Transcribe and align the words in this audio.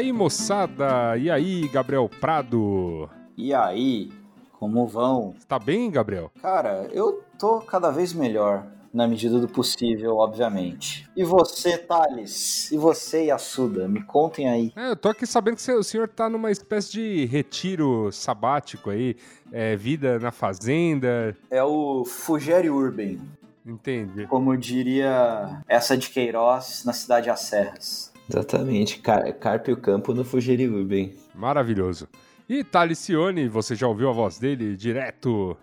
aí, 0.00 0.12
moçada? 0.12 1.16
E 1.18 1.30
aí, 1.30 1.68
Gabriel 1.68 2.08
Prado? 2.08 3.08
E 3.36 3.52
aí, 3.52 4.10
como 4.58 4.86
vão? 4.86 5.34
Tá 5.46 5.58
bem, 5.58 5.90
Gabriel? 5.90 6.30
Cara, 6.40 6.88
eu 6.92 7.22
tô 7.38 7.60
cada 7.60 7.90
vez 7.90 8.14
melhor, 8.14 8.66
na 8.92 9.06
medida 9.06 9.38
do 9.38 9.46
possível, 9.46 10.16
obviamente. 10.16 11.06
E 11.14 11.22
você, 11.22 11.76
Thales? 11.76 12.72
E 12.72 12.78
você, 12.78 13.26
Yasuda? 13.26 13.86
Me 13.86 14.02
contem 14.02 14.48
aí. 14.48 14.72
É, 14.74 14.88
eu 14.88 14.96
tô 14.96 15.10
aqui 15.10 15.26
sabendo 15.26 15.56
que 15.56 15.70
o 15.70 15.84
senhor 15.84 16.08
tá 16.08 16.30
numa 16.30 16.50
espécie 16.50 16.92
de 16.92 17.26
retiro 17.26 18.10
sabático 18.10 18.88
aí, 18.88 19.16
é, 19.52 19.76
vida 19.76 20.18
na 20.18 20.30
fazenda. 20.30 21.36
É 21.50 21.62
o 21.62 22.06
Fugere 22.06 22.70
Urban. 22.70 23.18
Entendi. 23.66 24.26
Como 24.26 24.56
diria 24.56 25.62
essa 25.68 25.94
de 25.94 26.08
Queiroz 26.08 26.84
na 26.86 26.94
cidade 26.94 27.28
As 27.28 27.40
Serras. 27.40 28.09
Exatamente, 28.30 29.00
Car 29.00 29.34
Carpe 29.34 29.72
o 29.72 29.76
Campo 29.76 30.14
no 30.14 30.24
Fugeri 30.24 30.68
Urban. 30.68 31.10
Maravilhoso. 31.34 32.08
E 32.48 32.62
Talicione, 32.62 33.48
você 33.48 33.74
já 33.74 33.88
ouviu 33.88 34.08
a 34.08 34.12
voz 34.12 34.38
dele 34.38 34.76
direto 34.76 35.56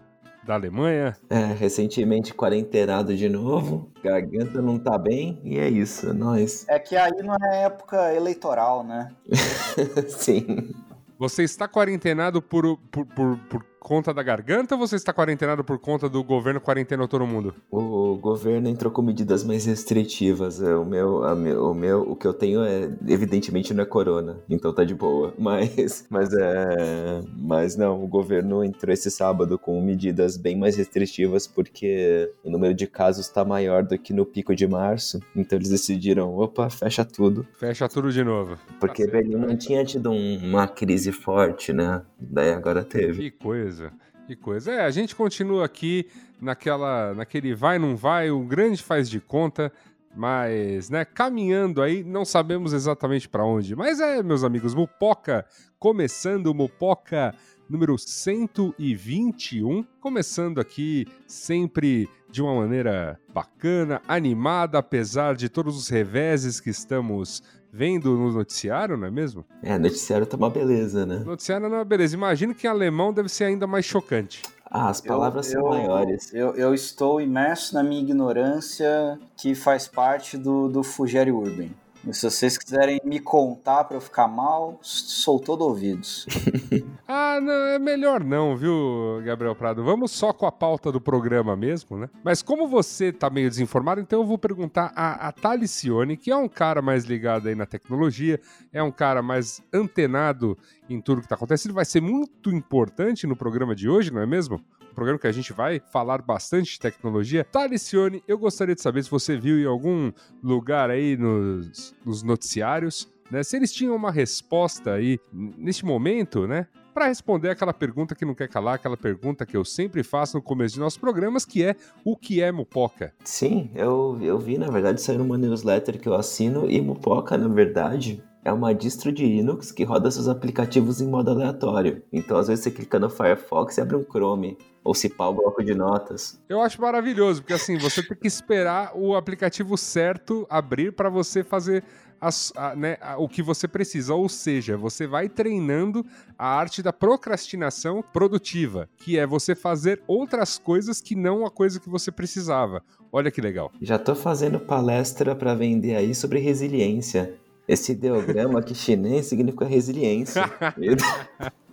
da 0.43 0.55
Alemanha? 0.55 1.15
É, 1.29 1.45
recentemente 1.53 2.33
quarentenado 2.33 3.15
de 3.15 3.29
novo, 3.29 3.89
garganta 4.03 4.61
não 4.61 4.77
tá 4.77 4.97
bem, 4.97 5.39
e 5.43 5.57
é 5.57 5.69
isso, 5.69 6.09
é 6.09 6.13
nós. 6.13 6.65
É 6.67 6.77
que 6.77 6.95
aí 6.95 7.21
não 7.23 7.35
é 7.35 7.63
época 7.63 8.13
eleitoral, 8.13 8.83
né? 8.83 9.11
Sim. 10.07 10.73
Você 11.17 11.43
está 11.43 11.67
quarentenado 11.67 12.41
por, 12.41 12.77
por, 12.91 13.05
por, 13.05 13.37
por 13.49 13.65
conta 13.87 14.13
da 14.13 14.21
garganta 14.21 14.75
ou 14.75 14.79
você 14.81 14.97
está 14.97 15.13
quarentenado 15.13 15.63
por 15.63 15.79
conta 15.79 16.09
do 16.09 16.21
governo 16.21 16.59
quarentenou 16.59 17.07
todo 17.07 17.25
mundo? 17.25 17.55
O 17.71 18.17
governo 18.17 18.67
entrou 18.67 18.91
com 18.91 19.01
medidas 19.01 19.45
mais 19.45 19.65
restritivas. 19.65 20.61
É, 20.61 20.75
o 20.75 20.83
meu, 20.83 21.21
o 21.21 21.73
meu, 21.73 22.01
o 22.01 22.13
que 22.13 22.27
eu 22.27 22.33
tenho 22.33 22.65
é 22.65 22.91
evidentemente 23.07 23.73
não 23.73 23.83
é 23.83 23.85
corona, 23.85 24.39
então 24.49 24.73
tá 24.73 24.83
de 24.83 24.93
boa. 24.93 25.33
Mas, 25.39 26.05
mas 26.09 26.33
é, 26.33 27.21
mas 27.37 27.77
não, 27.77 28.03
o 28.03 28.07
governo 28.07 28.61
entrou 28.61 28.93
esse 28.93 29.09
sábado 29.09 29.57
com 29.57 29.81
medidas 29.81 30.35
bem 30.35 30.57
mais 30.57 30.75
restritivas 30.75 31.47
porque 31.47 32.29
o 32.43 32.49
número 32.49 32.73
de 32.73 32.85
casos 32.85 33.27
está 33.27 33.45
maior 33.45 33.83
do 33.83 33.97
que 33.97 34.11
no 34.11 34.25
pico 34.25 34.53
de 34.53 34.67
março. 34.67 35.21
Então 35.33 35.57
eles 35.57 35.69
decidiram, 35.69 36.35
opa, 36.37 36.69
fecha 36.69 37.05
tudo. 37.05 37.47
Fecha 37.53 37.87
tudo 37.87 38.11
de 38.11 38.23
novo. 38.25 38.57
Porque 38.79 39.05
tá 39.05 39.11
Berlim 39.13 39.35
não 39.35 39.55
tinha 39.55 39.85
tido 39.85 40.11
um, 40.11 40.37
uma 40.43 40.67
crise 40.67 41.13
forte, 41.13 41.71
né? 41.71 42.01
Daí 42.19 42.51
agora 42.51 42.83
teve. 42.83 43.31
Que 43.31 43.31
coisa 43.31 43.76
coisa. 43.77 43.91
Que 44.25 44.35
coisa. 44.35 44.71
É, 44.71 44.85
a 44.85 44.91
gente 44.91 45.15
continua 45.15 45.65
aqui 45.65 46.07
naquela, 46.41 47.13
naquele 47.13 47.53
vai, 47.53 47.79
não 47.79 47.95
vai, 47.95 48.29
o 48.29 48.41
grande 48.41 48.83
faz 48.83 49.09
de 49.09 49.21
conta, 49.21 49.71
mas, 50.15 50.89
né, 50.89 51.05
caminhando 51.05 51.81
aí, 51.81 52.03
não 52.03 52.25
sabemos 52.25 52.73
exatamente 52.73 53.29
para 53.29 53.45
onde. 53.45 53.75
Mas 53.75 53.99
é, 53.99 54.21
meus 54.21 54.43
amigos, 54.43 54.73
Mupoca, 54.73 55.45
começando 55.79 56.53
Mupoca 56.53 57.33
número 57.69 57.97
121, 57.97 59.83
começando 59.99 60.59
aqui 60.59 61.05
sempre 61.25 62.09
de 62.29 62.41
uma 62.41 62.55
maneira 62.55 63.19
bacana, 63.33 64.01
animada, 64.07 64.77
apesar 64.77 65.35
de 65.35 65.49
todos 65.49 65.77
os 65.77 65.89
reveses 65.89 66.59
que 66.59 66.69
estamos 66.69 67.41
vendo 67.71 68.11
no 68.15 68.31
noticiário, 68.31 68.97
não 68.97 69.07
é 69.07 69.11
mesmo? 69.11 69.45
É, 69.61 69.77
noticiário 69.77 70.25
tá 70.25 70.37
uma 70.37 70.49
beleza, 70.49 71.05
né? 71.05 71.21
Noticiário 71.25 71.67
não 71.67 71.75
é 71.75 71.79
uma 71.79 71.85
beleza. 71.85 72.15
Imagino 72.15 72.55
que 72.55 72.67
em 72.67 72.69
alemão 72.69 73.13
deve 73.13 73.29
ser 73.29 73.45
ainda 73.45 73.67
mais 73.67 73.85
chocante. 73.85 74.41
Ah, 74.69 74.89
as 74.89 74.99
palavras 74.99 75.53
eu, 75.53 75.61
são 75.61 75.69
maiores. 75.69 76.33
Eu, 76.33 76.53
eu, 76.55 76.73
estou 76.73 77.21
imerso 77.21 77.73
na 77.73 77.81
minha 77.81 78.01
ignorância 78.01 79.17
que 79.37 79.55
faz 79.55 79.87
parte 79.87 80.37
do, 80.37 80.67
do 80.67 80.83
Fugere 80.83 81.31
Urban. 81.31 81.69
Se 82.11 82.29
vocês 82.29 82.57
quiserem 82.57 83.01
me 83.03 83.19
contar 83.19 83.83
para 83.83 83.97
eu 83.97 84.01
ficar 84.01 84.27
mal, 84.27 84.79
sou 84.81 85.39
todo 85.39 85.61
ouvidos. 85.61 86.25
ah, 87.07 87.39
não, 87.41 87.51
é 87.51 87.79
melhor 87.79 88.23
não, 88.23 88.55
viu, 88.55 89.21
Gabriel 89.25 89.55
Prado? 89.55 89.83
Vamos 89.83 90.11
só 90.11 90.31
com 90.31 90.45
a 90.45 90.51
pauta 90.51 90.91
do 90.91 91.01
programa 91.01 91.55
mesmo, 91.55 91.97
né? 91.97 92.09
Mas 92.23 92.41
como 92.41 92.67
você 92.67 93.11
tá 93.11 93.29
meio 93.29 93.49
desinformado, 93.49 93.99
então 93.99 94.21
eu 94.21 94.25
vou 94.25 94.37
perguntar 94.37 94.93
a, 94.95 95.27
a 95.27 95.31
Talicione, 95.31 96.15
que 96.15 96.31
é 96.31 96.35
um 96.35 96.47
cara 96.47 96.81
mais 96.81 97.03
ligado 97.03 97.49
aí 97.49 97.55
na 97.55 97.65
tecnologia, 97.65 98.39
é 98.71 98.81
um 98.81 98.91
cara 98.91 99.21
mais 99.21 99.61
antenado 99.73 100.57
em 100.89 101.01
tudo 101.01 101.21
que 101.21 101.27
tá 101.27 101.35
acontecendo, 101.35 101.73
vai 101.73 101.85
ser 101.85 102.01
muito 102.01 102.49
importante 102.49 103.27
no 103.27 103.35
programa 103.35 103.75
de 103.75 103.89
hoje, 103.89 104.13
não 104.13 104.21
é 104.21 104.25
mesmo? 104.25 104.61
Programa 104.97 105.19
que 105.19 105.27
a 105.27 105.31
gente 105.31 105.53
vai 105.53 105.79
falar 105.91 106.23
bastante 106.23 106.71
de 106.71 106.79
tecnologia. 106.79 107.43
Talicione, 107.43 108.23
eu 108.27 108.35
gostaria 108.35 108.73
de 108.73 108.81
saber 108.81 109.03
se 109.03 109.11
você 109.11 109.37
viu 109.37 109.59
em 109.59 109.65
algum 109.67 110.11
lugar 110.43 110.89
aí 110.89 111.15
nos, 111.15 111.93
nos 112.03 112.23
noticiários, 112.23 113.07
né? 113.29 113.43
Se 113.43 113.55
eles 113.55 113.71
tinham 113.71 113.95
uma 113.95 114.09
resposta 114.11 114.93
aí 114.93 115.19
neste 115.31 115.85
momento, 115.85 116.47
né? 116.47 116.65
Para 116.95 117.09
responder 117.09 117.51
aquela 117.51 117.75
pergunta 117.75 118.15
que 118.15 118.25
não 118.25 118.33
quer 118.33 118.49
calar, 118.49 118.73
aquela 118.73 118.97
pergunta 118.97 119.45
que 119.45 119.55
eu 119.55 119.63
sempre 119.63 120.01
faço 120.01 120.37
no 120.37 120.41
começo 120.41 120.73
de 120.73 120.79
nossos 120.79 120.97
programas, 120.97 121.45
que 121.45 121.63
é 121.63 121.75
o 122.03 122.17
que 122.17 122.41
é 122.41 122.51
Mupoca? 122.51 123.13
Sim, 123.23 123.69
eu, 123.75 124.17
eu 124.19 124.39
vi, 124.39 124.57
na 124.57 124.71
verdade, 124.71 124.99
sair 124.99 125.19
numa 125.19 125.37
newsletter 125.37 125.99
que 125.99 126.09
eu 126.09 126.15
assino, 126.15 126.67
e 126.67 126.81
Mupoca, 126.81 127.37
na 127.37 127.47
verdade, 127.47 128.23
é 128.43 128.51
uma 128.51 128.73
distro 128.73 129.11
de 129.11 129.25
Linux 129.25 129.71
que 129.71 129.83
roda 129.83 130.09
seus 130.09 130.27
aplicativos 130.27 131.01
em 131.01 131.07
modo 131.07 131.31
aleatório. 131.31 132.01
Então, 132.11 132.37
às 132.37 132.47
vezes, 132.47 132.63
você 132.63 132.71
clica 132.71 132.97
no 132.99 133.09
Firefox 133.09 133.77
e 133.77 133.81
abre 133.81 133.95
um 133.95 134.03
Chrome 134.03 134.57
ou 134.83 134.93
se 134.93 135.09
pá 135.09 135.27
o 135.27 135.33
bloco 135.33 135.61
de 135.61 135.75
notas. 135.75 136.41
Eu 136.47 136.61
acho 136.61 136.81
maravilhoso, 136.81 137.41
porque 137.41 137.53
assim, 137.53 137.77
você 137.77 138.01
tem 138.01 138.15
que 138.15 138.27
esperar 138.27 138.93
o 138.95 139.15
aplicativo 139.15 139.77
certo 139.77 140.47
abrir 140.49 140.93
para 140.93 141.09
você 141.09 141.43
fazer 141.43 141.83
as, 142.21 142.53
a, 142.55 142.73
né, 142.73 142.97
a, 143.01 143.17
o 143.17 143.27
que 143.27 143.41
você 143.41 143.67
precisa. 143.67 144.13
Ou 144.13 144.29
seja, 144.29 144.77
você 144.77 145.05
vai 145.05 145.27
treinando 145.27 146.05
a 146.37 146.47
arte 146.47 146.81
da 146.81 146.93
procrastinação 146.93 148.01
produtiva, 148.13 148.87
que 148.97 149.17
é 149.19 149.27
você 149.27 149.55
fazer 149.55 150.01
outras 150.07 150.57
coisas 150.57 151.01
que 151.01 151.15
não 151.15 151.45
a 151.45 151.51
coisa 151.51 151.81
que 151.81 151.89
você 151.89 152.09
precisava. 152.09 152.81
Olha 153.11 153.29
que 153.29 153.41
legal. 153.41 153.71
Já 153.81 153.99
tô 153.99 154.15
fazendo 154.15 154.59
palestra 154.59 155.35
para 155.35 155.53
vender 155.53 155.95
aí 155.95 156.15
sobre 156.15 156.39
resiliência. 156.39 157.33
Esse 157.67 157.91
ideograma 157.91 158.59
aqui 158.59 158.73
chinês 158.73 159.25
significa 159.25 159.65
resiliência. 159.65 160.43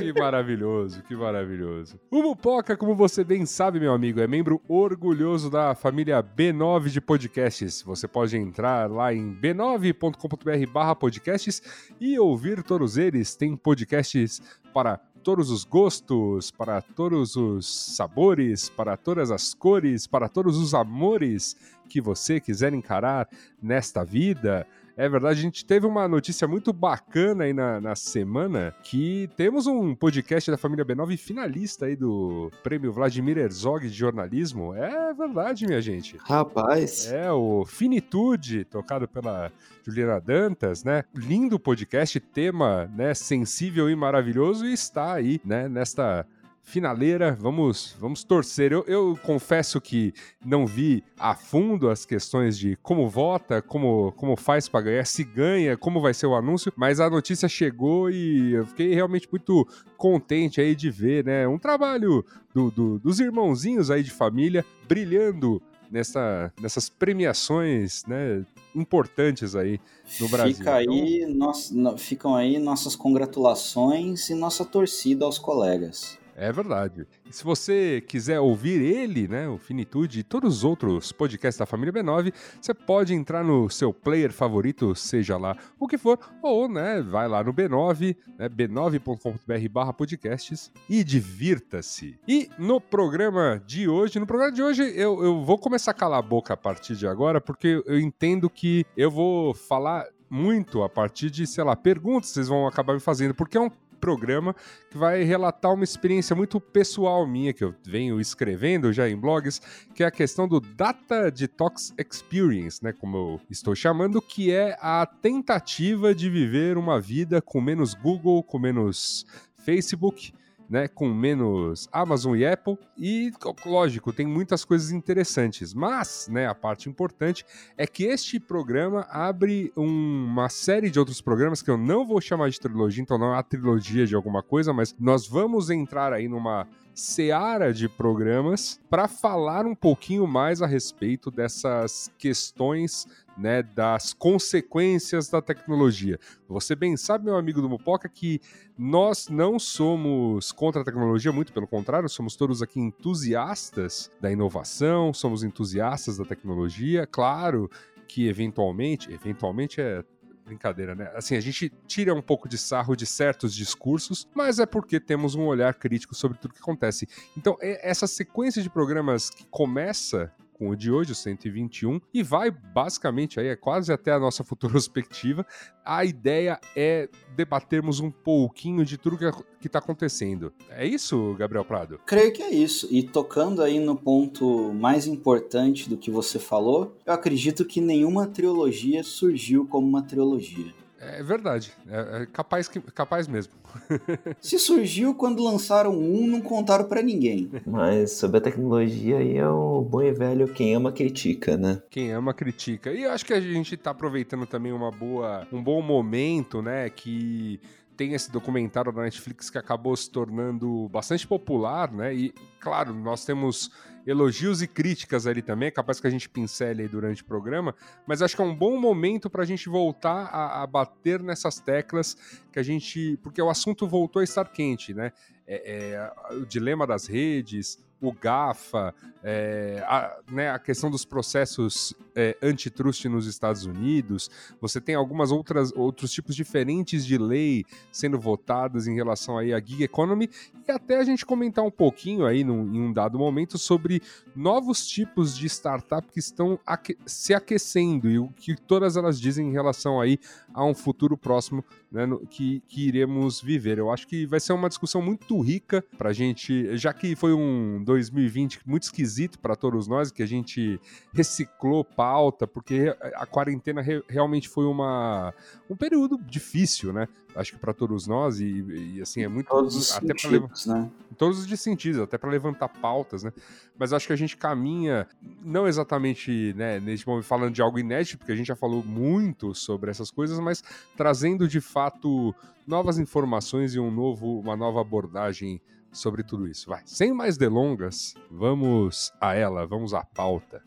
que 0.00 0.12
maravilhoso, 0.18 1.02
que 1.02 1.14
maravilhoso. 1.14 1.98
O 2.10 2.22
Mupoca, 2.22 2.76
como 2.76 2.94
você 2.94 3.24
bem 3.24 3.44
sabe, 3.46 3.80
meu 3.80 3.92
amigo, 3.92 4.20
é 4.20 4.26
membro 4.26 4.62
orgulhoso 4.68 5.50
da 5.50 5.74
família 5.74 6.22
B9 6.22 6.88
de 6.88 7.00
podcasts. 7.00 7.82
Você 7.82 8.06
pode 8.06 8.36
entrar 8.36 8.90
lá 8.90 9.12
em 9.12 9.34
b9.com.br 9.34 10.72
barra 10.72 10.94
podcasts 10.94 11.62
e 12.00 12.18
ouvir 12.18 12.62
todos 12.62 12.96
eles. 12.96 13.34
Tem 13.36 13.56
podcasts 13.56 14.40
para 14.72 14.98
todos 15.22 15.50
os 15.50 15.64
gostos, 15.64 16.50
para 16.50 16.80
todos 16.80 17.36
os 17.36 17.94
sabores, 17.94 18.68
para 18.68 18.96
todas 18.96 19.30
as 19.30 19.52
cores, 19.52 20.06
para 20.06 20.28
todos 20.28 20.56
os 20.56 20.74
amores 20.74 21.56
que 21.88 22.00
você 22.00 22.40
quiser 22.40 22.72
encarar 22.72 23.28
nesta 23.60 24.04
vida. 24.04 24.66
É 24.98 25.08
verdade, 25.08 25.38
a 25.38 25.42
gente 25.42 25.64
teve 25.64 25.86
uma 25.86 26.08
notícia 26.08 26.48
muito 26.48 26.72
bacana 26.72 27.44
aí 27.44 27.52
na, 27.52 27.80
na 27.80 27.94
semana 27.94 28.74
que 28.82 29.30
temos 29.36 29.68
um 29.68 29.94
podcast 29.94 30.50
da 30.50 30.58
família 30.58 30.84
B9 30.84 31.16
finalista 31.16 31.86
aí 31.86 31.94
do 31.94 32.50
prêmio 32.64 32.92
Vladimir 32.92 33.38
Herzog 33.38 33.88
de 33.88 33.94
jornalismo. 33.94 34.74
É 34.74 35.14
verdade, 35.14 35.68
minha 35.68 35.80
gente. 35.80 36.16
Rapaz. 36.16 37.12
É, 37.12 37.30
o 37.30 37.64
Finitude, 37.64 38.64
tocado 38.64 39.06
pela 39.06 39.52
Juliana 39.86 40.20
Dantas, 40.20 40.82
né? 40.82 41.04
Lindo 41.14 41.60
podcast, 41.60 42.18
tema, 42.18 42.90
né, 42.92 43.14
sensível 43.14 43.88
e 43.88 43.94
maravilhoso 43.94 44.66
e 44.66 44.72
está 44.72 45.12
aí, 45.12 45.40
né, 45.44 45.68
nesta 45.68 46.26
finaleira, 46.68 47.36
vamos, 47.40 47.96
vamos 47.98 48.22
torcer. 48.22 48.72
Eu, 48.72 48.84
eu, 48.86 49.18
confesso 49.22 49.80
que 49.80 50.12
não 50.44 50.66
vi 50.66 51.02
a 51.18 51.34
fundo 51.34 51.88
as 51.88 52.04
questões 52.04 52.58
de 52.58 52.76
como 52.82 53.08
vota, 53.08 53.62
como, 53.62 54.12
como 54.12 54.36
faz 54.36 54.68
para 54.68 54.82
ganhar, 54.82 55.06
se 55.06 55.24
ganha, 55.24 55.76
como 55.78 56.00
vai 56.00 56.12
ser 56.12 56.26
o 56.26 56.34
anúncio, 56.34 56.70
mas 56.76 57.00
a 57.00 57.08
notícia 57.08 57.48
chegou 57.48 58.10
e 58.10 58.52
eu 58.52 58.66
fiquei 58.66 58.94
realmente 58.94 59.26
muito 59.30 59.66
contente 59.96 60.60
aí 60.60 60.74
de 60.74 60.90
ver, 60.90 61.24
né? 61.24 61.48
Um 61.48 61.58
trabalho 61.58 62.24
do, 62.54 62.70
do, 62.70 62.98
dos 62.98 63.18
irmãozinhos 63.18 63.90
aí 63.90 64.02
de 64.02 64.10
família 64.10 64.64
brilhando 64.86 65.62
nessa, 65.90 66.52
nessas 66.60 66.90
premiações, 66.90 68.04
né? 68.06 68.44
Importantes 68.74 69.56
aí 69.56 69.80
no 70.20 70.28
Brasil. 70.28 70.56
Fica 70.56 70.74
aí, 70.74 71.22
então... 71.22 71.34
nós, 71.34 71.72
ficam 71.96 72.36
aí 72.36 72.58
nossas 72.58 72.94
congratulações 72.94 74.28
e 74.28 74.34
nossa 74.34 74.66
torcida 74.66 75.24
aos 75.24 75.38
colegas. 75.38 76.17
É 76.40 76.52
verdade. 76.52 77.04
E 77.28 77.32
se 77.32 77.42
você 77.42 78.00
quiser 78.00 78.38
ouvir 78.38 78.80
ele, 78.80 79.26
né, 79.26 79.48
o 79.48 79.58
Finitude 79.58 80.20
e 80.20 80.22
todos 80.22 80.58
os 80.58 80.64
outros 80.64 81.10
podcasts 81.10 81.58
da 81.58 81.66
família 81.66 81.92
B9, 81.92 82.32
você 82.60 82.72
pode 82.72 83.12
entrar 83.12 83.42
no 83.42 83.68
seu 83.68 83.92
player 83.92 84.32
favorito, 84.32 84.94
seja 84.94 85.36
lá 85.36 85.56
o 85.80 85.88
que 85.88 85.98
for, 85.98 86.16
ou, 86.40 86.68
né, 86.68 87.02
vai 87.02 87.26
lá 87.26 87.42
no 87.42 87.52
B9, 87.52 88.16
né, 88.38 88.48
b9.com.br 88.48 89.92
podcasts 89.96 90.70
e 90.88 91.02
divirta-se. 91.02 92.16
E 92.28 92.48
no 92.56 92.80
programa 92.80 93.60
de 93.66 93.88
hoje, 93.88 94.20
no 94.20 94.26
programa 94.26 94.52
de 94.52 94.62
hoje, 94.62 94.82
eu, 94.94 95.24
eu 95.24 95.42
vou 95.42 95.58
começar 95.58 95.90
a 95.90 95.94
calar 95.94 96.20
a 96.20 96.22
boca 96.22 96.54
a 96.54 96.56
partir 96.56 96.94
de 96.94 97.08
agora, 97.08 97.40
porque 97.40 97.82
eu 97.84 97.98
entendo 97.98 98.48
que 98.48 98.86
eu 98.96 99.10
vou 99.10 99.52
falar 99.54 100.06
muito 100.30 100.84
a 100.84 100.88
partir 100.88 101.30
de, 101.30 101.46
sei 101.48 101.64
lá, 101.64 101.74
perguntas 101.74 102.28
que 102.28 102.34
vocês 102.34 102.48
vão 102.48 102.66
acabar 102.66 102.94
me 102.94 103.00
fazendo, 103.00 103.34
porque 103.34 103.56
é 103.56 103.60
um 103.60 103.70
programa 103.98 104.54
que 104.90 104.96
vai 104.96 105.22
relatar 105.22 105.72
uma 105.74 105.84
experiência 105.84 106.34
muito 106.34 106.60
pessoal 106.60 107.26
minha, 107.26 107.52
que 107.52 107.64
eu 107.64 107.74
venho 107.84 108.20
escrevendo 108.20 108.92
já 108.92 109.08
em 109.08 109.16
blogs, 109.16 109.60
que 109.94 110.02
é 110.02 110.06
a 110.06 110.10
questão 110.10 110.48
do 110.48 110.60
Data 110.60 111.30
Detox 111.30 111.92
Experience, 111.98 112.82
né, 112.82 112.92
como 112.92 113.16
eu 113.16 113.40
estou 113.50 113.74
chamando, 113.74 114.22
que 114.22 114.52
é 114.52 114.76
a 114.80 115.04
tentativa 115.06 116.14
de 116.14 116.30
viver 116.30 116.78
uma 116.78 117.00
vida 117.00 117.42
com 117.42 117.60
menos 117.60 117.94
Google, 117.94 118.42
com 118.42 118.58
menos 118.58 119.26
Facebook, 119.58 120.32
né, 120.68 120.86
com 120.88 121.08
menos 121.12 121.88
Amazon 121.92 122.36
e 122.36 122.46
Apple. 122.46 122.78
E, 122.96 123.32
lógico, 123.64 124.12
tem 124.12 124.26
muitas 124.26 124.64
coisas 124.64 124.90
interessantes, 124.90 125.72
mas 125.72 126.28
né, 126.30 126.46
a 126.46 126.54
parte 126.54 126.88
importante 126.88 127.44
é 127.76 127.86
que 127.86 128.04
este 128.04 128.38
programa 128.38 129.06
abre 129.10 129.72
um, 129.76 130.24
uma 130.24 130.48
série 130.48 130.90
de 130.90 130.98
outros 130.98 131.20
programas 131.20 131.62
que 131.62 131.70
eu 131.70 131.76
não 131.76 132.06
vou 132.06 132.20
chamar 132.20 132.50
de 132.50 132.60
trilogia, 132.60 133.02
então 133.02 133.18
não 133.18 133.34
é 133.34 133.38
a 133.38 133.42
trilogia 133.42 134.06
de 134.06 134.14
alguma 134.14 134.42
coisa, 134.42 134.72
mas 134.72 134.94
nós 134.98 135.26
vamos 135.26 135.70
entrar 135.70 136.12
aí 136.12 136.28
numa 136.28 136.66
seara 136.94 137.72
de 137.72 137.88
programas 137.88 138.80
para 138.90 139.06
falar 139.06 139.64
um 139.64 139.74
pouquinho 139.74 140.26
mais 140.26 140.60
a 140.60 140.66
respeito 140.66 141.30
dessas 141.30 142.10
questões 142.18 143.06
né, 143.38 143.62
das 143.62 144.12
consequências 144.12 145.28
da 145.28 145.40
tecnologia. 145.40 146.18
Você 146.48 146.74
bem 146.74 146.96
sabe, 146.96 147.26
meu 147.26 147.36
amigo 147.36 147.62
do 147.62 147.68
Mupoca, 147.68 148.08
que 148.08 148.40
nós 148.76 149.28
não 149.28 149.58
somos 149.58 150.50
contra 150.52 150.82
a 150.82 150.84
tecnologia, 150.84 151.32
muito 151.32 151.52
pelo 151.52 151.66
contrário, 151.66 152.08
somos 152.08 152.36
todos 152.36 152.60
aqui 152.60 152.80
entusiastas 152.80 154.10
da 154.20 154.30
inovação, 154.30 155.14
somos 155.14 155.42
entusiastas 155.42 156.18
da 156.18 156.24
tecnologia. 156.24 157.06
Claro 157.06 157.70
que 158.08 158.26
eventualmente, 158.26 159.12
eventualmente 159.12 159.80
é 159.80 160.02
brincadeira, 160.48 160.94
né? 160.94 161.12
Assim, 161.14 161.36
a 161.36 161.40
gente 161.40 161.70
tira 161.86 162.14
um 162.14 162.22
pouco 162.22 162.48
de 162.48 162.56
sarro 162.56 162.96
de 162.96 163.04
certos 163.04 163.54
discursos, 163.54 164.26
mas 164.34 164.58
é 164.58 164.64
porque 164.64 164.98
temos 164.98 165.34
um 165.34 165.44
olhar 165.44 165.74
crítico 165.74 166.14
sobre 166.14 166.38
tudo 166.38 166.54
que 166.54 166.60
acontece. 166.60 167.06
Então, 167.36 167.56
essa 167.60 168.06
sequência 168.06 168.62
de 168.62 168.70
programas 168.70 169.28
que 169.28 169.44
começa 169.46 170.32
com 170.58 170.70
o 170.70 170.76
de 170.76 170.90
hoje, 170.90 171.12
o 171.12 171.14
121, 171.14 172.00
e 172.12 172.22
vai 172.22 172.50
basicamente 172.50 173.38
aí, 173.38 173.46
é 173.46 173.56
quase 173.56 173.92
até 173.92 174.12
a 174.12 174.18
nossa 174.18 174.42
futura 174.42 174.72
perspectiva. 174.88 175.46
A 175.84 176.04
ideia 176.04 176.60
é 176.76 177.08
debatermos 177.36 178.00
um 178.00 178.10
pouquinho 178.10 178.84
de 178.84 178.98
tudo 178.98 179.16
que 179.16 179.66
está 179.66 179.78
acontecendo. 179.78 180.52
É 180.70 180.86
isso, 180.86 181.34
Gabriel 181.38 181.64
Prado? 181.64 182.00
Creio 182.04 182.32
que 182.32 182.42
é 182.42 182.50
isso. 182.50 182.88
E 182.90 183.02
tocando 183.02 183.62
aí 183.62 183.78
no 183.78 183.96
ponto 183.96 184.72
mais 184.74 185.06
importante 185.06 185.88
do 185.88 185.96
que 185.96 186.10
você 186.10 186.38
falou, 186.38 186.96
eu 187.06 187.12
acredito 187.12 187.64
que 187.64 187.80
nenhuma 187.80 188.26
trilogia 188.26 189.02
surgiu 189.02 189.66
como 189.66 189.86
uma 189.86 190.02
trilogia. 190.02 190.74
É 191.16 191.22
verdade. 191.22 191.72
É, 191.88 192.22
é 192.22 192.26
capaz, 192.26 192.68
que, 192.68 192.80
capaz 192.80 193.26
mesmo. 193.26 193.52
Se 194.40 194.58
surgiu 194.58 195.14
quando 195.14 195.42
lançaram 195.42 195.92
um, 195.92 196.26
não 196.26 196.40
contaram 196.40 196.84
para 196.84 197.02
ninguém. 197.02 197.50
Mas 197.66 198.12
sobre 198.12 198.38
a 198.38 198.40
tecnologia 198.40 199.18
aí 199.18 199.36
é 199.36 199.48
o 199.48 199.80
bom 199.82 200.02
e 200.02 200.12
velho 200.12 200.48
quem 200.48 200.74
ama 200.74 200.92
critica, 200.92 201.56
né? 201.56 201.82
Quem 201.90 202.12
ama 202.12 202.34
critica. 202.34 202.92
E 202.92 203.04
eu 203.04 203.12
acho 203.12 203.24
que 203.24 203.32
a 203.32 203.40
gente 203.40 203.76
tá 203.76 203.90
aproveitando 203.90 204.46
também 204.46 204.72
uma 204.72 204.90
boa, 204.90 205.46
um 205.52 205.62
bom 205.62 205.80
momento, 205.80 206.60
né, 206.62 206.88
que 206.90 207.60
tem 207.96 208.14
esse 208.14 208.30
documentário 208.30 208.92
da 208.92 209.02
Netflix 209.02 209.50
que 209.50 209.58
acabou 209.58 209.96
se 209.96 210.08
tornando 210.08 210.88
bastante 210.88 211.26
popular, 211.26 211.90
né? 211.90 212.14
E, 212.14 212.32
claro, 212.60 212.94
nós 212.94 213.24
temos 213.24 213.72
elogios 214.08 214.62
e 214.62 214.66
críticas 214.66 215.26
ali 215.26 215.42
também, 215.42 215.68
é 215.68 215.70
capaz 215.70 216.00
que 216.00 216.06
a 216.06 216.10
gente 216.10 216.28
pincele 216.30 216.82
aí 216.82 216.88
durante 216.88 217.22
o 217.22 217.26
programa, 217.26 217.74
mas 218.06 218.22
acho 218.22 218.34
que 218.34 218.40
é 218.40 218.44
um 218.44 218.54
bom 218.54 218.80
momento 218.80 219.28
para 219.28 219.42
a 219.42 219.46
gente 219.46 219.68
voltar 219.68 220.30
a, 220.32 220.62
a, 220.62 220.66
bater 220.66 221.22
nessas 221.22 221.60
teclas 221.60 222.16
que 222.50 222.58
a 222.58 222.62
gente. 222.62 223.18
Porque 223.22 223.40
o 223.42 223.50
assunto 223.50 223.86
voltou 223.86 224.20
a 224.20 224.24
estar 224.24 224.46
quente, 224.48 224.94
né? 224.94 225.12
É, 225.46 225.92
é, 226.30 226.34
o 226.34 226.46
dilema 226.46 226.86
das 226.86 227.06
redes, 227.06 227.78
o 228.00 228.12
GAFA, 228.12 228.94
é, 229.22 229.82
a, 229.86 230.16
né, 230.30 230.50
a, 230.50 230.58
questão 230.58 230.90
dos 230.90 231.04
processos 231.04 231.94
é, 232.14 232.36
antitrust 232.42 233.06
nos 233.06 233.26
Estados 233.26 233.64
Unidos, 233.66 234.30
você 234.60 234.80
tem 234.80 234.94
algumas 234.94 235.32
outras 235.32 235.72
outros 235.72 236.12
tipos 236.12 236.36
diferentes 236.36 237.04
de 237.04 237.18
lei 237.18 237.64
sendo 237.90 238.18
votadas 238.18 238.86
em 238.86 238.94
relação 238.94 239.36
aí 239.36 239.52
à 239.52 239.60
gig 239.60 239.82
economy 239.82 240.30
e 240.66 240.70
até 240.70 240.98
a 240.98 241.04
gente 241.04 241.26
comentar 241.26 241.64
um 241.64 241.70
pouquinho 241.70 242.26
aí 242.26 242.44
num, 242.44 242.74
em 242.74 242.80
um 242.80 242.92
dado 242.92 243.18
momento 243.18 243.58
sobre 243.58 244.00
novos 244.36 244.86
tipos 244.86 245.36
de 245.36 245.46
startup 245.46 246.06
que 246.12 246.20
estão 246.20 246.58
aque 246.64 246.96
se 247.04 247.34
aquecendo 247.34 248.08
e 248.08 248.18
o 248.18 248.28
que 248.28 248.54
todas 248.54 248.96
elas 248.96 249.20
dizem 249.20 249.48
em 249.48 249.52
relação 249.52 250.00
aí 250.00 250.18
a 250.54 250.64
um 250.64 250.74
futuro 250.74 251.16
próximo 251.16 251.64
né, 251.90 252.06
no, 252.06 252.20
que, 252.26 252.62
que 252.68 252.86
iremos 252.86 253.40
viver. 253.40 253.78
Eu 253.78 253.90
acho 253.90 254.06
que 254.06 254.26
vai 254.26 254.40
ser 254.40 254.52
uma 254.52 254.68
discussão 254.68 255.02
muito 255.02 255.40
rica 255.40 255.84
para 255.96 256.10
a 256.10 256.12
gente, 256.12 256.76
já 256.76 256.92
que 256.92 257.16
foi 257.16 257.32
um 257.32 257.82
2020 257.88 258.60
muito 258.66 258.84
esquisito 258.84 259.38
para 259.38 259.56
todos 259.56 259.88
nós, 259.88 260.10
que 260.10 260.22
a 260.22 260.26
gente 260.26 260.78
reciclou 261.12 261.82
pauta, 261.82 262.46
porque 262.46 262.94
a 263.14 263.24
quarentena 263.24 263.80
re 263.80 264.02
realmente 264.06 264.48
foi 264.48 264.66
uma, 264.66 265.34
um 265.68 265.74
período 265.74 266.18
difícil, 266.18 266.92
né? 266.92 267.08
Acho 267.34 267.52
que 267.52 267.58
para 267.58 267.72
todos 267.72 268.06
nós, 268.06 268.40
e, 268.40 268.96
e, 268.96 269.00
assim, 269.00 269.22
é 269.22 269.28
muito. 269.28 269.48
Todos 269.48 269.74
os 269.74 269.92
até 269.92 270.06
sentidos, 270.06 270.66
né? 270.66 270.90
Todos 271.16 271.50
os 271.50 271.60
sentidos, 271.60 272.00
até 272.00 272.18
para 272.18 272.30
levantar 272.30 272.68
pautas, 272.68 273.22
né? 273.22 273.32
Mas 273.78 273.92
acho 273.92 274.06
que 274.06 274.12
a 274.12 274.16
gente 274.16 274.36
caminha, 274.36 275.06
não 275.42 275.66
exatamente, 275.66 276.52
né, 276.56 276.80
nesse 276.80 277.06
momento 277.06 277.24
falando 277.24 277.54
de 277.54 277.62
algo 277.62 277.78
inédito, 277.78 278.18
porque 278.18 278.32
a 278.32 278.36
gente 278.36 278.48
já 278.48 278.56
falou 278.56 278.84
muito 278.84 279.54
sobre 279.54 279.90
essas 279.90 280.10
coisas, 280.10 280.38
mas 280.38 280.62
trazendo 280.96 281.48
de 281.48 281.60
fato 281.60 282.34
novas 282.66 282.98
informações 282.98 283.74
e 283.74 283.80
um 283.80 283.90
novo, 283.90 284.38
uma 284.40 284.56
nova 284.56 284.80
abordagem 284.80 285.60
sobre 285.92 286.22
tudo 286.22 286.46
isso. 286.46 286.68
Vai, 286.68 286.82
sem 286.84 287.12
mais 287.12 287.36
delongas, 287.36 288.14
vamos 288.30 289.12
a 289.20 289.34
ela, 289.34 289.66
vamos 289.66 289.94
à 289.94 290.04
pauta. 290.04 290.62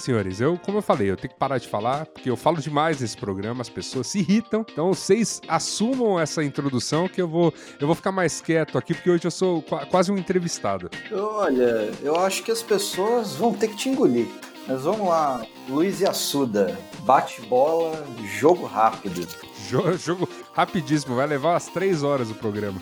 Senhores. 0.00 0.40
Eu, 0.40 0.58
como 0.58 0.78
eu 0.78 0.82
falei, 0.82 1.10
eu 1.10 1.16
tenho 1.16 1.32
que 1.32 1.38
parar 1.38 1.58
de 1.58 1.68
falar, 1.68 2.06
porque 2.06 2.30
eu 2.30 2.36
falo 2.36 2.58
demais 2.58 3.00
nesse 3.00 3.16
programa, 3.16 3.62
as 3.62 3.68
pessoas 3.68 4.06
se 4.06 4.18
irritam. 4.20 4.64
Então, 4.70 4.92
vocês 4.92 5.40
assumam 5.48 6.18
essa 6.18 6.42
introdução 6.42 7.08
que 7.08 7.20
eu 7.20 7.28
vou, 7.28 7.52
eu 7.80 7.86
vou 7.86 7.96
ficar 7.96 8.12
mais 8.12 8.40
quieto 8.40 8.78
aqui, 8.78 8.94
porque 8.94 9.10
hoje 9.10 9.26
eu 9.26 9.30
sou 9.30 9.62
quase 9.90 10.10
um 10.10 10.16
entrevistado. 10.16 10.90
Olha, 11.12 11.90
eu 12.02 12.16
acho 12.16 12.42
que 12.42 12.50
as 12.50 12.62
pessoas 12.62 13.34
vão 13.34 13.52
ter 13.52 13.68
que 13.68 13.76
te 13.76 13.88
engolir. 13.88 14.26
Mas 14.66 14.82
vamos 14.82 15.08
lá, 15.08 15.44
Luiz 15.68 16.00
e 16.00 16.06
Assuda, 16.06 16.78
bate 17.00 17.40
bola, 17.42 18.04
jogo 18.38 18.66
rápido. 18.66 19.26
Jogo, 19.68 19.96
jogo 19.96 20.28
rapidíssimo, 20.52 21.16
vai 21.16 21.26
levar 21.26 21.54
umas 21.54 21.66
três 21.66 22.02
horas 22.02 22.30
o 22.30 22.34
programa. 22.34 22.80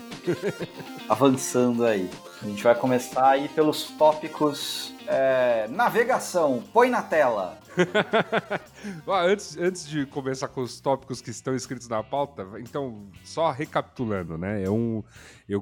Avançando 1.09 1.85
aí. 1.85 2.09
A 2.41 2.45
gente 2.45 2.63
vai 2.63 2.75
começar 2.75 3.29
aí 3.29 3.47
pelos 3.49 3.85
tópicos 3.85 4.93
é, 5.09 5.67
navegação, 5.69 6.63
põe 6.71 6.89
na 6.89 7.01
tela. 7.01 7.57
antes, 9.07 9.57
antes 9.57 9.87
de 9.87 10.05
começar 10.05 10.47
com 10.47 10.61
os 10.61 10.79
tópicos 10.79 11.19
que 11.19 11.31
estão 11.31 11.55
escritos 11.55 11.87
na 11.87 12.03
pauta, 12.03 12.47
então, 12.59 13.09
só 13.23 13.49
recapitulando, 13.49 14.37
né? 14.37 14.63
É 14.63 14.69
um, 14.69 15.03
eu, 15.47 15.61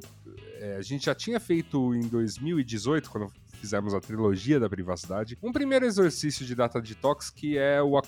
é, 0.60 0.76
a 0.76 0.82
gente 0.82 1.06
já 1.06 1.16
tinha 1.16 1.40
feito 1.40 1.96
em 1.96 2.02
2018, 2.02 3.10
quando 3.10 3.32
fizemos 3.54 3.94
a 3.94 4.02
trilogia 4.02 4.60
da 4.60 4.70
privacidade, 4.70 5.38
um 5.42 5.52
primeiro 5.52 5.86
exercício 5.86 6.46
de 6.46 6.54
data 6.54 6.80
detox 6.82 7.30
que 7.30 7.58
é 7.58 7.82
o, 7.82 8.00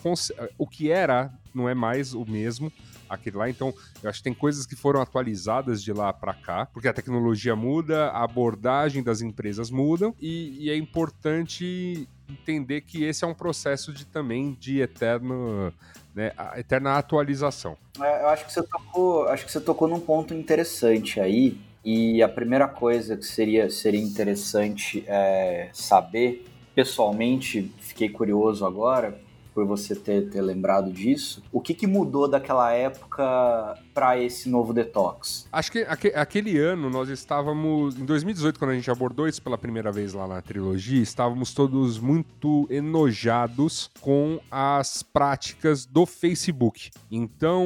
o 0.58 0.68
que 0.68 0.92
era, 0.92 1.34
não 1.54 1.68
é 1.70 1.74
mais 1.74 2.14
o 2.14 2.26
mesmo, 2.26 2.72
aquele 3.10 3.38
lá. 3.38 3.50
Então, 3.50 3.74
eu 4.04 4.10
acho 4.10 4.20
que 4.20 4.24
tem 4.24 4.34
coisas 4.34 4.66
que 4.66 4.76
foram 4.76 5.02
atualizadas 5.02 5.82
de 5.82 5.92
lá 5.92 6.14
para 6.14 6.34
cá, 6.34 6.66
porque 6.66 6.88
a 6.88 6.94
tecnologia 6.94 7.56
muda, 7.56 8.10
a 8.10 8.24
abordagem 8.24 9.02
das 9.02 9.22
empresas 9.22 9.70
mudam 9.70 10.14
e, 10.22 10.66
e, 10.66 10.70
é 10.70 10.76
importante 10.76 12.08
entender 12.30 12.82
que 12.82 13.04
esse 13.04 13.24
é 13.24 13.28
um 13.28 13.34
processo 13.34 13.92
de 13.92 14.06
também 14.06 14.56
de 14.60 14.82
eterno, 14.82 15.74
né, 16.14 16.32
eterna 16.56 16.98
atualização. 16.98 17.76
É, 18.00 18.24
eu 18.24 18.30
acho 18.30 18.46
que 18.46 18.54
você 18.54 18.64
tocou, 18.64 19.28
acho 19.28 19.46
que 19.46 19.52
você 19.52 19.60
tocou 19.60 19.88
num 19.88 20.00
ponto 20.00 20.34
interessante 20.34 21.20
aí. 21.20 21.58
E 21.84 22.22
a 22.22 22.28
primeira 22.28 22.68
coisa 22.68 23.16
que 23.16 23.26
seria, 23.26 23.70
seria 23.70 24.02
interessante 24.02 25.04
é, 25.08 25.70
saber, 25.72 26.46
pessoalmente, 26.76 27.74
fiquei 27.80 28.10
curioso 28.10 28.66
agora, 28.66 29.18
por 29.60 29.66
você 29.66 29.94
ter, 29.94 30.30
ter 30.30 30.42
lembrado 30.42 30.90
disso. 30.90 31.44
O 31.52 31.60
que, 31.60 31.74
que 31.74 31.86
mudou 31.86 32.30
daquela 32.30 32.72
época 32.72 33.78
para 33.94 34.18
esse 34.18 34.48
novo 34.48 34.74
detox? 34.74 35.48
Acho 35.52 35.72
que 35.72 35.80
aquele 36.16 36.58
ano 36.58 36.90
nós 36.90 37.10
estávamos, 37.10 37.98
em 37.98 38.06
2018, 38.06 38.58
quando 38.58 38.72
a 38.72 38.76
gente 38.76 38.90
abordou 38.90 39.28
isso 39.28 39.42
pela 39.42 39.58
primeira 39.58 39.92
vez 39.92 40.14
lá 40.14 40.28
na 40.28 40.42
trilogia, 40.42 41.02
estávamos 41.02 41.54
todos 41.54 42.00
muito 42.00 42.66
enojados 42.70 43.92
com 44.00 44.40
as 44.50 45.04
práticas 45.04 45.86
do 45.86 46.06
Facebook. 46.06 46.90
Então 47.12 47.66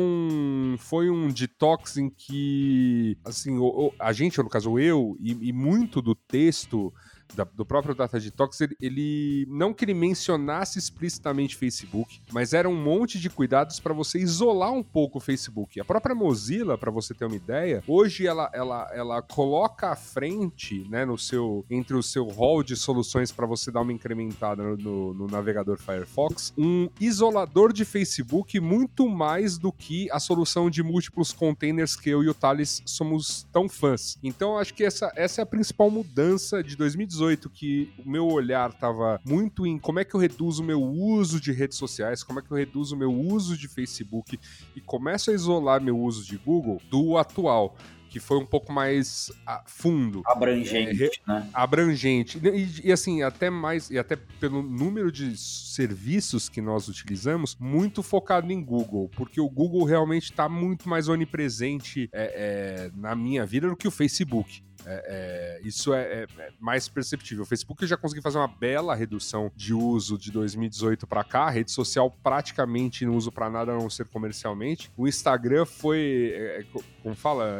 foi 0.79 1.11
um 1.11 1.27
detox 1.29 1.97
em 1.97 2.09
que, 2.09 3.17
assim, 3.23 3.59
a 3.99 4.11
gente, 4.11 4.39
no 4.39 4.49
caso 4.49 4.79
eu, 4.79 5.15
e, 5.19 5.49
e 5.49 5.53
muito 5.53 6.01
do 6.01 6.15
texto 6.15 6.91
da, 7.35 7.43
do 7.43 7.65
próprio 7.65 7.95
Data 7.95 8.19
Detox, 8.19 8.61
ele, 8.61 8.77
ele, 8.79 9.47
não 9.49 9.73
que 9.73 9.85
ele 9.85 9.93
mencionasse 9.93 10.77
explicitamente 10.77 11.55
Facebook, 11.55 12.21
mas 12.31 12.53
era 12.53 12.69
um 12.69 12.75
monte 12.75 13.19
de 13.19 13.29
cuidados 13.29 13.79
para 13.79 13.93
você 13.93 14.19
isolar 14.19 14.71
um 14.71 14.83
pouco 14.83 15.17
o 15.17 15.21
Facebook. 15.21 15.79
A 15.79 15.85
própria 15.85 16.15
Mozilla, 16.15 16.77
para 16.77 16.91
você 16.91 17.13
ter 17.13 17.25
uma 17.25 17.35
ideia, 17.35 17.83
hoje 17.87 18.27
ela, 18.27 18.49
ela, 18.53 18.89
ela 18.93 19.21
coloca 19.21 19.91
à 19.91 19.95
frente, 19.95 20.85
né, 20.89 21.05
no 21.05 21.17
seu 21.17 21.65
entre 21.69 21.95
o 21.95 22.03
seu 22.03 22.25
hall 22.27 22.63
de 22.63 22.75
soluções 22.75 23.31
para 23.31 23.45
você 23.45 23.71
dar 23.71 23.81
uma 23.81 23.93
incrementada 23.93 24.63
no, 24.63 24.77
no, 24.77 25.13
no 25.13 25.27
navegador 25.27 25.77
Firefox, 25.77 26.53
um 26.57 26.89
isolador 26.99 27.73
de 27.73 27.85
Facebook 27.85 28.59
muito 28.59 29.09
mais 29.09 29.57
do 29.57 29.71
que 29.71 30.09
a 30.11 30.19
solução 30.19 30.69
de 30.69 30.83
múltiplos 30.83 31.31
containers 31.31 31.95
que 31.95 32.09
eu 32.09 32.23
e 32.23 32.29
o 32.29 32.33
Thales 32.33 32.81
somos 32.85 33.47
tão 33.51 33.67
fãs. 33.67 34.17
Então 34.23 34.57
acho 34.57 34.73
que 34.73 34.83
essa, 34.83 35.11
essa 35.15 35.41
é 35.41 35.43
a 35.43 35.45
principal 35.45 35.89
mudança 35.89 36.63
de 36.63 36.75
2018 36.75 37.22
2018 37.23 37.49
que 37.49 37.93
o 38.03 38.09
meu 38.09 38.27
olhar 38.27 38.69
estava 38.69 39.19
muito 39.25 39.65
em 39.65 39.77
como 39.77 39.99
é 39.99 40.05
que 40.05 40.13
eu 40.13 40.19
reduzo 40.19 40.61
o 40.61 40.65
meu 40.65 40.81
uso 40.81 41.39
de 41.39 41.51
redes 41.51 41.77
sociais, 41.77 42.23
como 42.23 42.39
é 42.39 42.41
que 42.41 42.51
eu 42.51 42.57
reduzo 42.57 42.95
o 42.95 42.99
meu 42.99 43.13
uso 43.13 43.57
de 43.57 43.67
Facebook 43.67 44.39
e 44.75 44.81
começo 44.81 45.31
a 45.31 45.33
isolar 45.33 45.81
meu 45.81 45.97
uso 45.97 46.25
de 46.25 46.37
Google 46.37 46.81
do 46.89 47.17
atual 47.17 47.75
que 48.09 48.19
foi 48.19 48.37
um 48.37 48.45
pouco 48.45 48.71
mais 48.71 49.31
fundo. 49.65 50.21
Abrangente, 50.27 51.03
é, 51.03 51.31
né? 51.31 51.49
Abrangente. 51.51 52.37
E, 52.37 52.87
e, 52.87 52.91
assim, 52.91 53.23
até 53.23 53.49
mais, 53.49 53.89
e 53.89 53.97
até 53.97 54.15
pelo 54.15 54.61
número 54.61 55.11
de 55.11 55.35
serviços 55.35 56.47
que 56.47 56.61
nós 56.61 56.87
utilizamos, 56.87 57.57
muito 57.59 58.03
focado 58.03 58.53
em 58.53 58.63
Google, 58.63 59.09
porque 59.15 59.41
o 59.41 59.49
Google 59.49 59.83
realmente 59.83 60.25
está 60.25 60.47
muito 60.47 60.87
mais 60.87 61.07
onipresente 61.07 62.07
é, 62.13 62.91
é, 62.91 62.91
na 62.95 63.15
minha 63.15 63.47
vida 63.47 63.67
do 63.67 63.75
que 63.75 63.87
o 63.87 63.91
Facebook. 63.91 64.63
É, 64.85 65.59
é, 65.63 65.67
isso 65.67 65.93
é, 65.93 66.01
é, 66.01 66.27
é, 66.37 66.49
mais 66.59 66.87
perceptível. 66.87 67.43
O 67.43 67.45
Facebook 67.47 67.85
já 67.85 67.97
consegui 67.97 68.21
fazer 68.21 68.37
uma 68.37 68.47
bela 68.47 68.95
redução 68.95 69.51
de 69.55 69.73
uso 69.73 70.17
de 70.17 70.31
2018 70.31 71.07
para 71.07 71.23
cá. 71.23 71.43
A 71.43 71.49
rede 71.49 71.71
social 71.71 72.11
praticamente 72.23 73.05
não 73.05 73.15
uso 73.15 73.31
para 73.31 73.49
nada 73.49 73.71
a 73.71 73.75
não 73.75 73.89
ser 73.89 74.05
comercialmente. 74.07 74.91
O 74.97 75.07
Instagram 75.07 75.65
foi, 75.65 76.33
é, 76.33 76.61
é, 76.61 76.65
como 77.01 77.15
fala, 77.15 77.59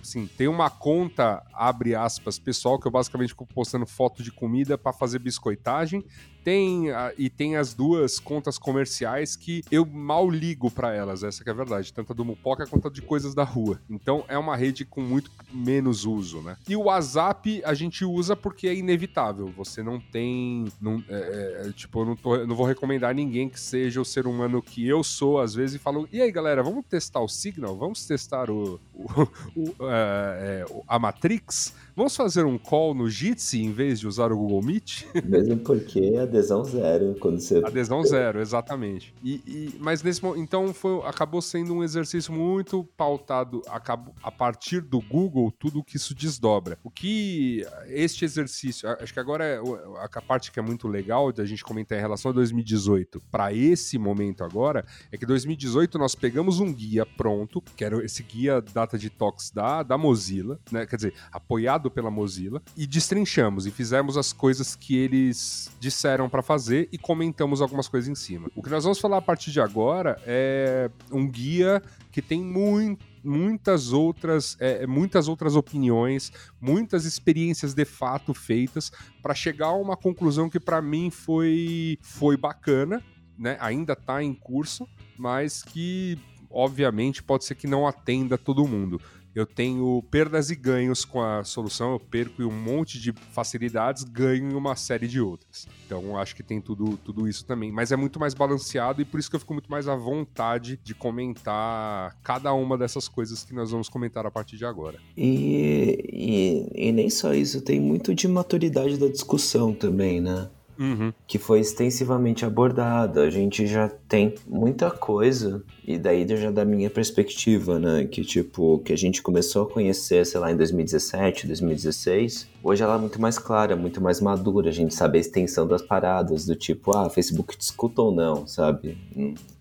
assim, 0.00 0.26
tem 0.26 0.48
uma 0.48 0.70
conta, 0.70 1.42
abre 1.52 1.94
aspas, 1.94 2.38
pessoal, 2.38 2.78
que 2.78 2.86
eu 2.86 2.92
basicamente 2.92 3.30
fico 3.30 3.46
postando 3.46 3.86
foto 3.86 4.22
de 4.22 4.30
comida 4.30 4.78
para 4.78 4.92
fazer 4.92 5.18
biscoitagem 5.18 6.04
tem 6.50 6.90
a, 6.90 7.12
e 7.16 7.30
tem 7.30 7.56
as 7.56 7.74
duas 7.74 8.18
contas 8.18 8.58
comerciais 8.58 9.36
que 9.36 9.62
eu 9.70 9.86
mal 9.86 10.28
ligo 10.28 10.68
para 10.68 10.92
elas, 10.92 11.22
essa 11.22 11.44
é 11.46 11.50
a 11.50 11.54
verdade, 11.54 11.92
tanto 11.92 12.12
a 12.12 12.16
do 12.16 12.24
Mupoca 12.24 12.66
quanto 12.66 12.88
a 12.88 12.90
de 12.90 13.00
coisas 13.00 13.36
da 13.36 13.44
rua. 13.44 13.80
Então 13.88 14.24
é 14.26 14.36
uma 14.36 14.56
rede 14.56 14.84
com 14.84 15.00
muito 15.00 15.30
menos 15.52 16.04
uso, 16.04 16.40
né? 16.40 16.56
E 16.68 16.74
o 16.74 16.86
WhatsApp 16.86 17.62
a 17.64 17.72
gente 17.72 18.04
usa 18.04 18.34
porque 18.34 18.66
é 18.66 18.74
inevitável, 18.74 19.46
você 19.56 19.80
não 19.80 20.00
tem, 20.00 20.66
não, 20.80 21.00
é, 21.08 21.66
é, 21.68 21.72
tipo, 21.72 22.00
eu 22.00 22.04
não, 22.04 22.16
tô, 22.16 22.44
não 22.44 22.56
vou 22.56 22.66
recomendar 22.66 23.10
a 23.10 23.14
ninguém 23.14 23.48
que 23.48 23.60
seja 23.60 24.00
o 24.00 24.04
ser 24.04 24.26
humano 24.26 24.60
que 24.60 24.84
eu 24.84 25.04
sou, 25.04 25.38
às 25.38 25.54
vezes, 25.54 25.76
e 25.76 25.78
falo, 25.78 26.08
e 26.10 26.20
aí 26.20 26.32
galera, 26.32 26.64
vamos 26.64 26.84
testar 26.84 27.20
o 27.20 27.28
Signal? 27.28 27.76
Vamos 27.76 28.04
testar 28.04 28.50
o, 28.50 28.80
o, 28.92 29.22
o 29.54 29.74
é, 29.82 30.64
é 30.68 30.82
a 30.88 30.98
Matrix? 30.98 31.76
Vamos 32.00 32.16
fazer 32.16 32.46
um 32.46 32.56
call 32.56 32.94
no 32.94 33.10
Jitsi 33.10 33.62
em 33.62 33.72
vez 33.72 34.00
de 34.00 34.08
usar 34.08 34.32
o 34.32 34.38
Google 34.38 34.62
Meet? 34.62 35.04
Mesmo 35.22 35.58
porque 35.58 36.16
adesão 36.16 36.64
zero 36.64 37.14
quando 37.20 37.38
você. 37.38 37.58
Adesão 37.62 38.02
zero, 38.02 38.40
exatamente. 38.40 39.12
E, 39.22 39.34
e, 39.46 39.74
mas 39.78 40.02
nesse 40.02 40.22
então 40.38 40.72
foi, 40.72 40.98
acabou 41.04 41.42
sendo 41.42 41.74
um 41.74 41.84
exercício 41.84 42.32
muito 42.32 42.84
pautado 42.96 43.60
acabou, 43.68 44.14
a 44.22 44.32
partir 44.32 44.80
do 44.80 44.98
Google, 44.98 45.52
tudo 45.52 45.84
que 45.84 45.98
isso 45.98 46.14
desdobra. 46.14 46.78
O 46.82 46.90
que 46.90 47.66
este 47.88 48.24
exercício, 48.24 48.88
acho 48.88 49.12
que 49.12 49.20
agora 49.20 49.44
é 49.44 49.60
a 50.00 50.22
parte 50.22 50.50
que 50.50 50.58
é 50.58 50.62
muito 50.62 50.88
legal 50.88 51.30
da 51.30 51.44
gente 51.44 51.62
comentar 51.62 51.98
em 51.98 52.00
relação 52.00 52.30
a 52.30 52.32
2018 52.32 53.20
para 53.30 53.52
esse 53.52 53.98
momento 53.98 54.42
agora, 54.42 54.86
é 55.12 55.18
que 55.18 55.26
2018 55.26 55.98
nós 55.98 56.14
pegamos 56.14 56.60
um 56.60 56.72
guia 56.72 57.04
pronto, 57.04 57.60
que 57.76 57.84
era 57.84 58.02
esse 58.02 58.22
guia 58.22 58.62
Data 58.62 58.96
Detox 58.96 59.50
da, 59.50 59.82
da 59.82 59.98
Mozilla, 59.98 60.58
né? 60.72 60.86
Quer 60.86 60.96
dizer, 60.96 61.14
apoiado 61.30 61.89
pela 61.90 62.10
Mozilla 62.10 62.62
e 62.76 62.86
destrinchamos 62.86 63.66
e 63.66 63.70
fizemos 63.70 64.16
as 64.16 64.32
coisas 64.32 64.74
que 64.74 64.96
eles 64.96 65.70
disseram 65.78 66.28
para 66.28 66.42
fazer 66.42 66.88
e 66.92 66.98
comentamos 66.98 67.60
algumas 67.60 67.88
coisas 67.88 68.08
em 68.08 68.14
cima. 68.14 68.48
O 68.54 68.62
que 68.62 68.70
nós 68.70 68.84
vamos 68.84 68.98
falar 68.98 69.18
a 69.18 69.22
partir 69.22 69.50
de 69.50 69.60
agora 69.60 70.20
é 70.24 70.90
um 71.10 71.28
guia 71.28 71.82
que 72.10 72.22
tem 72.22 72.42
muito 72.42 73.10
muitas 73.22 73.92
outras, 73.92 74.56
é, 74.58 74.86
muitas 74.86 75.28
outras 75.28 75.54
opiniões, 75.54 76.32
muitas 76.60 77.04
experiências 77.04 77.74
de 77.74 77.84
fato 77.84 78.32
feitas 78.32 78.90
para 79.22 79.34
chegar 79.34 79.66
a 79.66 79.76
uma 79.76 79.96
conclusão 79.96 80.48
que 80.48 80.58
para 80.58 80.80
mim 80.80 81.10
foi, 81.10 81.98
foi 82.00 82.36
bacana, 82.36 83.02
né? 83.38 83.56
Ainda 83.60 83.92
está 83.92 84.22
em 84.22 84.32
curso, 84.32 84.88
mas 85.18 85.62
que 85.62 86.18
obviamente 86.50 87.22
pode 87.22 87.44
ser 87.44 87.54
que 87.54 87.66
não 87.66 87.86
atenda 87.86 88.36
todo 88.36 88.66
mundo 88.66 89.00
eu 89.34 89.46
tenho 89.46 90.02
perdas 90.10 90.50
e 90.50 90.56
ganhos 90.56 91.04
com 91.04 91.22
a 91.22 91.44
solução, 91.44 91.92
eu 91.92 92.00
perco 92.00 92.42
um 92.42 92.50
monte 92.50 93.00
de 93.00 93.12
facilidades, 93.32 94.04
ganho 94.04 94.50
em 94.50 94.54
uma 94.54 94.74
série 94.76 95.06
de 95.06 95.20
outras. 95.20 95.68
Então 95.86 96.18
acho 96.18 96.34
que 96.34 96.42
tem 96.42 96.60
tudo, 96.60 96.96
tudo 96.98 97.28
isso 97.28 97.44
também. 97.44 97.70
Mas 97.70 97.92
é 97.92 97.96
muito 97.96 98.18
mais 98.18 98.34
balanceado 98.34 99.00
e 99.00 99.04
por 99.04 99.20
isso 99.20 99.30
que 99.30 99.36
eu 99.36 99.40
fico 99.40 99.52
muito 99.52 99.70
mais 99.70 99.88
à 99.88 99.94
vontade 99.94 100.78
de 100.82 100.94
comentar 100.94 102.16
cada 102.22 102.52
uma 102.52 102.76
dessas 102.76 103.08
coisas 103.08 103.44
que 103.44 103.54
nós 103.54 103.70
vamos 103.70 103.88
comentar 103.88 104.26
a 104.26 104.30
partir 104.30 104.56
de 104.56 104.64
agora. 104.64 104.98
E, 105.16 106.68
e, 106.74 106.88
e 106.88 106.92
nem 106.92 107.10
só 107.10 107.32
isso, 107.32 107.60
tem 107.60 107.80
muito 107.80 108.14
de 108.14 108.26
maturidade 108.26 108.96
da 108.96 109.08
discussão 109.08 109.72
também, 109.72 110.20
né? 110.20 110.48
Uhum. 110.80 111.12
que 111.26 111.38
foi 111.38 111.60
extensivamente 111.60 112.42
abordada. 112.46 113.20
A 113.20 113.28
gente 113.28 113.66
já 113.66 113.86
tem 114.08 114.34
muita 114.48 114.90
coisa, 114.90 115.62
e 115.86 115.98
daí 115.98 116.26
já 116.38 116.50
da 116.50 116.64
minha 116.64 116.88
perspectiva, 116.88 117.78
né? 117.78 118.06
Que 118.06 118.24
tipo, 118.24 118.78
que 118.78 118.90
a 118.90 118.96
gente 118.96 119.20
começou 119.20 119.64
a 119.64 119.70
conhecer, 119.70 120.24
sei 120.24 120.40
lá, 120.40 120.50
em 120.50 120.56
2017, 120.56 121.46
2016. 121.46 122.48
Hoje 122.62 122.82
ela 122.82 122.94
é 122.94 122.98
muito 122.98 123.20
mais 123.20 123.38
clara, 123.38 123.76
muito 123.76 124.00
mais 124.00 124.22
madura. 124.22 124.70
A 124.70 124.72
gente 124.72 124.94
sabe 124.94 125.18
a 125.18 125.20
extensão 125.20 125.66
das 125.66 125.82
paradas, 125.82 126.46
do 126.46 126.56
tipo, 126.56 126.96
ah, 126.96 127.10
Facebook 127.10 127.58
discuta 127.58 128.00
ou 128.00 128.10
não, 128.10 128.46
sabe? 128.46 128.96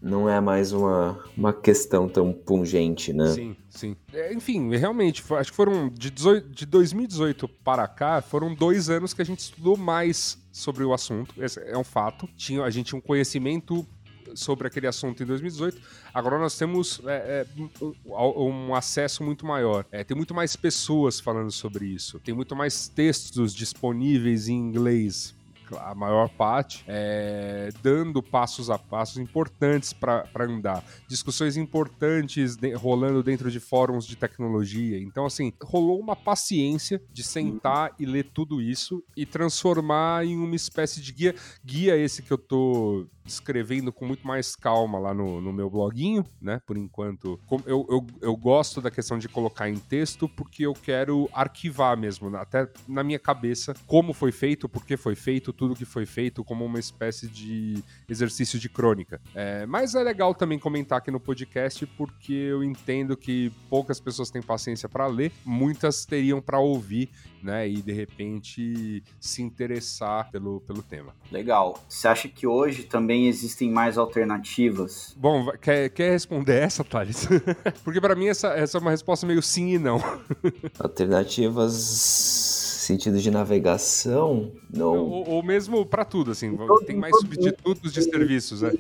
Não 0.01 0.29
é 0.29 0.39
mais 0.39 0.71
uma, 0.71 1.19
uma 1.35 1.51
questão 1.51 2.07
tão 2.07 2.31
pungente, 2.31 3.11
né? 3.11 3.27
Sim, 3.27 3.55
sim. 3.69 3.95
É, 4.13 4.33
enfim, 4.33 4.73
realmente, 4.73 5.21
acho 5.33 5.51
que 5.51 5.55
foram 5.57 5.89
de, 5.89 6.09
18, 6.09 6.49
de 6.49 6.65
2018 6.65 7.45
para 7.47 7.88
cá, 7.89 8.21
foram 8.21 8.55
dois 8.55 8.89
anos 8.89 9.13
que 9.13 9.21
a 9.21 9.25
gente 9.25 9.39
estudou 9.39 9.75
mais 9.75 10.38
sobre 10.51 10.84
o 10.84 10.94
assunto, 10.94 11.34
esse 11.41 11.60
é 11.60 11.77
um 11.77 11.84
fato. 11.84 12.27
Tinha, 12.36 12.63
a 12.63 12.70
gente 12.70 12.88
tinha 12.88 12.98
um 12.98 13.01
conhecimento 13.01 13.86
sobre 14.36 14.68
aquele 14.68 14.88
assunto 14.88 15.24
em 15.24 15.25
2018. 15.25 15.82
Agora 16.13 16.38
nós 16.38 16.58
temos 16.58 17.01
é, 17.06 17.46
é, 17.48 17.48
um, 18.06 18.70
um, 18.70 18.75
acesso 18.75 19.24
muito 19.24 19.46
maior. 19.46 19.86
É, 19.91 20.03
tem 20.03 20.15
muito 20.15 20.34
mais 20.34 20.56
pessoas 20.56 21.20
falando 21.20 21.51
sobre 21.51 21.86
isso. 21.86 22.20
Tem 22.20 22.34
muito 22.34 22.56
mais 22.56 22.88
textos 22.88 23.53
disponíveis 23.53 24.48
em 24.48 24.56
inglês 24.56 25.36
a 25.77 25.93
maior 25.93 26.29
parte, 26.29 26.83
é, 26.88 27.69
dando 27.81 28.21
passos 28.21 28.69
a 28.69 28.77
passos 28.77 29.17
importantes 29.17 29.93
para 29.93 30.27
andar. 30.39 30.83
Discussões 31.07 31.57
importantes 31.57 32.55
de, 32.55 32.73
rolando 32.73 33.21
dentro 33.23 33.51
de 33.51 33.59
fóruns 33.59 34.05
de 34.05 34.15
tecnologia. 34.15 34.99
Então, 34.99 35.25
assim, 35.25 35.53
rolou 35.61 35.99
uma 35.99 36.15
paciência 36.15 37.01
de 37.11 37.23
sentar 37.23 37.93
e 37.99 38.05
ler 38.05 38.29
tudo 38.33 38.61
isso 38.61 39.03
e 39.15 39.25
transformar 39.25 40.25
em 40.25 40.38
uma 40.38 40.55
espécie 40.55 41.01
de 41.01 41.11
guia. 41.11 41.35
Guia 41.63 41.97
esse 41.97 42.21
que 42.21 42.31
eu 42.31 42.38
tô 42.38 43.07
escrevendo 43.29 43.93
com 43.93 44.05
muito 44.05 44.25
mais 44.27 44.55
calma 44.55 44.97
lá 44.97 45.13
no, 45.13 45.39
no 45.39 45.53
meu 45.53 45.69
bloguinho, 45.69 46.25
né? 46.41 46.61
Por 46.65 46.77
enquanto. 46.77 47.39
Eu, 47.65 47.85
eu, 47.89 48.07
eu 48.21 48.35
gosto 48.35 48.81
da 48.81 48.91
questão 48.91 49.17
de 49.17 49.29
colocar 49.29 49.69
em 49.69 49.77
texto 49.77 50.27
porque 50.27 50.65
eu 50.65 50.73
quero 50.73 51.29
arquivar 51.31 51.97
mesmo, 51.97 52.35
até 52.35 52.67
na 52.88 53.03
minha 53.03 53.19
cabeça, 53.19 53.73
como 53.85 54.13
foi 54.13 54.31
feito, 54.31 54.67
por 54.67 54.85
que 54.85 54.97
foi 54.97 55.15
feito, 55.15 55.53
tudo 55.60 55.75
que 55.75 55.84
foi 55.84 56.06
feito, 56.06 56.42
como 56.42 56.63
uma 56.63 56.80
espécie 56.80 57.28
de 57.28 57.84
exercício 58.08 58.58
de 58.58 58.70
crônica. 58.70 59.20
É, 59.36 59.66
mas 59.66 59.94
é 59.94 60.01
legal 60.01 60.34
também 60.34 60.58
comentar 60.58 61.00
aqui 61.00 61.12
no 61.12 61.20
podcast 61.20 61.86
porque 61.98 62.32
eu 62.32 62.63
entendo 62.63 63.18
que 63.18 63.51
poucas 63.70 64.00
pessoas 64.00 64.32
têm 64.32 64.42
paciência 64.42 64.88
para 64.88 65.06
ler, 65.06 65.34
muitas 65.44 66.06
teriam 66.06 66.39
para 66.39 66.60
ouvir 66.60 67.10
né? 67.44 67.68
E 67.68 67.82
de 67.82 67.92
repente 67.92 69.04
se 69.20 69.42
interessar 69.42 70.30
pelo, 70.32 70.62
pelo 70.62 70.82
tema. 70.82 71.13
Legal. 71.32 71.82
Você 71.88 72.08
acha 72.08 72.28
que 72.28 72.46
hoje 72.46 72.84
também 72.84 73.28
existem 73.28 73.70
mais 73.70 73.98
alternativas? 73.98 75.16
Bom, 75.18 75.51
quer, 75.62 75.89
quer 75.89 76.12
responder 76.12 76.62
essa, 76.62 76.84
Thales? 76.84 77.28
Porque 77.84 78.00
para 78.01 78.16
mim 78.16 78.28
essa, 78.28 78.50
essa 78.50 78.78
é 78.78 78.82
uma 78.82 78.92
resposta 78.92 79.25
meio 79.25 79.42
sim 79.42 79.74
e 79.74 79.80
não. 79.80 80.00
Alternativas 80.80 82.59
sentido 82.89 83.19
de 83.19 83.29
navegação, 83.29 84.51
não. 84.74 84.98
Ou, 84.98 85.29
ou 85.29 85.43
mesmo 85.43 85.86
para 85.86 86.03
tudo, 86.03 86.31
assim, 86.31 86.58
tem 86.86 86.98
mais 86.98 87.15
substitutos 87.19 87.93
de 87.93 88.01
serviços, 88.01 88.62
né? 88.62 88.72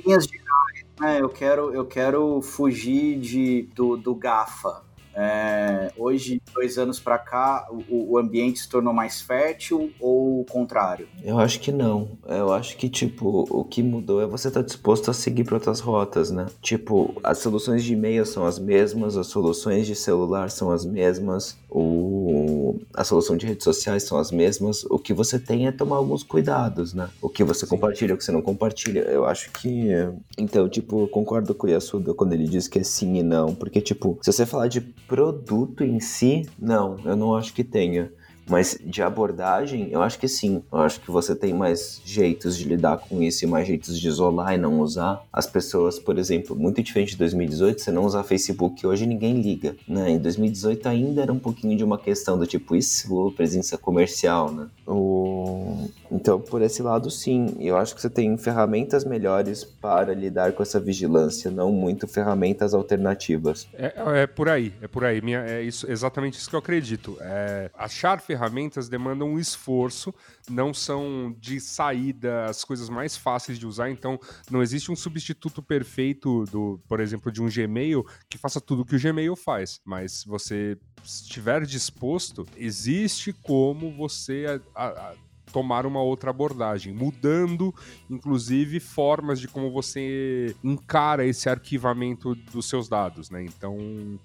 né? 0.99 1.21
Eu 1.21 1.29
quero, 1.29 1.73
eu 1.73 1.85
quero 1.85 2.41
fugir 2.41 3.19
de, 3.19 3.69
do, 3.75 3.95
do 3.95 4.15
GAFA, 4.15 4.81
é, 5.15 5.91
hoje, 5.97 6.41
dois 6.53 6.77
anos 6.77 6.99
para 6.99 7.17
cá, 7.17 7.67
o, 7.89 8.13
o, 8.13 8.17
ambiente 8.17 8.59
se 8.59 8.69
tornou 8.69 8.93
mais 8.93 9.21
fértil 9.21 9.91
ou 9.99 10.41
o 10.41 10.45
contrário? 10.45 11.07
Eu 11.23 11.39
acho 11.39 11.59
que 11.59 11.71
não. 11.71 12.17
Eu 12.27 12.53
acho 12.53 12.77
que, 12.77 12.87
tipo, 12.87 13.45
o 13.49 13.63
que 13.63 13.81
mudou 13.81 14.21
é 14.21 14.25
você 14.25 14.47
estar 14.47 14.61
tá 14.61 14.65
disposto 14.65 15.09
a 15.09 15.13
seguir 15.13 15.43
para 15.43 15.55
outras 15.55 15.79
rotas, 15.79 16.31
né? 16.31 16.45
Tipo, 16.61 17.19
as 17.23 17.39
soluções 17.39 17.83
de 17.83 17.93
e-mail 17.93 18.25
são 18.25 18.45
as 18.45 18.59
mesmas, 18.59 19.17
as 19.17 19.27
soluções 19.27 19.87
de 19.87 19.95
celular 19.95 20.49
são 20.49 20.71
as 20.71 20.85
mesmas, 20.85 21.57
o... 21.69 22.79
a 22.93 23.03
solução 23.03 23.35
de 23.35 23.45
redes 23.45 23.63
sociais 23.63 24.03
são 24.03 24.17
as 24.17 24.31
mesmas. 24.31 24.83
O 24.85 24.99
que 24.99 25.13
você 25.13 25.39
tem 25.39 25.67
é 25.67 25.71
tomar 25.71 25.97
alguns 25.97 26.23
cuidados, 26.23 26.93
né? 26.93 27.09
O 27.21 27.29
que 27.29 27.43
você 27.43 27.65
Sim. 27.65 27.71
compartilha, 27.71 28.13
o 28.13 28.17
que 28.17 28.23
você 28.23 28.31
não 28.31 28.41
compartilha. 28.41 29.01
Eu 29.01 29.25
acho 29.25 29.51
que. 29.51 29.89
Então, 30.37 30.69
tipo, 30.69 31.01
eu 31.01 31.07
concordo 31.07 31.53
com 31.55 31.67
o 31.67 31.69
Yasuda 31.69 32.13
quando 32.13 32.33
ele 32.33 32.47
diz 32.47 32.67
que 32.67 32.79
é 32.79 32.83
sim 32.83 33.17
e 33.17 33.23
não. 33.23 33.55
Porque, 33.55 33.81
tipo, 33.81 34.17
se 34.21 34.31
você 34.31 34.45
falar 34.45 34.67
de 34.67 34.81
produto 35.09 35.83
em 35.83 35.99
si, 35.99 36.47
não, 36.57 36.97
eu 37.03 37.15
não 37.15 37.35
acho 37.35 37.51
que 37.53 37.63
tenha. 37.63 38.13
Mas 38.49 38.77
de 38.83 39.03
abordagem, 39.03 39.89
eu 39.91 40.01
acho 40.01 40.17
que 40.17 40.27
sim. 40.27 40.63
Eu 40.71 40.79
acho 40.79 40.99
que 40.99 41.11
você 41.11 41.35
tem 41.35 41.53
mais 41.53 42.01
jeitos 42.03 42.57
de 42.57 42.65
lidar 42.65 42.97
com 42.97 43.21
isso 43.21 43.45
e 43.45 43.47
mais 43.47 43.67
jeitos 43.67 43.99
de 43.99 44.07
isolar 44.07 44.55
e 44.55 44.57
não 44.57 44.79
usar. 44.79 45.21
As 45.31 45.45
pessoas, 45.45 45.99
por 45.99 46.17
exemplo, 46.17 46.55
muito 46.55 46.81
diferente 46.81 47.11
de 47.11 47.17
2018, 47.17 47.79
você 47.79 47.91
não 47.91 48.03
usar 48.03 48.23
Facebook, 48.23 48.85
hoje 48.87 49.05
ninguém 49.05 49.39
liga. 49.39 49.75
Né? 49.87 50.11
Em 50.11 50.17
2018 50.17 50.89
ainda 50.89 51.21
era 51.21 51.31
um 51.31 51.37
pouquinho 51.37 51.77
de 51.77 51.83
uma 51.83 51.99
questão 51.99 52.39
do 52.39 52.47
tipo, 52.47 52.75
isso, 52.75 53.31
presença 53.37 53.77
comercial, 53.77 54.51
né? 54.51 54.67
O... 54.87 55.87
Então, 56.11 56.41
por 56.41 56.63
esse 56.63 56.81
lado, 56.81 57.11
sim. 57.11 57.55
Eu 57.59 57.77
acho 57.77 57.93
que 57.93 58.01
você 58.01 58.09
tem 58.09 58.35
ferramentas 58.35 59.05
melhores 59.05 59.63
para 59.63 60.11
lidar 60.13 60.53
com 60.53 60.63
essa 60.63 60.79
vigilância, 60.79 61.51
não 61.51 61.71
muito 61.71 62.07
ferramentas 62.07 62.73
alternativas. 62.73 63.67
É, 63.73 63.93
é 64.23 64.27
por 64.27 64.49
aí, 64.49 64.73
é 64.81 64.87
por 64.87 65.05
aí. 65.05 65.21
Minha, 65.21 65.41
é 65.41 65.61
isso, 65.61 65.89
exatamente 65.89 66.39
isso 66.39 66.49
que 66.49 66.55
eu 66.55 66.59
acredito. 66.59 67.15
É, 67.21 67.69
achar 67.77 68.19
ferramentas 68.19 68.38
ferramentas 68.39 68.87
demandam 68.87 69.27
um 69.27 69.39
esforço, 69.39 70.13
não 70.49 70.73
são 70.73 71.35
de 71.37 71.59
saída 71.59 72.45
as 72.45 72.63
coisas 72.63 72.89
mais 72.89 73.17
fáceis 73.17 73.59
de 73.59 73.67
usar, 73.67 73.89
então 73.89 74.17
não 74.49 74.63
existe 74.63 74.91
um 74.91 74.95
substituto 74.95 75.61
perfeito 75.61 76.45
do, 76.45 76.79
por 76.87 77.01
exemplo, 77.01 77.31
de 77.31 77.41
um 77.41 77.49
Gmail 77.49 78.05
que 78.29 78.37
faça 78.37 78.61
tudo 78.61 78.85
que 78.85 78.95
o 78.95 78.99
Gmail 78.99 79.35
faz, 79.35 79.81
mas 79.83 80.23
você 80.23 80.77
estiver 81.03 81.65
disposto, 81.65 82.45
existe 82.55 83.33
como 83.33 83.91
você 83.91 84.61
a, 84.73 84.87
a, 84.87 85.13
tomar 85.51 85.85
uma 85.85 86.01
outra 86.01 86.29
abordagem, 86.29 86.93
mudando, 86.93 87.73
inclusive, 88.09 88.79
formas 88.79 89.39
de 89.39 89.47
como 89.47 89.71
você 89.71 90.55
encara 90.63 91.25
esse 91.25 91.49
arquivamento 91.49 92.35
dos 92.35 92.67
seus 92.67 92.87
dados, 92.87 93.29
né? 93.29 93.43
Então, 93.43 93.77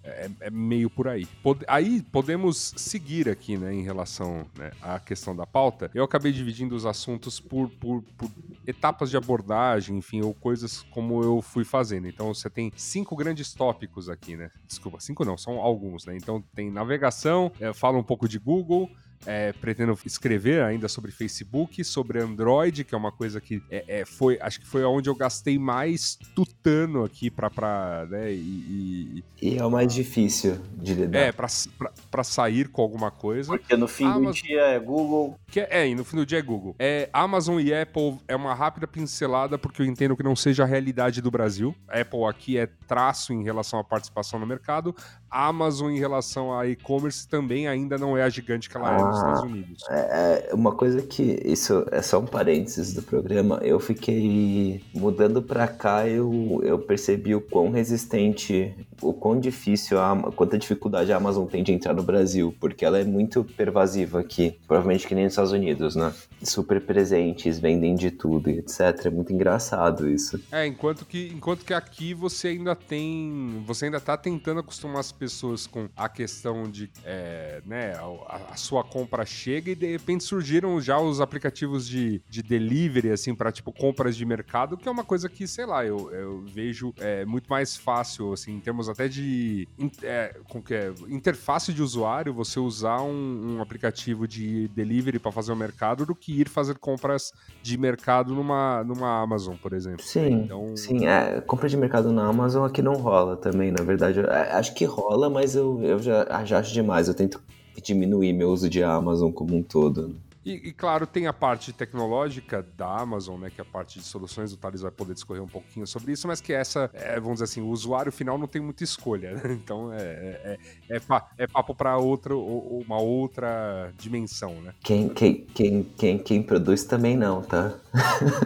é, 0.02 0.30
é 0.40 0.50
meio 0.50 0.88
por 0.88 1.08
aí. 1.08 1.26
Pod 1.42 1.64
aí 1.66 2.02
podemos 2.02 2.74
seguir 2.76 3.28
aqui, 3.28 3.56
né, 3.56 3.74
em 3.74 3.82
relação 3.82 4.46
né, 4.56 4.70
à 4.80 4.98
questão 4.98 5.34
da 5.34 5.46
pauta. 5.46 5.90
Eu 5.94 6.04
acabei 6.04 6.32
dividindo 6.32 6.74
os 6.74 6.86
assuntos 6.86 7.40
por, 7.40 7.68
por, 7.70 8.02
por 8.16 8.30
etapas 8.66 9.10
de 9.10 9.16
abordagem, 9.16 9.96
enfim, 9.96 10.22
ou 10.22 10.34
coisas 10.34 10.82
como 10.90 11.22
eu 11.22 11.40
fui 11.42 11.64
fazendo. 11.64 12.06
Então, 12.06 12.32
você 12.32 12.48
tem 12.50 12.72
cinco 12.76 13.16
grandes 13.16 13.52
tópicos 13.52 14.08
aqui, 14.08 14.36
né? 14.36 14.50
Desculpa, 14.66 15.00
cinco 15.00 15.24
não, 15.24 15.36
são 15.36 15.60
alguns, 15.60 16.06
né? 16.06 16.16
Então, 16.16 16.42
tem 16.54 16.70
navegação, 16.70 17.52
é, 17.60 17.72
fala 17.72 17.98
um 17.98 18.02
pouco 18.02 18.28
de 18.28 18.38
Google, 18.38 18.90
é, 19.26 19.52
pretendo 19.52 19.98
escrever 20.04 20.62
ainda 20.62 20.88
sobre 20.88 21.10
Facebook, 21.10 21.82
sobre 21.84 22.20
Android, 22.20 22.84
que 22.84 22.94
é 22.94 22.98
uma 22.98 23.12
coisa 23.12 23.40
que 23.40 23.62
é, 23.70 24.00
é, 24.00 24.04
foi, 24.04 24.38
acho 24.40 24.60
que 24.60 24.66
foi 24.66 24.84
onde 24.84 25.08
eu 25.08 25.14
gastei 25.14 25.58
mais 25.58 26.18
tutano 26.34 27.04
aqui 27.04 27.30
pra, 27.30 27.50
pra 27.50 28.06
né, 28.08 28.32
e, 28.32 29.22
e, 29.40 29.50
e 29.50 29.58
é 29.58 29.64
o 29.64 29.70
mais 29.70 29.92
difícil 29.92 30.58
de 30.76 30.94
lidar. 30.94 31.18
É, 31.18 31.32
pra, 31.32 31.46
pra, 31.78 31.92
pra, 32.10 32.24
sair 32.24 32.68
com 32.68 32.82
alguma 32.82 33.10
coisa. 33.10 33.48
Porque 33.48 33.76
no 33.76 33.88
fim 33.88 34.04
Amazon, 34.04 34.24
do 34.24 34.32
dia 34.32 34.60
é 34.60 34.78
Google. 34.78 35.38
Que 35.46 35.60
é, 35.60 35.90
é, 35.90 35.94
no 35.94 36.04
fim 36.04 36.16
do 36.16 36.26
dia 36.26 36.38
é 36.38 36.42
Google. 36.42 36.74
É, 36.78 37.08
Amazon 37.12 37.60
e 37.60 37.74
Apple 37.74 38.18
é 38.26 38.36
uma 38.36 38.54
rápida 38.54 38.86
pincelada, 38.86 39.58
porque 39.58 39.82
eu 39.82 39.86
entendo 39.86 40.16
que 40.16 40.22
não 40.22 40.36
seja 40.36 40.64
a 40.64 40.66
realidade 40.66 41.20
do 41.20 41.30
Brasil. 41.30 41.74
A 41.88 42.00
Apple 42.00 42.24
aqui 42.24 42.58
é 42.58 42.68
traço 42.86 43.32
em 43.32 43.42
relação 43.42 43.78
à 43.78 43.84
participação 43.84 44.38
no 44.38 44.46
mercado. 44.46 44.94
A 45.34 45.48
Amazon 45.48 45.90
em 45.90 45.98
relação 45.98 46.56
a 46.56 46.64
e-commerce 46.64 47.26
também 47.26 47.66
ainda 47.66 47.98
não 47.98 48.16
é 48.16 48.22
a 48.22 48.28
gigante 48.28 48.70
que 48.70 48.76
ela 48.76 48.88
ah, 48.88 48.94
é 48.96 49.02
nos 49.02 49.16
Estados 49.16 49.42
Unidos. 49.42 49.82
É, 49.90 50.48
é, 50.50 50.54
uma 50.54 50.70
coisa 50.70 51.02
que 51.02 51.40
isso 51.44 51.84
é 51.90 52.00
só 52.00 52.20
um 52.20 52.24
parênteses 52.24 52.94
do 52.94 53.02
programa. 53.02 53.58
Eu 53.60 53.80
fiquei 53.80 54.80
mudando 54.94 55.42
para 55.42 55.66
cá, 55.66 56.06
eu, 56.06 56.60
eu 56.62 56.78
percebi 56.78 57.34
o 57.34 57.40
quão 57.40 57.72
resistente, 57.72 58.72
o 59.02 59.12
quão 59.12 59.40
difícil, 59.40 60.00
a, 60.00 60.16
quanta 60.36 60.56
dificuldade 60.56 61.12
a 61.12 61.16
Amazon 61.16 61.46
tem 61.46 61.64
de 61.64 61.72
entrar 61.72 61.94
no 61.94 62.04
Brasil, 62.04 62.54
porque 62.60 62.84
ela 62.84 63.00
é 63.00 63.04
muito 63.04 63.42
pervasiva 63.42 64.20
aqui, 64.20 64.56
provavelmente 64.68 65.04
que 65.04 65.16
nem 65.16 65.24
nos 65.24 65.32
Estados 65.32 65.50
Unidos, 65.50 65.96
né? 65.96 66.14
Super 66.44 66.80
presentes, 66.80 67.58
vendem 67.58 67.96
de 67.96 68.12
tudo 68.12 68.48
e 68.50 68.60
etc. 68.60 69.06
É 69.06 69.10
muito 69.10 69.32
engraçado 69.32 70.08
isso. 70.08 70.40
É, 70.52 70.64
enquanto 70.64 71.04
que, 71.04 71.32
enquanto 71.34 71.64
que 71.64 71.74
aqui 71.74 72.14
você 72.14 72.48
ainda 72.48 72.76
tem, 72.76 73.64
você 73.66 73.86
ainda 73.86 73.98
tá 73.98 74.16
tentando 74.16 74.60
acostumar 74.60 75.00
as 75.00 75.10
pessoas 75.10 75.23
com 75.70 75.88
a 75.96 76.08
questão 76.08 76.64
de, 76.64 76.90
é, 77.04 77.62
né, 77.66 77.94
a, 77.94 78.52
a, 78.52 78.56
sua 78.56 78.82
compra 78.82 79.24
chega 79.24 79.70
e 79.70 79.74
de 79.74 79.90
repente 79.92 80.24
surgiram 80.24 80.80
já 80.80 80.98
os 80.98 81.20
aplicativos 81.20 81.86
de, 81.86 82.22
de 82.28 82.42
delivery, 82.42 83.10
assim, 83.10 83.34
para 83.34 83.52
tipo 83.52 83.72
compras 83.72 84.16
de 84.16 84.24
mercado, 84.24 84.76
que 84.76 84.88
é 84.88 84.90
uma 84.90 85.04
coisa 85.04 85.28
que, 85.28 85.46
sei 85.46 85.66
lá, 85.66 85.84
eu, 85.84 86.10
eu 86.12 86.42
vejo 86.42 86.92
é, 86.98 87.24
muito 87.24 87.48
mais 87.48 87.76
fácil, 87.76 88.32
assim, 88.32 88.54
em 88.56 88.60
termos 88.60 88.88
até 88.88 89.08
de 89.08 89.68
é, 90.02 90.36
com 90.48 90.62
que 90.62 90.74
é, 90.74 90.92
interface 91.08 91.72
de 91.72 91.82
usuário, 91.82 92.32
você 92.32 92.58
usar 92.58 93.02
um, 93.02 93.56
um 93.56 93.62
aplicativo 93.62 94.26
de 94.26 94.68
delivery 94.68 95.18
para 95.18 95.32
fazer 95.32 95.52
o 95.52 95.56
mercado 95.56 96.06
do 96.06 96.14
que 96.14 96.40
ir 96.40 96.48
fazer 96.48 96.78
compras 96.78 97.32
de 97.62 97.76
mercado 97.78 98.34
numa, 98.34 98.82
numa 98.84 99.22
Amazon, 99.22 99.56
por 99.56 99.72
exemplo. 99.72 100.04
Sim, 100.04 100.44
então... 100.44 100.76
sim. 100.76 101.06
É, 101.06 101.40
compra 101.40 101.68
de 101.68 101.76
mercado 101.76 102.12
na 102.12 102.26
Amazon 102.26 102.64
aqui 102.64 102.82
não 102.82 102.94
rola 102.94 103.36
também, 103.36 103.70
na 103.70 103.82
verdade. 103.82 104.20
É, 104.20 104.52
acho 104.52 104.74
que 104.74 104.84
rola, 104.84 105.13
mas 105.30 105.54
eu, 105.54 105.82
eu 105.82 105.98
já, 105.98 106.44
já 106.44 106.58
acho 106.58 106.72
demais. 106.72 107.08
Eu 107.08 107.14
tento 107.14 107.40
diminuir 107.82 108.32
meu 108.32 108.50
uso 108.50 108.68
de 108.68 108.82
Amazon 108.82 109.30
como 109.30 109.56
um 109.56 109.62
todo. 109.62 110.14
E, 110.44 110.68
e, 110.68 110.72
claro, 110.72 111.06
tem 111.06 111.26
a 111.26 111.32
parte 111.32 111.72
tecnológica 111.72 112.64
da 112.76 113.00
Amazon, 113.00 113.40
né? 113.40 113.50
Que 113.50 113.62
é 113.62 113.62
a 113.62 113.64
parte 113.64 113.98
de 113.98 114.04
soluções, 114.04 114.52
o 114.52 114.58
Thales 114.58 114.82
vai 114.82 114.90
poder 114.90 115.14
discorrer 115.14 115.42
um 115.42 115.48
pouquinho 115.48 115.86
sobre 115.86 116.12
isso, 116.12 116.28
mas 116.28 116.40
que 116.40 116.52
essa, 116.52 116.90
é, 116.92 117.18
vamos 117.18 117.34
dizer 117.34 117.44
assim, 117.44 117.62
o 117.62 117.68
usuário 117.68 118.12
final 118.12 118.36
não 118.36 118.46
tem 118.46 118.60
muita 118.60 118.84
escolha, 118.84 119.32
né? 119.32 119.42
Então 119.64 119.90
é, 119.90 120.02
é, 120.02 120.58
é, 120.90 121.00
é 121.38 121.46
papo 121.46 121.74
para 121.74 121.96
outra, 121.96 122.36
uma 122.36 122.98
outra 122.98 123.90
dimensão, 123.96 124.60
né? 124.60 124.74
Quem, 124.82 125.08
quem, 125.08 125.46
quem, 125.46 125.82
quem, 125.82 126.18
quem 126.18 126.42
produz 126.42 126.84
também 126.84 127.16
não, 127.16 127.40
tá? 127.40 127.74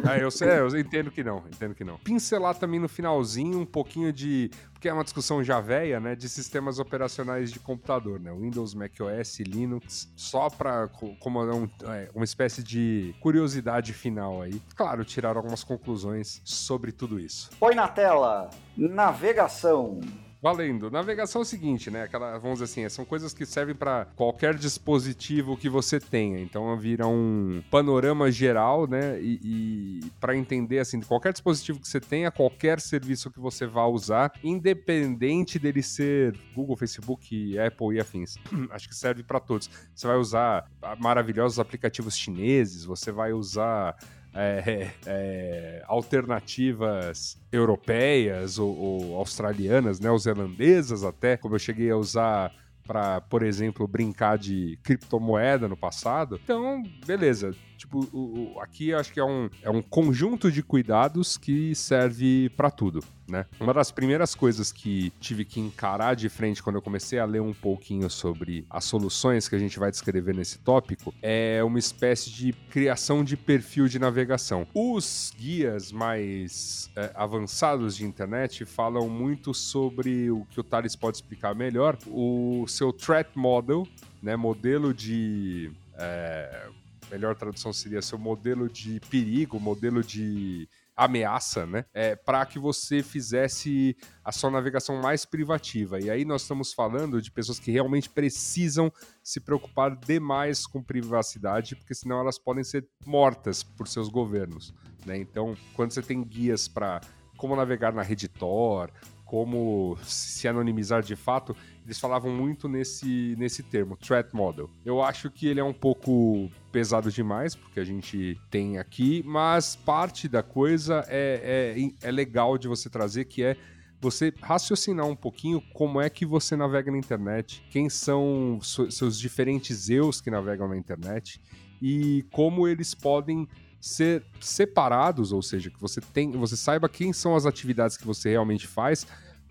Ah, 0.09 0.19
eu 0.19 0.31
sei, 0.31 0.59
eu 0.59 0.69
entendo 0.79 1.11
que 1.11 1.25
não, 1.25 1.43
entendo 1.47 1.75
que 1.75 1.85
não. 1.85 1.99
Pincelar 1.99 2.55
também 2.55 2.79
no 2.79 2.89
finalzinho 2.89 3.61
um 3.61 3.67
pouquinho 3.67 4.13
de 4.13 4.51
porque 4.79 4.89
é 4.89 4.93
uma 4.93 5.03
discussão 5.03 5.43
já 5.43 5.61
velha, 5.61 5.99
né, 5.99 6.15
de 6.15 6.29
sistemas 6.29 6.79
operacionais 6.79 7.51
de 7.51 7.59
computador, 7.59 8.21
né, 8.21 8.33
Windows, 8.33 8.75
macOS, 8.75 9.41
Linux, 9.41 10.09
só 10.15 10.49
para 10.49 10.89
como 11.19 11.43
um, 11.43 11.69
é, 11.89 12.09
uma 12.15 12.25
espécie 12.25 12.63
de 12.63 13.13
curiosidade 13.19 13.93
final 13.93 14.41
aí. 14.41 14.63
Claro, 14.77 15.05
tirar 15.05 15.37
algumas 15.37 15.65
conclusões 15.65 16.41
sobre 16.45 16.93
tudo 16.93 17.19
isso. 17.19 17.51
Põe 17.59 17.75
na 17.75 17.89
tela, 17.89 18.51
navegação. 18.77 19.99
Valendo. 20.41 20.89
Navegação 20.89 21.41
é 21.41 21.43
o 21.43 21.45
seguinte, 21.45 21.91
né? 21.91 22.05
Aquela, 22.05 22.39
vamos 22.39 22.61
dizer 22.61 22.65
assim, 22.65 22.89
são 22.89 23.05
coisas 23.05 23.35
que 23.35 23.45
servem 23.45 23.75
para 23.75 24.05
qualquer 24.15 24.55
dispositivo 24.55 25.57
que 25.57 25.69
você 25.69 25.99
tenha. 25.99 26.39
Então 26.39 26.77
vira 26.79 27.09
um 27.09 27.61
panorama 27.71 28.31
geral, 28.31 28.87
né? 28.87 29.21
E, 29.21 29.41
e 29.43 30.11
para 30.21 30.37
entender 30.37 30.79
assim, 30.79 31.01
qualquer 31.01 31.33
dispositivo 31.33 31.81
que 31.81 31.89
você 31.89 32.01
tenha, 32.01 32.31
qualquer 32.31 32.81
serviço 32.81 33.33
que 33.33 33.41
você 33.41 33.67
vá 33.67 33.87
usar, 33.87 34.33
independente 34.45 35.59
dele 35.59 35.83
ser 35.83 36.37
Google, 36.55 36.77
Facebook, 36.77 37.59
Apple 37.59 37.97
e 37.97 38.01
afins. 38.01 38.37
Acho 38.71 38.89
que 38.89 38.95
serve 38.95 39.25
para 39.25 39.41
todos. 39.41 39.69
Você 39.93 40.07
vai 40.07 40.17
usar 40.17 40.71
maravilhosos 41.01 41.59
aplicativos 41.59 42.17
chineses, 42.17 42.85
você 42.85 43.11
vai 43.11 43.33
usar 43.33 43.97
é, 44.39 44.91
é, 45.05 45.83
alternativas 45.87 47.37
europeias 47.51 48.59
ou, 48.59 48.77
ou, 48.77 49.17
australianas, 49.17 49.99
neozelandesas 49.99 51.03
até, 51.03 51.37
como 51.37 51.57
eu 51.57 51.59
cheguei 51.59 51.91
a 51.91 51.97
usar 51.97 52.53
para, 52.87 53.21
por 53.21 53.43
exemplo, 53.43 53.87
brincar 53.87 54.39
de 54.39 54.79
criptomoeda 54.83 55.69
no 55.69 55.77
passado. 55.77 56.41
Então, 56.43 56.83
beleza. 57.05 57.55
Tipo, 57.77 58.09
o, 58.13 58.55
o, 58.55 58.61
aqui 58.61 58.95
acho 58.95 59.13
que 59.13 59.21
é 59.21 59.25
um, 59.25 59.51
é 59.63 59.69
um 59.69 59.83
conjunto 59.83 60.51
de 60.51 60.63
cuidados 60.63 61.37
que 61.37 61.75
serve 61.75 62.49
para 62.57 62.71
tudo, 62.71 63.05
né? 63.29 63.47
Uma 63.61 63.75
das 63.75 63.91
primeiras 63.91 64.35
coisas 64.35 64.73
que 64.73 65.11
tive 65.21 65.45
que 65.45 65.61
encarar 65.61 66.15
de 66.15 66.29
frente 66.29 66.63
quando 66.63 66.77
eu 66.77 66.83
comecei 66.83 67.19
a 67.19 67.25
ler 67.25 67.41
um 67.41 67.53
pouquinho 67.53 68.09
sobre 68.09 68.65
as 68.71 68.85
soluções 68.85 69.49
que 69.49 69.55
a 69.55 69.59
gente 69.59 69.79
vai 69.79 69.91
descrever 69.91 70.35
nesse 70.35 70.59
tópico 70.59 71.15
é 71.21 71.63
uma 71.63 71.79
espécie 71.79 72.31
de 72.31 72.53
criação 72.71 73.23
de 73.23 73.37
perfil 73.37 73.87
de 73.87 73.99
navegação. 73.99 74.67
Os 74.75 75.33
guias 75.39 75.93
mais 75.93 76.91
é, 76.97 77.11
avançados 77.15 77.97
de 77.97 78.05
internet 78.05 78.65
falam 78.65 79.09
muito 79.09 79.53
sobre 79.53 80.31
o 80.31 80.47
que 80.47 80.61
o 80.61 80.65
Thales 80.65 80.97
pode 80.97 81.19
explicar 81.19 81.55
melhor, 81.55 81.99
o 82.07 82.65
seu 82.67 82.93
threat 82.93 83.31
model, 83.35 83.87
né, 84.23 84.37
modelo 84.37 84.95
de 84.95 85.71
é, 85.95 86.69
melhor 87.11 87.35
tradução 87.35 87.73
seria 87.73 88.01
seu 88.03 88.19
modelo 88.19 88.69
de 88.69 89.01
perigo, 89.11 89.59
modelo 89.61 90.03
de 90.03 90.69
ameaça, 90.99 91.65
né? 91.65 91.85
É, 91.95 92.17
para 92.17 92.45
que 92.45 92.59
você 92.59 93.05
fizesse 93.05 93.97
a 94.25 94.33
sua 94.33 94.51
navegação 94.51 95.01
mais 95.01 95.25
privativa. 95.25 96.01
E 96.01 96.11
aí 96.11 96.25
nós 96.25 96.43
estamos 96.43 96.73
falando 96.73 97.23
de 97.23 97.31
pessoas 97.31 97.61
que 97.61 97.71
realmente 97.71 98.11
precisam 98.11 98.93
se 99.23 99.39
preocupar 99.39 99.95
demais 99.95 100.67
com 100.67 100.83
privacidade, 100.83 101.77
porque 101.77 101.95
senão 101.95 102.19
elas 102.19 102.37
podem 102.37 102.65
ser 102.65 102.85
mortas 103.07 103.63
por 103.63 103.87
seus 103.87 104.09
governos. 104.09 104.75
Né? 105.07 105.17
Então, 105.19 105.57
quando 105.75 105.93
você 105.93 106.03
tem 106.03 106.21
guias 106.25 106.67
para 106.67 107.01
como 107.37 107.55
navegar 107.55 107.93
na 107.93 108.03
Tor, 108.37 108.91
como 109.25 109.97
se 110.03 110.49
anonimizar 110.49 111.03
de 111.03 111.15
fato, 111.15 111.55
eles 111.89 111.99
falavam 111.99 112.31
muito 112.31 112.69
nesse, 112.69 113.35
nesse 113.39 113.63
termo, 113.63 113.97
threat 113.97 114.29
model. 114.35 114.69
Eu 114.85 115.03
acho 115.03 115.31
que 115.31 115.47
ele 115.47 115.59
é 115.59 115.65
um 115.65 115.73
pouco 115.73 116.51
pesado 116.71 117.11
demais, 117.11 117.55
porque 117.57 117.81
a 117.81 117.85
gente 117.85 118.39
tem 118.51 118.77
aqui, 118.77 119.23
mas 119.25 119.75
parte 119.75 120.29
da 120.29 120.43
coisa 120.43 121.03
é, 121.09 121.75
é, 122.03 122.09
é 122.09 122.11
legal 122.11 122.59
de 122.59 122.69
você 122.69 122.91
trazer, 122.91 123.25
que 123.25 123.43
é 123.43 123.57
você 123.99 124.35
raciocinar 124.43 125.07
um 125.07 125.17
pouquinho 125.17 125.63
como 125.73 125.99
é 125.99 126.11
que 126.11 126.27
você 126.27 126.55
navega 126.55 126.93
na 126.93 126.99
internet, 126.99 127.65
quem 127.71 127.89
são 127.89 128.61
seus 128.63 129.19
diferentes 129.19 129.89
eus 129.89 130.21
que 130.21 130.31
navegam 130.31 130.69
na 130.69 130.77
internet 130.77 131.41
e 131.81 132.23
como 132.31 132.69
eles 132.69 132.95
podem 132.95 133.49
ser 133.81 134.23
separados, 134.41 135.33
ou 135.33 135.41
seja, 135.41 135.71
que 135.71 135.81
você 135.81 136.03
tem, 136.03 136.33
você 136.33 136.57
saiba 136.57 136.87
quem 136.87 137.15
são 137.15 137.35
as 137.35 137.47
atividades 137.47 137.97
que 137.97 138.07
você 138.07 138.29
realmente 138.29 138.67
faz 138.67 139.07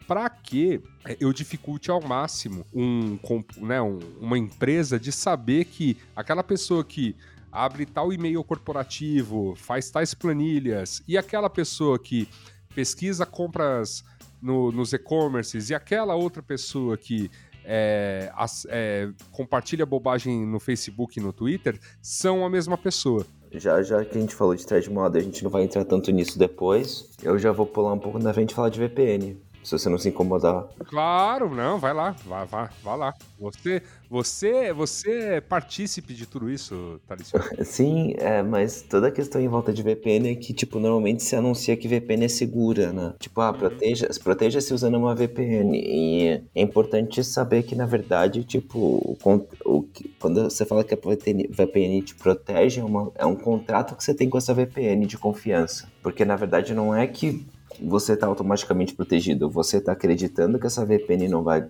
para 0.08 0.30
que 0.30 0.82
é, 1.06 1.18
eu 1.20 1.34
dificulte 1.34 1.92
ao 1.92 2.02
máximo 2.02 2.66
um, 2.74 3.20
né, 3.58 3.82
um, 3.82 4.00
uma 4.20 4.38
empresa 4.38 4.98
de 5.00 5.12
saber 5.12 5.66
que 5.66 5.98
aquela 6.16 6.44
pessoa 6.44 6.84
que 6.84 7.16
abre 7.52 7.86
tal 7.86 8.14
e-mail 8.14 8.44
corporativo, 8.44 9.56
faz 9.56 9.90
tais 9.90 10.14
planilhas, 10.14 11.02
e 11.08 11.18
aquela 11.18 11.50
pessoa 11.50 11.98
que 11.98 12.28
pesquisa 12.74 13.26
compras 13.26 14.04
no, 14.42 14.72
nos 14.72 14.94
e-commerces, 14.94 15.70
e 15.70 15.76
aquela 15.76 16.16
outra 16.16 16.44
pessoa 16.44 16.98
que 16.98 17.32
é, 17.66 18.32
as, 18.36 18.66
é, 18.70 19.10
compartilha 19.32 19.86
bobagem 19.86 20.46
no 20.46 20.60
Facebook 20.60 21.20
e 21.20 21.22
no 21.22 21.34
Twitter, 21.34 21.80
são 22.02 22.46
a 22.46 22.50
mesma 22.50 22.78
pessoa. 22.78 23.26
Já, 23.52 23.82
já 23.82 24.06
que 24.06 24.18
a 24.18 24.22
gente 24.22 24.36
falou 24.36 24.56
de 24.56 24.66
thread 24.66 24.90
moda, 24.90 25.18
a 25.18 25.22
gente 25.22 25.44
não 25.44 25.50
vai 25.50 25.64
entrar 25.64 25.84
tanto 25.84 26.12
nisso 26.12 26.38
depois. 26.38 27.10
Eu 27.24 27.40
já 27.40 27.52
vou 27.52 27.66
pular 27.66 27.94
um 27.94 28.00
pouco 28.00 28.20
na 28.20 28.34
frente 28.34 28.52
e 28.52 28.54
falar 28.54 28.70
de 28.70 28.80
VPN 28.80 29.38
se 29.68 29.78
você 29.78 29.90
não 29.90 29.98
se 29.98 30.08
incomodar. 30.08 30.66
Claro, 30.86 31.54
não, 31.54 31.78
vai 31.78 31.94
lá, 31.94 32.16
vai, 32.26 32.46
vai, 32.46 32.70
vai 32.82 32.98
lá. 32.98 33.14
Você, 33.38 33.84
você, 34.10 34.72
você 34.72 35.12
é 35.12 35.42
partícipe 35.42 36.14
de 36.14 36.26
tudo 36.26 36.50
isso, 36.50 37.02
Thalisson. 37.06 37.38
Sim, 37.66 38.14
é, 38.18 38.42
mas 38.42 38.82
toda 38.82 39.10
a 39.10 39.12
questão 39.12 39.42
em 39.42 39.48
volta 39.50 39.74
de 39.74 39.84
VPN 39.84 40.32
é 40.32 40.36
que, 40.36 40.54
tipo, 40.54 40.80
normalmente 40.80 41.22
se 41.22 41.36
anuncia 41.36 41.76
que 41.76 41.88
VPN 41.88 42.26
é 42.26 42.28
segura, 42.30 42.94
né? 42.94 43.14
Tipo, 43.20 43.42
ah, 43.42 43.52
proteja, 43.52 44.08
proteja-se 44.24 44.74
usando 44.74 44.96
uma 44.98 45.14
VPN. 45.14 45.78
E 45.78 46.42
é 46.56 46.62
importante 46.62 47.22
saber 47.22 47.64
que, 47.64 47.76
na 47.76 47.86
verdade, 47.86 48.46
tipo, 48.46 48.80
o, 48.80 49.18
o, 49.66 49.86
quando 50.18 50.46
você 50.46 50.66
fala 50.66 50.84
que 50.86 50.94
a 50.94 50.98
VPN, 50.98 51.50
VPN 51.50 52.02
te 52.04 52.16
protege, 52.16 52.80
é, 52.80 52.84
uma, 52.86 53.12
é 53.16 53.26
um 53.26 53.36
contrato 53.36 53.98
que 53.98 54.04
você 54.04 54.14
tem 54.14 54.30
com 54.30 54.38
essa 54.38 54.54
VPN 54.54 55.06
de 55.06 55.18
confiança. 55.18 55.92
Porque, 56.02 56.24
na 56.24 56.38
verdade, 56.38 56.74
não 56.74 56.96
é 56.96 57.06
que 57.06 57.46
você 57.82 58.14
está 58.14 58.28
automaticamente 58.28 58.94
protegido. 58.94 59.50
Você 59.50 59.78
está 59.78 59.92
acreditando 59.92 60.60
que 60.60 60.68
essa 60.68 60.86
VPN 60.86 61.28
não 61.28 61.44
vai 61.44 61.68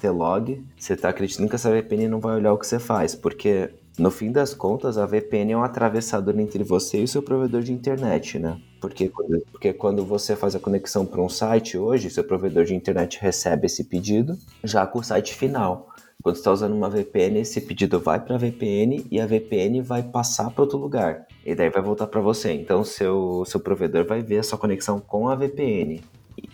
ter 0.00 0.10
log, 0.10 0.62
você 0.76 0.96
tá 0.96 1.08
acreditando 1.08 1.48
que 1.48 1.54
essa 1.54 1.70
VPN 1.70 2.08
não 2.08 2.20
vai 2.20 2.36
olhar 2.36 2.52
o 2.52 2.58
que 2.58 2.66
você 2.66 2.78
faz, 2.78 3.14
porque 3.14 3.70
no 3.98 4.10
fim 4.10 4.32
das 4.32 4.52
contas, 4.52 4.98
a 4.98 5.06
VPN 5.06 5.52
é 5.52 5.56
um 5.56 5.62
atravessador 5.62 6.38
entre 6.38 6.64
você 6.64 7.00
e 7.00 7.04
o 7.04 7.08
seu 7.08 7.22
provedor 7.22 7.62
de 7.62 7.72
internet, 7.72 8.38
né? 8.40 8.60
Porque, 8.80 9.10
porque 9.50 9.72
quando 9.72 10.04
você 10.04 10.34
faz 10.34 10.54
a 10.56 10.60
conexão 10.60 11.06
para 11.06 11.22
um 11.22 11.28
site 11.28 11.78
hoje, 11.78 12.10
seu 12.10 12.24
provedor 12.24 12.64
de 12.64 12.74
internet 12.74 13.18
recebe 13.20 13.66
esse 13.66 13.84
pedido 13.84 14.36
já 14.64 14.84
com 14.84 14.98
o 14.98 15.02
site 15.02 15.32
final. 15.34 15.88
Quando 16.22 16.36
está 16.36 16.50
usando 16.50 16.74
uma 16.74 16.90
VPN, 16.90 17.38
esse 17.38 17.60
pedido 17.60 18.00
vai 18.00 18.18
para 18.18 18.34
a 18.34 18.38
VPN 18.38 19.06
e 19.10 19.20
a 19.20 19.26
VPN 19.26 19.80
vai 19.80 20.02
passar 20.02 20.50
para 20.50 20.62
outro 20.62 20.78
lugar. 20.78 21.26
E 21.44 21.54
daí 21.54 21.68
vai 21.68 21.82
voltar 21.82 22.06
para 22.06 22.20
você. 22.20 22.52
Então, 22.52 22.82
seu, 22.84 23.44
seu 23.46 23.60
provedor 23.60 24.06
vai 24.06 24.22
ver 24.22 24.38
a 24.38 24.42
sua 24.42 24.58
conexão 24.58 24.98
com 24.98 25.28
a 25.28 25.34
VPN. 25.34 26.02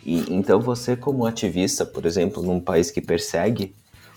E, 0.05 0.35
então, 0.35 0.61
você, 0.61 0.97
como 0.97 1.27
ativista, 1.27 1.87
por 1.87 2.05
exemplo, 2.05 2.43
num 2.43 2.61
país 2.61 2.91
que 2.91 3.01
persegue, 3.01 3.75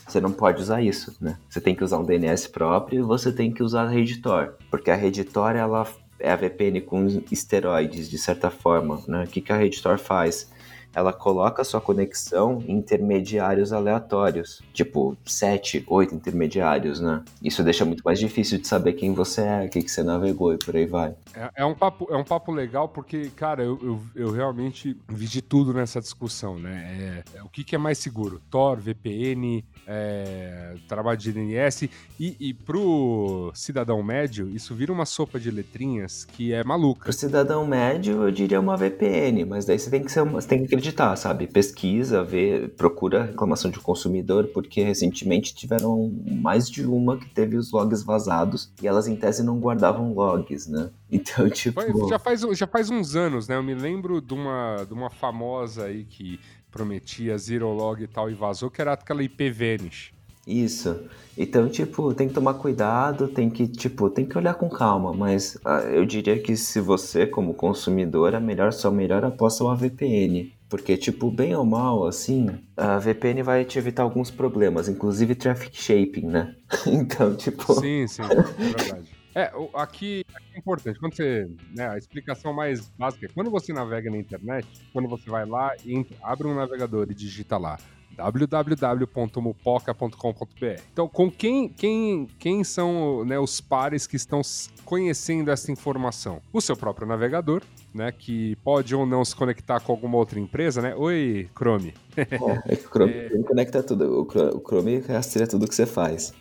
você 0.08 0.20
não 0.20 0.32
pode 0.32 0.62
usar 0.62 0.82
isso, 0.82 1.16
né? 1.22 1.38
Você 1.50 1.62
tem 1.62 1.76
que 1.76 1.84
usar 1.84 1.98
um 1.98 2.04
DNS 2.04 2.48
próprio 2.50 3.00
e 3.00 3.04
você 3.04 3.32
tem 3.32 3.52
que 3.52 3.64
usar 3.64 3.84
a 3.84 3.90
Redditor, 3.90 4.56
porque 4.70 4.92
a 4.92 4.96
Redditor 4.96 5.56
ela 5.56 5.88
é 6.20 6.32
a 6.32 6.36
VPN 6.36 6.82
com 6.82 7.08
esteroides 7.32 8.10
de 8.10 8.18
certa 8.18 8.50
forma, 8.50 9.02
né? 9.08 9.24
O 9.24 9.28
que, 9.28 9.42
que 9.42 9.52
a 9.52 9.58
Redditor 9.58 9.98
faz? 9.98 10.52
Ela 10.94 11.12
coloca 11.12 11.64
sua 11.64 11.82
conexão 11.82 12.64
em 12.68 12.78
intermediários 12.78 13.74
aleatórios, 13.74 14.62
tipo 14.74 15.18
sete, 15.26 15.84
oito 15.88 16.14
intermediários, 16.14 17.00
né? 17.00 17.24
Isso 17.42 17.64
deixa 17.64 17.86
muito 17.86 18.02
mais 18.04 18.20
difícil 18.20 18.60
de 18.60 18.68
saber 18.68 18.94
quem 18.94 19.14
você 19.14 19.42
é, 19.42 19.66
o 19.66 19.70
que, 19.70 19.82
que 19.82 19.90
você 19.90 20.04
navegou 20.04 20.54
e 20.54 20.58
por 20.58 20.76
aí 20.76 20.86
vai. 20.86 21.16
É, 21.34 21.50
é, 21.58 21.66
um, 21.66 21.74
papo, 21.74 22.08
é 22.10 22.18
um 22.18 22.24
papo 22.24 22.52
legal 22.52 22.88
porque, 22.88 23.30
cara, 23.36 23.64
eu, 23.64 23.80
eu, 23.82 24.02
eu 24.16 24.32
realmente 24.32 24.96
vi 25.08 25.26
de 25.26 25.42
tudo 25.42 25.74
nessa 25.74 26.00
discussão, 26.00 26.60
né? 26.60 27.24
É, 27.34 27.38
é, 27.38 27.44
o 27.44 27.50
que, 27.50 27.64
que 27.64 27.76
é 27.76 27.78
mais 27.78 27.98
seguro? 27.98 28.42
Tor, 28.50 28.80
VPN, 28.80 29.64
é, 29.88 30.76
trabalho 30.88 31.18
de 31.18 31.32
DNS 31.32 31.90
e, 32.20 32.36
e 32.40 32.54
pro 32.54 33.52
cidadão 33.54 34.02
médio, 34.02 34.50
isso 34.50 34.74
vira 34.76 34.92
uma 34.92 35.06
sopa 35.06 35.40
de 35.40 35.52
letrinhas 35.52 36.26
que 36.26 36.54
é 36.54 36.64
maluca. 36.64 37.04
Pro 37.04 37.14
cidadão 37.14 37.66
médio, 37.66 38.24
eu 38.24 38.32
diria 38.32 38.60
uma 38.60 38.78
VPN, 38.78 39.46
mas 39.46 39.66
daí 39.66 39.78
você 39.78 39.90
tem 39.90 40.04
que 40.04 40.12
ser 40.12 40.22
uma, 40.22 40.42
você 40.42 40.48
tem 40.48 40.60
que 40.60 40.66
acreditar, 40.66 41.16
sabe? 41.16 41.48
Pesquisa, 41.48 42.24
vê, 42.24 42.68
procura 42.78 43.26
reclamação 43.26 43.70
de 43.70 43.80
consumidor, 43.80 44.48
porque 44.54 44.82
recentemente 44.82 45.54
tiveram 45.54 46.12
mais 46.26 46.70
de 46.70 46.86
uma 46.86 47.18
que 47.18 47.30
teve 47.30 47.58
os 47.58 47.72
logs 47.72 48.04
vazados 48.04 48.72
e 48.82 48.88
elas 48.88 49.08
em 49.08 49.16
tese 49.16 49.44
não 49.44 49.60
guardavam 49.60 50.14
logs, 50.14 50.68
né? 50.68 50.90
Então, 51.14 51.48
tipo. 51.48 52.10
Já 52.10 52.18
faz, 52.18 52.42
já 52.42 52.66
faz 52.66 52.90
uns 52.90 53.16
anos, 53.16 53.48
né? 53.48 53.56
Eu 53.56 53.62
me 53.62 53.76
lembro 53.76 54.20
de 54.20 54.34
uma, 54.34 54.84
de 54.84 54.94
uma 54.94 55.12
famosa 55.12 55.86
aí 55.86 56.06
que 56.06 56.40
prometia 56.74 57.38
zero 57.38 57.72
log 57.72 58.04
e 58.04 58.08
tal 58.08 58.30
e 58.30 58.34
vazou, 58.34 58.72
que 58.72 58.82
era 58.82 58.94
aquela 58.94 59.22
IP 59.22 59.52
Vanish. 59.52 60.12
Isso. 60.46 61.00
Então, 61.38 61.70
tipo, 61.70 62.14
tem 62.14 62.28
que 62.28 62.34
tomar 62.34 62.56
cuidado, 62.56 63.28
tem 63.30 63.50
que, 63.50 63.66
tipo, 63.68 64.10
tem 64.10 64.26
que 64.26 64.38
olhar 64.38 64.56
com 64.56 64.70
calma, 64.70 65.14
mas 65.14 65.58
ah, 65.64 65.82
eu 65.84 66.06
diria 66.06 66.38
que 66.40 66.58
se 66.58 66.82
você, 66.82 67.26
como 67.26 67.54
consumidor, 67.54 68.36
a 68.36 68.40
melhor, 68.40 68.74
sua 68.74 68.92
melhor 68.92 69.24
aposta 69.24 69.64
é 69.64 69.68
uma 69.68 69.76
VPN. 69.76 70.52
Porque, 70.68 70.98
tipo, 70.98 71.30
bem 71.30 71.56
ou 71.56 71.64
mal, 71.64 72.06
assim, 72.06 72.50
a 72.76 72.98
VPN 72.98 73.44
vai 73.44 73.64
te 73.64 73.78
evitar 73.78 74.04
alguns 74.04 74.32
problemas, 74.32 74.90
inclusive 74.90 75.36
traffic 75.36 75.80
shaping, 75.80 76.26
né? 76.26 76.56
então, 76.88 77.36
tipo. 77.36 77.74
Sim, 77.76 78.08
sim, 78.08 78.24
é 78.24 78.74
verdade. 78.74 79.23
É, 79.36 79.52
aqui, 79.74 80.24
é 80.54 80.60
importante, 80.60 81.00
quando 81.00 81.16
você. 81.16 81.50
Né, 81.76 81.90
a 81.90 81.98
explicação 81.98 82.54
mais 82.54 82.88
básica 82.90 83.26
é 83.26 83.30
quando 83.30 83.50
você 83.50 83.74
navega 83.74 84.12
na 84.12 84.18
internet, 84.18 84.68
quando 84.92 85.08
você 85.08 85.30
vai 85.30 85.46
lá 85.46 85.74
e 85.84 85.96
entra, 85.96 86.16
abre 86.22 86.48
um 86.48 86.56
navegador 86.56 87.08
e 87.10 87.16
digita 87.16 87.58
lá 87.58 87.78
www.mupoca.com.br. 88.16 90.82
Então, 90.92 91.08
com 91.08 91.32
quem, 91.32 91.70
quem, 91.70 92.28
quem 92.38 92.64
são 92.64 93.26
né, 93.26 93.40
os 93.40 93.60
pares 93.60 94.06
que 94.06 94.16
estão 94.16 94.42
conhecendo 94.86 95.50
essa 95.52 95.72
informação? 95.72 96.40
O 96.52 96.62
seu 96.62 96.78
próprio 96.78 97.08
navegador, 97.08 97.64
né, 97.94 98.12
que 98.12 98.56
pode 98.58 98.94
ou 98.96 99.06
não 99.06 99.24
se 99.26 99.36
conectar 99.36 99.80
com 99.80 99.92
alguma 99.92 100.18
outra 100.18 100.40
empresa, 100.40 100.82
né? 100.82 100.96
Oi, 100.96 101.50
Chrome. 101.56 101.94
É, 102.16 102.22
é 102.68 102.76
que 102.76 102.86
o 102.86 102.90
Chrome, 102.90 103.14
é... 103.14 103.30
conecta 103.44 103.82
tudo. 103.82 104.22
O 104.22 104.62
Chrome 104.62 105.00
rastreia 105.00 105.48
tudo 105.48 105.68
que 105.68 105.74
você 105.76 105.88
faz. 105.88 106.34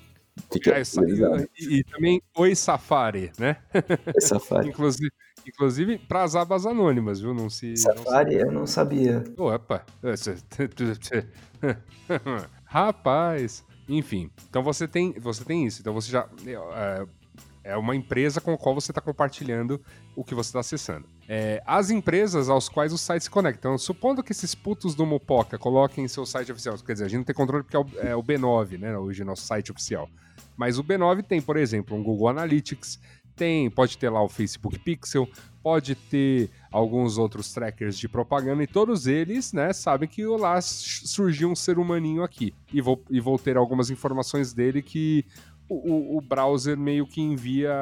Fica 0.51 0.79
é, 0.79 0.83
e, 1.59 1.79
e, 1.79 1.85
também 1.85 2.23
Oi 2.37 2.55
Safari, 2.55 3.31
né? 3.39 3.59
Oi 4.15 4.21
Safari. 4.21 4.69
inclusive, 4.71 5.13
inclusive 5.47 5.99
para 5.99 6.23
as 6.23 6.35
abas 6.35 6.65
anônimas, 6.65 7.21
viu? 7.21 7.35
Não 7.35 7.51
se. 7.51 7.77
Safari, 7.77 8.37
não 8.37 8.41
se... 8.41 8.47
eu 8.47 8.53
não 8.53 8.67
sabia. 8.67 9.25
Opa! 9.37 9.85
Rapaz! 12.65 13.65
Enfim, 13.89 14.31
então 14.49 14.63
você 14.63 14.89
tem, 14.89 15.13
você 15.21 15.45
tem 15.45 15.67
isso. 15.67 15.81
Então 15.81 15.93
você 15.93 16.11
já. 16.11 16.27
É, 16.47 17.07
é 17.65 17.77
uma 17.77 17.95
empresa 17.95 18.41
com 18.41 18.53
a 18.53 18.59
qual 18.59 18.75
você 18.75 18.91
está 18.91 19.01
compartilhando 19.01 19.81
o 20.17 20.25
que 20.25 20.35
você 20.35 20.49
está 20.49 20.61
acessando. 20.61 21.07
É, 21.29 21.63
as 21.67 21.91
empresas 21.91 22.49
aos 22.49 22.69
quais 22.69 22.93
o 22.93 22.99
site 22.99 23.23
se 23.23 23.31
conecta. 23.31 23.59
Então, 23.61 23.79
supondo 23.79 24.23
que 24.23 24.33
esses 24.33 24.55
putos 24.55 24.95
do 24.95 25.07
Mupoca 25.07 25.59
coloquem 25.59 26.07
seu 26.09 26.27
site 26.27 26.51
oficial, 26.51 26.77
quer 26.79 26.93
dizer, 26.95 27.05
a 27.05 27.09
gente 27.09 27.19
não 27.19 27.25
tem 27.25 27.35
controle 27.35 27.63
porque 27.63 27.77
é 27.77 27.81
o, 27.81 27.87
é 28.09 28.17
o 28.17 28.23
B9, 28.23 28.79
né? 28.79 28.97
Hoje 28.97 29.25
nosso 29.25 29.43
site 29.43 29.71
oficial. 29.71 30.09
Mas 30.57 30.79
o 30.79 30.85
B9 30.85 31.23
tem, 31.23 31.41
por 31.41 31.57
exemplo, 31.57 31.97
um 31.97 32.03
Google 32.03 32.29
Analytics, 32.29 32.99
tem, 33.35 33.71
pode 33.71 33.97
ter 33.97 34.11
lá 34.11 34.23
o 34.23 34.29
Facebook 34.29 34.79
Pixel, 34.79 35.29
pode 35.63 35.95
ter 35.95 36.51
alguns 36.71 37.17
outros 37.17 37.53
trackers 37.53 37.97
de 37.97 38.09
propaganda 38.09 38.63
e 38.63 38.67
todos 38.67 39.07
eles, 39.07 39.53
né, 39.53 39.73
sabem 39.73 40.09
que 40.09 40.25
lá 40.27 40.61
surgiu 40.61 41.51
um 41.51 41.55
ser 41.55 41.79
humaninho 41.79 42.23
aqui. 42.23 42.53
E 42.73 42.81
vou, 42.81 43.03
e 43.09 43.21
vou 43.21 43.39
ter 43.39 43.57
algumas 43.57 43.91
informações 43.91 44.53
dele 44.53 44.83
que 44.83 45.25
o, 45.73 46.19
o, 46.19 46.21
browser 46.21 46.77
meio 46.77 47.07
que 47.07 47.21
envia 47.21 47.73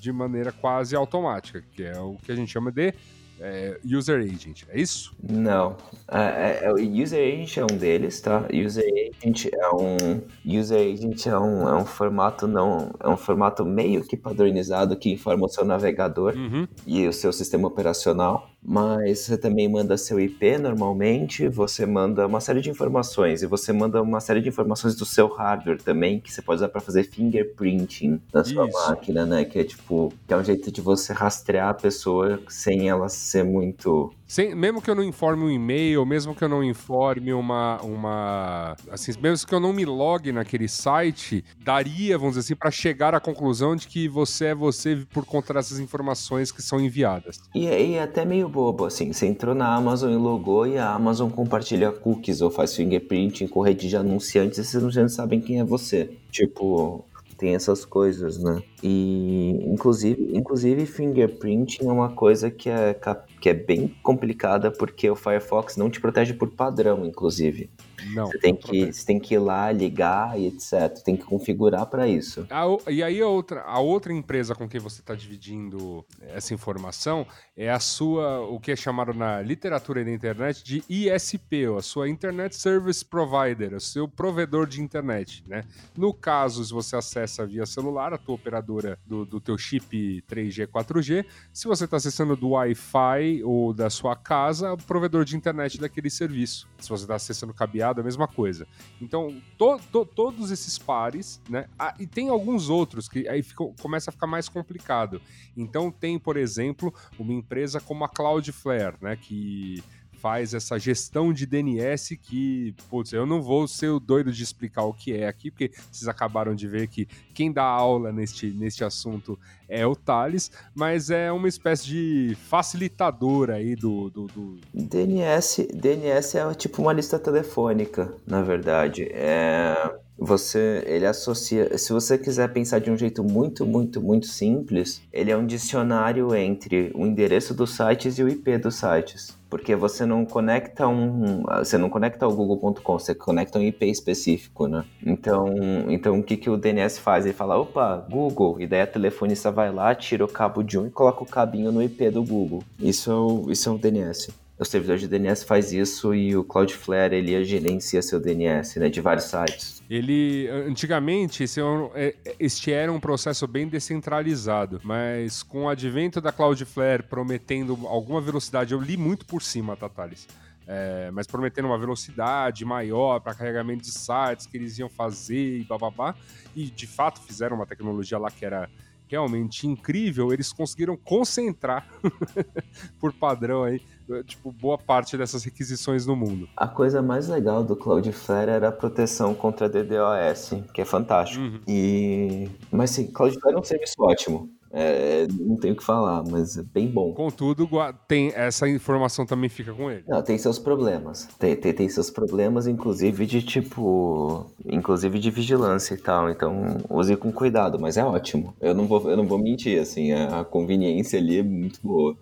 de 0.00 0.12
maneira 0.12 0.52
quase 0.52 0.96
automática, 0.96 1.62
que 1.72 1.82
é 1.82 1.98
o 1.98 2.16
que 2.16 2.32
a 2.32 2.34
gente 2.34 2.50
chama 2.50 2.70
de 2.70 2.94
é, 3.40 3.78
User 3.84 4.20
Agent, 4.20 4.64
é 4.68 4.80
isso? 4.80 5.14
Não. 5.22 5.76
É, 6.10 6.70
o 6.72 6.76
User 6.76 7.20
Agent 7.20 7.56
é 7.56 7.64
um 7.64 7.76
deles, 7.76 8.20
tá? 8.20 8.46
User 8.52 8.84
Agent 9.22 9.46
é 9.46 9.68
um 9.70 10.20
User 10.44 10.80
Agent 10.80 11.26
é 11.26 11.38
um, 11.38 11.68
é 11.68 11.74
um 11.76 11.84
formato 11.84 12.46
não 12.48 12.92
é 13.00 13.08
um 13.08 13.16
formato 13.16 13.64
meio 13.64 14.02
que 14.02 14.16
padronizado 14.16 14.96
que 14.96 15.12
informa 15.12 15.46
o 15.46 15.48
seu 15.48 15.64
navegador 15.64 16.34
uhum. 16.34 16.66
e 16.86 17.06
o 17.06 17.12
seu 17.12 17.32
sistema 17.32 17.68
operacional 17.68 18.50
mas 18.68 19.20
você 19.20 19.38
também 19.38 19.66
manda 19.66 19.96
seu 19.96 20.20
IP 20.20 20.58
normalmente, 20.58 21.48
você 21.48 21.86
manda 21.86 22.26
uma 22.26 22.38
série 22.38 22.60
de 22.60 22.68
informações 22.68 23.42
e 23.42 23.46
você 23.46 23.72
manda 23.72 24.02
uma 24.02 24.20
série 24.20 24.42
de 24.42 24.50
informações 24.50 24.94
do 24.94 25.06
seu 25.06 25.26
hardware 25.26 25.82
também, 25.82 26.20
que 26.20 26.30
você 26.30 26.42
pode 26.42 26.58
usar 26.58 26.68
para 26.68 26.82
fazer 26.82 27.04
fingerprinting 27.04 28.20
na 28.30 28.44
sua 28.44 28.68
Isso. 28.68 28.78
máquina, 28.78 29.24
né? 29.24 29.46
Que 29.46 29.60
é 29.60 29.64
tipo, 29.64 30.12
que 30.26 30.34
é 30.34 30.36
um 30.36 30.44
jeito 30.44 30.70
de 30.70 30.82
você 30.82 31.14
rastrear 31.14 31.70
a 31.70 31.74
pessoa 31.74 32.38
sem 32.46 32.90
ela 32.90 33.08
ser 33.08 33.42
muito 33.42 34.12
sem, 34.28 34.54
mesmo 34.54 34.82
que 34.82 34.90
eu 34.90 34.94
não 34.94 35.02
informe 35.02 35.42
um 35.42 35.50
e-mail, 35.50 36.04
mesmo 36.04 36.34
que 36.34 36.44
eu 36.44 36.48
não 36.50 36.62
informe 36.62 37.32
uma, 37.32 37.80
uma. 37.80 38.76
Assim, 38.90 39.12
mesmo 39.18 39.48
que 39.48 39.54
eu 39.54 39.58
não 39.58 39.72
me 39.72 39.86
logue 39.86 40.30
naquele 40.32 40.68
site, 40.68 41.42
daria, 41.64 42.18
vamos 42.18 42.34
dizer 42.34 42.46
assim, 42.46 42.54
para 42.54 42.70
chegar 42.70 43.14
à 43.14 43.20
conclusão 43.20 43.74
de 43.74 43.88
que 43.88 44.06
você 44.06 44.46
é 44.46 44.54
você 44.54 45.06
por 45.14 45.24
conta 45.24 45.54
dessas 45.54 45.80
informações 45.80 46.52
que 46.52 46.60
são 46.60 46.78
enviadas. 46.78 47.40
E, 47.54 47.64
e 47.64 47.94
é 47.94 48.02
até 48.02 48.26
meio 48.26 48.50
bobo, 48.50 48.84
assim. 48.84 49.14
Você 49.14 49.26
entrou 49.26 49.54
na 49.54 49.74
Amazon 49.74 50.12
e 50.12 50.16
logou 50.16 50.66
e 50.66 50.76
a 50.76 50.92
Amazon 50.92 51.30
compartilha 51.30 51.90
cookies 51.90 52.42
ou 52.42 52.50
faz 52.50 52.76
fingerprinting 52.76 53.48
com 53.48 53.62
rede 53.62 53.88
de 53.88 53.96
anunciantes 53.96 54.58
e 54.58 54.60
esses 54.60 54.76
anunciantes 54.76 55.14
sabem 55.14 55.40
quem 55.40 55.58
é 55.58 55.64
você. 55.64 56.10
Tipo, 56.30 57.02
tem 57.38 57.54
essas 57.54 57.84
coisas, 57.84 58.36
né? 58.42 58.60
E 58.82 59.62
inclusive, 59.64 60.36
inclusive 60.36 60.84
fingerprinting 60.84 61.86
é 61.86 61.92
uma 61.92 62.10
coisa 62.10 62.50
que 62.50 62.68
é, 62.68 62.98
que 63.40 63.48
é 63.48 63.54
bem 63.54 63.94
complicada 64.02 64.72
porque 64.72 65.08
o 65.08 65.14
Firefox 65.16 65.76
não 65.76 65.88
te 65.88 66.00
protege 66.00 66.34
por 66.34 66.50
padrão, 66.50 67.06
inclusive. 67.06 67.70
Não. 68.14 68.26
Você 68.26 68.38
tem, 68.38 68.54
que, 68.54 68.92
você 68.92 69.06
tem 69.06 69.18
que 69.18 69.34
ir 69.34 69.38
lá, 69.38 69.70
ligar 69.72 70.38
e 70.38 70.46
etc. 70.46 71.02
Tem 71.04 71.16
que 71.16 71.24
configurar 71.24 71.86
para 71.86 72.06
isso. 72.08 72.46
A, 72.50 72.64
e 72.90 73.02
aí 73.02 73.20
a 73.20 73.28
outra, 73.28 73.62
a 73.62 73.78
outra 73.78 74.12
empresa 74.12 74.54
com 74.54 74.68
quem 74.68 74.80
você 74.80 75.00
está 75.00 75.14
dividindo 75.14 76.04
essa 76.20 76.54
informação 76.54 77.26
é 77.56 77.70
a 77.70 77.80
sua, 77.80 78.40
o 78.40 78.60
que 78.60 78.72
é 78.72 78.76
chamado 78.76 79.12
na 79.12 79.42
literatura 79.42 80.04
da 80.04 80.10
internet 80.10 80.62
de 80.62 80.82
ISP, 80.88 81.66
a 81.76 81.82
sua 81.82 82.08
Internet 82.08 82.56
Service 82.56 83.04
Provider, 83.04 83.74
o 83.74 83.80
seu 83.80 84.06
provedor 84.06 84.66
de 84.66 84.80
internet, 84.80 85.42
né? 85.46 85.64
No 85.96 86.14
caso, 86.14 86.64
se 86.64 86.72
você 86.72 86.96
acessa 86.96 87.46
via 87.46 87.66
celular, 87.66 88.12
a 88.12 88.18
tua 88.18 88.34
operadora 88.34 88.98
do, 89.06 89.24
do 89.24 89.40
teu 89.40 89.58
chip 89.58 90.22
3G, 90.28 90.66
4G, 90.66 91.24
se 91.52 91.66
você 91.66 91.84
está 91.84 91.96
acessando 91.96 92.36
do 92.36 92.50
Wi-Fi 92.50 93.42
ou 93.42 93.72
da 93.72 93.90
sua 93.90 94.14
casa, 94.14 94.72
o 94.72 94.76
provedor 94.76 95.24
de 95.24 95.36
internet 95.36 95.78
daquele 95.80 96.10
serviço. 96.10 96.68
Se 96.78 96.88
você 96.88 97.04
está 97.04 97.16
acessando 97.16 97.52
cabeado, 97.52 97.97
a 98.00 98.04
mesma 98.04 98.26
coisa. 98.26 98.66
Então, 99.00 99.40
to, 99.56 99.78
to, 99.92 100.04
todos 100.04 100.50
esses 100.50 100.78
pares, 100.78 101.40
né? 101.48 101.66
Ah, 101.78 101.94
e 101.98 102.06
tem 102.06 102.28
alguns 102.28 102.68
outros 102.68 103.08
que 103.08 103.28
aí 103.28 103.44
começa 103.80 104.10
a 104.10 104.12
ficar 104.12 104.26
mais 104.26 104.48
complicado. 104.48 105.20
Então, 105.56 105.90
tem, 105.90 106.18
por 106.18 106.36
exemplo, 106.36 106.92
uma 107.18 107.32
empresa 107.32 107.80
como 107.80 108.04
a 108.04 108.08
Cloudflare, 108.08 108.96
né? 109.00 109.16
Que 109.16 109.82
faz 110.20 110.54
essa 110.54 110.78
gestão 110.78 111.32
de 111.32 111.46
DNS 111.46 112.16
que, 112.16 112.74
putz, 112.90 113.12
eu 113.12 113.26
não 113.26 113.40
vou 113.40 113.66
ser 113.68 113.88
o 113.88 114.00
doido 114.00 114.32
de 114.32 114.42
explicar 114.42 114.84
o 114.84 114.92
que 114.92 115.14
é 115.14 115.28
aqui, 115.28 115.50
porque 115.50 115.70
vocês 115.90 116.08
acabaram 116.08 116.54
de 116.54 116.66
ver 116.66 116.88
que 116.88 117.06
quem 117.32 117.52
dá 117.52 117.64
aula 117.64 118.12
neste, 118.12 118.50
neste 118.50 118.84
assunto 118.84 119.38
é 119.68 119.86
o 119.86 119.94
Thales, 119.94 120.50
mas 120.74 121.10
é 121.10 121.30
uma 121.30 121.48
espécie 121.48 121.86
de 121.86 122.36
facilitador 122.48 123.50
aí 123.50 123.76
do, 123.76 124.10
do, 124.10 124.26
do... 124.26 124.58
DNS, 124.72 125.68
DNS 125.72 126.38
é 126.38 126.54
tipo 126.54 126.82
uma 126.82 126.92
lista 126.92 127.18
telefônica, 127.18 128.12
na 128.26 128.42
verdade. 128.42 129.08
É 129.12 129.74
você 130.18 130.82
ele 130.84 131.06
associa 131.06 131.78
se 131.78 131.92
você 131.92 132.18
quiser 132.18 132.52
pensar 132.52 132.80
de 132.80 132.90
um 132.90 132.96
jeito 132.96 133.22
muito 133.22 133.64
muito 133.64 134.02
muito 134.02 134.26
simples 134.26 135.00
ele 135.12 135.30
é 135.30 135.36
um 135.36 135.46
dicionário 135.46 136.34
entre 136.34 136.90
o 136.92 137.06
endereço 137.06 137.54
dos 137.54 137.76
sites 137.76 138.18
e 138.18 138.24
o 138.24 138.28
IP 138.28 138.58
dos 138.58 138.74
sites 138.74 139.37
porque 139.48 139.74
você 139.74 140.04
não 140.04 140.24
conecta 140.24 140.86
um 140.86 141.42
você 141.42 141.78
não 141.78 141.88
conecta 141.88 142.24
ao 142.24 142.32
google.com 142.32 142.98
você 142.98 143.14
conecta 143.14 143.58
um 143.58 143.62
IP 143.62 143.86
específico 143.86 144.66
né? 144.66 144.84
Então 145.04 145.54
então 145.88 146.18
o 146.18 146.22
que 146.22 146.36
que 146.36 146.50
o 146.50 146.56
DNS 146.56 146.98
faz? 146.98 147.24
Ele 147.24 147.34
fala 147.34 147.58
opa 147.58 148.06
Google 148.10 148.60
e 148.60 148.66
daí 148.66 148.82
a 148.82 148.86
telefonista 148.86 149.50
vai 149.50 149.72
lá 149.72 149.94
tira 149.94 150.24
o 150.24 150.28
cabo 150.28 150.62
de 150.62 150.78
um 150.78 150.86
e 150.86 150.90
coloca 150.90 151.22
o 151.22 151.26
cabinho 151.26 151.72
no 151.72 151.82
IP 151.82 152.10
do 152.10 152.22
Google. 152.22 152.62
Isso 152.78 153.10
é 153.10 153.14
o, 153.14 153.50
isso 153.50 153.68
é 153.68 153.72
o 153.72 153.78
DNS 153.78 154.28
o 154.58 154.64
servidor 154.64 154.98
de 154.98 155.06
DNS 155.06 155.44
faz 155.44 155.72
isso 155.72 156.12
e 156.12 156.36
o 156.36 156.42
Cloudflare 156.42 157.14
ele 157.14 157.44
gerencia 157.44 158.02
seu 158.02 158.18
DNS 158.18 158.80
né, 158.80 158.88
de 158.88 159.00
vários 159.00 159.26
sites. 159.26 159.77
Ele, 159.88 160.46
antigamente, 160.48 161.42
é 161.44 161.46
é, 161.94 162.34
este 162.38 162.70
era 162.70 162.92
um 162.92 163.00
processo 163.00 163.46
bem 163.46 163.66
descentralizado, 163.66 164.80
mas 164.84 165.42
com 165.42 165.64
o 165.64 165.68
advento 165.68 166.20
da 166.20 166.30
Cloudflare 166.30 167.02
prometendo 167.02 167.86
alguma 167.86 168.20
velocidade, 168.20 168.74
eu 168.74 168.80
li 168.80 168.98
muito 168.98 169.24
por 169.24 169.42
cima, 169.42 169.74
Thales? 169.76 170.28
É, 170.66 171.10
mas 171.10 171.26
prometendo 171.26 171.64
uma 171.64 171.78
velocidade 171.78 172.62
maior 172.66 173.20
para 173.20 173.34
carregamento 173.34 173.84
de 173.84 173.90
sites 173.90 174.46
que 174.46 174.58
eles 174.58 174.78
iam 174.78 174.90
fazer 174.90 175.60
e 175.60 175.64
bababá, 175.64 176.14
e 176.54 176.66
de 176.66 176.86
fato 176.86 177.22
fizeram 177.22 177.56
uma 177.56 177.64
tecnologia 177.64 178.18
lá 178.18 178.30
que 178.30 178.44
era 178.44 178.68
realmente 179.08 179.66
incrível, 179.66 180.30
eles 180.34 180.52
conseguiram 180.52 180.94
concentrar 180.98 181.88
por 183.00 183.10
padrão 183.14 183.64
aí 183.64 183.80
tipo, 184.24 184.52
boa 184.52 184.78
parte 184.78 185.16
dessas 185.16 185.44
requisições 185.44 186.06
no 186.06 186.16
mundo. 186.16 186.48
A 186.56 186.66
coisa 186.66 187.02
mais 187.02 187.28
legal 187.28 187.62
do 187.62 187.76
Cloudflare 187.76 188.50
era 188.50 188.68
a 188.68 188.72
proteção 188.72 189.34
contra 189.34 189.68
DDoS, 189.68 190.54
que 190.72 190.80
é 190.80 190.84
fantástico. 190.84 191.42
Uhum. 191.42 191.60
E... 191.66 192.48
Mas 192.70 192.90
sim, 192.90 193.06
Cloudflare 193.10 193.56
é 193.56 193.58
um 193.58 193.64
serviço 193.64 193.94
ótimo. 193.98 194.50
É, 194.70 195.26
não 195.30 195.56
tenho 195.56 195.74
o 195.74 195.76
que 195.76 195.84
falar, 195.84 196.22
mas 196.28 196.58
é 196.58 196.62
bem 196.62 196.86
bom. 196.88 197.12
Contudo, 197.14 197.68
tem 198.06 198.32
essa 198.34 198.68
informação 198.68 199.24
também 199.24 199.48
fica 199.48 199.72
com 199.72 199.90
ele. 199.90 200.04
Não, 200.06 200.22
tem 200.22 200.36
seus 200.36 200.58
problemas. 200.58 201.26
Tem, 201.38 201.56
tem, 201.56 201.72
tem, 201.72 201.88
seus 201.88 202.10
problemas, 202.10 202.66
inclusive 202.66 203.24
de 203.24 203.42
tipo. 203.42 204.46
Inclusive 204.66 205.18
de 205.18 205.30
vigilância 205.30 205.94
e 205.94 205.98
tal. 205.98 206.30
Então, 206.30 206.78
use 206.90 207.16
com 207.16 207.32
cuidado, 207.32 207.78
mas 207.78 207.96
é 207.96 208.04
ótimo. 208.04 208.54
Eu 208.60 208.74
não 208.74 208.86
vou, 208.86 209.10
eu 209.10 209.16
não 209.16 209.26
vou 209.26 209.38
mentir, 209.38 209.80
assim, 209.80 210.12
a, 210.12 210.44
conveniência 210.44 211.18
ali 211.18 211.38
é 211.38 211.42
muito 211.42 211.80
boa. 211.82 212.16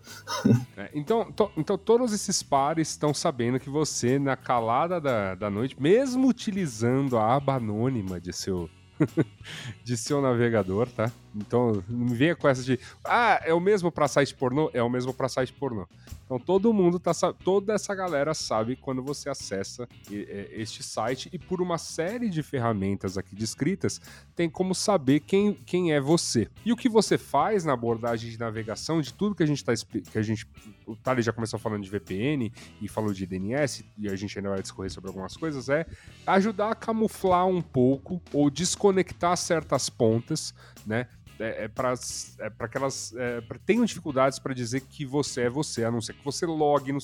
É, 0.77 0.91
então, 0.95 1.31
to, 1.33 1.51
então, 1.57 1.79
todos 1.79 2.13
esses 2.13 2.43
pares 2.43 2.89
estão 2.89 3.15
sabendo 3.15 3.59
que 3.59 3.71
você, 3.71 4.19
na 4.19 4.37
calada 4.37 5.01
da, 5.01 5.35
da 5.35 5.51
noite, 5.51 5.81
mesmo 5.81 6.29
utilizando 6.29 7.17
a 7.17 7.35
aba 7.35 7.55
anônima 7.55 8.21
de 8.21 8.33
seu 8.33 8.69
de 9.85 9.97
seu 9.97 10.21
navegador, 10.21 10.89
tá? 10.89 11.11
Então, 11.37 11.85
não 11.89 12.09
venha 12.09 12.35
com 12.35 12.49
essa 12.49 12.63
de, 12.63 12.79
ah, 13.05 13.41
é 13.45 13.53
o 13.53 13.61
mesmo 13.61 13.93
para 13.93 14.09
site 14.09 14.35
pornô? 14.35 14.71
É 14.73 14.83
o 14.83 14.89
mesmo 14.89 15.13
para 15.13 15.29
site 15.29 15.53
pornô. 15.53 15.87
Então, 16.25 16.41
todo 16.41 16.73
mundo 16.73 16.99
tá, 16.99 17.13
toda 17.45 17.75
essa 17.75 17.95
galera 17.95 18.35
sabe 18.35 18.75
quando 18.75 19.03
você 19.03 19.29
acessa 19.29 19.89
este 20.11 20.83
site 20.83 21.29
e 21.33 21.39
por 21.39 21.61
uma 21.61 21.79
série 21.79 22.29
de 22.29 22.43
ferramentas 22.43 23.17
aqui 23.17 23.37
descritas, 23.37 24.01
tem 24.35 24.51
como 24.51 24.75
saber 24.75 25.21
quem, 25.21 25.55
quem 25.55 25.93
é 25.93 26.01
você. 26.01 26.49
E 26.65 26.73
o 26.73 26.77
que 26.77 26.89
você 26.89 27.17
faz 27.17 27.65
na 27.65 27.75
abordagem 27.75 28.31
de 28.31 28.39
navegação, 28.39 29.01
de 29.01 29.13
tudo 29.13 29.35
que 29.35 29.43
a 29.43 29.47
gente 29.47 29.65
tá 29.65 29.73
que 30.11 30.19
a 30.19 30.23
gente 30.23 30.47
o 30.87 30.97
Thales 30.97 31.25
já 31.25 31.33
começou 31.33 31.59
falando 31.59 31.83
de 31.83 31.91
VPN 31.91 32.53
e 32.81 32.89
falou 32.89 33.13
de 33.13 33.27
DNS 33.27 33.85
e 33.99 34.09
a 34.09 34.17
gente 34.17 34.39
ainda 34.39 34.51
vai 34.51 34.63
discorrer 34.63 34.91
sobre 34.91 35.09
algumas 35.09 35.37
coisas, 35.37 35.69
é 35.69 35.87
ajudar 36.27 36.71
a 36.71 36.75
camuflar 36.75 37.47
um 37.47 37.61
pouco 37.61 38.21
ou 38.33 38.51
desconectar 38.51 39.37
certas 39.37 39.89
pontas, 39.89 40.55
né? 40.85 41.07
É, 41.39 41.65
é 41.65 41.69
para 41.69 41.95
é 42.41 42.69
que 42.69 42.77
elas 42.77 43.15
é, 43.17 43.43
tenham 43.65 43.85
dificuldades 43.85 44.39
para 44.39 44.55
dizer 44.55 44.81
que 44.83 45.05
você 45.05 45.43
é 45.43 45.51
você, 45.51 45.85
a 45.85 45.91
não 45.91 46.01
ser 46.01 46.15
que 46.15 46.25
você 46.25 46.47
logue 46.47 46.93
no, 46.93 46.99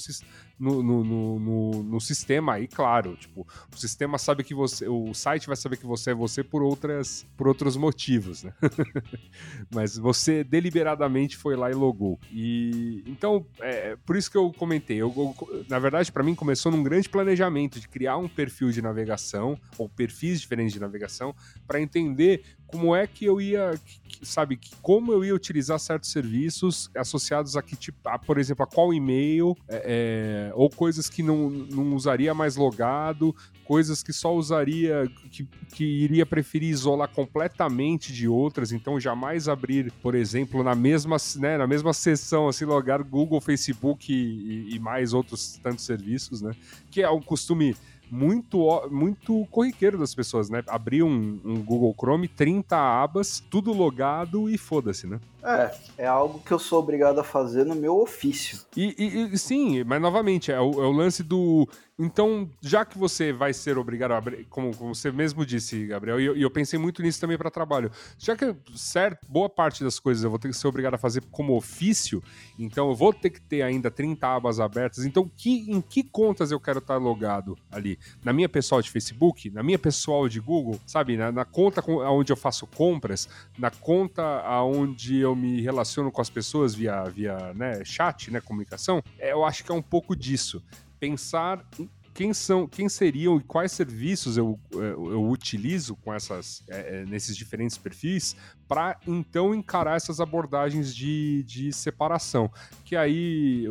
no, 0.59 0.83
no, 0.83 1.39
no, 1.39 1.83
no 1.83 2.01
sistema 2.01 2.55
aí, 2.55 2.67
claro. 2.67 3.17
Tipo, 3.17 3.47
o 3.73 3.77
sistema 3.77 4.19
sabe 4.19 4.45
que 4.45 4.55
você. 4.55 4.89
O 4.89 5.13
site 5.13 5.47
vai 5.47 5.57
saber 5.57 5.77
que 5.77 5.87
você 5.87 6.11
é 6.11 6.15
você 6.15 6.43
por, 6.43 6.63
outras, 6.63 7.27
por 7.37 7.49
outros 7.49 7.77
motivos, 7.77 8.45
né? 8.45 8.53
Mas 9.73 9.97
você 9.97 10.45
deliberadamente 10.45 11.37
foi 11.37 11.57
lá 11.57 11.71
e 11.71 11.75
logou. 11.75 12.19
E 12.31 13.03
então, 13.07 13.47
é, 13.61 13.97
por 14.05 14.17
isso 14.17 14.31
que 14.31 14.37
eu 14.37 14.53
comentei. 14.53 14.99
Eu, 14.99 15.13
eu 15.17 15.65
na 15.69 15.79
verdade, 15.79 16.13
para 16.13 16.23
mim, 16.23 16.35
começou 16.35 16.71
num 16.71 16.83
grande 16.83 17.09
planejamento 17.09 17.81
de 17.81 17.89
criar 17.89 18.17
um 18.17 18.29
perfil 18.29 18.71
de 18.71 18.81
navegação, 18.81 19.59
ou 19.77 19.89
perfis 19.89 20.41
diferentes 20.41 20.73
de 20.73 20.81
navegação, 20.81 21.35
para 21.67 21.81
entender 21.81 22.43
como 22.73 22.97
é 22.97 23.07
que 23.07 23.27
eu 23.27 23.39
ia, 23.39 23.79
sabe, 24.23 24.59
como 24.81 25.13
eu 25.13 25.23
ia 25.23 25.35
utilizar 25.35 25.79
certos 25.79 26.11
serviços 26.11 26.91
associados 26.97 27.55
a 27.55 27.61
que 27.61 27.77
tipo, 27.77 27.99
a, 28.09 28.19
por 28.19 28.39
exemplo, 28.39 28.65
a 28.65 28.67
qual 28.67 28.95
e-mail, 28.95 29.55
é, 29.69 30.49
é, 30.49 30.53
ou 30.55 30.71
coisas 30.71 31.11
que 31.11 31.23
não, 31.23 31.51
não 31.51 31.95
usaria 31.95 32.33
mais 32.33 32.57
logado, 32.57 33.37
coisas 33.63 34.03
que 34.03 34.11
só 34.11 34.35
usaria, 34.35 35.07
que, 35.31 35.47
que 35.75 35.85
iria 35.85 36.25
preferir 36.25 36.71
isolar 36.71 37.09
completamente 37.09 38.11
de 38.11 38.27
outras, 38.27 38.73
então 38.73 38.99
jamais 38.99 39.49
abrir, 39.49 39.93
por 40.03 40.15
exemplo, 40.15 40.63
na 40.65 40.75
mesma, 40.75 41.19
né, 41.37 41.59
na 41.59 41.67
mesma 41.67 41.93
sessão, 41.93 42.49
assim, 42.49 42.65
logar 42.65 43.05
Google, 43.05 43.39
Facebook 43.39 44.11
e, 44.11 44.75
e 44.75 44.79
mais 44.79 45.13
outros 45.13 45.61
tantos 45.63 45.85
serviços, 45.85 46.41
né, 46.41 46.53
que 46.91 47.03
é 47.03 47.11
um 47.11 47.21
costume 47.21 47.77
muito, 48.13 48.87
muito 48.91 49.47
corriqueiro 49.51 49.97
das 49.97 50.15
pessoas, 50.15 50.51
né? 50.51 50.63
Abrir 50.69 51.03
um, 51.03 51.41
um 51.43 51.65
Google 51.65 51.95
Chrome, 51.99 52.29
30 52.29 52.77
abas, 52.77 53.43
tudo 53.51 53.73
logado 53.73 54.51
e 54.51 54.59
foda-se, 54.59 55.07
né? 55.07 55.19
É, 55.43 55.75
é 55.97 56.07
algo 56.07 56.39
que 56.39 56.53
eu 56.53 56.59
sou 56.59 56.79
obrigado 56.79 57.19
a 57.19 57.25
fazer 57.25 57.65
no 57.65 57.75
meu 57.75 57.97
ofício. 57.97 58.61
E, 58.77 58.95
e, 58.99 59.35
e 59.35 59.39
sim, 59.39 59.83
mas 59.83 60.01
novamente, 60.01 60.53
é 60.53 60.61
o, 60.61 60.73
é 60.73 60.87
o, 60.87 60.93
lance 60.93 61.23
do. 61.23 61.67
Então, 62.03 62.49
já 62.61 62.85
que 62.85 62.97
você 62.97 63.33
vai 63.33 63.53
ser 63.53 63.77
obrigado 63.77 64.13
a 64.13 64.19
abrir, 64.19 64.47
como, 64.47 64.73
você 64.73 65.11
mesmo 65.11 65.45
disse, 65.45 65.87
Gabriel, 65.87 66.21
e 66.21 66.25
eu, 66.25 66.37
e 66.37 66.43
eu 66.43 66.51
pensei 66.51 66.79
muito 66.79 67.03
nisso 67.03 67.21
também 67.21 67.37
para 67.37 67.51
trabalho, 67.51 67.91
já 68.19 68.37
que 68.37 68.55
certo, 68.75 69.27
boa 69.29 69.49
parte 69.49 69.83
das 69.83 69.99
coisas 69.99 70.23
eu 70.23 70.31
vou 70.31 70.39
ter 70.39 70.49
que 70.49 70.57
ser 70.57 70.69
obrigado 70.69 70.95
a 70.95 70.99
fazer 70.99 71.23
como 71.31 71.57
ofício, 71.57 72.23
então 72.59 72.89
eu 72.89 72.95
vou 72.95 73.13
ter 73.13 73.31
que 73.31 73.41
ter 73.41 73.63
ainda 73.63 73.91
30 73.91 74.27
abas 74.27 74.61
abertas. 74.61 75.05
Então, 75.05 75.29
que, 75.37 75.71
em 75.71 75.81
que 75.81 76.05
contas 76.05 76.51
eu 76.51 76.61
quero 76.61 76.79
estar 76.79 76.97
logado 76.97 77.59
ali? 77.71 77.99
Na 78.25 78.33
minha 78.33 78.49
pessoal 78.49 78.81
de 78.81 78.91
Facebook, 78.91 79.51
na 79.51 79.63
minha 79.63 79.79
pessoal 79.79 80.29
de 80.29 80.39
Google, 80.39 80.81
sabe? 80.87 81.17
Na, 81.17 81.33
na 81.33 81.45
conta 81.45 81.83
onde 81.89 82.33
eu 82.33 82.37
faço 82.37 82.67
compras, 82.67 83.29
na 83.59 83.71
conta 83.71 84.23
onde 84.63 85.19
eu 85.19 85.33
eu 85.33 85.37
me 85.37 85.61
relaciono 85.61 86.13
com 86.13 86.21
as 86.21 86.31
pessoas 86.31 86.75
via, 86.75 87.03
via 87.05 87.53
né, 87.55 87.83
chat, 87.85 88.31
né, 88.31 88.41
comunicação, 88.41 89.03
é, 89.19 89.33
eu 89.33 89.45
acho 89.45 89.65
que 89.65 89.73
é 89.73 89.75
um 89.75 89.83
pouco 89.83 90.15
disso. 90.15 90.63
Pensar 91.03 91.67
quem 92.15 92.33
são, 92.33 92.69
quem 92.69 92.89
seriam 92.89 93.39
e 93.39 93.43
quais 93.43 93.73
serviços 93.73 94.37
eu, 94.37 94.57
eu, 94.71 95.13
eu 95.13 95.29
utilizo 95.29 95.97
com 95.97 96.15
essas, 96.15 96.63
é, 96.69 97.01
é 97.01 97.07
nesses 97.07 97.37
diferentes 97.37 97.77
perfis 97.77 98.37
para 98.69 98.97
então 99.05 99.53
encarar 99.53 99.97
essas 99.97 100.21
abordagens 100.21 100.95
de, 100.95 101.43
de 101.43 101.73
separação. 101.73 102.49
Que 102.85 102.95
aí, 102.95 103.65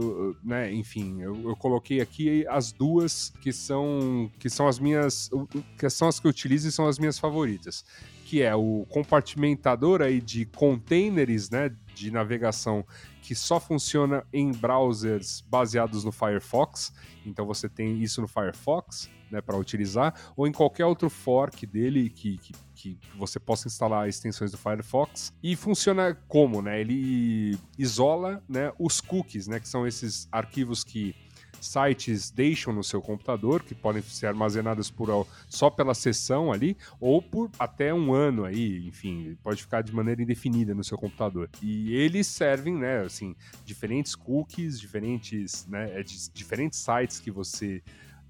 né, 0.43 0.73
enfim, 0.73 1.21
eu, 1.21 1.49
eu, 1.49 1.55
coloquei 1.55 2.01
aqui 2.01 2.45
as 2.49 2.73
duas 2.73 3.31
que 3.41 3.53
são 3.53 4.29
que 4.37 4.49
são 4.49 4.67
as 4.67 4.77
minhas, 4.77 5.29
que 5.77 5.89
são 5.89 6.09
as 6.09 6.19
que 6.19 6.27
eu 6.27 6.31
utilizo 6.31 6.67
e 6.67 6.71
são 6.71 6.87
as 6.87 6.99
minhas 6.99 7.17
favoritas 7.17 7.85
que 8.31 8.41
é 8.41 8.55
o 8.55 8.85
compartimentador 8.87 10.01
aí 10.01 10.21
de 10.21 10.45
containers, 10.45 11.49
né, 11.49 11.69
de 11.93 12.09
navegação 12.09 12.85
que 13.31 13.35
só 13.35 13.61
funciona 13.61 14.27
em 14.33 14.51
browsers 14.51 15.39
baseados 15.47 16.03
no 16.03 16.11
Firefox. 16.11 16.91
Então 17.25 17.45
você 17.45 17.69
tem 17.69 18.03
isso 18.03 18.19
no 18.19 18.27
Firefox, 18.27 19.09
né, 19.31 19.39
para 19.39 19.55
utilizar, 19.55 20.13
ou 20.35 20.45
em 20.45 20.51
qualquer 20.51 20.85
outro 20.85 21.09
fork 21.09 21.65
dele 21.65 22.09
que, 22.09 22.37
que, 22.39 22.53
que, 22.75 22.99
você 23.15 23.39
possa 23.39 23.69
instalar 23.69 24.09
extensões 24.09 24.51
do 24.51 24.57
Firefox. 24.57 25.31
E 25.41 25.55
funciona 25.55 26.13
como, 26.27 26.61
né? 26.61 26.81
Ele 26.81 27.57
isola, 27.77 28.43
né, 28.49 28.73
os 28.77 28.99
cookies, 28.99 29.47
né, 29.47 29.61
que 29.61 29.69
são 29.69 29.87
esses 29.87 30.27
arquivos 30.29 30.83
que 30.83 31.15
sites 31.61 32.31
deixam 32.31 32.73
no 32.73 32.83
seu 32.83 33.01
computador, 33.01 33.63
que 33.63 33.75
podem 33.75 34.01
ser 34.01 34.27
armazenados 34.27 34.89
por, 34.89 35.27
só 35.47 35.69
pela 35.69 35.93
sessão 35.93 36.51
ali, 36.51 36.77
ou 36.99 37.21
por 37.21 37.49
até 37.57 37.93
um 37.93 38.13
ano 38.13 38.45
aí, 38.45 38.87
enfim, 38.87 39.37
pode 39.43 39.61
ficar 39.61 39.81
de 39.81 39.93
maneira 39.93 40.21
indefinida 40.21 40.73
no 40.73 40.83
seu 40.83 40.97
computador. 40.97 41.49
E 41.61 41.93
eles 41.93 42.27
servem, 42.27 42.75
né, 42.75 43.01
assim, 43.01 43.35
diferentes 43.65 44.15
cookies, 44.15 44.79
diferentes, 44.79 45.65
né, 45.67 45.99
é 45.99 46.03
diferentes 46.33 46.79
sites 46.79 47.19
que 47.19 47.31
você 47.31 47.81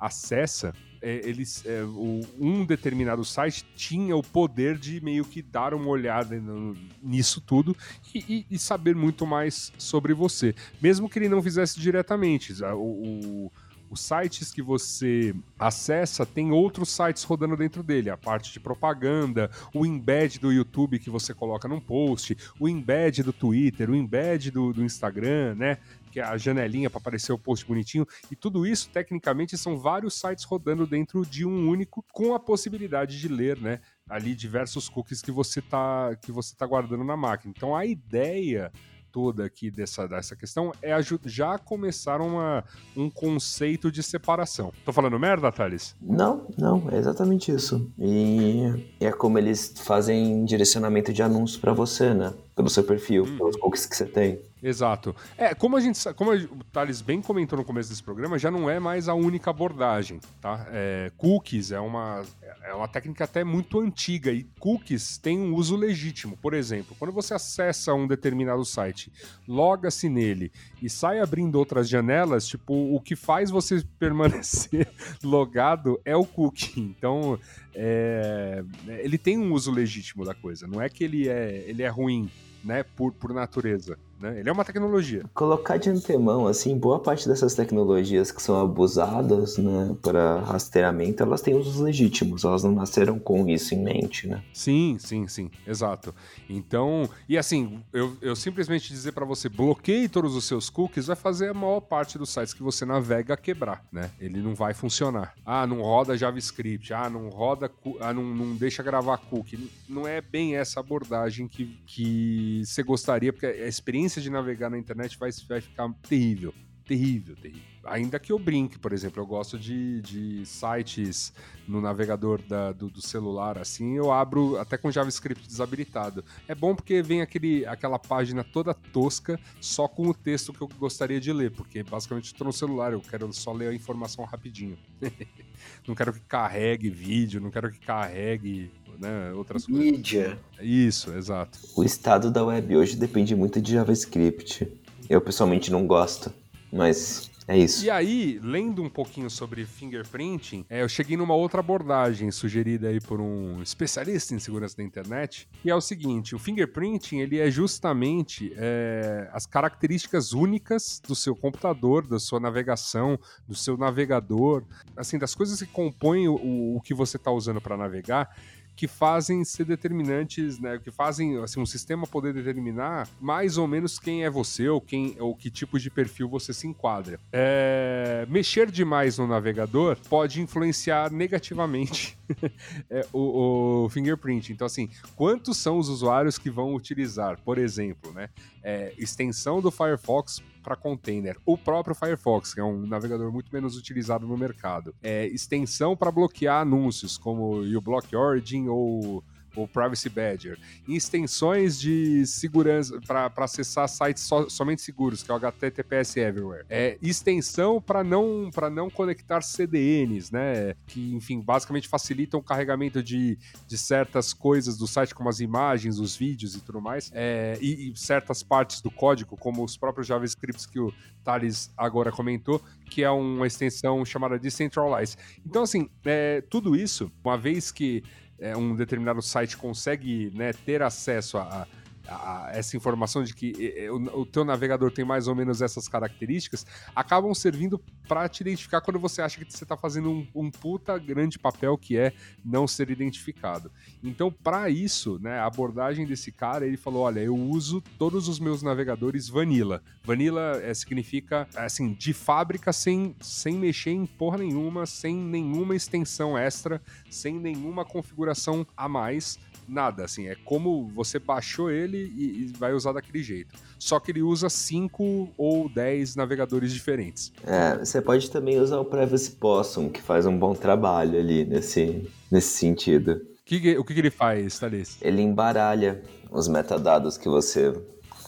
acessa, 0.02 0.74
é, 1.00 1.22
eles, 1.24 1.64
é, 1.66 1.84
o, 1.84 2.22
um 2.40 2.66
determinado 2.66 3.24
site 3.24 3.64
tinha 3.76 4.16
o 4.16 4.24
poder 4.24 4.78
de 4.78 5.00
meio 5.02 5.24
que 5.24 5.42
dar 5.42 5.76
uma 5.76 5.88
olhada 5.88 6.40
no, 6.40 6.76
nisso 7.02 7.40
tudo 7.40 7.78
e, 8.14 8.46
e, 8.50 8.56
e, 8.56 8.60
saber 8.60 8.96
muito 8.96 9.26
mais 9.26 9.72
sobre 9.78 10.14
você, 10.14 10.56
mesmo 10.82 11.08
que 11.08 11.20
ele 11.20 11.30
não 11.30 11.42
fizesse 11.42 11.80
diretamente. 11.80 12.52
O, 12.64 12.78
o, 12.78 13.52
os 13.92 14.00
sites 14.00 14.54
que 14.54 14.62
você 14.62 15.36
acessa 15.60 16.25
tem 16.25 16.50
outros 16.52 16.90
sites 16.90 17.23
rodando 17.23 17.58
dentro 17.58 17.84
dele, 17.84 18.10
a 18.10 18.15
parte 18.15 18.54
de 18.54 18.60
propaganda, 18.60 19.52
o 19.73 19.86
embed 19.86 20.40
do 20.40 20.52
YouTube 20.52 20.98
que 20.98 21.10
você 21.10 21.34
coloca 21.34 21.67
num 21.67 21.82
post, 21.82 22.38
o 22.58 22.69
embed 22.69 23.21
do 23.21 23.34
Twitter, 23.34 23.90
o 23.90 23.96
embed 23.96 24.50
do, 24.50 24.71
do 24.71 24.84
Instagram, 24.84 25.56
né? 25.56 25.78
Que 26.12 26.20
é 26.20 26.24
a 26.24 26.38
janelinha 26.38 26.90
para 26.90 27.00
aparecer 27.00 27.32
o 27.32 27.40
post 27.40 27.66
bonitinho. 27.66 28.06
E 28.30 28.36
tudo 28.36 28.66
isso, 28.66 28.90
tecnicamente, 28.90 29.58
são 29.58 29.78
vários 29.78 30.14
sites 30.14 30.44
rodando 30.44 30.86
dentro 30.86 31.26
de 31.26 31.46
um 31.46 31.70
único, 31.70 32.06
com 32.12 32.36
a 32.36 32.40
possibilidade 32.40 33.20
de 33.20 33.28
ler, 33.28 33.60
né? 33.60 33.80
Ali 34.10 34.36
diversos 34.36 34.90
cookies 34.90 35.22
que 35.22 35.32
você 35.32 35.62
tá, 35.62 36.16
que 36.22 36.32
você 36.32 36.56
tá 36.56 36.66
guardando 36.66 37.04
na 37.04 37.16
máquina. 37.16 37.54
Então 37.56 37.76
a 37.76 37.86
ideia 37.86 38.72
toda 39.12 39.46
aqui 39.46 39.70
dessa, 39.70 40.08
dessa 40.08 40.36
questão 40.36 40.72
é 40.82 40.96
já 41.26 41.58
começar 41.58 42.22
uma, 42.22 42.64
um 42.96 43.10
conceito 43.10 43.92
de 43.92 44.02
separação. 44.02 44.72
Tô 44.86 44.94
falando 44.94 45.20
merda, 45.20 45.52
Thales? 45.52 45.96
Não, 46.02 46.48
não, 46.58 46.88
é 46.90 46.98
exatamente 46.98 47.52
isso. 47.52 47.92
E 48.00 48.96
é 49.00 49.12
como 49.12 49.38
eles 49.38 49.74
fazem 49.84 50.46
direcionamento 50.46 51.12
de 51.12 51.22
anúncios 51.22 51.60
para 51.60 51.74
você, 51.74 52.14
né? 52.14 52.34
Pelo 52.56 52.69
seu 52.69 52.83
perfil, 52.83 53.23
hum. 53.23 53.37
pelos 53.37 53.56
cookies 53.56 53.85
que 53.85 53.95
você 53.95 54.06
tem. 54.06 54.39
Exato. 54.62 55.15
É, 55.37 55.56
como 55.56 55.75
a 55.75 55.79
gente 55.79 55.99
como 56.13 56.33
o 56.33 56.63
Thales 56.71 57.02
bem 57.02 57.19
comentou 57.19 57.58
no 57.58 57.65
começo 57.65 57.89
desse 57.89 58.04
programa, 58.04 58.37
já 58.37 58.52
não 58.52 58.69
é 58.69 58.79
mais 58.79 59.10
a 59.10 59.13
única 59.15 59.49
abordagem, 59.49 60.19
tá? 60.39 60.67
É, 60.69 61.12
cookies 61.17 61.71
é 61.71 61.79
uma, 61.79 62.21
é 62.63 62.73
uma 62.73 62.87
técnica 62.87 63.23
até 63.23 63.43
muito 63.43 63.79
antiga 63.79 64.31
e 64.31 64.43
cookies 64.60 65.17
têm 65.17 65.39
um 65.39 65.56
uso 65.56 65.75
legítimo. 65.75 66.37
Por 66.37 66.54
exemplo, 66.54 66.95
quando 66.99 67.12
você 67.12 67.33
acessa 67.33 67.93
um 67.93 68.06
determinado 68.06 68.63
site, 68.63 69.12
loga-se 69.47 70.08
nele 70.08 70.52
e 70.79 70.89
sai 70.89 71.19
abrindo 71.19 71.56
outras 71.56 71.89
janelas, 71.89 72.45
tipo, 72.45 72.73
o 72.73 73.02
que 73.02 73.15
faz 73.15 73.49
você 73.49 73.83
permanecer 73.97 74.87
logado 75.23 75.99
é 76.06 76.15
o 76.15 76.25
cookie. 76.25 76.79
Então, 76.79 77.39
é, 77.74 78.63
ele 78.88 79.17
tem 79.17 79.38
um 79.38 79.54
uso 79.54 79.72
legítimo 79.72 80.26
da 80.26 80.34
coisa. 80.34 80.67
Não 80.67 80.82
é 80.82 80.90
que 80.90 81.04
ele 81.04 81.30
é, 81.30 81.63
ele 81.67 81.84
é 81.84 81.88
ruim, 81.88 82.30
né, 82.63 82.84
por, 82.84 83.13
por 83.13 83.34
natureza. 83.34 83.98
Né? 84.22 84.40
Ele 84.40 84.50
é 84.50 84.52
uma 84.52 84.63
tecnologia. 84.63 85.24
Colocar 85.34 85.78
de 85.78 85.90
antemão, 85.90 86.46
assim, 86.46 86.78
boa 86.78 87.00
parte 87.00 87.28
dessas 87.28 87.56
tecnologias 87.56 88.32
que 88.32 88.42
são 88.42 88.60
abusadas, 88.60 89.58
né, 89.58 89.96
para 90.02 90.40
rastreamento, 90.42 91.24
elas 91.24 91.42
têm 91.42 91.56
usos 91.56 91.78
legítimos, 91.78 92.44
elas 92.44 92.63
não 92.63 92.72
nasceram 92.72 93.17
com 93.17 93.48
isso 93.48 93.74
em 93.74 93.84
mente, 93.84 94.28
né? 94.28 94.44
Sim, 94.54 94.98
sim, 95.00 95.28
sim, 95.28 95.50
exato. 95.65 96.13
Então, 96.48 97.10
e 97.28 97.38
assim, 97.38 97.82
eu, 97.92 98.15
eu 98.22 98.36
simplesmente 98.36 98.90
dizer 98.90 99.12
para 99.13 99.26
você, 99.26 99.50
bloqueie 99.50 100.08
todos 100.08 100.36
os 100.36 100.46
seus 100.46 100.69
cookies, 100.69 101.08
vai 101.08 101.15
fazer 101.15 101.50
a 101.50 101.54
maior 101.54 101.80
parte 101.80 102.17
dos 102.17 102.30
sites 102.30 102.54
que 102.54 102.62
você 102.62 102.86
navega 102.86 103.36
quebrar, 103.36 103.84
né? 103.92 104.12
Ele 104.19 104.40
não 104.42 104.54
vai 104.54 104.74
funcionar. 104.74 105.34
Ah, 105.44 105.65
não 105.65 105.82
roda 105.82 106.17
JavaScript, 106.17 106.94
ah, 106.94 107.10
não 107.10 107.30
roda, 107.30 107.72
ah, 108.00 108.13
não, 108.13 108.24
não 108.24 108.56
deixa 108.56 108.84
gravar 108.84 109.17
cookie. 109.17 109.72
Não 109.90 110.08
é 110.08 110.22
bem 110.22 110.56
essa 110.56 110.80
abordagem 110.80 111.48
que, 111.48 111.80
que 111.88 112.62
você 112.65 112.84
gostaria, 112.84 113.34
porque 113.34 113.46
a 113.48 113.67
experiência 113.67 114.11
experiência 114.12 114.22
de 114.22 114.30
navegar 114.30 114.70
na 114.70 114.78
internet 114.78 115.18
vai, 115.18 115.32
vai 115.48 115.62
ficar 115.62 115.90
terrível. 116.08 116.54
Terrível, 116.86 117.36
terrível. 117.38 117.62
Ainda 117.86 118.20
que 118.20 118.32
eu 118.32 118.38
brinque, 118.38 118.78
por 118.78 118.92
exemplo, 118.92 119.22
eu 119.22 119.26
gosto 119.26 119.58
de, 119.58 120.02
de 120.02 120.46
sites 120.46 121.34
no 121.68 121.80
navegador 121.80 122.42
da, 122.42 122.72
do, 122.74 122.90
do, 122.90 123.02
celular, 123.02 123.58
assim, 123.58 123.96
eu 123.96 124.12
abro 124.12 124.58
até 124.60 124.78
com 124.78 124.92
JavaScript 124.92 125.48
desabilitado. 125.48 126.24
É 126.48 126.54
bom 126.54 126.76
porque 126.76 127.02
vem 127.02 127.22
aquele, 127.22 127.66
aquela 127.66 127.98
página 127.98 128.44
toda 128.44 128.74
tosca, 128.74 129.40
só 129.62 129.88
com 129.88 130.08
o 130.08 130.14
texto 130.14 130.52
que 130.52 130.62
eu 130.62 130.68
gostaria 130.68 131.20
de 131.20 131.32
ler, 131.32 131.52
porque 131.52 131.82
basicamente 131.82 132.26
estou 132.26 132.46
no 132.46 132.54
celular, 132.54 132.94
eu 132.94 133.02
quero 133.02 133.32
só 133.32 133.54
ler 133.54 133.70
a 133.70 133.74
informação 133.74 134.26
rapidinho. 134.26 134.78
não 135.88 135.96
quero 135.96 136.12
que 136.14 136.22
carregue 136.22 136.90
vídeo, 136.90 137.40
não 137.40 137.50
quero 137.50 137.72
que 137.72 137.80
carregue 137.80 138.70
né, 139.00 139.31
outras 139.33 139.67
Mídia. 139.67 140.39
coisas. 140.58 140.69
Isso, 140.69 141.13
exato. 141.13 141.60
O 141.75 141.83
estado 141.83 142.31
da 142.31 142.44
web 142.44 142.75
hoje 142.75 142.96
depende 142.96 143.35
muito 143.35 143.62
de 143.62 143.73
JavaScript. 143.73 144.67
Eu 145.10 145.21
pessoalmente 145.21 145.71
não 145.71 145.85
gosto, 145.85 146.31
mas 146.71 147.31
é 147.48 147.58
isso. 147.58 147.83
E 147.83 147.89
aí, 147.89 148.39
lendo 148.42 148.81
um 148.81 148.89
pouquinho 148.89 149.29
sobre 149.29 149.65
fingerprinting, 149.65 150.65
é, 150.69 150.81
eu 150.81 150.87
cheguei 150.87 151.17
numa 151.17 151.33
outra 151.33 151.60
abordagem 151.60 152.31
sugerida 152.31 152.87
aí 152.87 153.02
por 153.02 153.19
um 153.19 153.62
especialista 153.62 154.33
em 154.33 154.39
segurança 154.39 154.77
da 154.77 154.83
internet, 154.83 155.50
que 155.62 155.69
é 155.69 155.75
o 155.75 155.81
seguinte: 155.81 156.35
o 156.35 156.39
fingerprinting 156.39 157.19
ele 157.19 157.39
é 157.39 157.52
justamente 157.52 158.54
é, 158.56 159.29
as 159.33 159.46
características 159.46 160.33
únicas 160.33 161.02
do 161.06 161.15
seu 161.15 161.35
computador, 161.35 162.08
da 162.08 162.19
sua 162.19 162.39
navegação, 162.39 163.19
do 163.48 163.56
seu 163.56 163.75
navegador, 163.75 164.63
assim, 164.96 165.17
das 165.17 165.35
coisas 165.35 165.60
que 165.60 165.67
compõem 165.67 166.27
o, 166.27 166.75
o 166.75 166.81
que 166.81 166.94
você 166.94 167.17
está 167.17 167.31
usando 167.31 167.60
para 167.60 167.75
navegar 167.75 168.33
que 168.76 168.88
fazem 168.88 169.44
ser 169.44 169.65
determinantes, 169.65 170.60
né? 170.60 170.80
Que 170.80 170.92
fazem 170.92 171.38
assim, 171.38 171.60
um 171.60 171.65
sistema 171.65 172.08
poder 172.08 172.34
determinar 172.34 173.08
mais 173.19 173.58
ou 173.58 173.67
menos 173.67 174.00
quem 174.00 174.24
é 174.24 174.30
você 174.30 174.67
ou 174.69 174.82
quem 174.82 175.15
ou 175.19 175.36
que 175.36 175.50
tipo 175.50 175.80
de 175.80 175.90
perfil 175.90 176.28
você 176.28 176.54
se 176.54 176.67
enquadra. 176.67 177.19
É, 177.32 178.26
mexer 178.30 178.72
demais 178.72 179.17
no 179.17 179.28
navegador 179.28 179.98
pode 180.10 180.42
influenciar 180.42 181.12
negativamente 181.12 182.17
é, 182.90 183.06
o, 183.13 183.86
o, 183.86 183.90
fingerprint. 183.90 184.52
Então, 184.52 184.65
assim, 184.65 184.90
quantos 185.15 185.58
são 185.58 185.78
os 185.78 185.90
usuários 185.90 186.38
que 186.38 186.50
vão 186.50 186.74
utilizar, 186.74 187.40
por 187.44 187.58
exemplo, 187.58 188.12
né? 188.13 188.30
É, 188.63 188.94
extensão 188.98 189.62
do 189.62 189.72
Firefox 189.72 190.42
para 190.62 190.76
container. 190.76 191.38
O 191.46 191.58
próprio 191.58 191.96
Firefox, 191.96 192.54
que 192.54 192.60
é 192.60 192.64
um 192.64 192.86
navegador 192.86 193.32
muito 193.32 193.52
menos 193.52 193.78
utilizado 193.78 194.28
no 194.28 194.38
mercado. 194.38 194.94
É, 195.02 195.26
extensão 195.28 195.96
para 195.96 196.12
bloquear 196.12 196.62
anúncios, 196.62 197.18
como 197.18 197.62
o 197.62 197.82
Block 197.82 198.16
Origin 198.16 198.68
ou 198.68 199.24
o 199.56 199.67
Privacy 199.67 200.10
Badger, 200.10 200.58
extensões 200.87 201.79
de 201.79 202.25
segurança 202.25 202.99
para 203.02 203.31
acessar 203.37 203.87
sites 203.87 204.23
so, 204.23 204.49
somente 204.49 204.81
seguros, 204.81 205.23
que 205.23 205.31
é 205.31 205.33
o 205.33 205.37
HTTPS 205.37 206.17
Everywhere, 206.17 206.65
é 206.69 206.97
extensão 207.02 207.81
para 207.81 208.04
não 208.04 208.49
não 208.71 208.89
conectar 208.89 209.41
CDNs, 209.41 210.31
né, 210.31 210.75
que 210.87 211.13
enfim 211.13 211.41
basicamente 211.41 211.87
facilitam 211.87 212.39
o 212.39 212.43
carregamento 212.43 213.04
de, 213.04 213.37
de 213.67 213.77
certas 213.77 214.33
coisas 214.33 214.77
do 214.77 214.87
site, 214.87 215.13
como 215.13 215.29
as 215.29 215.39
imagens, 215.39 215.99
os 215.99 216.15
vídeos 216.15 216.56
e 216.56 216.62
tudo 216.62 216.81
mais, 216.81 217.12
é, 217.13 217.58
e, 217.62 217.91
e 217.91 217.97
certas 217.97 218.43
partes 218.43 218.81
do 218.81 218.89
código, 218.89 219.35
como 219.37 219.63
os 219.63 219.77
próprios 219.77 220.08
JavaScripts 220.08 220.65
que 220.65 220.79
o 220.79 220.93
Thales 221.23 221.71
agora 221.77 222.12
comentou, 222.12 222.62
que 222.89 223.04
é 223.04 223.10
uma 223.10 223.47
extensão 223.47 224.04
chamada 224.04 224.37
Decentralize. 224.37 225.15
Então, 225.45 225.63
assim, 225.63 225.89
é, 226.06 226.41
tudo 226.41 226.75
isso, 226.75 227.12
uma 227.23 227.37
vez 227.37 227.71
que 227.71 228.04
é, 228.42 228.58
um 228.58 228.75
determinado 228.75 229.21
site 229.21 229.56
consegue 229.56 230.31
né, 230.35 230.52
ter 230.52 230.81
acesso 230.81 231.37
a, 231.37 231.67
a, 232.08 232.49
essa 232.54 232.75
informação 232.75 233.23
de 233.23 233.33
que 233.33 233.89
o, 233.89 234.21
o 234.21 234.25
teu 234.25 234.43
navegador 234.43 234.91
tem 234.91 235.06
mais 235.06 235.27
ou 235.27 235.35
menos 235.35 235.62
essas 235.62 235.87
características, 235.87 236.65
acabam 236.95 237.33
servindo 237.33 237.79
para 238.08 238.27
te 238.27 238.41
identificar 238.41 238.81
quando 238.81 238.99
você 238.99 239.21
acha 239.21 239.43
que 239.43 239.52
você 239.52 239.63
está 239.63 239.77
fazendo 239.77 240.12
um, 240.12 240.27
um, 240.35 240.52
puta 240.52 240.97
grande 240.97 241.39
papel 241.39 241.77
que 241.77 241.97
é 241.97 242.13
não 242.43 242.67
ser 242.67 242.89
identificado. 242.89 243.71
Então, 244.04 244.31
para 244.31 244.69
isso, 244.69 245.19
né, 245.19 245.39
a 245.39 245.45
abordagem 245.45 246.06
desse 246.06 246.31
cara, 246.31 246.65
ele 246.65 246.77
falou: 246.77 247.04
olha, 247.04 247.19
eu 247.19 247.35
uso 247.35 247.81
todos 247.97 248.27
os 248.27 248.39
meus 248.39 248.62
navegadores 248.62 249.29
vanilla. 249.29 249.81
Vanilla 250.04 250.60
é, 250.62 250.73
significa, 250.73 251.47
assim, 251.56 251.93
de 251.93 252.13
fábrica, 252.13 252.73
sem, 252.73 253.15
sem 253.21 253.58
mexer 253.58 253.91
em 253.91 254.06
porra 254.06 254.39
nenhuma, 254.39 254.85
sem 254.85 255.15
nenhuma 255.15 255.75
extensão 255.75 256.37
extra, 256.37 256.81
sem 257.10 257.39
nenhuma 257.39 257.85
configuração 257.85 258.65
a 258.75 258.89
mais 258.89 259.39
nada, 259.67 260.04
assim, 260.04 260.27
é 260.27 260.35
como 260.35 260.89
você 260.89 261.17
baixou 261.17 261.71
ele 261.71 261.90
e, 261.98 262.46
e, 262.46 262.54
vai 262.58 262.73
usar 262.73 262.94
daquele 262.94 263.23
jeito. 263.23 263.56
Só 263.79 264.00
que 264.00 264.12
ele 264.12 264.21
usa 264.21 264.50
5 264.50 265.29
ou 265.37 265.69
10 265.69 266.15
navegadores 266.15 266.71
diferentes. 266.71 267.31
É, 267.46 267.77
você 267.77 268.02
pode 268.02 268.29
também 268.29 268.60
usar 268.60 268.79
o 268.79 268.85
Privacy 268.85 269.31
Possum, 269.31 269.89
que 269.89 270.02
faz 270.02 270.25
um 270.25 270.37
bom 270.37 270.54
trabalho 270.54 271.19
ali 271.19 271.46
nesse, 271.46 272.10
nesse 272.29 272.58
sentido. 272.58 273.21
Que, 273.46 273.77
o 273.77 273.83
que, 273.83 273.94
que 273.94 274.00
ele 274.00 274.12
faz, 274.12 274.60
Thalys? 274.60 274.98
Ele 275.02 275.21
embaralha 275.21 276.02
os 276.31 276.48
metadados 276.48 277.17
que 277.17 277.27
você, 277.27 277.73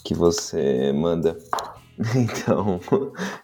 que 0.03 0.14
você 0.14 0.91
manda 0.91 1.38
Então, 2.16 2.80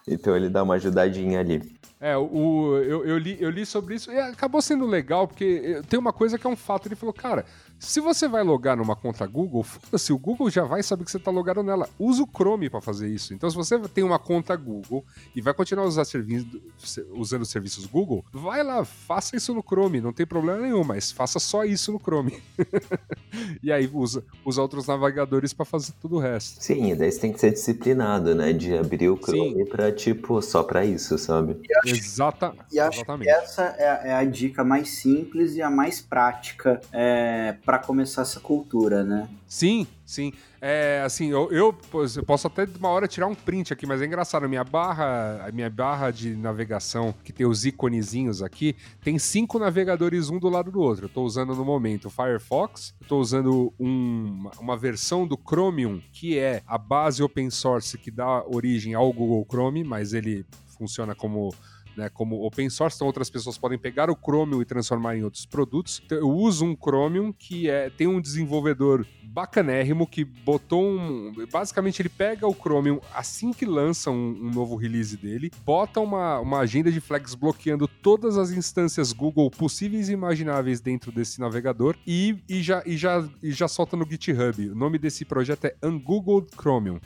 então 0.06 0.36
ele 0.36 0.48
dá 0.48 0.62
uma 0.62 0.74
ajudadinha 0.74 1.40
ali. 1.40 1.78
É, 2.00 2.16
o, 2.16 2.78
eu, 2.78 3.04
eu, 3.04 3.18
li, 3.18 3.36
eu 3.38 3.50
li 3.50 3.66
sobre 3.66 3.94
isso 3.94 4.10
e 4.10 4.18
acabou 4.18 4.62
sendo 4.62 4.86
legal, 4.86 5.28
porque 5.28 5.82
tem 5.86 5.98
uma 5.98 6.14
coisa 6.14 6.38
que 6.38 6.46
é 6.46 6.50
um 6.50 6.56
fato. 6.56 6.88
Ele 6.88 6.96
falou, 6.96 7.12
cara, 7.12 7.44
se 7.80 7.98
você 7.98 8.28
vai 8.28 8.42
logar 8.42 8.76
numa 8.76 8.94
conta 8.94 9.26
Google, 9.26 9.62
foda-se, 9.62 10.12
o 10.12 10.18
Google 10.18 10.50
já 10.50 10.64
vai 10.64 10.82
saber 10.82 11.04
que 11.04 11.10
você 11.10 11.16
está 11.16 11.30
logado 11.30 11.62
nela. 11.62 11.88
Usa 11.98 12.22
o 12.22 12.28
Chrome 12.28 12.68
para 12.68 12.80
fazer 12.80 13.08
isso. 13.08 13.32
Então, 13.32 13.48
se 13.50 13.56
você 13.56 13.78
tem 13.80 14.04
uma 14.04 14.18
conta 14.18 14.54
Google 14.54 15.04
e 15.34 15.40
vai 15.40 15.54
continuar 15.54 15.86
usar 15.86 16.04
usando 17.14 17.46
serviços 17.46 17.86
Google, 17.86 18.24
vai 18.32 18.62
lá, 18.62 18.84
faça 18.84 19.34
isso 19.34 19.54
no 19.54 19.62
Chrome, 19.62 20.00
não 20.00 20.12
tem 20.12 20.26
problema 20.26 20.60
nenhum, 20.60 20.84
mas 20.84 21.10
faça 21.10 21.38
só 21.38 21.64
isso 21.64 21.90
no 21.90 21.98
Chrome. 21.98 22.42
e 23.62 23.72
aí 23.72 23.88
usa, 23.92 24.22
usa 24.44 24.60
outros 24.60 24.86
navegadores 24.86 25.54
para 25.54 25.64
fazer 25.64 25.92
tudo 26.00 26.16
o 26.16 26.18
resto. 26.18 26.62
Sim, 26.62 26.92
e 26.92 26.94
daí 26.94 27.10
você 27.10 27.20
tem 27.20 27.32
que 27.32 27.40
ser 27.40 27.52
disciplinado, 27.52 28.34
né? 28.34 28.52
De 28.52 28.76
abrir 28.76 29.08
o 29.08 29.16
Chrome 29.16 29.64
para 29.64 29.90
tipo, 29.90 30.42
só 30.42 30.62
para 30.62 30.84
isso, 30.84 31.16
sabe? 31.16 31.56
E 31.66 31.76
acho, 31.78 31.94
Exata, 31.94 32.54
e 32.70 32.78
acho 32.78 32.98
exatamente. 32.98 33.24
que 33.24 33.30
essa 33.30 33.62
é 33.62 33.88
a, 33.88 34.06
é 34.06 34.14
a, 34.14 34.24
dica 34.24 34.62
mais 34.62 34.90
simples 34.90 35.54
e 35.54 35.62
a 35.62 35.70
mais 35.70 36.00
prática 36.00 36.80
é, 36.92 37.54
para 37.70 37.78
começar 37.78 38.22
essa 38.22 38.40
cultura, 38.40 39.04
né? 39.04 39.28
Sim, 39.46 39.86
sim. 40.04 40.32
É, 40.60 41.02
assim, 41.06 41.28
eu, 41.28 41.52
eu, 41.52 41.72
posso 42.26 42.48
até 42.48 42.66
de 42.66 42.76
uma 42.76 42.88
hora 42.88 43.06
tirar 43.06 43.28
um 43.28 43.34
print 43.34 43.72
aqui, 43.72 43.86
mas 43.86 44.02
é 44.02 44.06
engraçado. 44.06 44.48
Minha 44.48 44.64
barra, 44.64 45.46
a 45.46 45.52
minha 45.52 45.70
barra 45.70 46.10
de 46.10 46.34
navegação, 46.34 47.14
que 47.22 47.32
tem 47.32 47.46
os 47.46 47.64
iconezinhos 47.64 48.42
aqui, 48.42 48.74
tem 49.04 49.20
cinco 49.20 49.56
navegadores 49.56 50.30
um 50.30 50.40
do 50.40 50.48
lado 50.48 50.72
do 50.72 50.80
outro. 50.80 51.04
Eu 51.04 51.08
tô 51.08 51.22
usando 51.22 51.54
no 51.54 51.64
momento 51.64 52.06
o 52.06 52.10
Firefox, 52.10 52.92
eu 53.00 53.06
tô 53.06 53.20
usando 53.20 53.72
um, 53.78 54.50
uma 54.58 54.76
versão 54.76 55.24
do 55.24 55.38
Chromium, 55.38 56.02
que 56.12 56.40
é 56.40 56.64
a 56.66 56.76
base 56.76 57.22
open 57.22 57.50
source 57.50 57.96
que 57.96 58.10
dá 58.10 58.44
origem 58.48 58.94
ao 58.94 59.12
Google 59.12 59.46
Chrome, 59.48 59.84
mas 59.84 60.12
ele 60.12 60.44
funciona 60.76 61.14
como 61.14 61.54
né, 61.96 62.08
como 62.08 62.44
open 62.44 62.68
source, 62.70 62.96
então 62.96 63.06
outras 63.06 63.30
pessoas 63.30 63.58
podem 63.58 63.78
pegar 63.78 64.10
o 64.10 64.16
Chromium 64.16 64.60
e 64.62 64.64
transformar 64.64 65.16
em 65.16 65.24
outros 65.24 65.46
produtos. 65.46 66.02
Então, 66.04 66.18
eu 66.18 66.30
uso 66.30 66.64
um 66.64 66.76
Chromium 66.76 67.32
que 67.32 67.68
é, 67.68 67.90
tem 67.90 68.06
um 68.06 68.20
desenvolvedor 68.20 69.06
bacanérrimo 69.22 70.06
que 70.06 70.24
botou 70.24 70.82
um. 70.82 71.32
Basicamente, 71.52 72.02
ele 72.02 72.08
pega 72.08 72.46
o 72.46 72.54
Chromium 72.54 73.00
assim 73.14 73.52
que 73.52 73.64
lança 73.64 74.10
um, 74.10 74.30
um, 74.42 74.50
novo 74.50 74.76
release 74.76 75.16
dele, 75.16 75.50
bota 75.64 76.00
uma, 76.00 76.40
uma 76.40 76.58
agenda 76.58 76.90
de 76.90 77.00
flags 77.00 77.34
bloqueando 77.34 77.86
todas 77.86 78.36
as 78.36 78.50
instâncias 78.50 79.12
Google 79.12 79.50
possíveis 79.50 80.08
e 80.08 80.12
imagináveis 80.12 80.80
dentro 80.80 81.12
desse 81.12 81.40
navegador 81.40 81.96
e, 82.06 82.36
e, 82.48 82.62
já, 82.62 82.82
e, 82.84 82.96
já, 82.96 83.28
e 83.42 83.52
já 83.52 83.68
solta 83.68 83.96
no 83.96 84.06
GitHub. 84.08 84.68
O 84.68 84.74
nome 84.74 84.98
desse 84.98 85.24
projeto 85.24 85.66
é 85.66 85.76
Ungoogled 85.84 86.48
Chromium. 86.56 87.00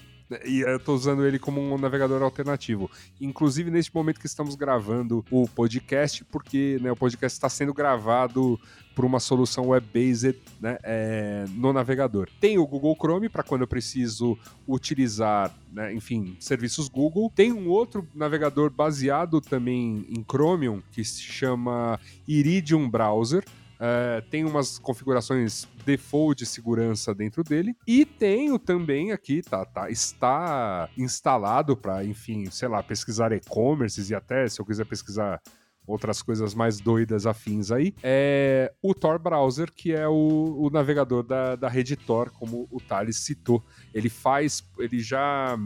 E 0.45 0.61
eu 0.61 0.79
tô 0.79 0.95
usando 0.95 1.25
ele 1.27 1.39
como 1.39 1.61
um 1.61 1.79
navegador 1.79 2.23
alternativo. 2.23 2.91
Inclusive 3.21 3.71
neste 3.71 3.95
momento 3.95 4.21
que 4.21 4.27
estamos 4.27 4.55
gravando 4.55 5.25
o 5.31 5.49
podcast, 5.49 6.25
porque 6.25 6.79
né, 6.81 6.91
o 6.91 6.97
podcast 6.97 7.37
está 7.37 7.49
sendo 7.49 7.73
gravado 7.75 8.59
por 8.95 9.05
uma 9.05 9.19
solução 9.19 9.69
web-based 9.69 10.39
né, 10.61 10.79
é, 10.83 11.45
no 11.51 11.73
navegador. 11.73 12.29
Tem 12.41 12.59
o 12.59 12.67
Google 12.67 12.95
Chrome 12.95 13.29
para 13.29 13.43
quando 13.43 13.63
eu 13.63 13.67
preciso 13.67 14.39
utilizar, 14.67 15.53
né, 15.73 15.93
enfim, 15.93 16.37
serviços 16.39 16.89
Google. 16.89 17.31
Tem 17.35 17.53
um 17.53 17.69
outro 17.69 18.07
navegador 18.15 18.71
baseado 18.71 19.41
também 19.41 20.07
em 20.09 20.23
Chromium 20.23 20.83
que 20.93 21.05
se 21.05 21.23
chama 21.23 21.99
Iridium 22.27 22.89
Browser 22.89 23.45
Uh, 23.75 24.23
tem 24.31 24.45
umas 24.45 24.79
configurações 24.79 25.67
default 25.85 26.39
de 26.39 26.47
segurança 26.47 27.15
dentro 27.15 27.43
dele. 27.43 27.77
E 27.87 28.05
tenho 28.05 28.59
também 28.59 29.13
aqui, 29.13 29.43
tá, 29.43 29.65
tá 29.65 29.91
está 29.91 30.89
instalado 30.97 31.77
para, 31.77 32.05
enfim, 32.05 32.51
sei 32.51 32.69
lá, 32.69 32.83
pesquisar 32.83 33.33
e-commerces 33.33 34.11
e 34.11 34.15
até 34.15 34.49
se 34.49 34.61
eu 34.61 34.65
quiser 34.65 34.87
pesquisar 34.87 35.41
outras 35.87 36.23
coisas 36.23 36.55
mais 36.55 36.81
doidas 36.81 37.27
afins 37.27 37.71
aí, 37.71 37.95
é 38.03 38.73
o 38.83 38.95
Tor 38.95 39.19
Browser, 39.19 39.71
que 39.71 39.93
é 39.93 40.09
o, 40.09 40.57
o 40.59 40.71
navegador 40.71 41.23
da, 41.23 41.57
da 41.57 41.69
rede 41.69 41.97
Tor, 41.97 42.31
como 42.31 42.67
o 42.71 42.81
Thales 42.81 43.19
citou. 43.19 43.63
Ele 43.93 44.09
faz, 44.09 44.63
ele 44.79 45.01
já. 45.01 45.57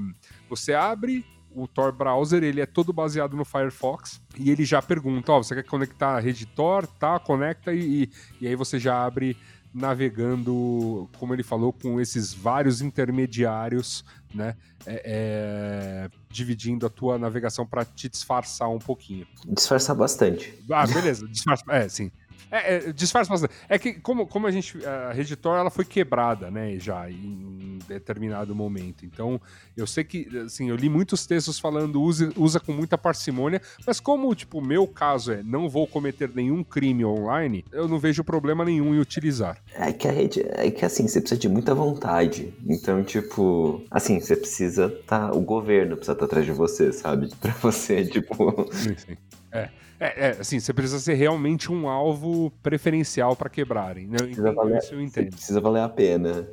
Você 0.49 0.75
abre 0.75 1.25
o 1.63 1.67
Tor 1.67 1.93
Browser, 1.93 2.43
ele 2.43 2.61
é 2.61 2.67
todo 2.67 2.93
baseado 2.93 3.37
no 3.37 3.45
Firefox 3.45 4.21
e 4.39 4.51
ele 4.51 4.65
já 4.65 4.81
pergunta, 4.81 5.33
ó, 5.33 5.39
oh, 5.39 5.43
você 5.43 5.55
quer 5.55 5.65
conectar 5.65 6.17
a 6.17 6.21
rede 6.21 6.47
Tor? 6.47 6.87
Tá, 6.87 7.19
conecta 7.19 7.73
e, 7.73 8.05
e, 8.05 8.11
e 8.41 8.47
aí 8.47 8.55
você 8.55 8.79
já 8.79 9.05
abre 9.05 9.37
navegando, 9.73 11.09
como 11.19 11.35
ele 11.35 11.43
falou, 11.43 11.73
com 11.73 12.01
esses 12.01 12.33
vários 12.33 12.81
intermediários, 12.81 14.05
né? 14.35 14.57
É, 14.87 15.03
é, 15.05 16.11
dividindo 16.31 16.87
a 16.87 16.91
tua 16.91 17.19
navegação 17.19 17.67
para 17.67 17.85
te 17.85 18.09
disfarçar 18.09 18.71
um 18.71 18.79
pouquinho. 18.79 19.27
Disfarçar 19.47 19.95
bastante. 19.95 20.59
Ah, 20.71 20.87
beleza. 20.87 21.29
Disfarça, 21.29 21.65
é, 21.69 21.89
sim. 21.89 22.11
É, 22.51 22.77
é, 22.77 22.93
disfarça 22.93 23.31
bastante. 23.31 23.53
É 23.69 23.79
que, 23.79 23.95
como, 23.95 24.27
como 24.27 24.47
a 24.47 24.51
gente. 24.51 24.79
A 24.87 25.13
Reditor 25.13 25.59
ela 25.59 25.71
foi 25.71 25.85
quebrada, 25.85 26.51
né? 26.51 26.79
Já 26.79 27.11
em 27.11 27.79
determinado 27.87 28.55
momento. 28.55 29.05
Então, 29.05 29.41
eu 29.77 29.87
sei 29.87 30.05
que. 30.05 30.29
Assim, 30.39 30.69
eu 30.71 30.77
li 30.77 30.89
muitos 30.89 31.27
textos 31.27 31.59
falando 31.59 32.01
use, 32.01 32.31
usa 32.37 32.59
com 32.59 32.73
muita 32.73 32.97
parcimônia, 32.97 33.61
mas 33.87 34.01
como, 34.01 34.35
tipo, 34.35 34.59
o 34.59 34.67
meu 34.67 34.87
caso 34.87 35.33
é 35.33 35.43
não 35.43 35.69
vou 35.69 35.87
cometer 35.87 36.31
nenhum 36.35 36.65
crime 36.65 37.05
online, 37.05 37.65
eu 37.73 37.89
não 37.89 37.99
vejo 37.99 38.25
problema 38.25 38.65
nenhum 38.65 38.95
em 38.95 38.99
utilizar. 38.99 39.59
É 39.75 39.93
que 39.93 40.09
a 40.09 40.13
rede. 40.13 40.45
É 40.51 40.71
que 40.71 40.85
assim, 40.85 41.07
você 41.07 41.21
precisa 41.21 41.41
de 41.41 41.49
muita 41.49 41.75
vontade. 41.75 42.53
Então, 42.67 43.03
tipo. 43.05 43.83
Assim, 43.91 44.21
você 44.21 44.37
precisa 44.37 44.89
tá. 45.07 45.31
O 45.33 45.41
governo 45.41 45.97
precisa 45.97 46.13
estar 46.13 46.27
tá 46.27 46.27
atrás 46.27 46.47
de 46.47 46.53
você, 46.53 46.93
sabe? 46.93 47.29
Pra 47.41 47.53
você, 47.53 48.05
tipo. 48.05 48.69
Sim, 48.73 48.97
sim. 48.97 49.17
É. 49.53 49.71
É, 50.01 50.29
é, 50.29 50.31
assim, 50.41 50.61
você 50.61 50.73
precisa 50.73 51.01
ser 51.01 51.15
realmente 51.15 51.73
um 51.73 51.89
alvo 51.89 52.53
preferencial 52.63 53.35
para 53.35 53.49
quebrarem. 53.49 54.07
Né? 54.07 54.19
Precisa 54.19 54.53
valer, 54.53 54.79
isso 54.79 54.95
eu 54.95 55.03
entendo. 55.03 55.31
Precisa 55.31 55.61
valer 55.61 55.83
a 55.83 55.89
pena. 55.89 56.49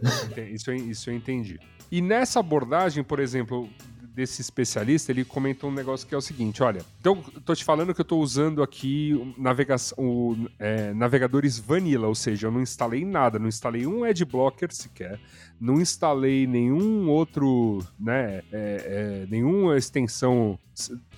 Isso 0.51 0.71
eu, 0.71 0.75
isso 0.75 1.09
eu 1.09 1.15
entendi. 1.15 1.59
E 1.91 2.01
nessa 2.01 2.39
abordagem, 2.39 3.03
por 3.03 3.19
exemplo, 3.19 3.69
desse 4.15 4.41
especialista, 4.41 5.11
ele 5.11 5.25
comentou 5.25 5.69
um 5.69 5.73
negócio 5.73 6.07
que 6.07 6.15
é 6.15 6.17
o 6.17 6.21
seguinte: 6.21 6.63
olha, 6.63 6.81
então 6.99 7.21
tô 7.45 7.53
te 7.53 7.63
falando 7.63 7.93
que 7.93 7.99
eu 7.99 8.05
tô 8.05 8.17
usando 8.17 8.63
aqui 8.63 9.33
navegação, 9.37 9.97
o, 9.99 10.49
é, 10.57 10.93
navegadores 10.93 11.59
vanilla, 11.59 12.07
ou 12.07 12.15
seja, 12.15 12.47
eu 12.47 12.51
não 12.51 12.61
instalei 12.61 13.03
nada, 13.03 13.37
não 13.37 13.47
instalei 13.47 13.85
um 13.85 14.05
adblocker 14.05 14.73
sequer, 14.73 15.19
não 15.59 15.81
instalei 15.81 16.47
nenhum 16.47 17.09
outro, 17.09 17.85
né, 17.99 18.41
é, 18.51 19.23
é, 19.23 19.27
nenhuma 19.29 19.77
extensão 19.77 20.57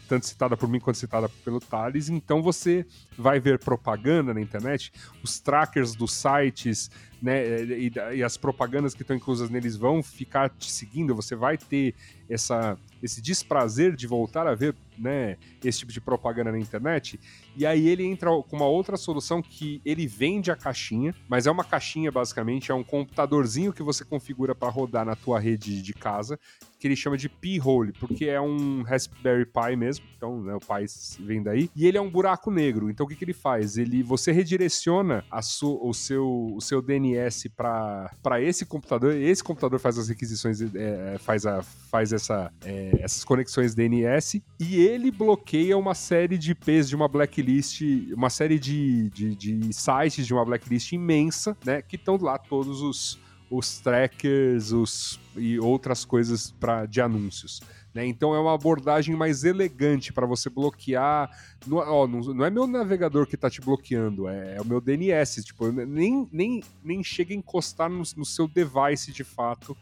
tanto 0.08 0.26
citada 0.26 0.56
por 0.56 0.68
mim 0.70 0.80
quanto 0.80 0.98
citada 0.98 1.30
pelo 1.44 1.60
Thales. 1.60 2.10
Então 2.10 2.42
você 2.42 2.86
vai 3.18 3.40
ver 3.40 3.60
propaganda 3.60 4.34
na 4.34 4.42
internet, 4.42 4.92
os 5.24 5.40
trackers 5.40 5.96
dos 5.96 6.14
sites, 6.14 6.90
né, 7.22 7.64
e, 7.64 7.92
e 8.16 8.24
as 8.24 8.38
propagandas 8.38 8.94
que 8.94 9.02
estão 9.02 9.16
inclusas 9.16 9.50
neles 9.50 9.76
vão 9.76 10.02
ficar 10.04 10.50
te 10.50 10.72
seguindo. 10.72 11.16
Você 11.16 11.36
vai 11.36 11.58
ter 11.58 11.96
essa, 12.30 12.78
esse 13.02 13.22
desprazer 13.22 13.96
de 13.96 14.08
voltar 14.08 14.48
a 14.48 14.56
ver 14.56 14.76
né, 14.98 15.38
esse 15.64 15.80
tipo 15.80 15.92
de 15.92 16.02
propaganda 16.02 16.52
na 16.52 16.60
internet. 16.60 17.20
E 17.56 17.66
aí 17.66 17.88
ele 17.88 18.04
entra 18.04 18.30
com 18.30 18.56
uma 18.56 18.68
outra 18.68 18.98
solução 18.98 19.42
que 19.42 19.82
ele 19.86 20.08
vende 20.08 20.52
a 20.52 20.56
caixinha, 20.56 21.14
mas 21.28 21.48
é 21.48 21.52
uma 21.52 21.64
caixinha 21.64 22.12
basicamente, 22.12 22.72
é 22.72 22.76
um 22.76 22.84
computadorzinho 22.84 23.74
que 23.74 23.84
você 23.84 24.04
configura 24.04 24.54
para 24.54 24.70
rodar 24.70 25.06
na 25.06 25.16
tua 25.16 25.40
rede 25.40 25.82
de 25.82 25.94
casa, 25.94 26.40
que 26.80 26.88
ele 26.88 26.96
chama 26.96 27.18
de 27.18 27.28
P-Hole, 27.28 27.94
porque 27.94 28.26
é 28.26 28.40
um 28.40 28.84
Raspberry 28.84 29.46
Pi 29.46 29.76
mesmo, 29.76 30.06
então 30.16 30.42
né, 30.42 30.54
o 30.54 30.60
Pi 30.60 30.86
vem 31.20 31.42
daí, 31.42 31.70
e 31.76 31.86
ele 31.86 31.98
é 31.98 32.02
um 32.02 32.10
buraco 32.10 32.52
negro. 32.52 32.90
Então 32.90 33.06
o 33.06 33.10
que, 33.10 33.16
que 33.16 33.24
ele 33.24 33.34
faz? 33.34 33.78
Ele 33.78 34.04
você 34.04 34.32
redireciona 34.32 35.24
su, 35.42 35.80
o, 35.82 35.94
seu, 35.94 36.54
o 36.56 36.62
seu 36.62 36.82
DNS 36.82 37.50
para 37.50 38.42
esse 38.42 38.66
computador, 38.66 39.16
esse 39.16 39.44
computador 39.44 39.80
faz 39.80 39.98
as 39.98 40.10
requisições, 40.10 40.62
é, 40.62 41.18
faz, 41.20 41.46
a, 41.46 41.62
faz 41.64 42.14
essa, 42.14 42.52
é, 42.64 43.00
essas 43.02 43.24
conexões 43.24 43.74
DNS 43.74 44.44
e 44.60 44.76
ele 44.76 45.12
bloqueia 45.12 45.78
uma 45.78 45.96
série 45.96 46.38
de 46.38 46.52
IPs 46.52 46.90
de 46.90 46.96
uma 46.96 47.08
blacklist, 47.08 47.82
uma 48.14 48.30
série 48.30 48.60
de, 48.60 49.10
de, 49.10 49.36
de 49.36 49.74
sites 49.74 50.26
de 50.26 50.34
uma 50.34 50.46
blacklist 50.46 50.92
imensa, 50.92 51.58
né? 51.66 51.82
Que 51.82 51.96
estão 51.96 52.18
lá 52.18 52.38
todos 52.38 52.82
os, 52.82 53.20
os 53.50 53.80
trackers 53.80 54.72
os, 54.72 55.20
e 55.36 55.60
outras 55.60 56.04
coisas 56.04 56.52
pra, 56.52 56.86
de 56.86 57.02
anúncios. 57.02 57.62
Né? 57.98 58.06
Então 58.06 58.36
é 58.36 58.40
uma 58.40 58.54
abordagem 58.54 59.16
mais 59.16 59.44
elegante 59.44 60.14
para 60.14 60.28
você 60.28 60.52
bloquear. 60.52 61.32
Não, 61.66 61.78
ó, 61.78 62.08
não, 62.08 62.46
é 62.46 62.50
meu 62.50 62.68
navegador 62.68 63.26
que 63.26 63.34
está 63.34 63.50
te 63.50 63.60
bloqueando, 63.60 64.28
é, 64.28 64.58
é, 64.58 64.62
o 64.62 64.66
meu 64.66 64.80
DNS. 64.80 65.44
Tipo, 65.44 65.72
nem, 65.72 66.28
nem, 66.32 66.64
nem 66.84 67.04
chega 67.04 67.34
a 67.34 67.38
encostar 67.38 67.90
no, 67.90 68.04
no 68.16 68.26
seu 68.26 68.48
device 68.48 69.12
de 69.12 69.24
fato 69.24 69.76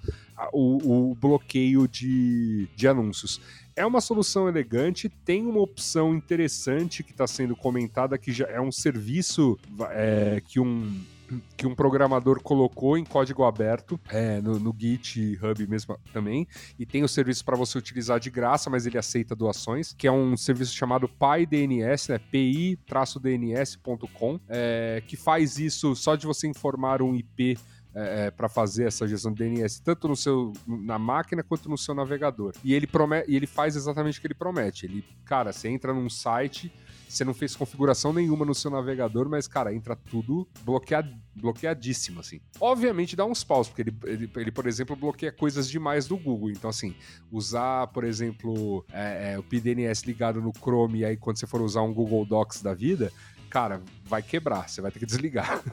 o, 0.54 1.12
o 1.12 1.16
bloqueio 1.16 1.88
de, 1.90 2.70
de 2.74 2.88
anúncios. 2.88 3.42
É 3.76 3.86
uma 3.86 4.00
solução 4.00 4.48
elegante, 4.48 5.10
tem 5.10 5.46
uma 5.46 5.60
opção 5.60 6.16
interessante 6.16 7.04
que 7.04 7.12
está 7.12 7.28
sendo 7.28 7.54
comentada, 7.54 8.18
que 8.18 8.32
já 8.32 8.46
é 8.48 8.62
um 8.62 8.72
serviço 8.72 9.60
é, 9.92 10.42
que 10.48 10.58
um 10.58 11.04
que 11.58 11.66
um 11.66 11.74
programador 11.74 12.42
colocou 12.42 12.98
em 12.98 13.04
código 13.04 13.44
aberto, 13.44 14.00
é, 14.10 14.40
no, 14.42 14.60
no 14.60 14.76
GitHub 14.78 15.68
mesmo 15.68 15.98
também, 16.14 16.48
e 16.78 16.86
tem 16.86 17.04
o 17.04 17.08
serviço 17.08 17.44
para 17.44 17.56
você 17.56 17.78
utilizar 17.78 18.20
de 18.20 18.30
graça, 18.30 18.70
mas 18.70 18.86
ele 18.86 18.98
aceita 18.98 19.36
doações, 19.36 19.94
que 19.94 20.08
é 20.08 20.12
um 20.12 20.38
serviço 20.38 20.76
chamado 20.76 21.08
PyDNS, 21.08 22.12
né, 22.12 22.20
pi-dns.com, 22.32 22.80
é, 24.48 25.02
que 25.08 25.16
faz 25.16 25.58
isso 25.58 25.96
só 25.96 26.16
de 26.16 26.26
você 26.26 26.48
informar 26.48 27.02
um 27.02 27.16
IP 27.16 27.58
é, 27.96 28.26
é 28.26 28.32
para 28.32 28.50
fazer 28.50 28.88
essa 28.88 29.08
gestão 29.08 29.32
de 29.32 29.44
DNS, 29.44 29.80
tanto 29.82 30.08
no 30.08 30.16
seu, 30.16 30.52
na 30.68 31.00
máquina 31.00 31.42
quanto 31.42 31.70
no 31.70 31.78
seu 31.78 31.96
navegador. 31.96 32.54
E 32.64 32.74
ele, 32.74 32.86
promete, 32.86 33.32
e 33.32 33.36
ele 33.36 33.48
faz 33.48 33.76
exatamente 33.76 34.18
o 34.18 34.22
que 34.22 34.28
ele 34.28 34.34
promete. 34.34 34.86
Ele, 34.86 35.06
cara, 35.24 35.54
você 35.54 35.70
entra 35.70 35.94
num 35.94 36.10
site, 36.10 36.72
você 37.16 37.24
não 37.24 37.34
fez 37.34 37.56
configuração 37.56 38.12
nenhuma 38.12 38.46
no 38.46 38.54
seu 38.54 38.70
navegador, 38.70 39.30
mas, 39.30 39.48
cara, 39.48 39.74
entra 39.74 39.96
tudo 39.96 40.48
bloqueado, 40.64 41.10
bloqueadíssimo, 41.36 42.20
assim. 42.20 42.42
Obviamente 42.60 43.16
dá 43.16 43.26
uns 43.26 43.44
paus, 43.44 43.68
porque 43.68 43.84
ele, 43.84 43.98
ele, 44.04 44.32
ele, 44.36 44.52
por 44.52 44.68
exemplo, 44.68 44.96
bloqueia 44.96 45.32
coisas 45.32 45.70
demais 45.70 46.08
do 46.08 46.18
Google. 46.18 46.52
Então, 46.52 46.70
assim, 46.70 46.96
usar, 47.32 47.88
por 47.88 48.04
exemplo, 48.04 48.86
é, 48.92 49.34
é, 49.34 49.40
o 49.40 49.44
PDNS 49.44 50.06
ligado 50.06 50.42
no 50.42 50.52
Chrome, 50.52 51.00
e 51.00 51.06
aí 51.06 51.18
quando 51.18 51.38
você 51.38 51.48
for 51.48 51.62
usar 51.62 51.82
um 51.82 51.94
Google 51.94 52.26
Docs 52.26 52.62
da 52.62 52.74
vida, 52.74 53.12
cara, 53.56 53.82
vai 54.04 54.22
quebrar, 54.22 54.68
você 54.68 54.82
vai 54.82 54.92
ter 54.92 55.00
que 55.00 55.06
desligar. 55.06 55.64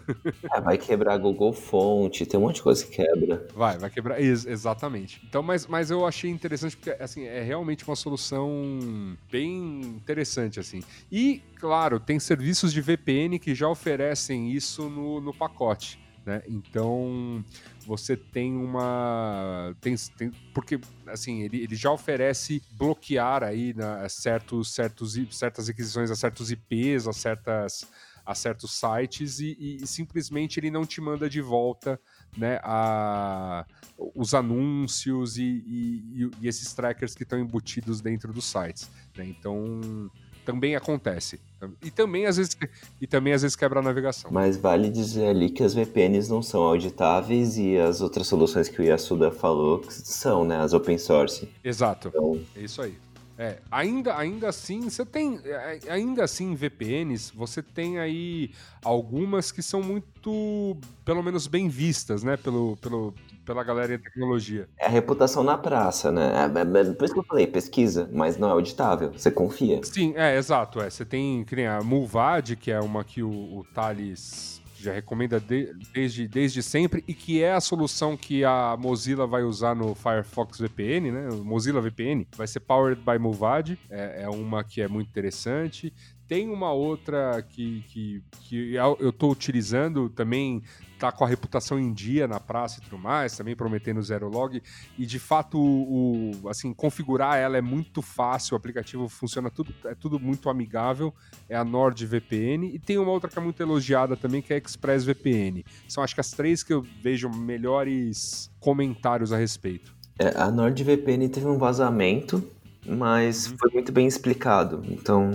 É, 0.55 0.61
vai 0.61 0.77
quebrar 0.77 1.17
Google 1.19 1.53
Fonte, 1.53 2.27
tem 2.27 2.39
um 2.39 2.43
monte 2.43 2.57
de 2.57 2.63
coisa 2.63 2.85
que 2.85 2.97
quebra. 2.97 3.47
Vai, 3.55 3.79
vai 3.79 3.89
quebrar, 3.89 4.21
Ex 4.21 4.45
exatamente. 4.45 5.21
Então, 5.27 5.43
mas, 5.43 5.67
mas 5.67 5.91
eu 5.91 6.07
achei 6.07 6.31
interessante 6.31 6.77
porque, 6.77 6.91
assim, 7.03 7.25
é 7.25 7.43
realmente 7.43 7.85
uma 7.87 7.97
solução 7.97 9.17
bem 9.31 9.81
interessante, 9.81 10.61
assim. 10.61 10.83
E, 11.11 11.43
claro, 11.59 11.99
tem 11.99 12.21
serviços 12.21 12.73
de 12.73 12.81
VPN 12.81 13.39
que 13.39 13.55
já 13.55 13.69
oferecem 13.69 14.51
isso 14.51 14.89
no, 14.91 15.21
no 15.21 15.33
pacote. 15.33 16.02
Né? 16.25 16.43
Então 16.47 17.45
você 17.85 18.17
tem 18.17 18.57
uma 18.57 19.75
tem, 19.81 19.97
tem 20.17 20.31
porque 20.55 20.81
assim 21.07 21.43
ele, 21.43 21.63
ele 21.63 21.75
já 21.75 21.91
oferece 21.91 22.63
bloquear 22.73 23.43
aí 23.43 23.75
né, 23.75 24.09
certos 24.09 24.73
certos 24.73 25.19
certas 25.33 25.67
requisições 25.67 26.11
a 26.13 26.15
certos 26.15 26.53
IPs 26.53 27.09
a 27.09 27.13
certas 27.13 27.85
a 28.25 28.35
certos 28.35 28.73
sites 28.73 29.41
e, 29.41 29.57
e, 29.59 29.87
simplesmente 29.87 30.61
ele 30.61 30.71
não 30.71 30.87
te 30.87 31.01
manda 31.01 31.29
de 31.29 31.41
volta 31.41 32.01
né, 32.37 32.61
a, 32.63 33.67
os 34.15 34.33
anúncios 34.33 35.37
e, 35.39 35.43
e, 35.43 36.31
e 36.41 36.47
esses 36.47 36.73
trackers 36.73 37.15
que 37.15 37.25
estão 37.25 37.39
embutidos 37.39 38.01
dentro 38.01 38.33
dos 38.33 38.45
sites. 38.45 38.89
Né? 39.17 39.27
Então 39.27 40.09
também 40.45 40.77
acontece. 40.77 41.41
E 41.83 41.91
também 41.91 42.27
às 42.27 42.37
vezes 42.37 42.57
e 43.01 43.07
também 43.07 43.33
às 43.33 43.43
vezes 43.43 43.57
quebra 43.57 43.81
a 43.81 43.83
navegação. 43.83 44.31
Mas 44.31 44.57
vale 44.57 44.91
dizer 44.91 45.29
ali 45.29 45.49
que 45.49 45.63
as 45.63 45.75
VPNs 45.75 46.29
não 46.29 46.43
são 46.43 46.63
auditáveis 46.63 47.57
e 47.57 47.77
as 47.77 48.01
outras 48.01 48.27
soluções 48.27 48.69
que 48.69 48.81
o 48.81 48.85
Yasuda 48.85 49.31
falou 49.31 49.83
são, 49.89 50.45
né, 50.45 50.59
as 50.59 50.73
open 50.73 50.99
source. 50.99 51.49
Exato. 51.63 52.09
Então... 52.09 52.41
É 52.57 52.61
isso 52.61 52.83
aí. 52.83 52.97
É, 53.39 53.59
ainda, 53.71 54.17
ainda 54.17 54.49
assim, 54.51 54.83
você 54.83 55.05
tem. 55.05 55.41
É, 55.45 55.81
ainda 55.89 56.23
assim, 56.23 56.55
VPNs, 56.55 57.33
você 57.35 57.63
tem 57.63 57.99
aí 57.99 58.51
algumas 58.85 59.51
que 59.51 59.63
são 59.63 59.83
muito, 59.83 60.77
pelo 61.05 61.23
menos, 61.23 61.47
bem 61.47 61.69
vistas, 61.69 62.23
né? 62.23 62.37
Pelo, 62.37 62.77
pelo, 62.77 63.15
pela 63.45 63.63
galera 63.63 63.97
de 63.97 64.03
tecnologia. 64.03 64.69
É 64.79 64.87
a 64.87 64.89
reputação 64.89 65.43
na 65.43 65.59
praça, 65.59 66.11
né? 66.11 66.33
É, 66.35 66.59
é, 66.59 66.81
é, 66.81 66.93
por 66.93 67.05
isso 67.05 67.15
que 67.15 67.21
eu 67.21 67.25
falei, 67.25 67.47
pesquisa, 67.47 68.09
mas 68.13 68.37
não 68.37 68.49
é 68.49 68.53
auditável. 68.53 69.13
Você 69.13 69.31
confia. 69.31 69.81
Sim, 69.83 70.15
é, 70.17 70.37
exato. 70.37 70.81
É. 70.81 70.89
Você 70.89 71.05
tem, 71.05 71.45
que 71.45 71.63
a 71.65 71.81
Mulvad, 71.83 72.57
que 72.57 72.71
é 72.71 72.81
uma 72.81 73.05
que 73.05 73.23
o, 73.23 73.31
o 73.31 73.65
Thales 73.75 74.63
já 74.83 74.93
recomenda 74.93 75.39
de, 75.39 75.73
desde, 75.95 76.27
desde 76.27 76.63
sempre 76.63 77.05
e 77.07 77.15
que 77.15 77.43
é 77.43 77.53
a 77.53 77.61
solução 77.61 78.17
que 78.17 78.45
a 78.45 78.77
Mozilla 78.77 79.27
vai 79.27 79.45
usar 79.45 79.75
no 79.77 79.95
Firefox 79.95 80.59
VPN, 80.59 81.13
né? 81.13 81.29
O 81.31 81.45
Mozilla 81.45 81.81
VPN 81.81 82.27
vai 82.37 82.47
ser 82.47 82.61
powered 82.61 83.01
by 83.01 83.19
Muvad, 83.19 83.79
é, 83.89 84.23
é 84.23 84.29
uma 84.29 84.65
que 84.65 84.83
é 84.83 84.89
muito 84.89 85.09
interessante. 85.09 85.93
Tem 86.33 86.49
uma 86.49 86.73
outra 86.73 87.45
que, 87.47 87.85
que, 87.89 88.23
que 88.41 88.75
eu 88.75 89.11
estou 89.11 89.31
utilizando 89.31 90.09
também, 90.09 90.63
tá 90.99 91.13
com 91.13 91.27
a 91.27 91.29
reputação 91.29 91.79
em 91.79 91.93
dia 91.93 92.27
na 92.27 92.41
praça 92.41 92.79
e 92.81 92.83
tudo 92.83 92.97
mais, 92.97 93.37
também 93.37 93.55
prometendo 93.55 94.03
zero 94.03 94.31
log. 94.31 94.63
E 94.97 95.05
de 95.05 95.19
fato, 95.19 95.61
o, 95.61 96.49
assim, 96.49 96.73
configurar 96.73 97.37
ela 97.37 97.59
é 97.59 97.61
muito 97.61 98.01
fácil, 98.01 98.55
o 98.55 98.57
aplicativo 98.57 99.11
funciona 99.11 99.51
tudo, 99.51 99.75
é 99.85 99.95
tudo 99.95 100.19
muito 100.19 100.49
amigável. 100.49 101.13
É 101.51 101.55
a 101.55 101.63
NordVPN. 101.63 102.65
E 102.73 102.79
tem 102.79 102.97
uma 102.97 103.11
outra 103.11 103.29
que 103.29 103.39
é 103.39 103.43
muito 103.43 103.63
elogiada 103.63 104.17
também, 104.17 104.41
que 104.41 104.55
é 104.55 104.57
a 104.57 104.59
ExpressVPN. 104.59 105.63
São 105.87 106.03
acho 106.03 106.15
que 106.15 106.21
as 106.23 106.31
três 106.31 106.63
que 106.63 106.73
eu 106.73 106.81
vejo 107.03 107.29
melhores 107.29 108.51
comentários 108.59 109.35
a 109.35 109.37
respeito. 109.37 109.95
É, 110.19 110.29
a 110.29 110.51
NordVPN 110.51 111.29
teve 111.29 111.47
um 111.47 111.59
vazamento, 111.59 112.43
mas 112.87 113.51
uhum. 113.51 113.57
foi 113.59 113.71
muito 113.75 113.93
bem 113.93 114.07
explicado. 114.07 114.83
Então, 114.89 115.31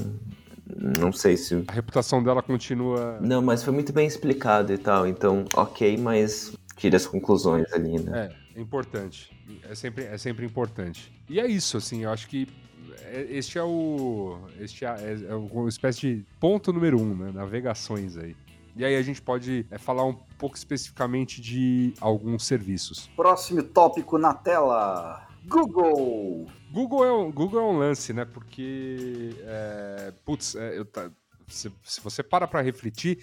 não 0.99 1.11
sei 1.11 1.37
se. 1.37 1.63
A 1.67 1.71
reputação 1.71 2.23
dela 2.23 2.41
continua. 2.41 3.19
Não, 3.21 3.41
mas 3.41 3.63
foi 3.63 3.73
muito 3.73 3.93
bem 3.93 4.07
explicado 4.07 4.73
e 4.73 4.77
tal. 4.77 5.07
Então, 5.07 5.45
ok, 5.53 5.97
mas 5.97 6.55
tire 6.75 6.95
as 6.95 7.05
conclusões 7.05 7.71
ali, 7.73 7.99
né? 7.99 8.29
É, 8.55 8.59
é 8.59 8.61
importante. 8.61 9.31
É 9.69 9.75
sempre, 9.75 10.05
é 10.05 10.17
sempre 10.17 10.45
importante. 10.45 11.11
E 11.29 11.39
é 11.39 11.47
isso, 11.47 11.77
assim, 11.77 12.03
eu 12.03 12.11
acho 12.11 12.27
que 12.27 12.47
é, 13.01 13.25
este 13.29 13.57
é 13.57 13.63
o. 13.63 14.39
Este 14.59 14.85
é, 14.85 15.17
é 15.29 15.35
uma 15.35 15.69
espécie 15.69 16.15
de 16.15 16.25
ponto 16.39 16.73
número 16.73 16.99
um, 16.99 17.15
né? 17.15 17.31
Navegações 17.33 18.17
aí. 18.17 18.35
E 18.75 18.85
aí 18.85 18.95
a 18.95 19.01
gente 19.01 19.21
pode 19.21 19.65
é, 19.71 19.77
falar 19.77 20.05
um 20.05 20.13
pouco 20.37 20.55
especificamente 20.55 21.41
de 21.41 21.93
alguns 21.99 22.45
serviços. 22.45 23.09
Próximo 23.15 23.63
tópico 23.63 24.17
na 24.17 24.33
tela. 24.33 25.27
Google. 25.47 26.47
Google 26.71 27.05
é 27.05 27.11
um, 27.11 27.31
Google 27.31 27.59
é 27.59 27.63
um 27.63 27.77
lance, 27.77 28.13
né? 28.13 28.25
Porque, 28.25 29.35
é, 29.41 30.13
putz, 30.25 30.55
é, 30.55 30.79
eu, 30.79 30.87
se, 31.47 31.71
se, 31.83 32.01
você 32.01 32.21
para 32.21 32.47
para 32.47 32.61
refletir, 32.61 33.19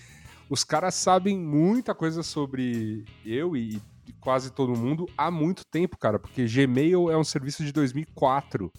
os 0.49 0.65
caras 0.65 0.95
sabem 0.95 1.39
muita 1.39 1.95
coisa 1.95 2.23
sobre 2.23 3.05
eu 3.25 3.57
e, 3.57 3.81
e 4.07 4.13
quase 4.21 4.51
todo 4.51 4.77
mundo 4.77 5.09
há 5.17 5.31
muito 5.31 5.63
tempo, 5.67 5.99
cara. 5.99 6.19
Porque 6.19 6.47
Gmail 6.47 7.11
é 7.11 7.17
um 7.17 7.25
serviço 7.25 7.65
de 7.65 7.73
2004. 7.73 8.73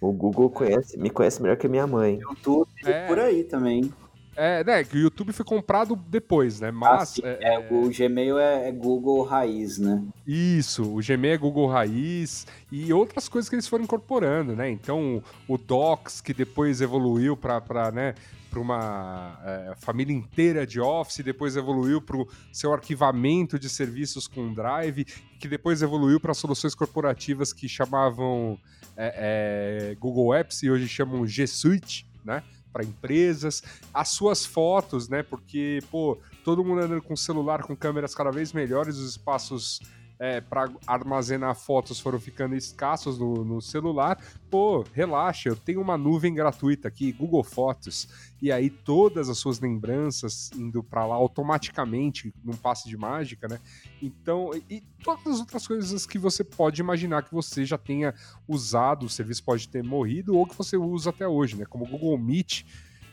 O 0.00 0.12
Google 0.12 0.50
conhece, 0.50 0.98
me 0.98 1.10
conhece 1.10 1.40
melhor 1.40 1.56
que 1.56 1.66
a 1.66 1.70
minha 1.70 1.86
mãe. 1.86 2.18
YouTube 2.18 2.68
é, 2.84 3.06
por 3.06 3.20
aí 3.20 3.44
também. 3.44 3.92
É, 4.34 4.64
né, 4.64 4.82
que 4.82 4.96
o 4.96 5.00
YouTube 5.00 5.32
foi 5.32 5.44
comprado 5.44 5.94
depois, 5.94 6.60
né? 6.60 6.70
Mas. 6.70 7.20
Ah, 7.22 7.28
é, 7.28 7.54
é, 7.54 7.68
o 7.70 7.90
Gmail 7.90 8.38
é, 8.38 8.68
é, 8.68 8.72
Google 8.72 9.22
Raiz, 9.24 9.78
né? 9.78 10.02
Isso, 10.26 10.84
o 10.84 11.00
Gmail 11.06 11.34
é 11.34 11.38
Google 11.38 11.66
Raiz 11.66 12.46
e 12.70 12.92
outras 12.92 13.28
coisas 13.28 13.48
que 13.48 13.54
eles 13.54 13.68
foram 13.68 13.84
incorporando, 13.84 14.56
né? 14.56 14.70
Então, 14.70 15.22
o 15.46 15.58
Docs, 15.58 16.20
que 16.20 16.32
depois 16.32 16.80
evoluiu 16.80 17.36
para, 17.36 17.90
né? 17.92 18.14
uma 18.54 19.40
é, 19.44 19.74
família 19.76 20.14
inteira 20.14 20.66
de 20.66 20.78
Office, 20.78 21.24
depois 21.24 21.56
evoluiu 21.56 22.02
para 22.02 22.18
o 22.18 22.28
seu 22.52 22.72
arquivamento 22.72 23.58
de 23.58 23.68
serviços 23.68 24.28
com 24.28 24.52
Drive, 24.52 25.06
que 25.38 25.48
depois 25.48 25.80
evoluiu 25.80 26.20
para 26.20 26.34
soluções 26.34 26.74
corporativas 26.74 27.50
que 27.52 27.66
chamavam 27.66 28.58
é, 28.94 29.92
é, 29.92 29.94
Google 29.94 30.34
Apps 30.34 30.62
e 30.62 30.70
hoje 30.70 30.86
chamam 30.86 31.26
G 31.26 31.46
Suite, 31.46 32.06
né? 32.22 32.42
Para 32.72 32.84
empresas, 32.84 33.62
as 33.92 34.08
suas 34.08 34.46
fotos, 34.46 35.08
né? 35.08 35.22
Porque, 35.22 35.80
pô, 35.90 36.18
todo 36.44 36.64
mundo 36.64 36.80
andando 36.80 37.02
com 37.02 37.14
celular 37.14 37.62
com 37.62 37.76
câmeras 37.76 38.14
cada 38.14 38.30
vez 38.30 38.52
melhores, 38.52 38.96
os 38.96 39.10
espaços 39.10 39.80
é, 40.22 40.40
para 40.40 40.70
armazenar 40.86 41.52
fotos 41.56 41.98
foram 41.98 42.20
ficando 42.20 42.54
escassos 42.54 43.18
no, 43.18 43.44
no, 43.44 43.60
celular. 43.60 44.16
Pô, 44.48 44.84
relaxa, 44.94 45.48
eu 45.48 45.56
tenho 45.56 45.80
uma 45.80 45.98
nuvem 45.98 46.32
gratuita 46.32 46.86
aqui, 46.86 47.10
Google 47.10 47.42
Fotos, 47.42 48.08
e 48.40 48.52
aí 48.52 48.70
todas 48.70 49.28
as 49.28 49.38
suas 49.38 49.58
lembranças 49.58 50.48
indo 50.54 50.80
para 50.80 51.04
lá 51.04 51.16
automaticamente, 51.16 52.32
num 52.44 52.52
passe 52.52 52.88
de 52.88 52.96
mágica, 52.96 53.48
né? 53.48 53.58
Então, 54.00 54.52
e 54.70 54.80
todas 55.02 55.26
as 55.26 55.40
outras 55.40 55.66
coisas 55.66 56.06
que 56.06 56.18
você 56.18 56.44
pode 56.44 56.80
imaginar 56.80 57.24
que 57.24 57.34
você 57.34 57.64
já 57.64 57.76
tenha 57.76 58.14
usado, 58.46 59.06
o 59.06 59.10
serviço 59.10 59.42
pode 59.42 59.68
ter 59.68 59.82
morrido 59.82 60.36
ou 60.36 60.46
que 60.46 60.56
você 60.56 60.76
usa 60.76 61.10
até 61.10 61.26
hoje, 61.26 61.56
né? 61.56 61.64
Como 61.64 61.84
o 61.84 61.88
Google 61.88 62.16
Meet, 62.16 62.62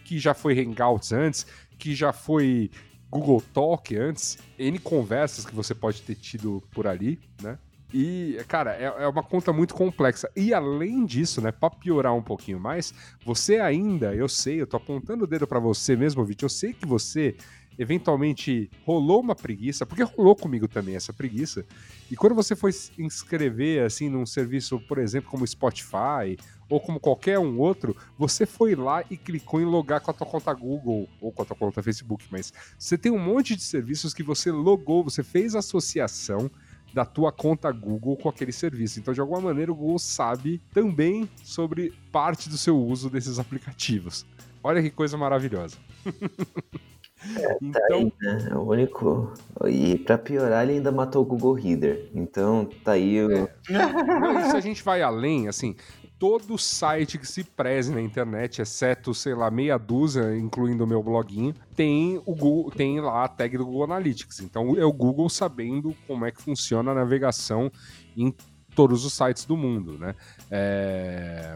que 0.05 0.20
já 0.20 0.36
foi 0.36 0.60
Hangouts 0.60 1.12
antes, 1.12 1.47
que 1.76 1.95
já 1.95 2.14
foi 2.14 2.70
Google 3.10 3.41
Talk 3.53 3.95
antes, 3.95 4.38
N 4.57 4.78
conversas 4.80 5.45
que 5.45 5.55
você 5.55 5.74
pode 5.74 6.01
ter 6.01 6.16
tido 6.16 6.62
por 6.72 6.88
ali, 6.88 7.20
né? 7.41 7.57
E, 7.93 8.38
cara, 8.47 8.76
é, 8.76 8.84
é, 8.84 9.07
uma 9.07 9.24
conta 9.24 9.51
muito 9.51 9.74
complexa. 9.74 10.30
E 10.36 10.53
além 10.53 11.05
disso, 11.05 11.41
né, 11.41 11.51
pra 11.51 11.72
piorar 11.72 12.14
um 12.14 12.22
pouquinho 12.22 12.60
mais, 12.60 12.93
você 13.26 13.60
ainda, 13.60 14.14
eu 14.14 14.30
sei, 14.30 14.62
eu 14.62 14.68
tô 14.68 14.78
apontando 14.78 15.24
o 15.24 15.28
dedo 15.28 15.47
para 15.47 15.60
você 15.60 15.95
mesmo, 15.95 16.24
Vit, 16.24 16.43
eu 16.43 16.49
sei 16.49 16.72
que 16.72 16.86
você 16.86 17.36
eventualmente 17.80 18.70
rolou 18.86 19.22
uma 19.22 19.34
preguiça, 19.34 19.86
porque 19.86 20.04
rolou 20.04 20.36
comigo 20.36 20.68
também 20.68 20.98
essa 20.98 21.14
preguiça. 21.14 21.66
E 22.12 22.16
quando 22.16 22.36
você 22.36 22.54
foi 22.54 22.72
inscrever 22.98 23.86
assim 23.86 24.10
num 24.10 24.26
serviço, 24.26 24.82
por 24.82 24.98
exemplo, 24.98 25.32
como 25.32 25.48
Spotify 25.48 26.38
ou 26.70 26.82
como 26.82 27.00
qualquer 27.00 27.40
um 27.40 27.58
outro, 27.58 27.96
você 28.18 28.46
foi 28.46 28.76
lá 28.76 29.02
e 29.10 29.16
clicou 29.16 29.62
em 29.62 29.66
logar 29.66 30.02
com 30.02 30.12
a 30.12 30.14
tua 30.14 30.28
conta 30.28 30.54
Google 30.54 31.08
ou 31.22 31.32
com 31.32 31.42
a 31.42 31.46
tua 31.46 31.56
conta 31.56 31.82
Facebook, 31.82 32.26
mas 32.30 32.52
você 32.78 32.98
tem 32.98 33.14
um 33.14 33.18
monte 33.18 33.56
de 33.56 33.64
serviços 33.64 34.14
que 34.14 34.24
você 34.24 34.52
logou, 34.52 35.02
você 35.02 35.24
fez 35.24 35.56
associação 35.56 36.52
da 36.94 37.06
tua 37.06 37.32
conta 37.32 37.72
Google 37.72 38.18
com 38.18 38.28
aquele 38.28 38.52
serviço. 38.52 39.00
Então, 39.00 39.14
de 39.14 39.22
alguma 39.22 39.40
maneira, 39.40 39.72
o 39.72 39.76
Google 39.76 40.00
sabe 40.00 40.62
também 40.74 41.30
sobre 41.44 41.94
parte 42.12 42.50
do 42.50 42.58
seu 42.58 42.78
uso 42.78 43.10
desses 43.10 43.40
aplicativos. 43.40 44.26
Olha 44.62 44.82
que 44.82 44.90
coisa 44.90 45.16
maravilhosa. 45.16 45.78
É, 47.36 47.47
tá 47.47 47.59
então, 47.61 47.97
aí, 47.97 48.13
né? 48.22 48.47
É 48.51 48.55
o 48.55 48.61
único. 48.61 49.34
E 49.67 49.97
para 49.97 50.17
piorar, 50.17 50.63
ele 50.63 50.74
ainda 50.74 50.91
matou 50.91 51.22
o 51.22 51.26
Google 51.26 51.53
Reader. 51.53 52.09
Então, 52.13 52.67
tá 52.84 52.93
aí 52.93 53.22
o. 53.22 53.32
É. 53.32 53.55
Não, 53.70 54.49
se 54.49 54.55
a 54.55 54.59
gente 54.61 54.84
vai 54.84 55.01
além, 55.01 55.47
assim, 55.47 55.76
todo 56.17 56.57
site 56.57 57.17
que 57.17 57.28
se 57.28 57.43
preze 57.43 57.93
na 57.93 58.01
internet, 58.01 58.61
exceto, 58.61 59.13
sei 59.13 59.34
lá, 59.34 59.51
meia 59.51 59.78
dúzia, 59.78 60.38
incluindo 60.38 60.84
o 60.84 60.88
meu 60.88 61.03
bloguinho, 61.03 61.53
tem 61.76 62.22
o 62.26 62.36
Google, 62.36 62.72
tem 62.72 62.99
lá 63.01 63.26
a 63.26 63.28
tag 63.28 63.57
do 63.57 63.65
Google 63.65 63.84
Analytics. 63.84 64.39
Então 64.39 64.76
é 64.78 64.86
o 64.86 64.93
Google 64.93 65.30
sabendo 65.30 65.95
como 66.07 66.26
é 66.26 66.32
que 66.32 66.41
funciona 66.41 66.91
a 66.91 66.95
navegação 66.95 67.72
em 68.15 68.34
todos 68.76 69.03
os 69.03 69.13
sites 69.13 69.45
do 69.45 69.57
mundo, 69.57 69.97
né? 69.97 70.15
É 70.49 71.55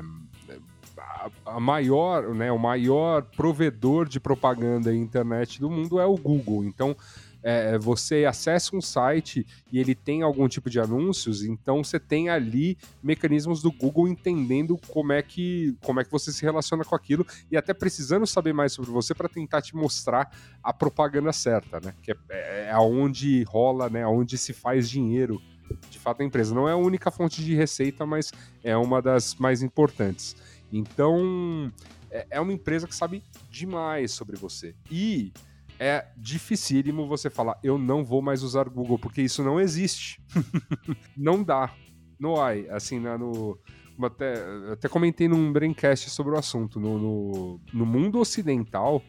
a, 1.45 1.59
maior, 1.59 2.33
né, 2.33 2.51
o 2.51 2.59
maior 2.59 3.23
provedor 3.23 4.07
de 4.07 4.19
propaganda 4.19 4.93
e 4.93 4.97
internet 4.97 5.59
do 5.59 5.69
mundo 5.69 5.99
é 5.99 6.05
o 6.05 6.15
Google. 6.15 6.63
Então, 6.63 6.95
é, 7.43 7.77
você 7.77 8.23
acessa 8.23 8.75
um 8.75 8.81
site 8.81 9.45
e 9.71 9.77
ele 9.77 9.93
tem 9.93 10.21
algum 10.21 10.47
tipo 10.47 10.69
de 10.69 10.79
anúncios, 10.79 11.43
então 11.43 11.83
você 11.83 11.99
tem 11.99 12.29
ali 12.29 12.77
mecanismos 13.03 13.61
do 13.61 13.69
Google 13.69 14.07
entendendo 14.07 14.79
como 14.87 15.11
é 15.11 15.21
que, 15.21 15.75
como 15.83 15.99
é 15.99 16.05
que 16.05 16.11
você 16.11 16.31
se 16.31 16.41
relaciona 16.41 16.85
com 16.85 16.95
aquilo 16.95 17.25
e 17.51 17.57
até 17.57 17.73
precisando 17.73 18.25
saber 18.25 18.53
mais 18.53 18.71
sobre 18.71 18.91
você 18.91 19.13
para 19.13 19.27
tentar 19.27 19.61
te 19.61 19.75
mostrar 19.75 20.31
a 20.63 20.71
propaganda 20.71 21.33
certa, 21.33 21.81
né? 21.81 21.93
Que 22.01 22.11
é, 22.11 22.15
é, 22.29 22.65
é 22.67 22.71
aonde 22.71 23.43
rola, 23.43 23.89
né? 23.89 24.03
Aonde 24.03 24.37
se 24.37 24.53
faz 24.53 24.89
dinheiro 24.89 25.41
de 25.89 25.99
fato 25.99 26.21
a 26.21 26.25
empresa. 26.25 26.53
Não 26.53 26.67
é 26.67 26.71
a 26.71 26.77
única 26.77 27.11
fonte 27.11 27.43
de 27.43 27.55
receita, 27.55 28.05
mas 28.05 28.31
é 28.63 28.75
uma 28.77 29.01
das 29.01 29.35
mais 29.35 29.61
importantes. 29.61 30.35
Então, 30.73 31.71
é, 32.09 32.25
é 32.31 32.39
uma 32.41 32.51
empresa 32.51 32.87
que 32.87 32.95
sabe 32.95 33.23
demais 33.47 34.11
sobre 34.11 34.35
você. 34.35 34.75
E 34.89 35.31
é 35.79 36.07
dificílimo 36.17 37.07
você 37.07 37.29
falar, 37.29 37.59
eu 37.63 37.77
não 37.77 38.03
vou 38.03 38.23
mais 38.23 38.41
usar 38.41 38.67
Google, 38.67 38.97
porque 38.97 39.21
isso 39.21 39.43
não 39.43 39.59
existe. 39.59 40.19
não 41.15 41.43
dá. 41.43 41.71
No 42.19 42.41
AI, 42.41 42.67
assim, 42.69 42.99
no. 42.99 43.59
Até, 44.01 44.33
até 44.71 44.89
comentei 44.89 45.27
num 45.27 45.53
braincast 45.53 46.09
sobre 46.09 46.33
o 46.33 46.37
assunto. 46.37 46.79
No, 46.79 46.97
no, 46.97 47.61
no 47.71 47.85
mundo 47.85 48.19
ocidental, 48.19 49.03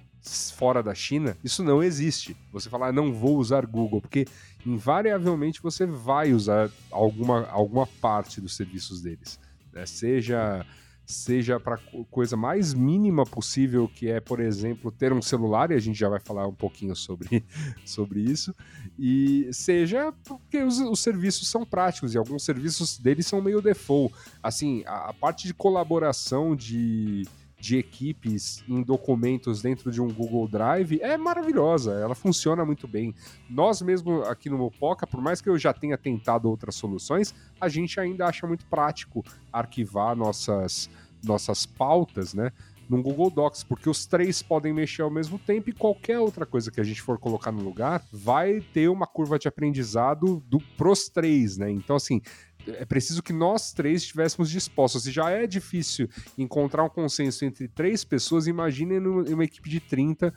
fora 0.54 0.82
da 0.82 0.94
China, 0.94 1.36
isso 1.42 1.64
não 1.64 1.82
existe. 1.82 2.36
Você 2.52 2.68
falar, 2.68 2.92
não 2.92 3.10
vou 3.10 3.38
usar 3.38 3.64
Google, 3.64 4.02
porque 4.02 4.26
invariavelmente 4.66 5.62
você 5.62 5.86
vai 5.86 6.32
usar 6.34 6.70
alguma, 6.90 7.46
alguma 7.46 7.86
parte 7.86 8.40
dos 8.40 8.54
serviços 8.54 9.00
deles. 9.00 9.40
Né? 9.72 9.86
Seja 9.86 10.66
seja 11.06 11.60
para 11.60 11.78
coisa 12.10 12.36
mais 12.36 12.72
mínima 12.72 13.24
possível, 13.24 13.88
que 13.88 14.08
é, 14.08 14.20
por 14.20 14.40
exemplo, 14.40 14.90
ter 14.90 15.12
um 15.12 15.20
celular, 15.20 15.70
e 15.70 15.74
a 15.74 15.78
gente 15.78 15.98
já 15.98 16.08
vai 16.08 16.20
falar 16.20 16.46
um 16.46 16.54
pouquinho 16.54 16.96
sobre, 16.96 17.44
sobre 17.84 18.20
isso, 18.20 18.54
e 18.98 19.48
seja 19.52 20.12
porque 20.24 20.62
os, 20.62 20.78
os 20.78 21.00
serviços 21.00 21.48
são 21.48 21.64
práticos, 21.64 22.14
e 22.14 22.18
alguns 22.18 22.44
serviços 22.44 22.98
deles 22.98 23.26
são 23.26 23.42
meio 23.42 23.60
default. 23.60 24.14
Assim, 24.42 24.82
a, 24.86 25.10
a 25.10 25.12
parte 25.12 25.46
de 25.46 25.54
colaboração 25.54 26.56
de 26.56 27.26
de 27.64 27.78
equipes 27.78 28.62
em 28.68 28.82
documentos 28.82 29.62
dentro 29.62 29.90
de 29.90 29.98
um 29.98 30.12
Google 30.12 30.46
Drive 30.46 31.00
é 31.00 31.16
maravilhosa, 31.16 31.94
ela 31.94 32.14
funciona 32.14 32.62
muito 32.62 32.86
bem. 32.86 33.14
Nós 33.48 33.80
mesmo 33.80 34.22
aqui 34.24 34.50
no 34.50 34.58
Mopoca, 34.58 35.06
por 35.06 35.22
mais 35.22 35.40
que 35.40 35.48
eu 35.48 35.56
já 35.56 35.72
tenha 35.72 35.96
tentado 35.96 36.50
outras 36.50 36.74
soluções, 36.74 37.34
a 37.58 37.66
gente 37.66 37.98
ainda 37.98 38.26
acha 38.26 38.46
muito 38.46 38.66
prático 38.66 39.24
arquivar 39.50 40.14
nossas, 40.14 40.90
nossas 41.24 41.64
pautas, 41.64 42.34
né? 42.34 42.52
Num 42.86 43.00
Google 43.00 43.30
Docs, 43.30 43.64
porque 43.64 43.88
os 43.88 44.04
três 44.04 44.42
podem 44.42 44.74
mexer 44.74 45.00
ao 45.00 45.10
mesmo 45.10 45.38
tempo 45.38 45.70
e 45.70 45.72
qualquer 45.72 46.18
outra 46.18 46.44
coisa 46.44 46.70
que 46.70 46.82
a 46.82 46.84
gente 46.84 47.00
for 47.00 47.18
colocar 47.18 47.50
no 47.50 47.62
lugar 47.62 48.04
vai 48.12 48.60
ter 48.74 48.88
uma 48.90 49.06
curva 49.06 49.38
de 49.38 49.48
aprendizado 49.48 50.44
do 50.46 50.60
pros 50.76 51.08
três, 51.08 51.56
né? 51.56 51.70
Então, 51.70 51.96
assim, 51.96 52.20
é 52.66 52.84
preciso 52.84 53.22
que 53.22 53.32
nós 53.32 53.72
três 53.72 54.02
estivéssemos 54.02 54.50
dispostos. 54.50 55.04
Se 55.04 55.10
já 55.10 55.30
é 55.30 55.46
difícil 55.46 56.08
encontrar 56.36 56.84
um 56.84 56.88
consenso 56.88 57.44
entre 57.44 57.68
três 57.68 58.04
pessoas, 58.04 58.46
imagine 58.46 58.98
uma 58.98 59.44
equipe 59.44 59.68
de 59.68 59.80
30, 59.80 60.32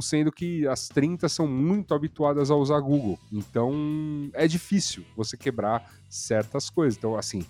sendo 0.00 0.32
que 0.32 0.66
as 0.66 0.88
30 0.88 1.28
são 1.28 1.46
muito 1.46 1.94
habituadas 1.94 2.50
a 2.50 2.56
usar 2.56 2.80
Google. 2.80 3.18
Então 3.32 4.30
é 4.34 4.46
difícil 4.46 5.04
você 5.16 5.36
quebrar 5.36 5.90
certas 6.08 6.70
coisas. 6.70 6.96
Então, 6.96 7.16
assim. 7.16 7.44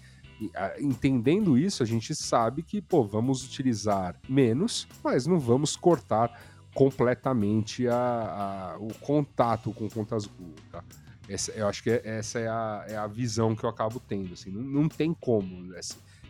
Entendendo 0.78 1.58
isso, 1.58 1.82
a 1.82 1.86
gente 1.86 2.14
sabe 2.14 2.62
que, 2.62 2.80
pô, 2.80 3.02
vamos 3.02 3.44
utilizar 3.44 4.14
menos, 4.28 4.86
mas 5.02 5.26
não 5.26 5.40
vamos 5.40 5.74
cortar 5.74 6.30
completamente 6.72 7.88
a, 7.88 7.96
a 7.96 8.78
o 8.78 8.94
contato 9.00 9.72
com 9.72 9.88
contas 9.90 10.26
Google, 10.26 10.54
tá? 10.70 10.84
Essa, 11.28 11.52
eu 11.52 11.68
acho 11.68 11.82
que 11.82 11.90
é, 11.90 12.00
essa 12.04 12.38
é 12.38 12.48
a, 12.48 12.84
é 12.88 12.96
a 12.96 13.06
visão 13.06 13.54
que 13.54 13.64
eu 13.64 13.68
acabo 13.68 14.00
tendo. 14.00 14.34
Assim, 14.34 14.50
não, 14.50 14.62
não 14.62 14.88
tem 14.88 15.12
como. 15.12 15.74
É, 15.74 15.80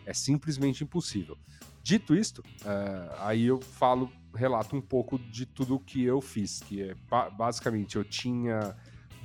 é 0.05 0.13
simplesmente 0.13 0.83
impossível. 0.83 1.37
Dito 1.81 2.13
isto, 2.13 2.39
uh, 2.39 3.15
aí 3.19 3.45
eu 3.45 3.59
falo, 3.61 4.11
relato 4.35 4.75
um 4.75 4.81
pouco 4.81 5.17
de 5.17 5.45
tudo 5.45 5.79
que 5.79 6.03
eu 6.03 6.21
fiz, 6.21 6.59
que 6.59 6.81
é 6.83 6.95
basicamente 7.35 7.95
eu 7.95 8.03
tinha 8.03 8.75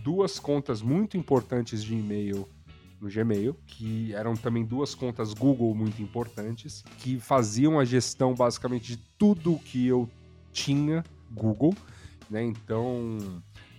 duas 0.02 0.38
contas 0.38 0.80
muito 0.80 1.16
importantes 1.16 1.82
de 1.82 1.94
e-mail 1.94 2.48
no 3.00 3.10
Gmail, 3.10 3.54
que 3.66 4.14
eram 4.14 4.34
também 4.34 4.64
duas 4.64 4.94
contas 4.94 5.34
Google 5.34 5.74
muito 5.74 6.00
importantes, 6.00 6.82
que 6.98 7.20
faziam 7.20 7.78
a 7.78 7.84
gestão 7.84 8.34
basicamente 8.34 8.96
de 8.96 9.02
tudo 9.18 9.58
que 9.58 9.86
eu 9.86 10.08
tinha 10.52 11.04
Google, 11.30 11.74
né? 12.30 12.42
Então, 12.42 13.18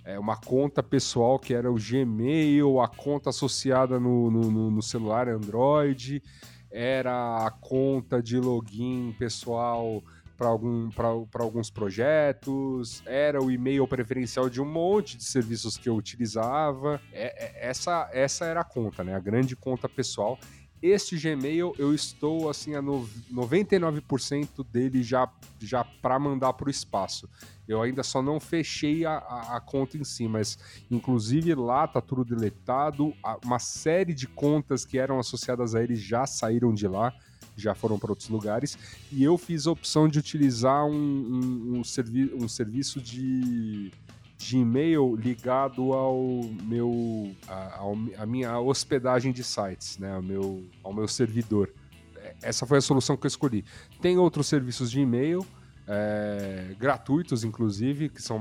é, 0.05 0.19
uma 0.19 0.37
conta 0.37 0.83
pessoal 0.83 1.39
que 1.39 1.53
era 1.53 1.71
o 1.71 1.75
Gmail, 1.75 2.79
a 2.79 2.87
conta 2.87 3.31
associada 3.31 3.99
no, 3.99 4.29
no, 4.29 4.71
no 4.71 4.81
celular 4.81 5.27
Android, 5.27 6.21
era 6.69 7.45
a 7.45 7.49
conta 7.49 8.21
de 8.21 8.39
login 8.39 9.15
pessoal 9.17 10.03
para 10.37 10.47
algum, 10.47 10.89
alguns 11.33 11.69
projetos, 11.69 13.01
era 13.05 13.41
o 13.41 13.49
e-mail 13.49 13.87
preferencial 13.87 14.49
de 14.49 14.61
um 14.61 14.65
monte 14.65 15.17
de 15.17 15.23
serviços 15.23 15.77
que 15.77 15.89
eu 15.89 15.95
utilizava. 15.95 17.01
É, 17.11 17.45
é, 17.45 17.69
essa, 17.69 18.09
essa 18.13 18.45
era 18.45 18.59
a 18.59 18.65
conta, 18.65 19.03
né? 19.03 19.15
A 19.15 19.19
grande 19.19 19.55
conta 19.55 19.87
pessoal. 19.87 20.37
Este 20.81 21.17
Gmail 21.17 21.73
eu 21.79 21.95
estou 21.95 22.49
assim 22.49 22.75
a 22.75 22.81
no, 22.81 23.07
99% 23.33 24.63
dele 24.69 25.01
já 25.01 25.27
já 25.59 25.83
para 25.83 26.19
mandar 26.19 26.53
para 26.53 26.67
o 26.67 26.69
espaço. 26.69 27.29
Eu 27.67 27.81
ainda 27.81 28.03
só 28.03 28.21
não 28.21 28.39
fechei 28.39 29.05
a, 29.05 29.17
a, 29.17 29.57
a, 29.57 29.61
conta 29.61 29.97
em 29.97 30.03
si, 30.03 30.27
mas 30.27 30.57
inclusive 30.89 31.53
lá 31.55 31.87
tá 31.87 31.99
tudo 31.99 32.23
deletado. 32.23 33.13
Uma 33.43 33.59
série 33.59 34.13
de 34.13 34.27
contas 34.27 34.85
que 34.85 34.97
eram 34.97 35.19
associadas 35.19 35.73
a 35.73 35.83
ele 35.83 35.95
já 35.95 36.25
saíram 36.27 36.73
de 36.73 36.87
lá, 36.87 37.13
já 37.57 37.73
foram 37.73 37.97
para 37.97 38.11
outros 38.11 38.29
lugares. 38.29 38.77
E 39.11 39.23
eu 39.23 39.37
fiz 39.37 39.65
a 39.65 39.71
opção 39.71 40.07
de 40.07 40.19
utilizar 40.19 40.85
um, 40.85 40.93
um, 40.93 41.79
um, 41.79 41.83
servi 41.83 42.31
um 42.35 42.47
serviço 42.47 43.01
de 43.01 43.91
de 44.37 44.57
e-mail 44.57 45.15
ligado 45.15 45.93
ao 45.93 46.43
meu 46.61 47.33
a, 47.47 47.81
a, 48.17 48.25
minha 48.25 48.59
hospedagem 48.59 49.31
de 49.31 49.43
sites, 49.43 49.97
né, 49.97 50.13
ao 50.13 50.21
meu 50.21 50.63
ao 50.83 50.93
meu 50.93 51.07
servidor. 51.07 51.71
É, 52.17 52.35
essa 52.43 52.65
foi 52.65 52.79
a 52.79 52.81
solução 52.81 53.15
que 53.15 53.25
eu 53.25 53.29
escolhi. 53.29 53.63
Tem 54.01 54.17
outros 54.17 54.47
serviços 54.47 54.91
de 54.91 54.99
e-mail 54.99 55.45
é, 55.87 56.75
gratuitos, 56.79 57.43
inclusive, 57.43 58.09
que 58.09 58.21
são 58.21 58.39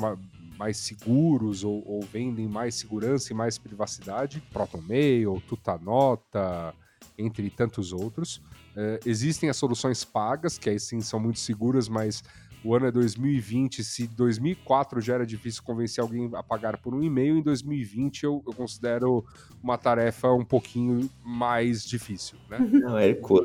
mais 0.59 0.77
seguros 0.77 1.65
ou, 1.65 1.83
ou, 1.87 2.03
vendem 2.03 2.49
mais 2.49 2.75
segurança 2.75 3.33
e 3.33 3.37
mais 3.37 3.59
privacidade. 3.59 4.43
ProtonMail, 4.53 5.43
Tutanota, 5.47 6.75
entre 7.19 7.51
tantos 7.51 7.93
outros. 7.93 8.41
É, 8.77 9.01
existem 9.05 9.49
as 9.49 9.57
soluções 9.57 10.05
pagas, 10.05 10.59
que 10.59 10.71
aí 10.71 10.81
sim 10.81 11.01
são 11.01 11.21
muito 11.21 11.39
seguras, 11.39 11.89
mas 11.89 12.23
o 12.65 12.75
ano 12.75 12.87
é 12.87 12.91
2020. 12.91 13.85
Se 13.85 14.07
2004 14.07 15.01
já 15.01 15.15
era 15.15 15.27
difícil 15.27 15.63
convencer 15.63 16.03
alguém 16.03 16.31
a 16.33 16.43
pagar 16.43 16.79
por 16.79 16.95
um 16.95 17.03
e-mail, 17.03 17.37
em 17.37 17.43
2020 17.43 18.25
eu, 18.25 18.43
eu 18.47 18.55
considero 18.55 19.25
uma 19.63 19.77
tarefa 19.77 20.33
um 20.33 20.45
pouquinho 20.45 21.11
mais 21.23 21.85
difícil, 21.85 22.39
né? 22.49 22.59
Não, 22.59 22.97
é, 22.97 23.11
então, 23.11 23.45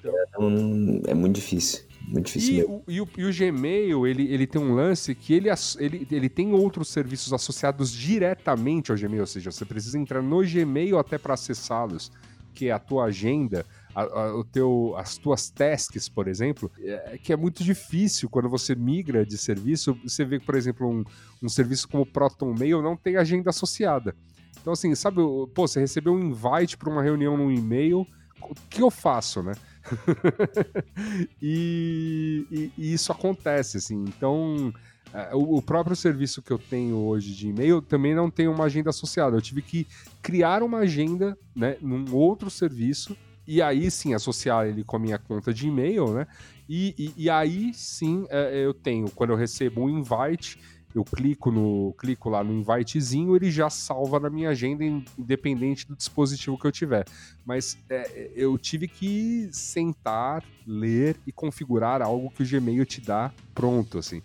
é, 1.05 1.11
é 1.11 1.13
muito 1.13 1.35
difícil. 1.35 1.88
Muito 2.07 2.25
difícil 2.27 2.55
E 2.55 2.63
o, 2.63 2.83
e, 2.87 3.01
o, 3.01 3.07
e 3.17 3.25
o 3.25 3.33
Gmail, 3.33 4.07
ele, 4.07 4.31
ele 4.33 4.47
tem 4.47 4.61
um 4.61 4.73
lance 4.73 5.13
que 5.13 5.33
ele, 5.33 5.49
ele, 5.79 6.07
ele 6.09 6.29
tem 6.29 6.51
outros 6.53 6.89
serviços 6.89 7.31
associados 7.33 7.91
diretamente 7.91 8.91
ao 8.91 8.97
Gmail, 8.97 9.21
ou 9.21 9.27
seja, 9.27 9.51
você 9.51 9.65
precisa 9.65 9.97
entrar 9.97 10.21
no 10.21 10.41
Gmail 10.43 10.97
até 10.97 11.17
para 11.17 11.33
acessá-los, 11.35 12.11
que 12.53 12.67
é 12.67 12.71
a 12.71 12.79
tua 12.79 13.05
agenda, 13.05 13.65
a- 13.95 14.01
a- 14.01 14.35
o 14.35 14.43
teu, 14.43 14.93
as 14.97 15.17
tuas 15.17 15.49
tasks, 15.49 16.09
por 16.09 16.27
exemplo, 16.27 16.71
é, 16.79 17.17
que 17.21 17.31
é 17.31 17.37
muito 17.37 17.63
difícil 17.63 18.29
quando 18.29 18.49
você 18.49 18.75
migra 18.75 19.25
de 19.25 19.37
serviço. 19.37 19.97
Você 20.03 20.25
vê 20.25 20.39
que, 20.39 20.45
por 20.45 20.55
exemplo, 20.55 20.87
um, 20.89 21.03
um 21.43 21.47
serviço 21.49 21.87
como 21.87 22.03
o 22.03 22.05
Proton 22.05 22.53
Mail 22.53 22.81
não 22.81 22.97
tem 22.97 23.15
agenda 23.17 23.49
associada. 23.49 24.15
Então, 24.59 24.73
assim, 24.73 24.93
sabe, 24.95 25.17
pô, 25.53 25.67
você 25.67 25.79
recebeu 25.79 26.13
um 26.13 26.19
invite 26.19 26.75
para 26.77 26.89
uma 26.89 27.01
reunião 27.01 27.37
no 27.37 27.49
e-mail, 27.51 28.05
o 28.41 28.53
que 28.69 28.81
eu 28.81 28.89
faço, 28.91 29.41
né? 29.43 29.53
e, 31.41 32.45
e- 32.51 32.71
e 32.77 32.93
isso 32.93 33.11
acontece, 33.11 33.77
assim. 33.77 34.03
Então, 34.07 34.73
é, 35.13 35.35
o, 35.35 35.57
o 35.57 35.61
próprio 35.61 35.95
serviço 35.95 36.41
que 36.41 36.51
eu 36.51 36.59
tenho 36.59 36.97
hoje 36.97 37.33
de 37.35 37.47
e-mail 37.49 37.81
também 37.81 38.13
não 38.15 38.29
tem 38.29 38.47
uma 38.47 38.65
agenda 38.65 38.89
associada. 38.89 39.35
Eu 39.37 39.41
tive 39.41 39.61
que 39.61 39.87
criar 40.21 40.63
uma 40.63 40.79
agenda, 40.79 41.37
né, 41.55 41.77
num 41.81 42.05
outro 42.13 42.49
serviço 42.49 43.15
e 43.47 43.61
aí 43.61 43.89
sim 43.89 44.13
associar 44.13 44.67
ele 44.67 44.83
com 44.83 44.95
a 44.95 44.99
minha 44.99 45.17
conta 45.17 45.51
de 45.53 45.67
e-mail, 45.67 46.13
né? 46.13 46.27
E, 46.67 46.93
e- 46.97 47.23
e 47.23 47.29
aí 47.29 47.73
sim 47.73 48.25
é, 48.29 48.63
eu 48.63 48.73
tenho, 48.75 49.09
quando 49.09 49.31
eu 49.31 49.35
recebo 49.35 49.81
um 49.81 49.89
invite, 49.89 50.59
eu 50.93 51.03
clico 51.03 51.51
no 51.51 51.93
clico 51.99 52.29
lá 52.29 52.43
no 52.43 52.53
invitezinho, 52.53 53.35
ele 53.35 53.51
já 53.51 53.69
salva 53.69 54.19
na 54.19 54.29
minha 54.29 54.49
agenda, 54.49 54.83
in- 54.83 55.05
independente 55.17 55.87
do 55.87 55.95
dispositivo 55.95 56.57
que 56.57 56.65
eu 56.65 56.71
tiver. 56.71 57.05
Mas 57.45 57.77
é, 57.89 58.31
eu 58.35 58.57
tive 58.57 58.87
que 58.87 59.49
sentar, 59.51 60.43
ler 60.65 61.15
e 61.27 61.31
configurar 61.31 62.01
algo 62.01 62.31
que 62.31 62.43
o 62.43 62.47
Gmail 62.47 62.85
te 62.85 63.01
dá 63.01 63.31
pronto, 63.53 63.97
assim. 63.99 64.21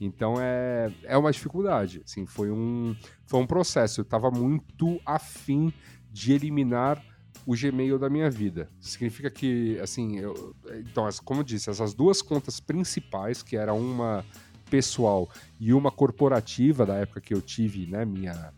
Então 0.00 0.34
é, 0.40 0.92
é 1.04 1.16
uma 1.16 1.32
dificuldade, 1.32 2.02
assim, 2.04 2.26
foi 2.26 2.50
um, 2.50 2.94
foi 3.26 3.40
um 3.40 3.46
processo. 3.46 4.00
Eu 4.00 4.02
estava 4.02 4.30
muito 4.30 5.00
afim 5.04 5.72
de 6.10 6.32
eliminar 6.32 7.02
o 7.46 7.54
Gmail 7.56 7.98
da 7.98 8.10
minha 8.10 8.30
vida. 8.30 8.68
Significa 8.80 9.30
que, 9.30 9.78
assim, 9.80 10.18
eu, 10.18 10.54
então, 10.80 11.08
como 11.24 11.40
eu 11.40 11.44
disse, 11.44 11.70
essas 11.70 11.94
duas 11.94 12.20
contas 12.20 12.60
principais, 12.60 13.42
que 13.42 13.56
era 13.56 13.72
uma 13.72 14.24
pessoal 14.70 15.28
e 15.60 15.72
uma 15.72 15.90
corporativa 15.90 16.84
da 16.86 16.94
época 16.94 17.20
que 17.20 17.34
eu 17.34 17.40
tive, 17.40 17.86
né, 17.86 18.04
minha 18.04 18.52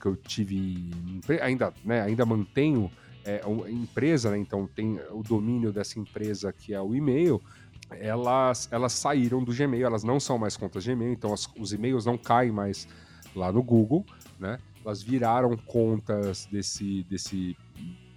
que 0.00 0.06
eu 0.06 0.14
tive 0.14 0.90
ainda, 1.42 1.72
né, 1.84 2.02
ainda 2.02 2.24
mantenho 2.24 2.90
é, 3.24 3.42
empresa, 3.68 4.30
né, 4.30 4.38
então 4.38 4.66
tem 4.66 5.00
o 5.10 5.22
domínio 5.22 5.72
dessa 5.72 5.98
empresa 5.98 6.52
que 6.52 6.72
é 6.72 6.80
o 6.80 6.94
e-mail, 6.94 7.42
elas, 7.90 8.68
elas 8.70 8.92
saíram 8.92 9.42
do 9.42 9.52
Gmail, 9.52 9.84
elas 9.86 10.04
não 10.04 10.20
são 10.20 10.38
mais 10.38 10.56
contas 10.56 10.84
Gmail, 10.84 11.12
então 11.12 11.32
as- 11.32 11.48
os 11.58 11.72
e-mails 11.72 12.04
não 12.06 12.16
caem 12.16 12.52
mais 12.52 12.86
lá 13.34 13.50
no 13.52 13.62
Google, 13.62 14.04
né? 14.38 14.58
Elas 14.84 15.02
viraram 15.02 15.56
contas 15.56 16.46
desse, 16.46 17.02
desse, 17.04 17.56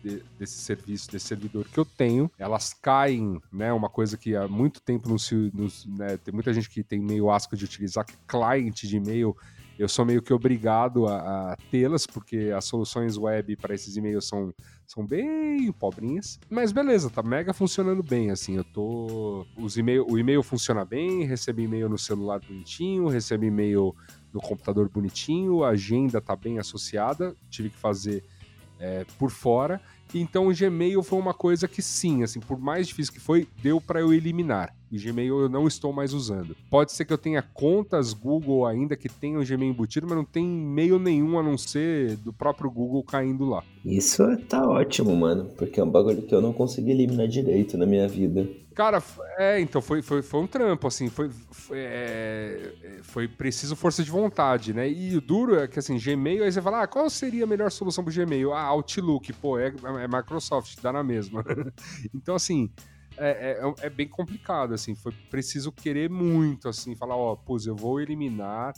de- 0.04 0.24
desse 0.38 0.58
serviço, 0.58 1.10
desse 1.12 1.28
servidor 1.28 1.66
que 1.68 1.78
eu 1.80 1.86
tenho. 1.86 2.30
Elas 2.38 2.74
caem, 2.74 3.42
né? 3.52 3.72
Uma 3.74 3.90
coisa 3.90 4.18
que 4.18 4.36
há 4.36 4.48
muito 4.48 4.82
tempo 4.82 5.08
não 5.10 5.18
se. 5.18 5.52
não 5.54 5.70
se- 5.70 5.90
né, 5.90 6.18
tem 6.18 6.34
muita 6.34 6.54
gente 6.54 6.70
que 6.70 6.84
tem 6.84 7.00
meio 7.00 7.30
asco 7.30 7.56
de 7.56 7.66
utilizar, 7.66 8.06
que 8.06 8.14
é 8.14 8.18
client 8.28 8.84
de 8.84 8.98
e-mail. 8.98 9.36
Eu 9.80 9.88
sou 9.90 10.06
meio 10.06 10.22
que 10.22 10.32
obrigado 10.32 11.08
a, 11.08 11.54
a 11.54 11.58
tê-las, 11.72 12.06
porque 12.06 12.52
as 12.56 12.66
soluções 12.66 13.18
web 13.18 13.56
para 13.56 13.74
esses 13.74 13.96
e-mails 13.98 14.28
são, 14.28 14.54
são 14.86 15.04
bem 15.08 15.72
pobrinhas. 15.72 16.40
Mas 16.48 16.72
beleza, 16.72 17.10
tá 17.10 17.24
mega 17.24 17.52
funcionando 17.52 18.04
bem, 18.04 18.30
assim, 18.30 18.58
eu 18.58 18.64
tô... 18.64 19.44
Os 19.58 19.78
e-mail, 19.78 20.06
o 20.08 20.20
e-mail 20.20 20.44
funciona 20.44 20.86
bem, 20.86 21.24
recebo 21.24 21.62
e-mail 21.62 21.90
no 21.90 21.98
celular 21.98 22.40
bonitinho, 22.42 23.08
recebo 23.08 23.44
e-mail 23.46 23.96
no 24.32 24.40
computador 24.40 24.88
bonitinho, 24.88 25.64
a 25.64 25.70
agenda 25.70 26.22
tá 26.22 26.36
bem 26.36 26.60
associada, 26.60 27.36
tive 27.50 27.72
que 27.72 27.78
fazer 27.78 28.24
é, 28.82 29.06
por 29.18 29.30
fora. 29.30 29.80
Então 30.14 30.48
o 30.48 30.54
Gmail 30.54 31.02
foi 31.04 31.20
uma 31.20 31.34
coisa 31.34 31.68
que 31.68 31.82
sim, 31.82 32.24
assim, 32.24 32.40
por 32.42 32.60
mais 32.60 32.88
difícil 32.88 33.14
que 33.14 33.20
foi, 33.20 33.48
deu 33.62 33.80
para 33.80 34.02
eu 34.02 34.12
eliminar. 34.12 34.76
O 34.92 35.02
Gmail 35.02 35.42
eu 35.42 35.50
não 35.50 35.68
estou 35.68 35.94
mais 35.94 36.14
usando. 36.14 36.56
Pode 36.70 36.92
ser 36.92 37.06
que 37.06 37.14
eu 37.14 37.18
tenha 37.18 37.42
contas 37.42 38.14
Google 38.14 38.66
ainda 38.66 38.98
que 38.98 39.08
tenham 39.08 39.42
o 39.42 39.46
Gmail 39.46 39.72
embutido, 39.72 40.06
mas 40.08 40.18
não 40.18 40.26
tem 40.26 40.44
e-mail 40.44 41.00
nenhum 41.00 41.40
a 41.40 41.44
não 41.44 41.58
ser 41.58 42.18
do 42.18 42.34
próprio 42.34 42.70
Google 42.70 43.04
caindo 43.04 43.46
lá. 43.46 43.64
Isso 43.86 44.24
tá 44.50 44.68
ótimo, 44.68 45.16
mano, 45.16 45.46
porque 45.58 45.80
é 45.80 45.84
um 45.84 45.90
bagulho 45.90 46.22
que 46.22 46.36
eu 46.36 46.42
não 46.42 46.52
consegui 46.52 46.92
eliminar 46.92 47.28
direito 47.28 47.78
na 47.78 47.86
minha 47.86 48.08
vida. 48.08 48.48
Cara, 48.74 49.04
é, 49.38 49.60
então 49.60 49.82
foi, 49.82 50.02
foi, 50.02 50.22
foi 50.22 50.40
um 50.40 50.48
trampo, 50.48 50.88
assim, 50.88 51.10
foi, 51.10 51.30
foi, 51.52 51.78
é, 51.78 53.00
foi 53.04 53.28
preciso 53.28 53.76
força 53.76 54.02
de 54.02 54.10
vontade, 54.10 54.74
né? 54.74 54.90
E 54.90 55.16
o 55.16 55.22
duro 55.22 55.60
é 55.60 55.68
que, 55.68 55.78
assim, 55.78 55.98
Gmail, 55.98 56.44
aí 56.44 56.52
você 56.52 56.62
fala, 56.62 56.84
ah, 56.84 56.88
qual 56.88 57.10
seria 57.10 57.44
a 57.44 57.48
melhor 57.48 57.70
solução 57.70 58.02
pro 58.04 58.14
Gmail? 58.14 58.54
Ah, 58.54 58.64
Outlook, 58.64 59.34
pô, 59.34 59.60
é, 59.60 59.74
é 60.02 60.08
Microsoft, 60.08 60.78
dá 60.82 60.94
na 60.94 61.04
mesma. 61.04 61.44
então, 62.16 62.36
assim, 62.36 62.70
é, 63.28 63.62
é, 63.62 63.86
é 63.86 63.90
bem 63.90 64.08
complicado, 64.08 64.74
assim, 64.74 64.96
foi 64.96 65.12
preciso 65.30 65.72
querer 65.72 66.10
muito, 66.10 66.68
assim, 66.68 66.96
falar, 66.96 67.16
ó, 67.16 67.36
pô, 67.36 67.58
eu 67.66 67.76
vou 67.76 68.00
eliminar... 68.00 68.74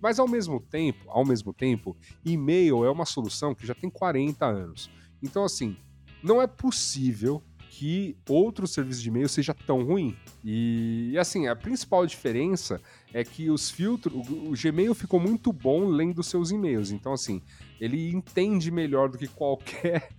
Mas 0.00 0.18
ao 0.18 0.26
mesmo 0.26 0.58
tempo, 0.58 1.04
ao 1.06 1.22
mesmo 1.22 1.52
tempo, 1.52 1.94
e-mail 2.24 2.82
é 2.82 2.90
uma 2.90 3.04
solução 3.04 3.54
que 3.54 3.66
já 3.66 3.74
tem 3.74 3.90
40 3.90 4.46
anos. 4.46 4.90
Então, 5.22 5.44
assim, 5.44 5.76
não 6.22 6.40
é 6.40 6.46
possível 6.46 7.42
que 7.80 8.16
outro 8.28 8.66
serviço 8.66 9.00
de 9.00 9.08
e-mail 9.08 9.28
seja 9.28 9.54
tão 9.54 9.84
ruim. 9.84 10.14
E, 10.44 11.12
e, 11.12 11.18
assim, 11.18 11.46
a 11.46 11.56
principal 11.56 12.04
diferença 12.04 12.80
é 13.14 13.24
que 13.24 13.48
os 13.48 13.70
filtros. 13.70 14.14
O, 14.14 14.50
o 14.50 14.54
Gmail 14.54 14.94
ficou 14.94 15.20
muito 15.20 15.52
bom 15.52 15.86
lendo 15.86 16.22
seus 16.22 16.50
e-mails. 16.50 16.90
Então, 16.90 17.12
assim, 17.12 17.40
ele 17.80 18.10
entende 18.10 18.70
melhor 18.70 19.08
do 19.08 19.16
que 19.16 19.28
qualquer. 19.28 20.10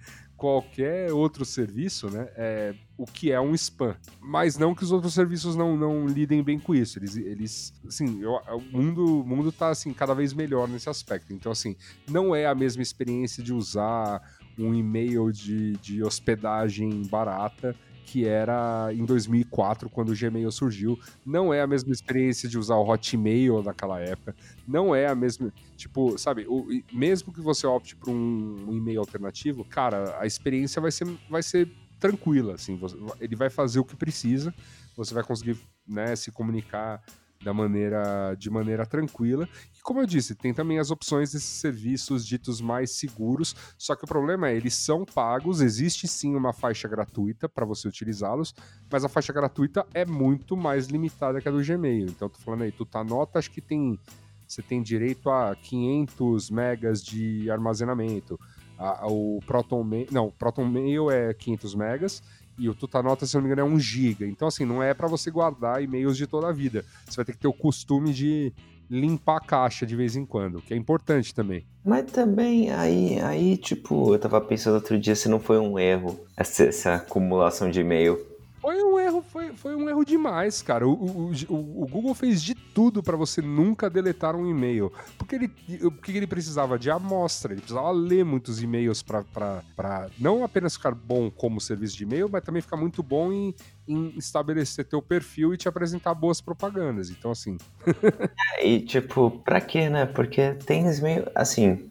Qualquer 0.42 1.14
outro 1.14 1.46
serviço, 1.46 2.10
né? 2.10 2.28
É, 2.36 2.74
o 2.98 3.06
que 3.06 3.32
é 3.32 3.40
um 3.40 3.54
spam. 3.54 3.96
Mas 4.20 4.58
não 4.58 4.74
que 4.74 4.84
os 4.84 4.92
outros 4.92 5.14
serviços 5.14 5.56
não, 5.56 5.78
não 5.78 6.08
lidem 6.08 6.42
bem 6.42 6.58
com 6.58 6.74
isso. 6.74 6.98
Eles, 6.98 7.16
eles 7.16 7.72
assim, 7.88 8.24
eu- 8.24 8.42
o 8.58 8.60
mundo, 8.76 9.24
mundo 9.24 9.52
tá 9.52 9.70
assim, 9.70 9.94
cada 9.94 10.16
vez 10.16 10.34
melhor 10.34 10.68
nesse 10.68 10.90
aspecto. 10.90 11.32
Então, 11.32 11.52
assim, 11.52 11.76
não 12.10 12.36
é 12.36 12.48
a 12.48 12.56
mesma 12.56 12.82
experiência 12.82 13.44
de 13.44 13.54
usar 13.54 14.20
um 14.58 14.74
e-mail 14.74 15.32
de, 15.32 15.74
de 15.74 16.04
hospedagem 16.04 17.04
barata 17.04 17.76
que 18.12 18.26
era 18.28 18.90
em 18.94 19.06
2004, 19.06 19.90
quando 19.90 20.10
o 20.12 20.16
Gmail 20.18 20.52
surgiu. 20.52 21.00
Não 21.26 21.54
é 21.54 21.62
a 21.62 21.68
mesma 21.68 21.94
experiência 21.94 22.50
de 22.50 22.58
usar 22.58 22.76
o 22.76 22.86
Hotmail 22.90 23.64
naquela 23.64 24.02
época. 24.02 24.36
Não 24.68 24.94
é 24.94 25.08
a 25.08 25.16
mesma. 25.16 25.50
Tipo, 25.78 26.18
sabe, 26.18 26.46
o- 26.46 26.68
mesmo 26.92 27.32
que 27.32 27.40
você 27.40 27.66
opte 27.66 27.96
por 27.96 28.10
um, 28.10 28.66
um 28.68 28.74
e-mail 28.74 29.00
alternativo, 29.00 29.64
cara, 29.64 30.18
a 30.20 30.26
experiência 30.26 30.82
vai 30.82 30.92
ser, 30.92 31.08
vai 31.30 31.42
ser 31.42 31.70
tranquila. 32.02 32.56
Assim, 32.56 32.76
você- 32.76 32.98
ele 33.22 33.36
vai 33.38 33.50
fazer 33.50 33.80
o 33.80 33.86
que 33.86 33.96
precisa, 33.96 34.54
você 34.98 35.14
vai 35.14 35.24
conseguir 35.24 35.58
né, 35.88 36.14
se 36.16 36.32
comunicar 36.32 37.02
da 37.44 37.54
maneira, 37.54 38.36
de 38.36 38.50
maneira 38.50 38.86
tranquila. 38.86 39.48
E 39.78 39.82
como 39.82 40.00
eu 40.02 40.06
disse, 40.06 40.36
tem 40.36 40.54
também 40.54 40.80
as 40.80 40.92
opções 40.92 41.32
desses 41.32 41.48
serviços 41.50 42.26
ditos 42.26 42.62
mais 42.62 42.92
seguros, 42.92 43.56
só 43.78 43.96
que 43.96 44.04
o 44.04 44.08
problema 44.08 44.50
é, 44.50 44.56
eles 44.56 44.74
são 44.76 45.06
pagos, 45.06 45.62
existe 45.62 46.08
sim 46.08 46.36
uma 46.36 46.54
faixa 46.54 46.88
gratuita 46.88 47.50
para 47.50 47.66
você 47.66 47.88
utilizá-los, 47.88 48.54
mas 48.92 49.04
a 49.04 49.10
faixa 49.10 49.34
gratuita 49.34 49.86
é 49.94 50.06
muito 50.06 50.56
mais 50.56 50.88
limitada 50.88 51.42
que 51.42 51.48
a 51.48 51.52
do 51.52 51.64
Gmail. 51.64 52.06
Então, 52.08 52.30
tô 52.30 52.40
falando 52.40 52.64
aí, 52.64 52.72
tu 52.72 52.86
tá 52.86 53.04
nota, 53.04 53.40
acho 53.40 53.52
que 53.52 53.62
tem 53.62 54.00
você 54.48 54.62
tem 54.62 54.82
direito 54.84 55.30
a 55.30 55.56
500 55.56 56.50
megas 56.50 57.02
de 57.02 57.50
armazenamento. 57.50 58.38
A- 58.78 59.06
a- 59.06 59.08
o 59.08 59.40
Proton 59.46 59.88
não, 60.12 60.30
Proton 60.32 60.66
Mail 60.66 61.10
é 61.10 61.34
500 61.34 61.74
megas 61.74 62.22
e 62.58 62.70
o 62.70 62.76
Tutanota, 62.76 63.26
se 63.26 63.36
não 63.36 63.42
me 63.42 63.48
engano, 63.48 63.62
é 63.62 63.74
1 63.74 63.80
giga. 63.80 64.28
Então, 64.28 64.48
assim, 64.48 64.66
não 64.66 64.82
é 64.82 64.94
para 64.94 65.08
você 65.08 65.32
guardar 65.32 65.82
e-mails 65.84 66.18
de 66.18 66.28
toda 66.28 66.48
a 66.48 66.52
vida. 66.52 66.86
Você 67.06 67.16
vai 67.16 67.26
ter 67.26 67.34
que 67.34 67.40
ter 67.40 67.48
o 67.48 67.54
costume 67.54 68.14
de 68.14 68.54
limpar 68.90 69.38
a 69.38 69.40
caixa 69.40 69.86
de 69.86 69.96
vez 69.96 70.18
em 70.18 70.26
quando, 70.26 70.62
que 70.62 70.74
é 70.74 70.78
importante 70.78 71.34
também. 71.34 71.66
Mas 71.84 72.12
também, 72.12 72.72
aí, 72.72 73.20
aí, 73.22 73.58
tipo, 73.58 74.14
eu 74.14 74.20
tava 74.20 74.42
pensando 74.42 74.76
outro 74.76 75.00
dia 75.00 75.16
se 75.16 75.30
não 75.30 75.40
foi 75.40 75.58
um 75.58 75.80
erro 75.80 76.20
essa, 76.36 76.66
essa 76.66 76.96
acumulação 76.96 77.72
de 77.72 77.80
e-mail. 77.80 78.20
Foi 78.62 78.84
um 78.84 79.00
erro, 79.00 79.24
foi, 79.24 79.54
foi 79.54 79.76
um 79.76 79.90
erro 79.90 80.06
demais, 80.06 80.62
cara. 80.62 80.88
O, 80.88 80.92
o, 80.94 81.32
o- 81.50 81.84
o 81.84 81.88
Google 81.88 82.14
fez 82.14 82.44
de 82.44 82.54
tudo 82.54 83.02
para 83.02 83.18
você 83.18 83.42
nunca 83.42 83.90
deletar 83.90 84.36
um 84.36 84.48
e-mail. 84.48 84.92
Porque 85.18 85.34
ele, 85.36 85.48
porque 85.48 86.12
ele 86.12 86.28
precisava 86.28 86.78
de 86.78 86.92
amostra, 86.92 87.54
ele 87.54 87.62
precisava 87.62 87.90
ler 87.90 88.24
muitos 88.24 88.62
e-mails 88.62 89.02
para 89.02 90.10
não 90.20 90.44
apenas 90.44 90.76
ficar 90.76 90.94
bom 90.94 91.32
como 91.32 91.60
serviço 91.60 91.98
de 91.98 92.04
e-mail, 92.04 92.30
mas 92.32 92.44
também 92.44 92.62
ficar 92.62 92.78
muito 92.78 93.02
bom 93.02 93.32
em, 93.32 93.56
em 93.88 94.14
estabelecer 94.18 94.86
teu 94.86 95.02
perfil 95.02 95.54
e 95.54 95.58
te 95.58 95.68
apresentar 95.68 96.14
boas 96.14 96.40
propagandas. 96.40 97.10
Então, 97.10 97.32
assim, 97.32 97.58
E, 98.64 98.80
tipo, 98.82 99.32
pra 99.44 99.60
quê, 99.60 99.90
né? 99.90 100.06
Porque 100.06 100.54
tem 100.66 100.86
e-mail, 100.86 101.26
assim, 101.34 101.90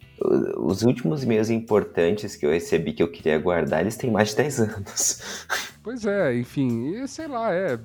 os 0.59 0.83
últimos 0.83 1.23
e-mails 1.23 1.49
importantes 1.49 2.37
que 2.37 2.45
eu 2.45 2.51
recebi 2.51 2.93
que 2.93 3.03
eu 3.03 3.11
queria 3.11 3.39
guardar, 3.39 3.81
eles 3.81 3.97
têm 3.97 4.11
mais 4.11 4.31
de 4.31 4.37
10 4.37 4.61
anos. 4.61 5.47
Pois 5.83 6.05
é, 6.05 6.37
enfim, 6.37 6.89
e 6.91 7.09
sei 7.09 7.27
lá, 7.27 7.55
é. 7.55 7.79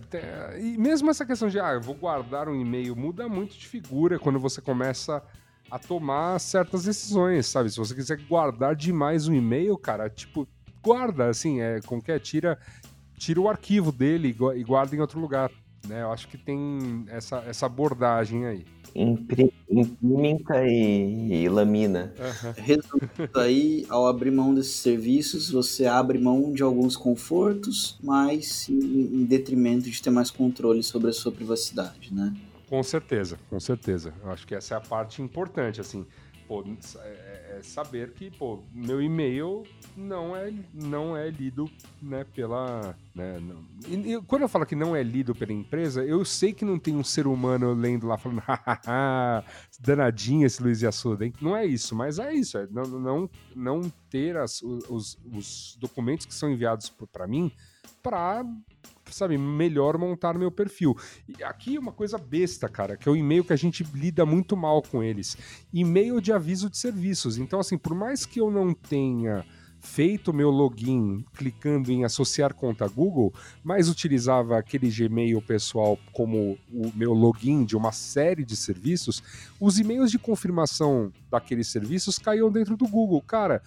E 0.60 0.78
mesmo 0.78 1.10
essa 1.10 1.26
questão 1.26 1.48
de, 1.48 1.58
ah, 1.58 1.80
vou 1.80 1.96
guardar 1.96 2.50
um 2.50 2.60
e-mail, 2.60 2.94
muda 2.94 3.30
muito 3.30 3.58
de 3.58 3.66
figura 3.66 4.20
quando 4.20 4.38
você 4.38 4.60
começa 4.62 5.24
a 5.72 5.80
tomar 5.80 6.38
certas 6.40 6.84
decisões, 6.84 7.48
sabe? 7.48 7.70
Se 7.70 7.78
você 7.78 7.96
quiser 7.96 8.20
guardar 8.28 8.76
demais 8.76 9.30
um 9.30 9.34
e-mail, 9.34 9.78
cara, 9.78 10.10
tipo, 10.10 10.46
guarda, 10.84 11.30
assim, 11.30 11.62
é, 11.62 11.80
como 11.86 12.02
que 12.02 12.12
é, 12.12 12.20
tira, 12.20 12.60
tira 13.18 13.40
o 13.40 13.48
arquivo 13.48 13.92
dele 13.94 14.36
e 14.56 14.64
guarda 14.64 14.94
em 14.94 15.00
outro 15.00 15.20
lugar, 15.20 15.50
né? 15.88 16.02
Eu 16.02 16.12
acho 16.12 16.28
que 16.28 16.38
tem 16.38 17.06
essa, 17.08 17.38
essa 17.48 17.66
abordagem 17.66 18.46
aí. 18.46 18.66
Impri- 18.96 19.54
Imprimica 19.70 20.66
e, 20.66 21.44
e 21.44 21.50
lamina. 21.50 22.14
Resumindo 22.56 23.38
aí, 23.38 23.86
ao 23.90 24.08
abrir 24.08 24.32
mão 24.32 24.54
desses 24.56 24.76
serviços, 24.78 25.50
você 25.52 25.86
abre 25.86 26.18
mão 26.18 26.54
de 26.54 26.64
alguns 26.64 26.96
confortos, 26.96 27.98
mas 28.02 28.70
em, 28.70 28.76
em 28.80 29.26
detrimento 29.26 29.90
de 29.90 30.02
ter 30.02 30.12
mais 30.12 30.32
controle 30.32 30.82
sobre 30.82 31.10
a 31.10 31.14
sua 31.14 31.32
privacidade, 31.32 32.14
né? 32.14 32.34
Com 32.70 32.82
certeza, 32.82 33.38
com 33.50 33.60
certeza. 33.60 34.14
Eu 34.24 34.32
acho 34.32 34.48
que 34.48 34.56
essa 34.56 34.76
é 34.76 34.78
a 34.78 34.82
parte 34.82 35.22
importante, 35.22 35.82
assim. 35.82 36.06
Pô, 36.48 36.64
é, 37.04 37.45
é 37.56 37.62
saber 37.64 38.12
que, 38.12 38.30
pô, 38.30 38.62
meu 38.74 39.02
e-mail 39.02 39.64
não 39.96 40.36
é, 40.36 40.54
não 40.74 41.16
é 41.16 41.30
lido, 41.30 41.70
né, 42.02 42.26
pela... 42.36 42.98
Né. 43.14 43.42
E, 43.88 44.14
e 44.14 44.22
quando 44.24 44.42
eu 44.42 44.50
falo 44.50 44.66
que 44.66 44.76
não 44.76 44.96
é 44.96 45.02
lido 45.02 45.34
pela 45.34 45.54
empresa, 45.54 46.04
eu 46.04 46.26
sei 46.26 46.54
que 46.54 46.66
não 46.66 46.78
tem 46.78 46.96
um 46.96 47.04
ser 47.04 47.28
humano 47.28 47.74
lendo 47.74 48.08
lá 48.08 48.18
falando 48.18 48.40
hahaha, 48.46 49.46
danadinho 49.80 50.46
esse 50.46 50.62
Luiz 50.62 50.84
Assuda, 50.84 51.26
hein? 51.26 51.34
Não 51.42 51.56
é 51.56 51.66
isso, 51.66 51.96
mas 51.96 52.20
é 52.20 52.34
isso, 52.34 52.58
é 52.58 52.68
não, 52.70 52.84
não, 52.84 53.30
não 53.56 53.82
ter 54.10 54.36
as, 54.36 54.62
os, 54.62 55.18
os 55.34 55.78
documentos 55.80 56.26
que 56.26 56.34
são 56.34 56.52
enviados 56.52 56.90
para 57.12 57.26
mim 57.26 57.52
para 58.04 58.46
sabe, 59.14 59.38
melhor 59.38 59.98
montar 59.98 60.38
meu 60.38 60.52
perfil. 60.52 60.96
E 61.28 61.44
aqui 61.44 61.78
uma 61.78 61.92
coisa 61.92 62.18
besta, 62.18 62.68
cara, 62.68 62.98
que 62.98 63.08
é 63.08 63.12
o 63.12 63.16
e-mail 63.16 63.44
que 63.44 63.54
a 63.54 63.58
gente 63.58 63.84
lida 63.94 64.26
muito 64.26 64.56
mal 64.56 64.82
com 64.82 65.04
eles. 65.04 65.38
E-mail 65.74 66.20
de 66.22 66.32
aviso 66.32 66.70
de 66.70 66.78
serviços. 66.78 67.38
Então, 67.38 67.60
assim, 67.60 67.78
por 67.78 67.96
mais 67.96 68.26
que 68.26 68.40
eu 68.40 68.50
não 68.50 68.74
tenha 68.74 69.46
feito 69.86 70.34
meu 70.34 70.50
login 70.50 71.24
clicando 71.34 71.92
em 71.92 72.04
associar 72.04 72.54
conta 72.54 72.88
Google, 72.88 73.34
mas 73.64 73.88
utilizava 73.88 74.58
aquele 74.58 74.90
Gmail 74.90 75.42
pessoal 75.42 75.98
como 76.12 76.58
o 76.74 76.92
meu 76.96 77.14
login 77.14 77.64
de 77.64 77.78
uma 77.78 77.92
série 77.92 78.44
de 78.44 78.58
serviços, 78.58 79.22
os 79.60 79.78
e-mails 79.80 80.10
de 80.10 80.18
confirmação 80.18 81.14
daqueles 81.30 81.68
serviços 81.68 82.18
caíam 82.18 82.52
dentro 82.52 82.76
do 82.76 82.88
Google. 82.88 83.22
Cara, 83.22 83.62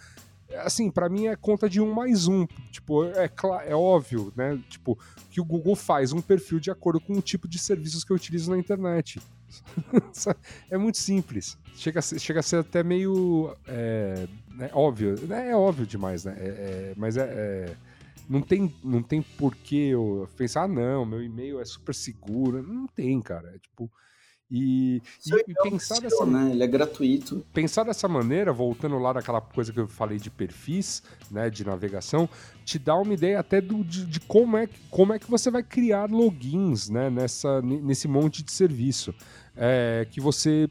assim, 0.56 0.90
para 0.90 1.08
mim 1.08 1.26
é 1.26 1.36
conta 1.36 1.68
de 1.68 1.80
um 1.80 1.92
mais 1.92 2.26
um. 2.26 2.46
Tipo, 2.70 3.04
é, 3.04 3.30
é 3.66 3.74
óbvio, 3.74 4.32
né? 4.36 4.58
Tipo, 4.68 4.98
que 5.30 5.40
o 5.40 5.44
Google 5.44 5.76
faz 5.76 6.12
um 6.12 6.20
perfil 6.20 6.58
de 6.58 6.70
acordo 6.70 7.00
com 7.00 7.14
o 7.14 7.22
tipo 7.22 7.46
de 7.48 7.58
serviços 7.58 8.04
que 8.04 8.12
eu 8.12 8.16
utilizo 8.16 8.50
na 8.50 8.58
internet. 8.58 9.20
é 10.70 10.78
muito 10.78 10.98
simples. 10.98 11.58
Chega 11.74 12.00
a 12.00 12.02
ser, 12.02 12.18
chega 12.18 12.40
a 12.40 12.42
ser 12.42 12.56
até 12.56 12.82
meio 12.82 13.56
é, 13.66 14.26
né, 14.50 14.70
óbvio. 14.72 15.14
É, 15.32 15.54
óbvio 15.54 15.86
demais, 15.86 16.24
né? 16.24 16.34
É, 16.38 16.94
mas 16.96 17.16
é, 17.16 17.76
não 18.28 18.42
tem, 18.42 18.74
não 18.82 19.02
tem 19.02 19.22
porquê 19.22 19.90
eu 19.92 20.28
pensar, 20.36 20.64
ah, 20.64 20.68
não, 20.68 21.06
meu 21.06 21.22
e-mail 21.22 21.60
é 21.60 21.64
super 21.64 21.94
seguro. 21.94 22.62
Não 22.62 22.86
tem, 22.86 23.20
cara. 23.20 23.52
É 23.54 23.58
tipo. 23.58 23.90
E, 24.50 25.02
e, 25.26 25.50
e 25.50 25.54
pensar 25.62 25.96
seu, 25.96 26.02
dessa 26.02 26.26
né? 26.26 26.52
Ele 26.52 26.62
é 26.62 26.66
gratuito. 26.66 27.44
Pensar 27.52 27.84
dessa 27.84 28.08
maneira, 28.08 28.52
voltando 28.52 28.98
lá 28.98 29.12
naquela 29.12 29.40
coisa 29.40 29.72
que 29.72 29.80
eu 29.80 29.86
falei 29.86 30.18
de 30.18 30.30
perfis, 30.30 31.02
né, 31.30 31.50
de 31.50 31.66
navegação, 31.66 32.28
te 32.64 32.78
dá 32.78 32.94
uma 32.96 33.12
ideia 33.12 33.40
até 33.40 33.60
do, 33.60 33.84
de, 33.84 34.06
de 34.06 34.20
como, 34.20 34.56
é, 34.56 34.68
como 34.90 35.12
é 35.12 35.18
que 35.18 35.30
você 35.30 35.50
vai 35.50 35.62
criar 35.62 36.10
logins, 36.10 36.88
né, 36.88 37.10
nessa, 37.10 37.60
nesse 37.60 38.08
monte 38.08 38.42
de 38.42 38.50
serviço 38.50 39.14
é, 39.54 40.06
que 40.10 40.20
você 40.20 40.68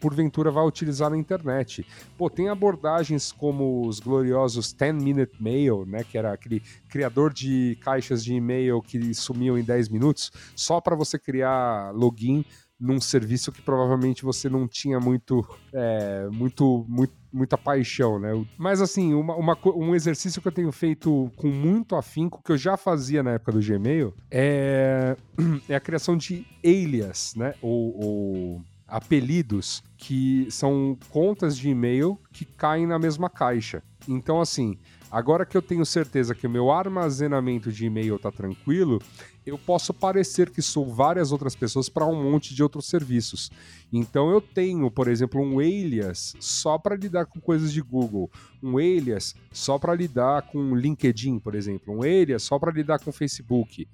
porventura 0.00 0.50
vai 0.50 0.64
utilizar 0.66 1.10
na 1.10 1.16
internet. 1.16 1.86
Pô, 2.16 2.28
tem 2.28 2.48
abordagens 2.48 3.30
como 3.30 3.86
os 3.86 4.00
gloriosos 4.00 4.72
10 4.72 5.02
Minute 5.02 5.40
Mail, 5.40 5.84
né, 5.86 6.02
que 6.02 6.18
era 6.18 6.32
aquele 6.32 6.60
criador 6.88 7.32
de 7.32 7.78
caixas 7.80 8.24
de 8.24 8.34
e-mail 8.34 8.82
que 8.82 9.14
sumiam 9.14 9.56
em 9.56 9.62
10 9.62 9.88
minutos, 9.88 10.32
só 10.56 10.80
para 10.80 10.96
você 10.96 11.18
criar 11.18 11.92
login 11.94 12.44
num 12.78 13.00
serviço 13.00 13.50
que 13.50 13.60
provavelmente 13.60 14.22
você 14.22 14.48
não 14.48 14.68
tinha 14.68 15.00
muito, 15.00 15.44
é, 15.72 16.28
muito, 16.30 16.84
muito, 16.88 17.12
muita 17.32 17.58
paixão, 17.58 18.18
né? 18.18 18.30
Mas 18.56 18.80
assim, 18.80 19.14
uma, 19.14 19.34
uma, 19.34 19.58
um 19.74 19.94
exercício 19.94 20.40
que 20.40 20.48
eu 20.48 20.52
tenho 20.52 20.70
feito 20.70 21.30
com 21.36 21.48
muito 21.48 21.96
afinco, 21.96 22.42
que 22.42 22.52
eu 22.52 22.56
já 22.56 22.76
fazia 22.76 23.22
na 23.22 23.32
época 23.32 23.52
do 23.52 23.60
Gmail, 23.60 24.14
é, 24.30 25.16
é 25.68 25.74
a 25.74 25.80
criação 25.80 26.16
de 26.16 26.46
alias, 26.64 27.34
né? 27.36 27.54
Ou, 27.60 28.04
ou 28.04 28.62
apelidos 28.86 29.82
que 29.96 30.46
são 30.50 30.96
contas 31.10 31.56
de 31.56 31.68
e-mail 31.68 32.18
que 32.32 32.44
caem 32.44 32.86
na 32.86 32.98
mesma 32.98 33.28
caixa. 33.28 33.82
Então, 34.08 34.40
assim, 34.40 34.78
agora 35.10 35.46
que 35.46 35.56
eu 35.56 35.62
tenho 35.62 35.84
certeza 35.84 36.34
que 36.34 36.46
o 36.46 36.50
meu 36.50 36.70
armazenamento 36.70 37.72
de 37.72 37.86
e-mail 37.86 38.16
está 38.16 38.30
tranquilo, 38.30 39.00
eu 39.46 39.58
posso 39.58 39.94
parecer 39.94 40.50
que 40.50 40.60
sou 40.60 40.86
várias 40.86 41.32
outras 41.32 41.56
pessoas 41.56 41.88
para 41.88 42.06
um 42.06 42.30
monte 42.30 42.54
de 42.54 42.62
outros 42.62 42.86
serviços. 42.86 43.50
Então 43.92 44.30
eu 44.30 44.40
tenho, 44.40 44.90
por 44.90 45.08
exemplo, 45.08 45.40
um 45.40 45.58
alias 45.58 46.34
só 46.38 46.76
para 46.78 46.96
lidar 46.96 47.26
com 47.26 47.40
coisas 47.40 47.72
de 47.72 47.80
Google, 47.80 48.30
um 48.62 48.76
alias 48.76 49.34
só 49.50 49.78
para 49.78 49.94
lidar 49.94 50.42
com 50.42 50.74
LinkedIn, 50.74 51.38
por 51.38 51.54
exemplo, 51.54 51.94
um 51.94 52.02
alias 52.02 52.42
só 52.42 52.58
para 52.58 52.72
lidar 52.72 52.98
com 52.98 53.10
Facebook 53.10 53.88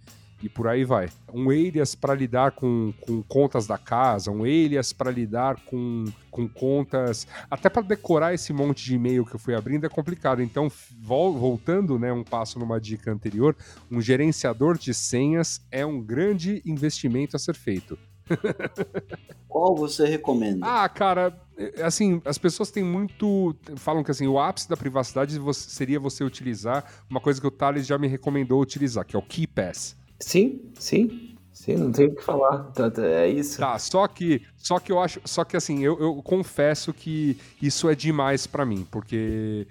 e 0.44 0.48
por 0.48 0.68
aí 0.68 0.84
vai. 0.84 1.08
Um 1.32 1.48
alias 1.48 1.94
para 1.94 2.14
lidar 2.14 2.52
com, 2.52 2.92
com 3.00 3.22
contas 3.22 3.66
da 3.66 3.78
casa, 3.78 4.30
um 4.30 4.42
alias 4.42 4.92
para 4.92 5.10
lidar 5.10 5.56
com, 5.64 6.04
com 6.30 6.46
contas. 6.46 7.26
Até 7.50 7.70
para 7.70 7.80
decorar 7.80 8.34
esse 8.34 8.52
monte 8.52 8.84
de 8.84 8.94
e-mail 8.94 9.24
que 9.24 9.34
eu 9.34 9.40
fui 9.40 9.54
abrindo 9.54 9.86
é 9.86 9.88
complicado. 9.88 10.42
Então, 10.42 10.70
vol 11.00 11.32
voltando 11.38 11.98
né, 11.98 12.12
um 12.12 12.22
passo 12.22 12.58
numa 12.58 12.78
dica 12.78 13.10
anterior, 13.10 13.56
um 13.90 14.02
gerenciador 14.02 14.76
de 14.76 14.92
senhas 14.92 15.62
é 15.70 15.86
um 15.86 15.98
grande 15.98 16.60
investimento 16.66 17.36
a 17.36 17.38
ser 17.38 17.54
feito. 17.54 17.98
Qual 19.48 19.74
você 19.74 20.06
recomenda? 20.06 20.66
Ah, 20.66 20.88
cara, 20.90 21.34
assim, 21.82 22.20
as 22.24 22.36
pessoas 22.36 22.70
têm 22.70 22.82
muito. 22.82 23.56
Falam 23.76 24.02
que 24.02 24.10
assim, 24.10 24.26
o 24.26 24.38
ápice 24.38 24.68
da 24.68 24.76
privacidade 24.76 25.38
seria 25.54 26.00
você 26.00 26.22
utilizar 26.24 26.84
uma 27.08 27.20
coisa 27.20 27.40
que 27.40 27.46
o 27.46 27.50
Thales 27.50 27.86
já 27.86 27.96
me 27.96 28.08
recomendou 28.08 28.60
utilizar, 28.60 29.06
que 29.06 29.16
é 29.16 29.18
o 29.18 29.22
KeyPass. 29.22 29.96
Sim, 30.20 30.60
sim. 30.78 31.34
Sim, 31.52 31.76
não 31.76 31.92
tenho 31.92 32.10
o 32.10 32.16
que 32.16 32.22
falar. 32.22 32.72
É 32.98 33.28
isso. 33.28 33.58
Tá, 33.58 33.78
só 33.78 34.08
que, 34.08 34.42
só 34.56 34.80
que 34.80 34.90
eu 34.90 35.00
acho, 35.00 35.20
só 35.24 35.44
que 35.44 35.56
assim, 35.56 35.84
eu, 35.84 35.98
eu 36.00 36.16
confesso 36.16 36.92
que 36.92 37.38
isso 37.62 37.88
é 37.88 37.94
demais 37.94 38.44
para 38.44 38.66
mim, 38.66 38.84
porque 38.90 39.68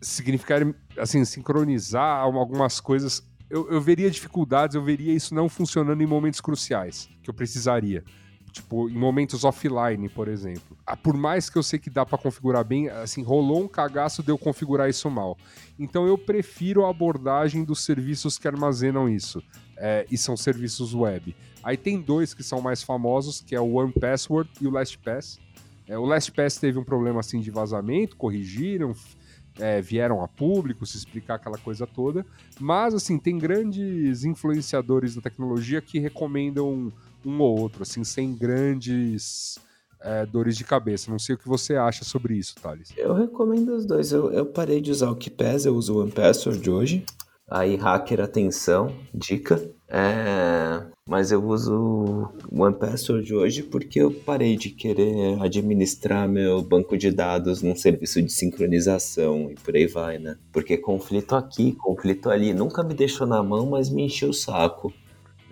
significaria, 0.00 0.72
assim, 0.96 1.24
sincronizar 1.24 2.20
algumas 2.22 2.78
coisas. 2.78 3.22
Eu, 3.50 3.68
eu 3.68 3.80
veria 3.80 4.10
dificuldades, 4.10 4.76
eu 4.76 4.82
veria 4.82 5.12
isso 5.12 5.34
não 5.34 5.48
funcionando 5.48 6.00
em 6.00 6.06
momentos 6.06 6.40
cruciais 6.40 7.08
que 7.22 7.28
eu 7.28 7.34
precisaria. 7.34 8.04
Tipo, 8.52 8.88
em 8.88 8.96
momentos 8.96 9.42
offline, 9.42 10.08
por 10.08 10.28
exemplo. 10.28 10.78
Ah, 10.86 10.96
por 10.96 11.16
mais 11.16 11.50
que 11.50 11.58
eu 11.58 11.62
sei 11.62 11.76
que 11.76 11.90
dá 11.90 12.06
para 12.06 12.16
configurar 12.16 12.64
bem, 12.64 12.88
assim, 12.88 13.20
rolou 13.24 13.64
um 13.64 13.66
cagaço 13.66 14.22
de 14.22 14.30
eu 14.30 14.38
configurar 14.38 14.88
isso 14.88 15.10
mal. 15.10 15.36
Então 15.76 16.06
eu 16.06 16.16
prefiro 16.16 16.86
a 16.86 16.90
abordagem 16.90 17.64
dos 17.64 17.84
serviços 17.84 18.38
que 18.38 18.46
armazenam 18.46 19.08
isso. 19.08 19.42
É, 19.76 20.06
e 20.10 20.16
são 20.16 20.36
serviços 20.36 20.94
web. 20.94 21.34
Aí 21.62 21.76
tem 21.76 22.00
dois 22.00 22.34
que 22.34 22.42
são 22.42 22.60
mais 22.60 22.82
famosos, 22.82 23.40
que 23.40 23.54
é 23.54 23.60
o 23.60 23.74
OnePassword 23.74 24.50
e 24.60 24.66
o 24.66 24.70
LastPass. 24.70 25.40
É, 25.86 25.98
o 25.98 26.04
LastPass 26.04 26.58
teve 26.58 26.78
um 26.78 26.84
problema 26.84 27.20
assim 27.20 27.40
de 27.40 27.50
vazamento, 27.50 28.16
corrigiram, 28.16 28.94
é, 29.58 29.80
vieram 29.80 30.22
a 30.22 30.28
público 30.28 30.84
se 30.86 30.96
explicar 30.96 31.36
aquela 31.36 31.58
coisa 31.58 31.86
toda. 31.86 32.24
Mas 32.60 32.94
assim, 32.94 33.18
tem 33.18 33.38
grandes 33.38 34.24
influenciadores 34.24 35.14
da 35.14 35.22
tecnologia 35.22 35.80
que 35.80 35.98
recomendam 35.98 36.92
um 37.24 37.40
ou 37.40 37.58
outro, 37.58 37.82
assim, 37.82 38.04
sem 38.04 38.34
grandes 38.34 39.58
é, 40.00 40.26
dores 40.26 40.56
de 40.56 40.64
cabeça. 40.64 41.10
Não 41.10 41.18
sei 41.18 41.34
o 41.34 41.38
que 41.38 41.48
você 41.48 41.76
acha 41.76 42.04
sobre 42.04 42.36
isso, 42.36 42.54
Thales. 42.56 42.92
Eu 42.96 43.14
recomendo 43.14 43.70
os 43.70 43.86
dois. 43.86 44.12
Eu, 44.12 44.30
eu 44.30 44.44
parei 44.44 44.80
de 44.80 44.90
usar 44.90 45.10
o 45.10 45.16
KeePass, 45.16 45.64
eu 45.64 45.74
uso 45.74 45.94
o 45.94 46.02
OnePassword 46.02 46.70
hoje. 46.70 47.04
Aí, 47.48 47.76
hacker, 47.76 48.20
atenção, 48.20 48.94
dica. 49.12 49.70
É, 49.86 50.82
mas 51.06 51.30
eu 51.30 51.44
uso 51.44 52.30
o 52.50 52.62
OnePassword 52.62 53.34
hoje 53.34 53.62
porque 53.62 54.00
eu 54.00 54.10
parei 54.10 54.56
de 54.56 54.70
querer 54.70 55.40
administrar 55.40 56.26
meu 56.26 56.62
banco 56.62 56.96
de 56.96 57.10
dados 57.10 57.62
num 57.62 57.76
serviço 57.76 58.20
de 58.22 58.32
sincronização 58.32 59.50
e 59.50 59.54
por 59.54 59.76
aí 59.76 59.86
vai, 59.86 60.18
né? 60.18 60.36
Porque 60.50 60.78
conflito 60.78 61.36
aqui, 61.36 61.72
conflito 61.72 62.30
ali, 62.30 62.54
nunca 62.54 62.82
me 62.82 62.94
deixou 62.94 63.26
na 63.26 63.42
mão, 63.42 63.66
mas 63.66 63.90
me 63.90 64.04
encheu 64.04 64.30
o 64.30 64.34
saco. 64.34 64.92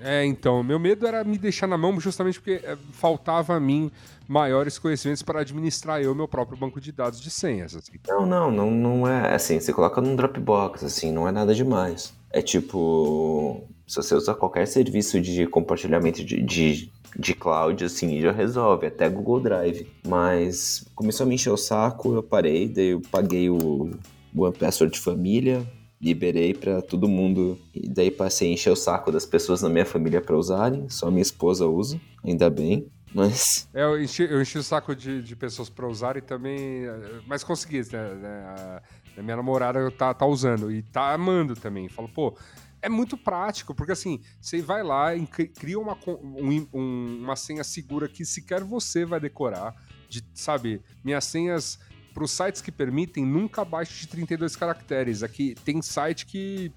É, 0.04 0.24
então, 0.24 0.62
meu 0.62 0.78
medo 0.78 1.06
era 1.06 1.22
me 1.22 1.38
deixar 1.38 1.66
na 1.66 1.78
mão 1.78 1.98
justamente 2.00 2.40
porque 2.40 2.60
é, 2.64 2.76
faltava 2.92 3.54
a 3.54 3.60
mim 3.60 3.90
maiores 4.28 4.78
conhecimentos 4.78 5.22
para 5.22 5.40
administrar 5.40 6.02
eu 6.02 6.14
meu 6.14 6.26
próprio 6.26 6.56
banco 6.56 6.80
de 6.80 6.90
dados 6.90 7.20
de 7.20 7.30
senhas. 7.30 7.76
Assim. 7.76 7.92
Não, 8.08 8.26
não, 8.26 8.50
não, 8.50 8.70
não 8.70 9.08
é 9.08 9.34
assim. 9.34 9.60
Você 9.60 9.72
coloca 9.72 10.00
num 10.00 10.16
Dropbox, 10.16 10.84
assim, 10.84 11.12
não 11.12 11.28
é 11.28 11.32
nada 11.32 11.54
demais. 11.54 12.14
É 12.30 12.40
tipo, 12.40 13.62
se 13.86 13.96
você 13.96 14.14
usa 14.14 14.34
qualquer 14.34 14.66
serviço 14.66 15.20
de 15.20 15.46
compartilhamento 15.46 16.24
de, 16.24 16.42
de, 16.42 16.90
de 17.16 17.34
cloud, 17.34 17.84
assim, 17.84 18.20
já 18.20 18.32
resolve, 18.32 18.86
até 18.86 19.08
Google 19.08 19.40
Drive. 19.40 19.86
Mas 20.06 20.86
começou 20.94 21.24
a 21.24 21.28
me 21.28 21.34
encher 21.34 21.50
o 21.50 21.56
saco, 21.56 22.14
eu 22.14 22.22
parei, 22.22 22.68
daí 22.68 22.88
eu 22.88 23.02
paguei 23.10 23.50
o 23.50 23.90
One 24.34 24.56
Password 24.56 24.94
de 24.94 25.00
família, 25.00 25.62
liberei 26.02 26.52
para 26.52 26.82
todo 26.82 27.08
mundo. 27.08 27.58
E 27.72 27.88
daí 27.88 28.10
passei 28.10 28.50
a 28.50 28.52
encher 28.52 28.70
o 28.70 28.76
saco 28.76 29.12
das 29.12 29.24
pessoas 29.24 29.62
na 29.62 29.68
minha 29.68 29.86
família 29.86 30.20
para 30.20 30.36
usarem, 30.36 30.88
só 30.88 31.10
minha 31.10 31.22
esposa 31.22 31.66
usa, 31.66 32.00
ainda 32.24 32.50
bem. 32.50 32.90
Mas. 33.14 33.68
É, 33.72 33.84
eu, 33.84 34.02
enchi, 34.02 34.24
eu 34.24 34.40
enchi 34.40 34.58
o 34.58 34.62
saco 34.62 34.96
de, 34.96 35.22
de 35.22 35.36
pessoas 35.36 35.68
para 35.68 35.86
usar 35.86 36.16
e 36.16 36.20
também. 36.20 36.82
Mas 37.26 37.44
consegui, 37.44 37.80
né? 37.92 38.14
né 38.14 38.80
a, 39.16 39.22
minha 39.22 39.36
namorada 39.36 39.90
tá, 39.90 40.12
tá 40.12 40.26
usando 40.26 40.72
e 40.72 40.82
tá 40.82 41.12
amando 41.12 41.54
também. 41.54 41.88
Falo, 41.88 42.08
pô, 42.08 42.34
é 42.80 42.88
muito 42.88 43.16
prático, 43.16 43.74
porque 43.74 43.92
assim, 43.92 44.20
você 44.40 44.60
vai 44.62 44.82
lá 44.82 45.10
cria 45.54 45.78
uma, 45.78 45.96
um, 46.06 46.66
um, 46.72 47.18
uma 47.22 47.36
senha 47.36 47.62
segura 47.62 48.08
que 48.08 48.24
sequer 48.24 48.64
você 48.64 49.04
vai 49.04 49.20
decorar. 49.20 49.74
De, 50.08 50.22
sabe, 50.34 50.82
minhas 51.04 51.24
senhas 51.24 51.78
para 52.12 52.24
os 52.24 52.30
sites 52.30 52.60
que 52.60 52.70
permitem, 52.70 53.24
nunca 53.24 53.62
abaixo 53.62 53.98
de 54.00 54.08
32 54.08 54.56
caracteres. 54.56 55.22
Aqui 55.22 55.54
tem 55.64 55.80
site 55.80 56.26
que 56.26 56.72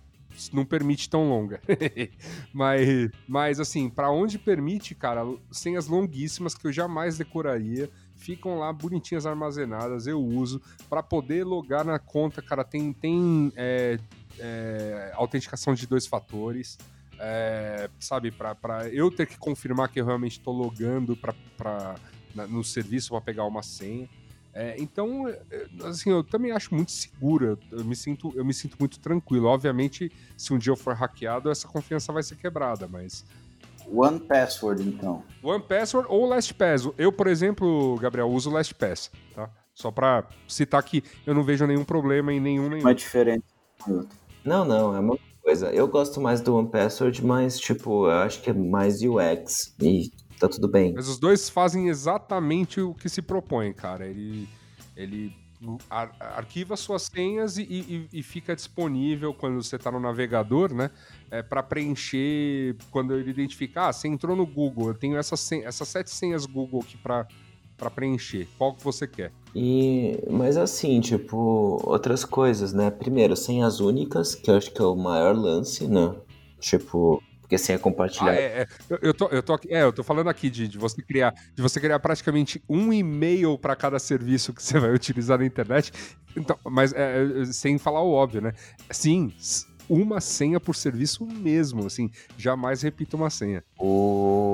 não 0.52 0.66
permite 0.66 1.10
tão 1.10 1.30
longa. 1.30 1.62
mas, 2.54 3.10
mas 3.28 3.60
assim, 3.60 3.90
para 3.90 4.12
onde 4.12 4.38
permite, 4.38 4.96
cara, 4.96 5.22
senhas 5.52 5.88
longuíssimas 5.88 6.56
que 6.56 6.68
eu 6.68 6.72
jamais 6.72 7.18
decoraria, 7.18 7.90
ficam 8.16 8.60
lá 8.60 8.72
bonitinhas 8.72 9.26
armazenadas, 9.26 10.08
eu 10.08 10.22
uso 10.22 10.62
para 10.90 11.04
poder 11.04 11.44
logar 11.44 11.86
na 11.86 12.00
conta, 12.00 12.42
cara, 12.42 12.64
tem 12.64 12.92
tem 12.94 13.52
é, 13.56 14.00
é, 14.40 15.12
autenticação 15.16 15.74
de 15.74 15.88
dois 15.88 16.06
fatores. 16.08 16.78
É, 17.18 17.90
sabe, 17.98 18.30
para 18.30 18.90
eu 18.92 19.10
ter 19.10 19.26
que 19.26 19.38
confirmar 19.38 19.90
que 19.90 20.02
eu 20.02 20.06
realmente 20.06 20.38
estou 20.38 20.54
logando 20.54 21.16
pra, 21.16 21.34
pra, 21.56 21.96
na, 22.34 22.46
no 22.46 22.62
serviço 22.62 23.12
para 23.12 23.22
pegar 23.22 23.46
uma 23.46 23.64
senha. 23.64 24.10
É, 24.56 24.76
então, 24.80 25.28
é, 25.28 25.42
assim, 25.84 26.10
eu 26.10 26.24
também 26.24 26.52
acho 26.52 26.74
muito 26.74 26.92
segura. 26.92 27.60
Eu 27.70 27.84
me 27.84 27.96
sinto, 27.96 28.32
eu 28.36 28.46
me 28.46 28.54
sinto 28.54 28.78
muito 28.80 28.98
tranquilo. 29.02 29.48
Obviamente, 29.48 30.10
se 30.38 30.54
um 30.54 30.58
dia 30.58 30.72
eu 30.72 30.78
for 30.78 30.96
hackeado, 30.96 31.52
essa 31.52 31.68
confiança 31.68 32.14
vai 32.14 32.24
ser 32.24 32.38
quebrada, 32.38 32.88
mas 32.88 33.26
One 33.92 34.20
Password, 34.20 34.82
então. 34.82 35.24
One 35.44 35.62
Password 35.62 36.08
ou 36.10 36.26
LastPass. 36.26 36.90
Eu, 36.98 37.12
por 37.12 37.28
exemplo, 37.28 37.98
Gabriel, 38.00 38.30
uso 38.30 38.50
LastPass, 38.50 39.12
tá? 39.34 39.50
Só 39.74 39.92
para 39.92 40.26
citar 40.48 40.82
que 40.84 41.04
eu 41.26 41.36
não 41.36 41.44
vejo 41.44 41.68
nenhum 41.68 41.84
problema 41.84 42.34
em 42.34 42.40
nenhum 42.40 42.70
nenhum. 42.70 42.82
Uma 42.82 42.96
diferença. 42.96 43.44
Não, 44.44 44.64
não, 44.64 44.96
é 44.96 45.00
uma 45.00 45.20
coisa. 45.44 45.68
Eu 45.72 45.88
gosto 45.88 46.22
mais 46.22 46.40
do 46.40 46.56
One 46.56 46.70
Password, 46.70 47.24
mas, 47.26 47.60
tipo, 47.60 48.06
eu 48.06 48.20
acho 48.20 48.42
que 48.42 48.50
é 48.50 48.54
mais 48.54 49.02
UX 49.02 49.76
e 49.82 50.12
tá 50.40 50.48
tudo 50.48 50.68
bem. 50.68 50.94
Mas 50.94 51.08
os 51.08 51.20
dois 51.20 51.50
fazem 51.50 51.88
exatamente 51.90 52.82
o 52.82 52.94
que 52.94 53.10
se 53.10 53.22
propõe, 53.22 53.74
cara. 53.74 54.06
Ele, 54.08 54.48
ele 54.96 55.34
ar 55.90 56.16
arquiva 56.20 56.76
suas 56.76 57.04
senhas 57.04 57.58
e, 57.58 57.64
e, 57.64 58.10
e, 58.12 58.24
fica 58.24 58.56
disponível 58.56 59.34
quando 59.34 59.64
você 59.64 59.78
está 59.78 59.92
no 59.92 60.00
navegador, 60.00 60.74
né? 60.74 60.92
É, 61.32 61.42
para 61.42 61.64
preencher 61.64 62.76
quando 62.92 63.16
ele 63.16 63.30
identificar. 63.30 63.90
Ah, 63.90 63.94
você 63.94 64.08
entrou 64.08 64.36
no 64.36 64.46
Google, 64.46 64.90
eu 64.90 64.94
tenho 64.94 65.18
essas, 65.18 65.52
essas 65.52 65.88
sete 65.88 66.12
senhas 66.12 66.46
Google 66.46 66.82
aqui 66.82 66.98
para 66.98 67.28
para 67.78 67.90
preencher? 67.90 68.48
Qual 68.58 68.74
que 68.74 68.84
você 68.84 69.06
quer? 69.06 69.34
E, 69.54 70.18
mas 70.30 70.56
assim, 70.56 71.02
tipo, 71.02 71.82
outras 71.84 72.24
coisas, 72.24 72.74
né? 72.74 72.90
Primeiro, 72.90 73.36
senhas 73.36 73.80
únicas, 73.80 74.34
que 74.34 74.50
eu 74.50 74.56
acho 74.56 74.72
que 74.72 74.82
é 74.82 74.86
o 74.86 74.96
maior 74.96 75.36
lance, 75.36 75.86
né? 75.86 76.16
Tipo, 76.60 77.22
porque 77.46 77.58
senha 77.60 77.78
compartilhada. 77.78 78.32
Ah, 78.32 78.42
é, 78.42 78.62
é. 78.62 78.68
Eu, 78.90 79.00
eu, 79.02 79.14
tô, 79.14 79.28
eu, 79.28 79.44
tô, 79.44 79.60
é, 79.70 79.84
eu 79.84 79.94
tô 79.94 80.04
falando 80.04 80.30
aqui 80.30 80.50
de, 80.50 80.68
de 80.68 80.78
você 80.78 81.02
criar 81.02 81.34
de 81.54 81.62
você 81.62 81.80
criar 81.80 82.00
praticamente 82.00 82.62
um 82.68 82.92
e-mail 82.92 83.58
para 83.58 83.76
cada 83.76 84.00
serviço 84.00 84.52
que 84.52 84.62
você 84.62 84.80
vai 84.80 84.92
utilizar 84.94 85.38
na 85.38 85.46
internet. 85.46 85.92
Então, 86.36 86.58
mas 86.66 86.92
é, 86.92 87.24
é 87.42 87.46
sem 87.46 87.78
falar 87.78 88.02
o 88.02 88.12
óbvio, 88.12 88.42
né? 88.42 88.54
Sim, 88.90 89.32
uma 89.90 90.20
senha 90.22 90.60
por 90.60 90.76
serviço 90.76 91.26
mesmo, 91.26 91.86
assim, 91.86 92.10
jamais 92.38 92.82
repita 92.82 93.16
uma 93.16 93.30
senha. 93.30 93.64
O 93.80 94.46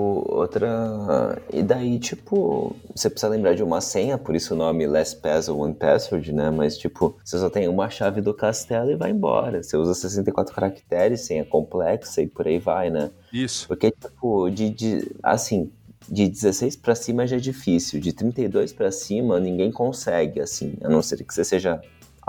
outra 0.41 1.41
e 1.53 1.61
daí 1.61 1.99
tipo, 1.99 2.75
você 2.95 3.09
precisa 3.09 3.31
lembrar 3.31 3.53
de 3.53 3.63
uma 3.63 3.81
senha, 3.81 4.17
por 4.17 4.35
isso 4.35 4.53
o 4.53 4.57
nome 4.57 4.87
LastPass 4.87 5.49
ou 5.49 5.59
One 5.59 5.73
Password, 5.73 6.31
né? 6.33 6.49
Mas 6.49 6.77
tipo, 6.77 7.15
você 7.23 7.37
só 7.37 7.49
tem 7.49 7.67
uma 7.67 7.89
chave 7.89 8.21
do 8.21 8.33
castelo 8.33 8.91
e 8.91 8.95
vai 8.95 9.11
embora. 9.11 9.61
Você 9.61 9.77
usa 9.77 9.93
64 9.93 10.53
caracteres, 10.53 11.21
senha 11.21 11.45
complexa 11.45 12.21
e 12.21 12.27
por 12.27 12.47
aí 12.47 12.59
vai, 12.59 12.89
né? 12.89 13.11
Isso. 13.31 13.67
Porque 13.67 13.91
tipo, 13.91 14.49
de, 14.49 14.69
de 14.69 15.11
assim, 15.21 15.71
de 16.09 16.27
16 16.27 16.75
para 16.77 16.95
cima 16.95 17.27
já 17.27 17.37
é 17.37 17.39
difícil, 17.39 17.99
de 17.99 18.13
32 18.13 18.73
para 18.73 18.91
cima 18.91 19.39
ninguém 19.39 19.71
consegue, 19.71 20.39
assim, 20.39 20.73
a 20.83 20.89
não 20.89 21.01
ser 21.01 21.23
que 21.23 21.33
você 21.33 21.43
seja 21.43 21.81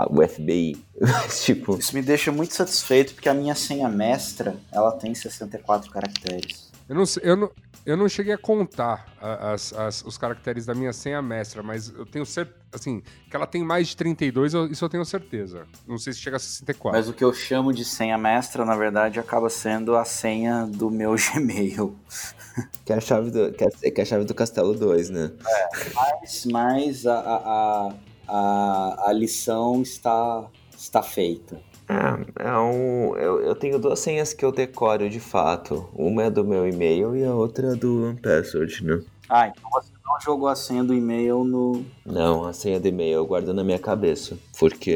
o 0.09 0.27
FBI. 0.27 0.77
tipo... 1.43 1.77
Isso 1.77 1.95
me 1.95 2.01
deixa 2.01 2.31
muito 2.31 2.53
satisfeito 2.53 3.13
porque 3.13 3.29
a 3.29 3.33
minha 3.33 3.55
senha 3.55 3.89
mestra, 3.89 4.55
ela 4.71 4.91
tem 4.91 5.13
64 5.13 5.91
caracteres. 5.91 6.71
Eu 6.87 6.95
não, 6.95 7.03
eu 7.21 7.35
não, 7.35 7.51
eu 7.85 7.97
não 7.97 8.07
cheguei 8.07 8.33
a 8.33 8.37
contar 8.37 9.05
as, 9.19 9.73
as, 9.73 10.03
os 10.05 10.17
caracteres 10.17 10.65
da 10.65 10.73
minha 10.73 10.93
senha 10.93 11.21
mestra, 11.21 11.61
mas 11.61 11.89
eu 11.89 12.05
tenho 12.05 12.25
certeza, 12.25 12.57
assim, 12.71 13.01
que 13.29 13.35
ela 13.35 13.45
tem 13.45 13.63
mais 13.63 13.89
de 13.89 13.97
32, 13.97 14.53
eu, 14.53 14.67
isso 14.67 14.83
eu 14.83 14.89
tenho 14.89 15.03
certeza. 15.05 15.65
Não 15.85 15.97
sei 15.97 16.13
se 16.13 16.19
chega 16.19 16.37
a 16.37 16.39
64. 16.39 16.97
Mas 16.97 17.09
o 17.09 17.13
que 17.13 17.23
eu 17.23 17.33
chamo 17.33 17.73
de 17.73 17.83
senha 17.83 18.17
mestra, 18.17 18.63
na 18.63 18.75
verdade, 18.75 19.19
acaba 19.19 19.49
sendo 19.49 19.95
a 19.95 20.05
senha 20.05 20.65
do 20.65 20.89
meu 20.89 21.15
Gmail. 21.33 21.95
Que 22.85 22.93
é 22.93 22.97
a 22.97 23.01
chave 23.01 23.31
do, 23.31 23.51
que 23.51 23.63
é, 23.63 23.91
que 23.91 23.99
é 23.99 24.03
a 24.03 24.05
chave 24.05 24.25
do 24.25 24.33
Castelo 24.33 24.73
2, 24.73 25.09
né? 25.09 25.31
É, 25.45 25.69
mas, 25.93 26.45
mas 26.45 27.05
a, 27.05 27.19
a 27.19 27.35
a, 27.35 27.93
a 28.27 29.11
lição 29.13 29.81
está, 29.81 30.45
está 30.75 31.01
feita. 31.01 31.59
É, 31.87 32.47
é 32.47 32.57
um, 32.57 33.15
eu, 33.17 33.41
eu 33.41 33.55
tenho 33.55 33.77
duas 33.77 33.99
senhas 33.99 34.33
que 34.33 34.45
eu 34.45 34.51
decoro 34.51 35.09
de 35.09 35.19
fato. 35.19 35.89
Uma 35.93 36.23
é 36.23 36.29
do 36.29 36.43
meu 36.43 36.67
e-mail 36.67 37.15
e 37.15 37.23
a 37.25 37.33
outra 37.33 37.73
é 37.73 37.75
do 37.75 38.15
password, 38.21 38.83
né? 38.85 39.01
Ah, 39.29 39.47
então 39.47 39.69
você 39.71 39.91
não 40.05 40.19
jogou 40.19 40.47
a 40.47 40.55
senha 40.55 40.83
do 40.83 40.93
e-mail 40.93 41.43
no. 41.43 41.83
Não, 42.05 42.45
a 42.45 42.53
senha 42.53 42.79
do 42.79 42.87
e-mail 42.87 43.15
eu 43.15 43.25
guardo 43.25 43.53
na 43.53 43.63
minha 43.63 43.79
cabeça. 43.79 44.37
Porque. 44.59 44.95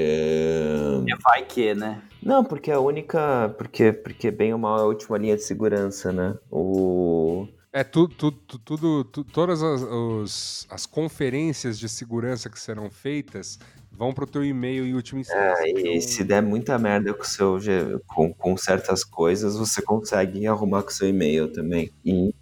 Vai 1.24 1.44
que, 1.44 1.74
né? 1.74 2.02
Não, 2.22 2.44
porque 2.44 2.72
é 2.72 2.76
a 2.76 2.80
única. 2.80 3.54
Porque, 3.58 3.92
porque 3.92 4.32
bem 4.32 4.54
ou 4.54 4.60
mal 4.60 4.78
é 4.78 4.82
a 4.82 4.86
última 4.86 5.18
linha 5.18 5.36
de 5.36 5.44
segurança, 5.44 6.12
né? 6.12 6.36
O. 6.52 7.48
É 7.78 7.84
tudo, 7.84 8.16
tudo, 8.16 8.40
tudo, 8.58 9.04
tudo 9.04 9.32
todas 9.32 9.62
as, 9.62 9.84
os, 9.84 10.68
as 10.68 10.88
conferências 10.88 11.78
de 11.78 11.88
segurança 11.88 12.50
que 12.50 12.60
serão 12.60 12.90
feitas 12.90 13.60
vão 13.92 14.12
para 14.12 14.24
o 14.24 14.28
teu 14.28 14.44
e-mail 14.44 14.84
em 14.84 14.96
última 14.96 15.22
instância. 15.22 15.64
É, 15.64 15.96
e 15.96 16.02
se 16.02 16.24
der 16.24 16.42
muita 16.42 16.80
merda 16.80 17.14
com, 17.14 17.24
seu, 17.24 17.60
com, 18.08 18.34
com 18.34 18.58
certas 18.58 19.04
coisas, 19.04 19.56
você 19.56 19.80
consegue 19.84 20.48
arrumar 20.48 20.82
com 20.82 20.90
seu 20.90 21.08
e-mail 21.08 21.52
também. 21.52 21.92
E, 22.04 22.34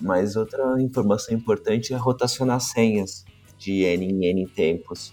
mas 0.00 0.36
outra 0.36 0.80
informação 0.80 1.34
importante 1.34 1.92
é 1.92 1.96
rotacionar 1.96 2.60
senhas 2.60 3.24
de 3.58 3.82
N 3.82 4.06
em 4.06 4.26
N 4.26 4.46
tempos. 4.46 5.12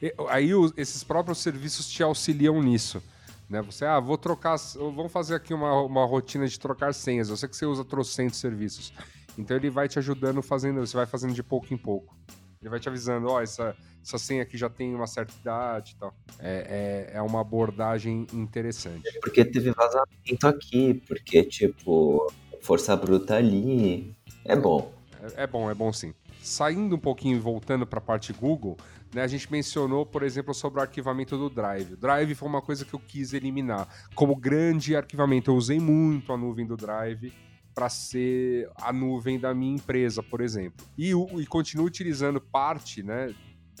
E, 0.00 0.10
aí 0.30 0.54
os, 0.54 0.72
esses 0.74 1.04
próprios 1.04 1.42
serviços 1.42 1.86
te 1.86 2.02
auxiliam 2.02 2.62
nisso. 2.62 3.02
Né? 3.46 3.60
Você, 3.60 3.84
ah, 3.84 4.00
vou 4.00 4.16
trocar, 4.16 4.56
vamos 4.74 5.12
fazer 5.12 5.34
aqui 5.34 5.52
uma, 5.52 5.82
uma 5.82 6.06
rotina 6.06 6.48
de 6.48 6.58
trocar 6.58 6.94
senhas. 6.94 7.28
Eu 7.28 7.36
sei 7.36 7.46
que 7.46 7.56
você 7.56 7.66
usa 7.66 7.84
trocentos 7.84 8.38
serviços. 8.38 8.90
Então 9.38 9.56
ele 9.56 9.70
vai 9.70 9.88
te 9.88 9.98
ajudando 10.00 10.42
fazendo, 10.42 10.84
você 10.84 10.96
vai 10.96 11.06
fazendo 11.06 11.32
de 11.32 11.44
pouco 11.44 11.72
em 11.72 11.76
pouco. 11.76 12.18
Ele 12.60 12.68
vai 12.68 12.80
te 12.80 12.88
avisando, 12.88 13.28
ó, 13.28 13.36
oh, 13.36 13.40
essa, 13.40 13.76
essa 14.02 14.18
senha 14.18 14.42
aqui 14.42 14.58
já 14.58 14.68
tem 14.68 14.92
uma 14.92 15.06
certa 15.06 15.32
idade 15.40 15.92
e 15.92 16.00
tal. 16.00 16.12
É, 16.40 17.06
é, 17.12 17.18
é 17.18 17.22
uma 17.22 17.40
abordagem 17.40 18.26
interessante. 18.32 19.08
Porque 19.20 19.44
teve 19.44 19.70
vazamento 19.70 20.44
aqui, 20.44 20.94
porque, 21.06 21.44
tipo, 21.44 22.32
força 22.60 22.96
bruta 22.96 23.36
ali. 23.36 24.12
É 24.44 24.56
bom. 24.56 24.92
É, 25.36 25.44
é 25.44 25.46
bom, 25.46 25.70
é 25.70 25.74
bom 25.74 25.92
sim. 25.92 26.12
Saindo 26.42 26.96
um 26.96 26.98
pouquinho 26.98 27.36
e 27.36 27.40
voltando 27.40 27.86
para 27.86 28.00
a 28.00 28.02
parte 28.02 28.32
Google, 28.32 28.76
né, 29.14 29.22
a 29.22 29.28
gente 29.28 29.50
mencionou, 29.52 30.04
por 30.04 30.24
exemplo, 30.24 30.52
sobre 30.52 30.80
o 30.80 30.82
arquivamento 30.82 31.38
do 31.38 31.48
Drive. 31.48 31.92
O 31.92 31.96
Drive 31.96 32.34
foi 32.34 32.48
uma 32.48 32.60
coisa 32.60 32.84
que 32.84 32.92
eu 32.92 32.98
quis 32.98 33.32
eliminar. 33.32 33.88
Como 34.16 34.34
grande 34.34 34.96
arquivamento, 34.96 35.52
eu 35.52 35.54
usei 35.54 35.78
muito 35.78 36.32
a 36.32 36.36
nuvem 36.36 36.66
do 36.66 36.76
Drive 36.76 37.32
para 37.78 37.88
ser 37.88 38.68
a 38.74 38.92
nuvem 38.92 39.38
da 39.38 39.54
minha 39.54 39.76
empresa, 39.76 40.20
por 40.20 40.40
exemplo. 40.40 40.84
E, 40.98 41.12
e 41.12 41.46
continuo 41.46 41.86
utilizando 41.86 42.40
parte, 42.40 43.04
né, 43.04 43.32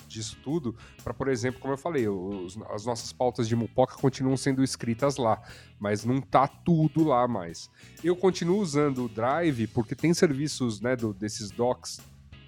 disso 0.06 0.38
tudo 0.40 0.76
para, 1.02 1.12
por 1.12 1.26
exemplo, 1.26 1.60
como 1.60 1.74
eu 1.74 1.78
falei, 1.78 2.08
os, 2.08 2.56
as 2.70 2.86
nossas 2.86 3.12
pautas 3.12 3.48
de 3.48 3.56
Mupoca 3.56 3.96
continuam 3.96 4.36
sendo 4.36 4.62
escritas 4.62 5.16
lá, 5.16 5.42
mas 5.80 6.04
não 6.04 6.20
tá 6.20 6.46
tudo 6.46 7.02
lá 7.02 7.26
mais. 7.26 7.68
Eu 8.04 8.14
continuo 8.14 8.60
usando 8.60 9.06
o 9.06 9.08
Drive 9.08 9.66
porque 9.66 9.96
tem 9.96 10.14
serviços, 10.14 10.80
né, 10.80 10.94
do, 10.94 11.12
desses 11.12 11.50
docs, 11.50 12.00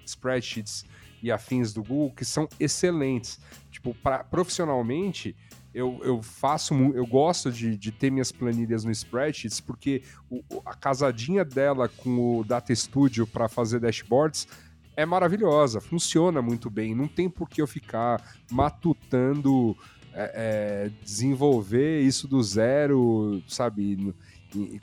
spreadsheets 0.05 0.85
e 1.21 1.33
afins 1.33 1.73
do 1.73 1.83
Google 1.83 2.11
que 2.15 2.23
são 2.23 2.47
excelentes. 2.61 3.41
Tipo, 3.69 3.93
pra, 3.95 4.23
profissionalmente, 4.23 5.35
eu, 5.73 5.99
eu 6.03 6.21
faço, 6.21 6.73
eu 6.73 7.05
gosto 7.05 7.51
de, 7.51 7.77
de 7.77 7.91
ter 7.91 8.11
minhas 8.11 8.31
planilhas 8.31 8.83
no 8.83 8.91
spreadsheets, 8.91 9.61
porque 9.61 10.03
o, 10.29 10.41
a 10.65 10.73
casadinha 10.73 11.45
dela 11.45 11.87
com 11.87 12.39
o 12.39 12.43
Data 12.43 12.73
Studio 12.75 13.25
para 13.25 13.47
fazer 13.47 13.79
dashboards 13.79 14.47
é 14.95 15.05
maravilhosa, 15.05 15.79
funciona 15.79 16.41
muito 16.41 16.69
bem. 16.69 16.93
Não 16.93 17.07
tem 17.07 17.29
por 17.29 17.49
que 17.49 17.61
eu 17.61 17.67
ficar 17.67 18.21
matutando, 18.51 19.75
é, 20.13 20.89
é, 20.89 20.91
desenvolver 21.03 22.01
isso 22.01 22.27
do 22.27 22.43
zero, 22.43 23.41
sabe? 23.47 24.13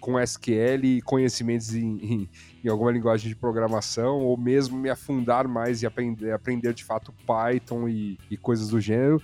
Com 0.00 0.18
SQL 0.18 0.84
e 0.84 1.02
conhecimentos 1.02 1.74
em, 1.74 1.98
em, 1.98 2.30
em, 2.64 2.68
alguma 2.68 2.90
linguagem 2.90 3.28
de 3.28 3.36
programação, 3.36 4.20
ou 4.20 4.36
mesmo 4.36 4.78
me 4.78 4.90
afundar 4.90 5.46
mais 5.46 5.82
e 5.82 5.86
aprender, 5.86 6.32
aprender 6.32 6.72
de 6.74 6.84
fato 6.84 7.12
Python 7.26 7.88
e, 7.88 8.18
e 8.30 8.36
coisas 8.36 8.68
do 8.68 8.80
gênero, 8.80 9.22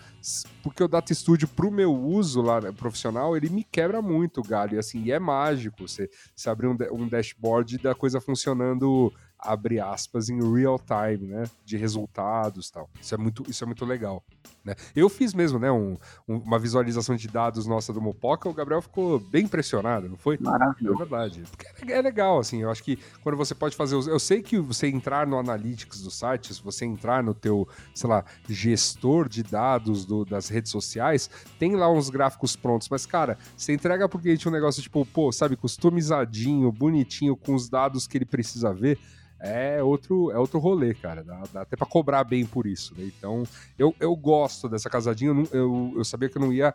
porque 0.63 0.83
o 0.83 0.89
Data 0.89 1.13
Studio, 1.13 1.49
pro 1.49 1.71
meu 1.71 1.95
uso 1.95 2.41
lá 2.43 2.61
né, 2.61 2.73
profissional, 2.73 3.37
ele 3.37 3.49
me 3.49 3.65
quebra 3.65 4.01
muito 4.03 4.41
o 4.41 4.45
galho, 4.45 4.77
e 4.77 4.79
assim, 4.79 5.03
e 5.03 5.13
é 5.13 5.19
mágico 5.19 5.89
você, 5.89 6.09
você 6.35 6.51
abrir 6.51 6.69
um, 6.69 6.77
um 6.93 7.09
dashboard 7.09 7.79
da 7.79 7.95
coisa 7.95 8.21
funcionando 8.21 9.13
abre 9.45 9.79
aspas, 9.79 10.29
em 10.29 10.41
real 10.53 10.79
time, 10.79 11.29
né? 11.29 11.45
De 11.65 11.77
resultados 11.77 12.71
tal. 12.71 12.89
Isso 13.01 13.15
é 13.15 13.19
muito, 13.19 13.45
isso 13.49 13.63
é 13.63 13.67
muito 13.67 13.85
legal. 13.85 14.25
Né? 14.65 14.75
Eu 14.97 15.11
fiz 15.11 15.35
mesmo, 15.35 15.59
né? 15.59 15.71
Um, 15.71 15.97
um, 16.27 16.39
uma 16.39 16.59
visualização 16.59 17.15
de 17.15 17.29
dados 17.29 17.67
nossa 17.67 17.93
do 17.93 18.01
Mopoca, 18.01 18.49
o 18.49 18.55
Gabriel 18.55 18.81
ficou 18.81 19.21
bem 19.21 19.45
impressionado, 19.45 20.09
não 20.09 20.17
foi? 20.17 20.39
Maravilhoso. 20.41 20.95
É 20.95 21.05
verdade. 21.05 21.43
Porque 21.77 21.93
é, 21.93 21.99
é 21.99 22.03
legal, 22.03 22.39
assim. 22.39 22.63
Eu 22.63 22.71
acho 22.71 22.83
que 22.83 22.99
quando 23.23 23.37
você 23.37 23.55
pode 23.55 23.77
fazer. 23.77 23.95
Eu 23.95 24.19
sei 24.19 24.43
que 24.43 24.59
você 24.59 24.89
entrar 24.89 25.27
no 25.27 25.39
Analytics 25.39 26.01
do 26.01 26.11
site, 26.11 26.55
se 26.55 26.63
você 26.63 26.87
entrar 26.87 27.23
no 27.23 27.35
teu, 27.35 27.69
sei 27.95 28.09
lá, 28.09 28.25
gestor 28.49 29.29
de 29.29 29.43
dados 29.43 30.07
do, 30.07 30.25
das 30.25 30.49
redes 30.49 30.73
sociais, 30.73 31.29
tem 31.59 31.77
lá 31.77 31.91
uns 31.91 32.09
gráficos 32.09 32.57
prontos. 32.57 32.89
Mas, 32.89 33.05
cara, 33.05 33.37
você 33.55 33.75
entrega 33.75 34.09
pro 34.09 34.19
cliente 34.19 34.49
um 34.49 34.53
negócio 34.53 34.83
tipo, 34.83 35.05
pô, 35.05 35.31
sabe, 35.31 35.57
customizadinho, 35.57 36.73
bonitinho, 36.73 37.37
com 37.37 37.55
os 37.55 37.69
dados 37.69 38.07
que 38.07 38.17
ele 38.17 38.25
precisa 38.25 38.73
ver 38.73 38.99
é 39.45 39.83
outro, 39.83 40.31
é 40.31 40.39
outro 40.39 40.59
rolê, 40.59 40.95
cara. 40.95 41.23
Dá, 41.23 41.43
dá 41.53 41.61
até 41.63 41.77
pra 41.77 41.87
cobrar 41.87 42.25
bem 42.25 42.47
por 42.47 42.67
isso. 42.67 42.95
Né? 42.97 43.05
Então, 43.05 43.45
eu, 43.79 43.95
eu 44.01 44.17
gosto 44.17 44.69
dessa 44.69 44.89
casadinha. 44.89 45.31
Eu, 45.31 45.49
eu, 45.53 45.95
eu 45.97 46.05
sabia 46.05 46.29
que 46.29 46.39
eu 46.39 46.43
não 46.43 46.53
ia 46.53 46.75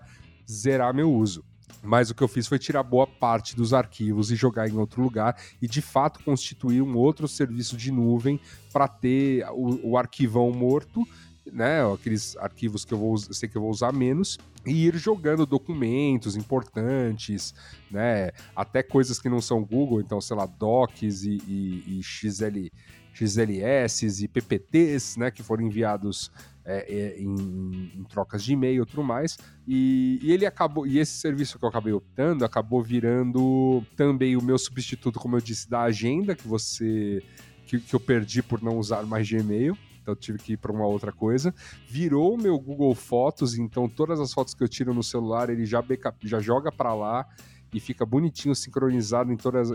zerar 0.50 0.94
meu 0.94 1.12
uso. 1.12 1.44
Mas 1.82 2.10
o 2.10 2.16
que 2.16 2.22
eu 2.22 2.28
fiz 2.28 2.46
foi 2.46 2.60
tirar 2.60 2.84
boa 2.84 3.08
parte 3.08 3.56
dos 3.56 3.74
arquivos 3.74 4.32
e 4.32 4.36
jogar 4.36 4.68
em 4.68 4.78
outro 4.78 5.02
lugar 5.02 5.38
e 5.62 5.68
de 5.68 5.82
fato 5.82 6.22
constituir 6.24 6.82
um 6.82 6.98
outro 6.98 7.28
serviço 7.28 7.78
de 7.78 7.92
nuvem 7.92 8.40
para 8.72 8.88
ter 8.88 9.46
o, 9.52 9.92
o 9.92 9.98
arquivão 9.98 10.52
morto 10.52 11.08
né, 11.54 11.82
aqueles 11.94 12.36
arquivos 12.38 12.86
que 12.86 12.94
eu 12.94 12.98
vou 12.98 13.18
sei 13.18 13.48
que 13.48 13.58
eu 13.58 13.62
vou 13.62 13.72
usar 13.72 13.94
menos 13.94 14.38
e 14.66 14.88
ir 14.88 14.98
jogando 14.98 15.46
documentos 15.46 16.36
importantes, 16.36 17.54
né, 17.90 18.32
até 18.56 18.84
coisas 18.84 19.20
que 19.20 19.30
não 19.30 19.42
são 19.42 19.64
Google, 19.64 20.02
então 20.02 20.20
sei 20.20 20.36
lá 20.36 20.46
docs 20.46 21.24
e, 21.24 21.38
e, 21.48 22.00
e 22.00 22.04
XL, 22.04 22.70
XLS 23.14 24.24
e 24.24 24.28
PPTs, 24.28 25.18
né, 25.18 25.32
que 25.32 25.44
foram 25.44 25.64
enviados 25.64 26.32
é, 26.66 26.86
é, 26.88 27.20
em, 27.20 27.92
em, 27.96 28.04
trocas 28.04 28.44
de 28.44 28.54
e-mail 28.54 28.86
tudo 28.86 29.04
mais. 29.04 29.38
E, 29.68 30.20
e, 30.22 30.32
ele 30.32 30.46
acabou. 30.46 30.86
E 30.86 31.00
esse 31.00 31.14
serviço 31.14 31.58
que 31.58 31.66
eu 31.66 31.70
acabei 31.70 31.92
optando 31.92 32.46
acabou 32.46 32.84
virando 32.84 33.84
também 33.96 34.38
o 34.38 34.42
meu 34.42 34.58
substituto, 34.58 35.20
como 35.20 35.36
eu 35.36 35.42
disse, 35.42 35.68
da 35.68 35.82
agenda 35.82 36.36
que 36.36 36.48
você. 36.48 37.24
que, 37.66 37.80
que 37.80 37.94
eu 37.96 38.00
perdi 38.00 38.44
por 38.44 38.62
não 38.62 38.78
usar 38.78 39.04
mais 39.04 39.28
Gmail 39.28 39.76
então 40.02 40.16
tive 40.16 40.40
que 40.40 40.54
ir 40.54 40.58
para 40.58 40.72
uma 40.72 40.86
outra 40.86 41.12
coisa. 41.12 41.54
Virou 41.88 42.38
meu 42.38 42.58
Google 42.60 42.96
Fotos, 42.96 43.58
então 43.58 43.88
todas 43.88 44.20
as 44.20 44.34
fotos 44.34 44.54
que 44.54 44.64
eu 44.64 44.68
tiro 44.68 44.94
no 44.94 45.04
celular, 45.04 45.50
ele 45.50 45.66
já, 45.66 45.82
backup, 45.82 46.28
já 46.28 46.40
joga 46.40 46.72
para 46.72 46.94
lá 46.94 47.26
e 47.74 47.80
fica 47.80 48.06
bonitinho 48.06 48.56
sincronizado 48.56 49.32
em 49.32 49.38
todas 49.38 49.72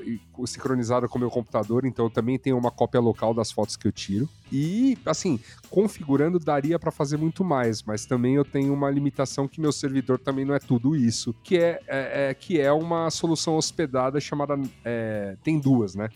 sincronizado 0.46 1.08
com 1.08 1.16
o 1.16 1.20
meu 1.20 1.30
computador, 1.30 1.84
então 1.84 2.06
eu 2.06 2.10
também 2.10 2.38
tenho 2.38 2.58
uma 2.58 2.70
cópia 2.70 3.00
local 3.00 3.32
das 3.32 3.52
fotos 3.52 3.76
que 3.76 3.86
eu 3.86 3.92
tiro. 3.92 4.28
E 4.50 4.98
assim, 5.06 5.38
configurando 5.70 6.38
daria 6.38 6.78
para 6.78 6.90
fazer 6.90 7.16
muito 7.16 7.44
mais, 7.44 7.82
mas 7.82 8.04
também 8.04 8.34
eu 8.34 8.44
tenho 8.44 8.72
uma 8.72 8.90
limitação 8.90 9.46
que 9.46 9.60
meu 9.60 9.72
servidor 9.72 10.18
também 10.18 10.44
não 10.44 10.54
é 10.54 10.58
tudo 10.58 10.96
isso, 10.96 11.34
que 11.42 11.56
é, 11.56 11.80
é, 11.86 12.30
é 12.30 12.34
que 12.34 12.60
é 12.60 12.72
uma 12.72 13.10
solução 13.10 13.56
hospedada 13.56 14.20
chamada 14.20 14.58
é, 14.84 15.36
tem 15.42 15.58
duas, 15.58 15.94
né? 15.94 16.08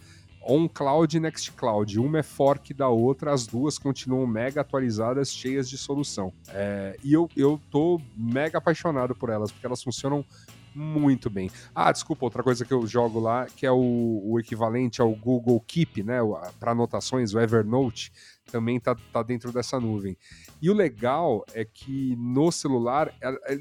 OnCloud 0.43 1.17
e 1.17 1.21
NextCloud. 1.21 1.99
Uma 1.99 2.19
é 2.19 2.23
fork 2.23 2.73
da 2.73 2.89
outra, 2.89 3.33
as 3.33 3.47
duas 3.47 3.79
continuam 3.79 4.27
mega 4.27 4.61
atualizadas, 4.61 5.33
cheias 5.33 5.69
de 5.69 5.77
solução. 5.77 6.33
É, 6.49 6.97
e 7.03 7.13
eu, 7.13 7.29
eu 7.37 7.61
tô 7.71 8.01
mega 8.17 8.59
apaixonado 8.59 9.15
por 9.15 9.31
elas, 9.31 9.51
porque 9.51 9.67
elas 9.67 9.83
funcionam 9.83 10.25
muito 10.75 11.29
bem. 11.29 11.51
Ah, 11.75 11.91
desculpa, 11.91 12.25
outra 12.25 12.43
coisa 12.43 12.65
que 12.65 12.73
eu 12.73 12.87
jogo 12.87 13.19
lá, 13.19 13.47
que 13.47 13.67
é 13.67 13.71
o, 13.71 14.23
o 14.25 14.39
equivalente 14.39 15.01
ao 15.01 15.11
Google 15.15 15.61
Keep, 15.67 16.03
né? 16.03 16.19
Para 16.61 16.73
anotações, 16.73 17.35
o 17.35 17.41
Evernote, 17.41 18.13
também 18.51 18.81
tá, 18.81 18.97
tá 19.13 19.23
dentro 19.23 19.53
dessa 19.53 19.79
nuvem. 19.79 20.17
E 20.61 20.71
o 20.71 20.75
legal 20.75 21.45
é 21.55 21.65
que 21.65 22.17
no 22.17 22.51
celular 22.51 23.15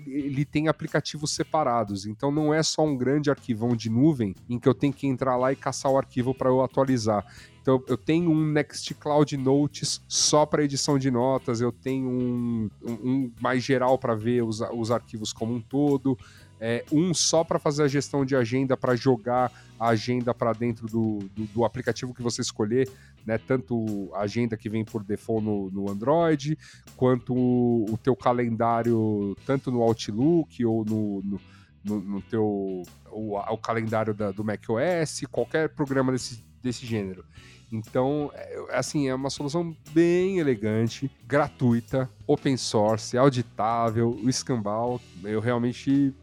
ele 0.05 0.45
tem 0.45 0.67
aplicativos 0.67 1.31
separados, 1.31 2.05
então 2.05 2.31
não 2.31 2.53
é 2.53 2.63
só 2.63 2.83
um 2.83 2.97
grande 2.97 3.29
arquivão 3.29 3.75
de 3.75 3.89
nuvem 3.89 4.33
em 4.49 4.59
que 4.59 4.67
eu 4.67 4.73
tenho 4.73 4.93
que 4.93 5.07
entrar 5.07 5.35
lá 5.35 5.51
e 5.51 5.55
caçar 5.55 5.91
o 5.91 5.97
arquivo 5.97 6.33
para 6.33 6.49
eu 6.49 6.61
atualizar. 6.61 7.25
Então 7.61 7.83
eu 7.85 7.97
tenho 7.97 8.31
um 8.31 8.45
Nextcloud 8.45 9.35
Notes 9.35 10.01
só 10.07 10.45
para 10.45 10.63
edição 10.63 10.97
de 10.97 11.11
notas, 11.11 11.59
eu 11.59 11.71
tenho 11.71 12.07
um, 12.07 12.69
um, 12.81 12.93
um 12.93 13.31
mais 13.41 13.61
geral 13.61 13.99
para 13.99 14.15
ver 14.15 14.41
os, 14.41 14.61
os 14.61 14.89
arquivos 14.89 15.33
como 15.33 15.53
um 15.53 15.59
todo 15.59 16.17
é, 16.59 16.83
um 16.91 17.13
só 17.13 17.43
para 17.43 17.59
fazer 17.59 17.83
a 17.83 17.87
gestão 17.87 18.25
de 18.25 18.35
agenda, 18.35 18.75
para 18.75 18.95
jogar 18.95 19.51
a 19.79 19.89
agenda 19.89 20.33
para 20.33 20.53
dentro 20.53 20.87
do, 20.87 21.19
do, 21.35 21.45
do, 21.45 21.65
aplicativo 21.65 22.13
que 22.13 22.21
você 22.21 22.41
escolher, 22.41 22.89
né? 23.25 23.37
Tanto 23.37 24.09
a 24.13 24.21
agenda 24.21 24.57
que 24.57 24.69
vem 24.69 24.83
por 24.83 25.03
default 25.03 25.45
no, 25.45 25.69
no 25.69 25.89
Android, 25.89 26.57
quanto 26.95 27.33
o, 27.35 27.85
o, 27.91 27.97
teu 27.97 28.15
calendário, 28.15 29.37
tanto 29.45 29.71
no 29.71 29.81
Outlook 29.81 30.65
ou 30.65 30.83
no, 30.83 31.21
no, 31.21 31.41
no, 31.83 32.01
no 32.01 32.21
teu 32.23 32.83
o, 33.11 33.37
o 33.37 33.57
calendário 33.57 34.13
da, 34.13 34.31
do 34.31 34.43
macOS, 34.43 35.21
qualquer 35.31 35.69
programa 35.69 36.11
desse, 36.11 36.43
desse 36.61 36.85
gênero. 36.85 37.23
Então, 37.71 38.31
é, 38.33 38.65
assim, 38.71 39.09
é 39.09 39.13
uma 39.13 39.29
solução 39.29 39.75
bem 39.91 40.39
elegante, 40.39 41.11
gratuita, 41.25 42.09
open 42.25 42.55
source, 42.55 43.17
auditável, 43.17 44.17
o 44.23 44.29
escambau. 44.29 45.01
Eu 45.23 45.41
realmente 45.41 46.15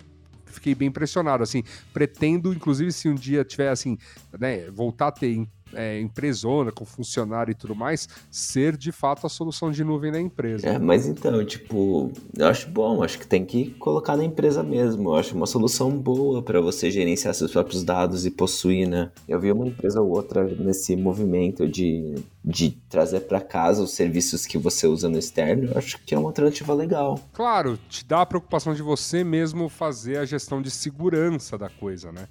fiquei 0.54 0.74
bem 0.74 0.88
impressionado, 0.88 1.42
assim, 1.42 1.62
pretendo, 1.92 2.52
inclusive, 2.52 2.92
se 2.92 3.08
um 3.08 3.14
dia 3.14 3.44
tiver, 3.44 3.68
assim, 3.68 3.98
né, 4.38 4.70
voltar 4.70 5.08
a 5.08 5.12
ter 5.12 5.46
é, 5.74 6.00
empresona, 6.00 6.72
com 6.72 6.84
funcionário 6.84 7.52
e 7.52 7.54
tudo 7.54 7.74
mais, 7.74 8.08
ser 8.30 8.76
de 8.76 8.92
fato 8.92 9.26
a 9.26 9.30
solução 9.30 9.70
de 9.70 9.84
nuvem 9.84 10.12
da 10.12 10.20
empresa. 10.20 10.66
É, 10.66 10.78
mas 10.78 11.06
então, 11.06 11.44
tipo, 11.44 12.12
eu 12.36 12.46
acho 12.46 12.68
bom, 12.68 13.02
acho 13.02 13.18
que 13.18 13.26
tem 13.26 13.44
que 13.44 13.70
colocar 13.72 14.16
na 14.16 14.24
empresa 14.24 14.62
mesmo. 14.62 15.10
Eu 15.10 15.14
acho 15.16 15.36
uma 15.36 15.46
solução 15.46 15.90
boa 15.90 16.42
para 16.42 16.60
você 16.60 16.90
gerenciar 16.90 17.34
seus 17.34 17.52
próprios 17.52 17.84
dados 17.84 18.26
e 18.26 18.30
possuir, 18.30 18.88
né? 18.88 19.10
Eu 19.28 19.40
vi 19.40 19.52
uma 19.52 19.66
empresa 19.66 20.00
ou 20.00 20.10
outra 20.10 20.44
nesse 20.44 20.96
movimento 20.96 21.68
de, 21.68 22.14
de 22.44 22.70
trazer 22.88 23.20
para 23.20 23.40
casa 23.40 23.82
os 23.82 23.92
serviços 23.92 24.46
que 24.46 24.58
você 24.58 24.86
usa 24.86 25.08
no 25.08 25.18
externo. 25.18 25.70
Eu 25.70 25.78
acho 25.78 25.98
que 26.04 26.14
é 26.14 26.18
uma 26.18 26.28
alternativa 26.28 26.72
legal. 26.74 27.18
Claro, 27.32 27.78
te 27.88 28.04
dá 28.04 28.22
a 28.22 28.26
preocupação 28.26 28.74
de 28.74 28.82
você 28.82 29.24
mesmo 29.24 29.68
fazer 29.68 30.18
a 30.18 30.24
gestão 30.24 30.60
de 30.60 30.70
segurança 30.70 31.56
da 31.56 31.68
coisa, 31.68 32.12
né? 32.12 32.28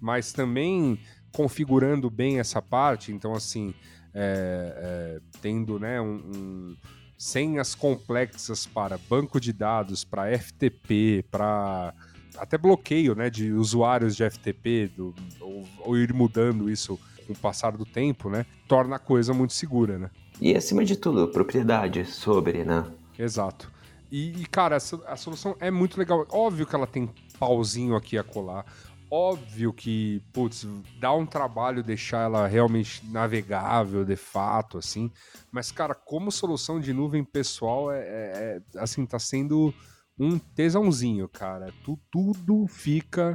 Mas 0.00 0.32
também 0.32 0.98
configurando 1.32 2.10
bem 2.10 2.38
essa 2.38 2.60
parte, 2.60 3.12
então 3.12 3.34
assim, 3.34 3.74
é, 4.14 4.74
é, 4.76 5.20
tendo 5.40 5.78
né, 5.78 6.00
um, 6.00 6.14
um, 6.14 6.76
senhas 7.16 7.74
complexas 7.74 8.66
para 8.66 8.98
banco 9.08 9.40
de 9.40 9.52
dados, 9.52 10.04
para 10.04 10.36
FTP, 10.38 11.24
para 11.30 11.94
até 12.36 12.58
bloqueio 12.58 13.14
né, 13.14 13.30
de 13.30 13.52
usuários 13.52 14.14
de 14.14 14.28
FTP, 14.28 14.90
do, 14.96 15.14
ou, 15.40 15.68
ou, 15.80 15.96
ir 15.96 16.12
mudando 16.12 16.70
isso 16.70 16.98
com 17.26 17.32
o 17.32 17.36
passar 17.36 17.76
do 17.76 17.84
tempo, 17.84 18.28
né, 18.28 18.44
torna 18.68 18.96
a 18.96 18.98
coisa 18.98 19.32
muito 19.32 19.52
segura, 19.52 19.98
né? 19.98 20.10
E 20.40 20.56
acima 20.56 20.84
de 20.84 20.96
tudo, 20.96 21.28
propriedade 21.28 22.04
sobre, 22.04 22.64
né? 22.64 22.84
Exato. 23.18 23.70
E, 24.10 24.42
e 24.42 24.46
cara, 24.46 24.76
a, 24.76 25.12
a 25.12 25.16
solução 25.16 25.56
é 25.60 25.70
muito 25.70 25.98
legal. 25.98 26.26
Óbvio 26.30 26.66
que 26.66 26.74
ela 26.74 26.86
tem 26.86 27.08
pauzinho 27.38 27.96
aqui 27.96 28.18
a 28.18 28.22
colar 28.22 28.66
óbvio 29.12 29.74
que, 29.74 30.22
putz, 30.32 30.66
dá 30.98 31.12
um 31.12 31.26
trabalho 31.26 31.82
deixar 31.82 32.22
ela 32.22 32.46
realmente 32.46 33.04
navegável, 33.10 34.06
de 34.06 34.16
fato, 34.16 34.78
assim. 34.78 35.10
Mas, 35.50 35.70
cara, 35.70 35.94
como 35.94 36.32
solução 36.32 36.80
de 36.80 36.94
nuvem 36.94 37.22
pessoal, 37.22 37.92
é, 37.92 37.98
é, 38.00 38.62
é 38.74 38.80
assim, 38.80 39.04
tá 39.04 39.18
sendo 39.18 39.74
um 40.18 40.38
tesãozinho, 40.38 41.28
cara. 41.28 41.70
Tu, 41.84 41.98
tudo 42.10 42.66
fica, 42.66 43.34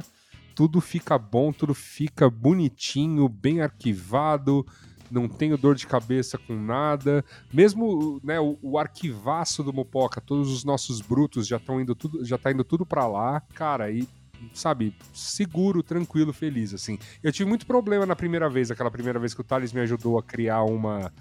tudo 0.52 0.80
fica 0.80 1.16
bom, 1.16 1.52
tudo 1.52 1.72
fica 1.74 2.28
bonitinho, 2.28 3.28
bem 3.28 3.60
arquivado. 3.60 4.66
não 5.08 5.28
tenho 5.28 5.56
dor 5.56 5.76
de 5.76 5.86
cabeça 5.86 6.36
com 6.36 6.56
nada. 6.60 7.24
Mesmo 7.52 8.20
né, 8.24 8.40
o, 8.40 8.58
o 8.60 8.78
arquivaço 8.78 9.62
do 9.62 9.72
Mopoca, 9.72 10.20
todos 10.20 10.50
os 10.50 10.64
nossos 10.64 11.00
brutos 11.00 11.46
já 11.46 11.58
estão 11.58 11.80
indo 11.80 11.94
tudo, 11.94 12.24
já 12.24 12.36
tá 12.36 12.50
indo 12.50 12.64
tudo 12.64 12.84
para 12.84 13.06
lá. 13.06 13.40
Cara, 13.54 13.92
e 13.92 14.08
sabe, 14.52 14.94
seguro, 15.12 15.82
tranquilo, 15.82 16.32
feliz, 16.32 16.74
assim. 16.74 16.98
Eu 17.22 17.32
tive 17.32 17.48
muito 17.48 17.66
problema 17.66 18.06
na 18.06 18.16
primeira 18.16 18.48
vez, 18.48 18.70
aquela 18.70 18.90
primeira 18.90 19.18
vez 19.18 19.34
que 19.34 19.40
o 19.40 19.44
Thales 19.44 19.72
me 19.72 19.80
ajudou 19.80 20.18
a 20.18 20.22
criar 20.22 20.62
uma, 20.64 21.12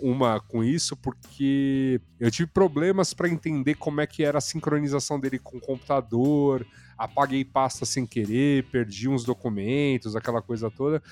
uma 0.00 0.40
com 0.40 0.62
isso, 0.62 0.96
porque 0.96 2.00
eu 2.20 2.30
tive 2.30 2.50
problemas 2.50 3.14
para 3.14 3.28
entender 3.28 3.74
como 3.74 4.00
é 4.00 4.06
que 4.06 4.24
era 4.24 4.38
a 4.38 4.40
sincronização 4.40 5.18
dele 5.18 5.38
com 5.38 5.56
o 5.56 5.60
computador, 5.60 6.66
apaguei 6.96 7.44
pasta 7.44 7.84
sem 7.84 8.06
querer, 8.06 8.64
perdi 8.64 9.08
uns 9.08 9.24
documentos, 9.24 10.14
aquela 10.14 10.40
coisa 10.40 10.70
toda. 10.70 11.02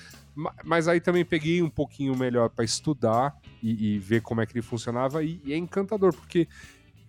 Mas 0.63 0.87
aí 0.87 1.01
também 1.01 1.25
peguei 1.25 1.61
um 1.61 1.69
pouquinho 1.69 2.15
melhor 2.15 2.49
para 2.49 2.63
estudar 2.63 3.35
e, 3.61 3.95
e, 3.95 3.99
ver 3.99 4.21
como 4.21 4.41
é 4.41 4.45
que 4.45 4.53
ele 4.53 4.61
funcionava, 4.61 5.23
e, 5.23 5.41
e 5.43 5.53
é 5.53 5.57
encantador, 5.57 6.13
porque 6.13 6.47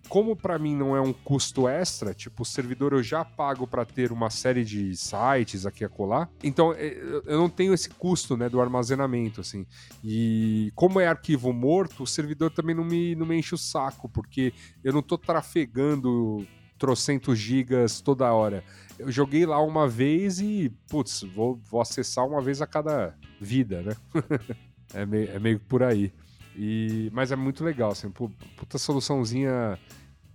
como 0.09 0.35
para 0.35 0.59
mim 0.59 0.75
não 0.75 0.95
é 0.95 1.01
um 1.01 1.13
custo 1.13 1.67
extra, 1.67 2.13
tipo, 2.13 2.43
o 2.43 2.45
servidor 2.45 2.93
eu 2.93 3.01
já 3.01 3.23
pago 3.23 3.65
para 3.65 3.85
ter 3.85 4.11
uma 4.11 4.29
série 4.29 4.63
de 4.63 4.95
sites 4.95 5.65
aqui 5.65 5.83
a 5.83 5.89
colar, 5.89 6.29
então 6.43 6.73
é, 6.73 6.93
eu 7.25 7.37
não 7.37 7.49
tenho 7.49 7.73
esse 7.73 7.89
custo, 7.89 8.35
né, 8.35 8.49
do 8.49 8.61
armazenamento, 8.61 9.41
assim. 9.41 9.65
E 10.03 10.71
como 10.75 10.99
é 10.99 11.07
arquivo 11.07 11.51
morto, 11.53 12.03
o 12.03 12.07
servidor 12.07 12.51
também 12.51 12.75
não 12.75 12.83
me, 12.83 13.15
não 13.15 13.25
me 13.25 13.37
enche 13.37 13.55
o 13.55 13.57
saco, 13.57 14.09
porque 14.09 14.53
eu 14.83 14.93
não 14.93 15.01
tô 15.01 15.17
trafegando 15.17 16.45
trocentos 16.77 17.39
gigas 17.39 18.01
toda 18.01 18.31
hora. 18.33 18.63
Eu 18.99 19.11
joguei 19.11 19.45
lá 19.45 19.61
uma 19.61 19.87
vez 19.87 20.39
e, 20.39 20.69
putz, 20.89 21.23
vou, 21.33 21.59
vou 21.69 21.81
acessar 21.81 22.27
uma 22.27 22.41
vez 22.41 22.61
a 22.61 22.67
cada 22.67 23.15
vida, 23.39 23.81
né? 23.81 23.95
é, 24.93 25.05
meio, 25.05 25.31
é 25.31 25.39
meio 25.39 25.59
por 25.61 25.81
aí. 25.81 26.13
E, 26.55 27.09
mas 27.13 27.31
é 27.31 27.35
muito 27.35 27.63
legal, 27.63 27.91
assim, 27.91 28.09
puta 28.11 28.77
soluçãozinha 28.77 29.77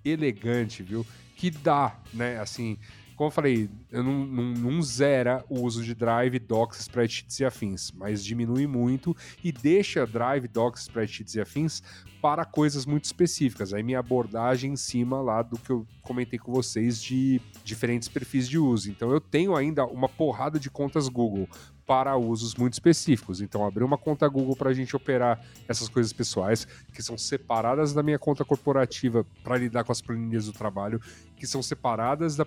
elegante, 0.04 0.82
viu? 0.82 1.06
Que 1.36 1.50
dá, 1.50 1.96
né? 2.12 2.40
Assim, 2.40 2.76
como 3.18 3.28
eu 3.28 3.32
falei, 3.32 3.68
eu 3.90 4.02
não, 4.02 4.24
não, 4.24 4.44
não 4.52 4.82
zera 4.82 5.44
o 5.48 5.60
uso 5.62 5.82
de 5.82 5.92
Drive, 5.92 6.38
Docs, 6.38 6.80
Spreadsheets 6.82 7.40
e 7.40 7.44
afins, 7.44 7.90
mas 7.90 8.24
diminui 8.24 8.66
muito 8.66 9.16
e 9.42 9.50
deixa 9.50 10.06
Drive, 10.06 10.46
Docs, 10.46 10.82
Spreadsheets 10.82 11.34
e 11.34 11.40
afins 11.40 11.82
para 12.22 12.44
coisas 12.44 12.86
muito 12.86 13.06
específicas. 13.06 13.74
Aí 13.74 13.82
minha 13.82 13.98
abordagem 13.98 14.72
em 14.72 14.76
cima 14.76 15.20
lá 15.20 15.42
do 15.42 15.58
que 15.58 15.70
eu 15.70 15.84
comentei 16.00 16.38
com 16.38 16.52
vocês 16.52 17.02
de 17.02 17.40
diferentes 17.64 18.08
perfis 18.08 18.48
de 18.48 18.56
uso. 18.56 18.88
Então 18.88 19.10
eu 19.10 19.20
tenho 19.20 19.56
ainda 19.56 19.84
uma 19.84 20.08
porrada 20.08 20.58
de 20.58 20.70
contas 20.70 21.08
Google 21.08 21.48
para 21.88 22.14
usos 22.18 22.54
muito 22.54 22.74
específicos. 22.74 23.40
Então, 23.40 23.64
abrir 23.64 23.82
uma 23.82 23.96
conta 23.96 24.28
Google 24.28 24.54
para 24.54 24.68
a 24.68 24.74
gente 24.74 24.94
operar 24.94 25.42
essas 25.66 25.88
coisas 25.88 26.12
pessoais, 26.12 26.68
que 26.92 27.02
são 27.02 27.16
separadas 27.16 27.94
da 27.94 28.02
minha 28.02 28.18
conta 28.18 28.44
corporativa 28.44 29.24
para 29.42 29.56
lidar 29.56 29.84
com 29.84 29.90
as 29.90 30.02
planilhas 30.02 30.44
do 30.44 30.52
trabalho, 30.52 31.00
que 31.34 31.46
são 31.46 31.62
separadas 31.62 32.36
da, 32.36 32.46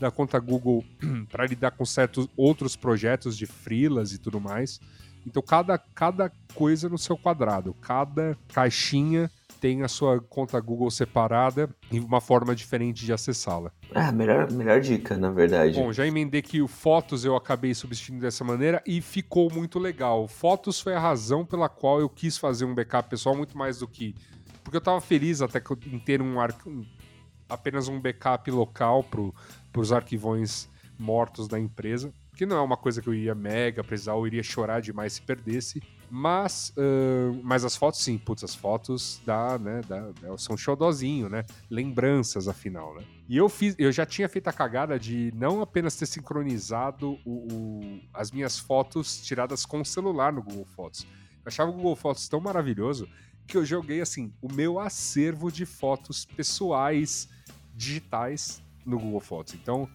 da 0.00 0.10
conta 0.10 0.36
Google 0.40 0.84
para 1.30 1.46
lidar 1.46 1.70
com 1.70 1.86
certos 1.86 2.28
outros 2.36 2.74
projetos 2.74 3.38
de 3.38 3.46
freelas 3.46 4.12
e 4.12 4.18
tudo 4.18 4.40
mais. 4.40 4.80
Então, 5.26 5.42
cada, 5.42 5.78
cada 5.78 6.32
coisa 6.54 6.88
no 6.88 6.98
seu 6.98 7.16
quadrado, 7.16 7.74
cada 7.74 8.36
caixinha 8.48 9.30
tem 9.62 9.82
a 9.82 9.88
sua 9.88 10.20
conta 10.20 10.58
Google 10.58 10.90
separada 10.90 11.70
e 11.88 12.00
uma 12.00 12.20
forma 12.20 12.52
diferente 12.52 13.06
de 13.06 13.12
acessá-la. 13.12 13.70
Ah, 13.94 14.10
melhor, 14.10 14.50
melhor 14.50 14.80
dica, 14.80 15.16
na 15.16 15.30
verdade. 15.30 15.78
Bom, 15.78 15.92
já 15.92 16.04
emendei 16.04 16.42
que 16.42 16.60
o 16.60 16.66
Fotos 16.66 17.24
eu 17.24 17.36
acabei 17.36 17.72
substituindo 17.72 18.22
dessa 18.22 18.42
maneira 18.42 18.82
e 18.84 19.00
ficou 19.00 19.52
muito 19.52 19.78
legal. 19.78 20.26
Fotos 20.26 20.80
foi 20.80 20.94
a 20.94 20.98
razão 20.98 21.46
pela 21.46 21.68
qual 21.68 22.00
eu 22.00 22.08
quis 22.08 22.36
fazer 22.36 22.64
um 22.64 22.74
backup 22.74 23.08
pessoal 23.08 23.36
muito 23.36 23.56
mais 23.56 23.78
do 23.78 23.86
que. 23.86 24.16
Porque 24.64 24.76
eu 24.76 24.80
estava 24.80 25.00
feliz 25.00 25.40
até 25.40 25.62
em 25.86 25.98
ter 26.00 26.20
um, 26.20 26.40
um 26.66 26.84
apenas 27.48 27.86
um 27.86 28.00
backup 28.00 28.50
local 28.50 29.04
para 29.04 29.80
os 29.80 29.92
arquivões 29.92 30.68
mortos 30.98 31.46
da 31.46 31.60
empresa 31.60 32.12
que 32.34 32.46
não 32.46 32.56
é 32.56 32.60
uma 32.60 32.76
coisa 32.76 33.02
que 33.02 33.08
eu 33.08 33.14
ia 33.14 33.34
mega 33.34 33.84
precisar 33.84 34.14
ou 34.14 34.26
iria 34.26 34.42
chorar 34.42 34.80
demais 34.80 35.14
se 35.14 35.22
perdesse. 35.22 35.82
Mas, 36.10 36.74
uh, 36.76 37.40
mas 37.42 37.64
as 37.64 37.74
fotos, 37.74 38.02
sim, 38.02 38.18
putz, 38.18 38.44
as 38.44 38.54
fotos 38.54 39.20
dá, 39.24 39.58
né, 39.58 39.80
dá, 39.88 40.12
são 40.36 40.56
xodozinho, 40.56 41.28
né? 41.28 41.42
Lembranças, 41.70 42.48
afinal, 42.48 42.94
né? 42.94 43.02
E 43.26 43.36
eu 43.36 43.48
fiz, 43.48 43.74
eu 43.78 43.90
já 43.90 44.04
tinha 44.04 44.28
feito 44.28 44.48
a 44.48 44.52
cagada 44.52 44.98
de 44.98 45.32
não 45.34 45.62
apenas 45.62 45.96
ter 45.96 46.04
sincronizado 46.04 47.18
o, 47.24 47.30
o, 47.50 48.00
as 48.12 48.30
minhas 48.30 48.58
fotos 48.58 49.22
tiradas 49.22 49.64
com 49.64 49.80
o 49.80 49.86
celular 49.86 50.32
no 50.32 50.42
Google 50.42 50.66
Fotos. 50.66 51.06
Eu 51.36 51.46
achava 51.46 51.70
o 51.70 51.74
Google 51.74 51.96
Fotos 51.96 52.28
tão 52.28 52.40
maravilhoso 52.40 53.08
que 53.46 53.56
eu 53.56 53.64
joguei, 53.64 54.00
assim, 54.00 54.32
o 54.40 54.52
meu 54.52 54.78
acervo 54.78 55.50
de 55.50 55.64
fotos 55.64 56.24
pessoais 56.26 57.28
digitais 57.74 58.62
no 58.84 58.98
Google 58.98 59.20
Fotos. 59.20 59.54
Então, 59.54 59.88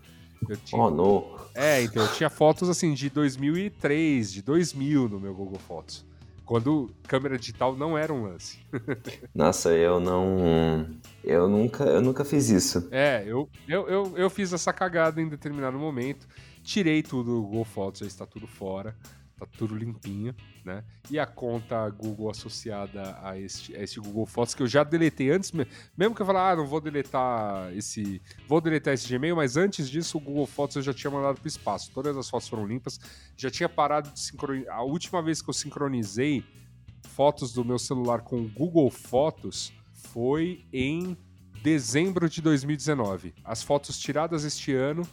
eu 0.47 0.57
tinha... 0.57 0.81
Oh, 0.81 0.89
não. 0.89 1.38
É, 1.53 1.81
então 1.81 2.03
eu 2.03 2.14
tinha 2.14 2.30
fotos 2.30 2.69
assim 2.69 2.93
de 2.93 3.09
2003, 3.09 4.31
de 4.31 4.41
2000 4.41 5.09
no 5.09 5.19
meu 5.19 5.34
Google 5.34 5.59
Fotos. 5.59 6.05
Quando 6.45 6.89
câmera 7.03 7.38
digital 7.38 7.76
não 7.76 7.97
era 7.97 8.14
um 8.14 8.23
lance. 8.23 8.59
Nossa, 9.35 9.72
eu 9.72 9.99
não. 9.99 10.88
Eu 11.22 11.49
nunca, 11.49 11.84
eu 11.84 12.01
nunca 12.01 12.23
fiz 12.23 12.49
isso. 12.49 12.88
É, 12.89 13.22
eu, 13.26 13.49
eu, 13.68 13.88
eu, 13.89 14.18
eu 14.18 14.30
fiz 14.30 14.53
essa 14.53 14.72
cagada 14.72 15.22
em 15.22 15.27
determinado 15.27 15.77
momento. 15.77 16.26
Tirei 16.64 17.03
tudo 17.03 17.35
do 17.35 17.41
Google 17.41 17.65
Fotos, 17.65 17.99
já 17.99 18.07
está 18.07 18.26
tudo 18.26 18.47
fora 18.47 18.95
tá 19.38 19.45
tudo 19.45 19.76
limpinho, 19.76 20.35
né? 20.65 20.84
E 21.09 21.19
a 21.19 21.26
conta 21.26 21.88
Google 21.89 22.30
associada 22.30 23.18
a 23.22 23.38
este, 23.39 23.76
a 23.76 24.01
Google 24.01 24.26
Fotos, 24.26 24.55
que 24.55 24.64
eu 24.64 24.68
já 24.68 24.84
deletei 24.84 25.31
antes, 25.31 25.51
mesmo 25.51 26.15
que 26.15 26.22
eu 26.22 26.26
falar, 26.26 26.51
ah, 26.51 26.55
não 26.55 26.65
vou 26.65 26.81
deletar 26.81 27.72
esse. 27.76 28.22
Vou 28.47 28.59
deletar 28.59 28.93
esse 28.93 29.07
Gmail, 29.07 29.35
mas 29.35 29.55
antes 29.55 29.89
disso, 29.89 30.18
o 30.18 30.22
Google 30.22 30.47
Fotos 30.47 30.76
eu 30.77 30.81
já 30.81 30.93
tinha 30.93 31.11
mandado 31.11 31.39
pro 31.39 31.47
espaço. 31.47 31.91
Todas 31.93 32.18
as 32.18 32.30
fotos 32.30 32.47
foram 32.47 32.65
limpas, 32.65 32.99
já 33.35 33.49
tinha 33.49 33.69
parado 33.69 34.11
de 34.11 34.19
sincronizar. 34.19 34.76
A 34.76 34.84
última 34.84 35.22
vez 35.22 35.41
que 35.41 35.49
eu 35.49 35.53
sincronizei 35.53 36.43
fotos 37.07 37.53
do 37.53 37.64
meu 37.64 37.80
celular 37.80 38.22
com 38.22 38.41
o 38.41 38.49
Google 38.49 38.89
Fotos 38.89 39.72
foi 39.93 40.65
em 40.73 41.18
dezembro 41.61 42.30
de 42.30 42.41
2019. 42.41 43.34
As 43.43 43.61
fotos 43.61 43.99
tiradas 43.99 44.43
este 44.43 44.73
ano 44.73 45.07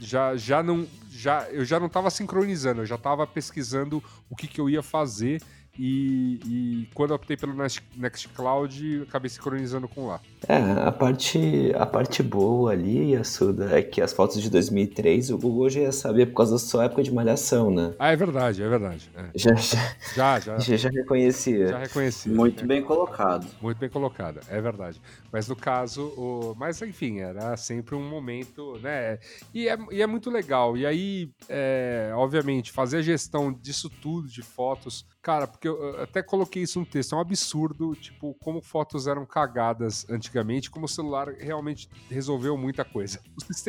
já, 0.00 0.36
já 0.36 0.62
não 0.62 0.86
já 1.10 1.48
eu 1.50 1.64
já 1.64 1.78
não 1.78 1.86
estava 1.86 2.10
sincronizando, 2.10 2.82
eu 2.82 2.86
já 2.86 2.96
estava 2.96 3.26
pesquisando 3.26 4.02
o 4.28 4.36
que, 4.36 4.46
que 4.46 4.60
eu 4.60 4.68
ia 4.68 4.82
fazer 4.82 5.40
e, 5.78 6.38
e, 6.46 6.88
quando 6.94 7.10
eu 7.10 7.16
optei 7.16 7.36
pelo 7.36 7.54
Nextcloud, 7.96 9.02
acabei 9.08 9.28
sincronizando 9.28 9.88
com 9.88 10.06
lá. 10.06 10.20
É, 10.46 10.56
a 10.56 10.92
parte, 10.92 11.72
a 11.74 11.84
parte 11.84 12.22
boa 12.22 12.70
ali, 12.72 13.12
Yasuda, 13.12 13.76
é 13.76 13.82
que 13.82 14.00
as 14.00 14.12
fotos 14.12 14.40
de 14.40 14.48
2003 14.50 15.30
o 15.30 15.38
Google 15.38 15.68
já 15.68 15.80
ia 15.80 15.92
saber 15.92 16.26
por 16.26 16.36
causa 16.36 16.52
da 16.52 16.58
sua 16.58 16.84
época 16.84 17.02
de 17.02 17.12
malhação, 17.12 17.70
né? 17.70 17.94
Ah, 17.98 18.12
é 18.12 18.16
verdade, 18.16 18.62
é 18.62 18.68
verdade. 18.68 19.10
É. 19.16 19.24
Já, 19.34 19.54
já, 19.54 19.78
já, 20.14 20.38
já, 20.40 20.58
já, 20.58 20.76
já 20.76 20.88
reconhecia. 20.90 21.68
Já 21.68 21.78
reconhecia. 21.78 22.32
Muito 22.32 22.64
bem 22.66 22.82
colocado. 22.82 23.46
Muito 23.60 23.78
bem 23.78 23.88
colocada, 23.88 24.40
é 24.48 24.60
verdade. 24.60 25.00
Mas 25.32 25.48
no 25.48 25.56
caso, 25.56 26.06
o... 26.16 26.54
mas 26.56 26.80
enfim, 26.82 27.18
era 27.18 27.56
sempre 27.56 27.96
um 27.96 28.08
momento, 28.08 28.78
né? 28.80 29.18
E 29.52 29.68
é, 29.68 29.76
e 29.90 30.02
é 30.02 30.06
muito 30.06 30.30
legal. 30.30 30.76
E 30.76 30.86
aí, 30.86 31.30
é, 31.48 32.12
obviamente, 32.14 32.70
fazer 32.70 32.98
a 32.98 33.02
gestão 33.02 33.52
disso 33.52 33.90
tudo, 33.90 34.28
de 34.28 34.42
fotos, 34.42 35.04
cara, 35.24 35.46
porque 35.46 35.66
eu 35.66 36.02
até 36.02 36.22
coloquei 36.22 36.62
isso 36.62 36.78
no 36.78 36.84
texto, 36.84 37.14
é 37.14 37.16
um 37.16 37.20
absurdo, 37.20 37.96
tipo, 37.96 38.34
como 38.34 38.60
fotos 38.60 39.06
eram 39.06 39.24
cagadas 39.24 40.06
antigamente, 40.10 40.70
como 40.70 40.84
o 40.84 40.88
celular 40.88 41.28
realmente 41.30 41.88
resolveu 42.10 42.58
muita 42.58 42.84
coisa. 42.84 43.20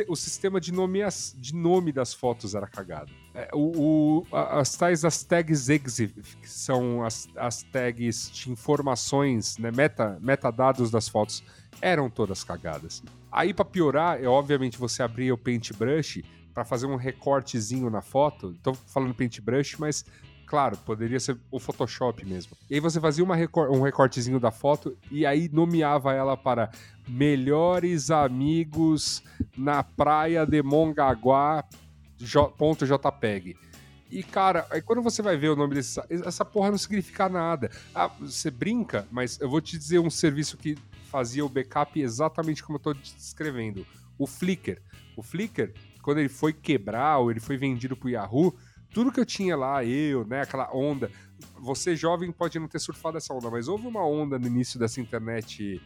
O, 0.06 0.14
sistema 0.14 0.60
de 0.60 0.70
nome, 0.70 1.00
de 1.34 1.54
nome 1.54 1.92
das 1.92 2.12
fotos 2.12 2.54
era 2.54 2.66
cagado. 2.66 3.10
É, 3.34 3.48
o, 3.54 4.20
o, 4.22 4.26
as 4.30 4.76
tais 4.76 5.02
as 5.02 5.24
tags 5.24 5.70
EXIF, 5.70 6.36
que 6.36 6.48
são 6.48 7.02
as, 7.02 7.26
as 7.36 7.62
tags 7.62 8.30
de 8.30 8.50
informações, 8.50 9.56
né, 9.56 9.70
meta, 9.70 10.18
metadados 10.20 10.90
das 10.90 11.08
fotos, 11.08 11.42
eram 11.80 12.10
todas 12.10 12.44
cagadas. 12.44 13.02
Aí, 13.32 13.54
para 13.54 13.64
piorar, 13.64 14.22
é 14.22 14.26
obviamente 14.26 14.76
você 14.76 15.02
abrir 15.02 15.32
o 15.32 15.38
Paintbrush 15.38 16.22
para 16.52 16.64
fazer 16.64 16.86
um 16.86 16.96
recortezinho 16.96 17.90
na 17.90 18.00
foto. 18.00 18.54
Tô 18.62 18.72
falando 18.72 19.14
Paintbrush, 19.14 19.76
mas 19.78 20.06
Claro, 20.46 20.76
poderia 20.78 21.18
ser 21.18 21.36
o 21.50 21.58
Photoshop 21.58 22.24
mesmo. 22.24 22.56
E 22.70 22.74
aí 22.74 22.80
você 22.80 23.00
fazia 23.00 23.26
recor 23.34 23.68
um 23.70 23.82
recortezinho 23.82 24.38
da 24.38 24.52
foto 24.52 24.96
e 25.10 25.26
aí 25.26 25.50
nomeava 25.52 26.12
ela 26.12 26.36
para 26.36 26.70
melhores 27.08 28.10
amigos 28.10 29.22
na 29.56 29.82
praia 29.82 30.46
de 30.46 30.62
Mongaguá 30.62 31.64
.jpeg. 32.18 33.56
E, 34.10 34.22
cara, 34.22 34.66
aí 34.70 34.80
quando 34.80 35.02
você 35.02 35.20
vai 35.20 35.36
ver 35.36 35.48
o 35.48 35.56
nome 35.56 35.74
desse. 35.74 36.00
Essa 36.08 36.44
porra 36.44 36.70
não 36.70 36.78
significa 36.78 37.28
nada. 37.28 37.70
Ah, 37.94 38.06
você 38.06 38.50
brinca, 38.50 39.06
mas 39.10 39.40
eu 39.40 39.50
vou 39.50 39.60
te 39.60 39.76
dizer 39.76 39.98
um 39.98 40.10
serviço 40.10 40.56
que 40.56 40.78
fazia 41.10 41.44
o 41.44 41.48
backup 41.48 42.00
exatamente 42.00 42.62
como 42.62 42.78
eu 42.78 42.82
tô 42.82 42.94
descrevendo. 42.94 43.84
O 44.16 44.26
Flickr. 44.26 44.80
O 45.16 45.22
Flickr, 45.22 45.72
quando 46.02 46.18
ele 46.18 46.28
foi 46.28 46.52
quebrar 46.52 47.18
ou 47.18 47.30
ele 47.30 47.40
foi 47.40 47.56
vendido 47.56 47.96
pro 47.96 48.08
Yahoo, 48.08 48.54
tudo 48.96 49.12
que 49.12 49.20
eu 49.20 49.26
tinha 49.26 49.54
lá, 49.54 49.84
eu, 49.84 50.24
né, 50.24 50.40
aquela 50.40 50.74
onda. 50.74 51.10
Você 51.60 51.94
jovem 51.94 52.32
pode 52.32 52.58
não 52.58 52.66
ter 52.66 52.78
surfado 52.78 53.18
essa 53.18 53.34
onda, 53.34 53.50
mas 53.50 53.68
houve 53.68 53.86
uma 53.86 54.02
onda 54.02 54.38
no 54.38 54.46
início 54.46 54.78
dessa 54.78 55.02
internet 55.02 55.82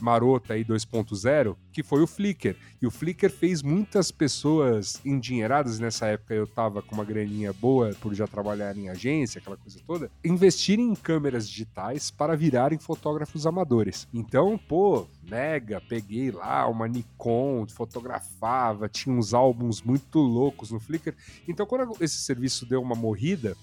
marota 0.00 0.54
aí 0.54 0.64
2.0, 0.64 1.56
que 1.72 1.82
foi 1.82 2.02
o 2.02 2.06
Flickr. 2.06 2.56
E 2.80 2.86
o 2.86 2.90
Flickr 2.90 3.30
fez 3.30 3.62
muitas 3.62 4.10
pessoas 4.10 5.00
endinheiradas, 5.04 5.78
nessa 5.78 6.06
época 6.06 6.34
eu 6.34 6.46
tava 6.46 6.82
com 6.82 6.94
uma 6.94 7.04
graninha 7.04 7.52
boa 7.52 7.94
por 8.00 8.14
já 8.14 8.26
trabalhar 8.26 8.76
em 8.76 8.88
agência, 8.88 9.38
aquela 9.38 9.56
coisa 9.56 9.78
toda, 9.86 10.10
investirem 10.24 10.86
em 10.86 10.94
câmeras 10.94 11.48
digitais 11.48 12.10
para 12.10 12.36
virarem 12.36 12.78
fotógrafos 12.78 13.46
amadores. 13.46 14.06
Então, 14.12 14.58
pô, 14.58 15.06
mega, 15.28 15.80
peguei 15.80 16.30
lá 16.30 16.66
uma 16.68 16.88
Nikon, 16.88 17.66
fotografava, 17.68 18.88
tinha 18.88 19.14
uns 19.14 19.34
álbuns 19.34 19.82
muito 19.82 20.18
loucos 20.18 20.70
no 20.70 20.80
Flickr. 20.80 21.14
Então, 21.46 21.66
quando 21.66 21.96
esse 22.00 22.18
serviço 22.18 22.66
deu 22.66 22.80
uma 22.80 22.94
morrida, 22.94 23.56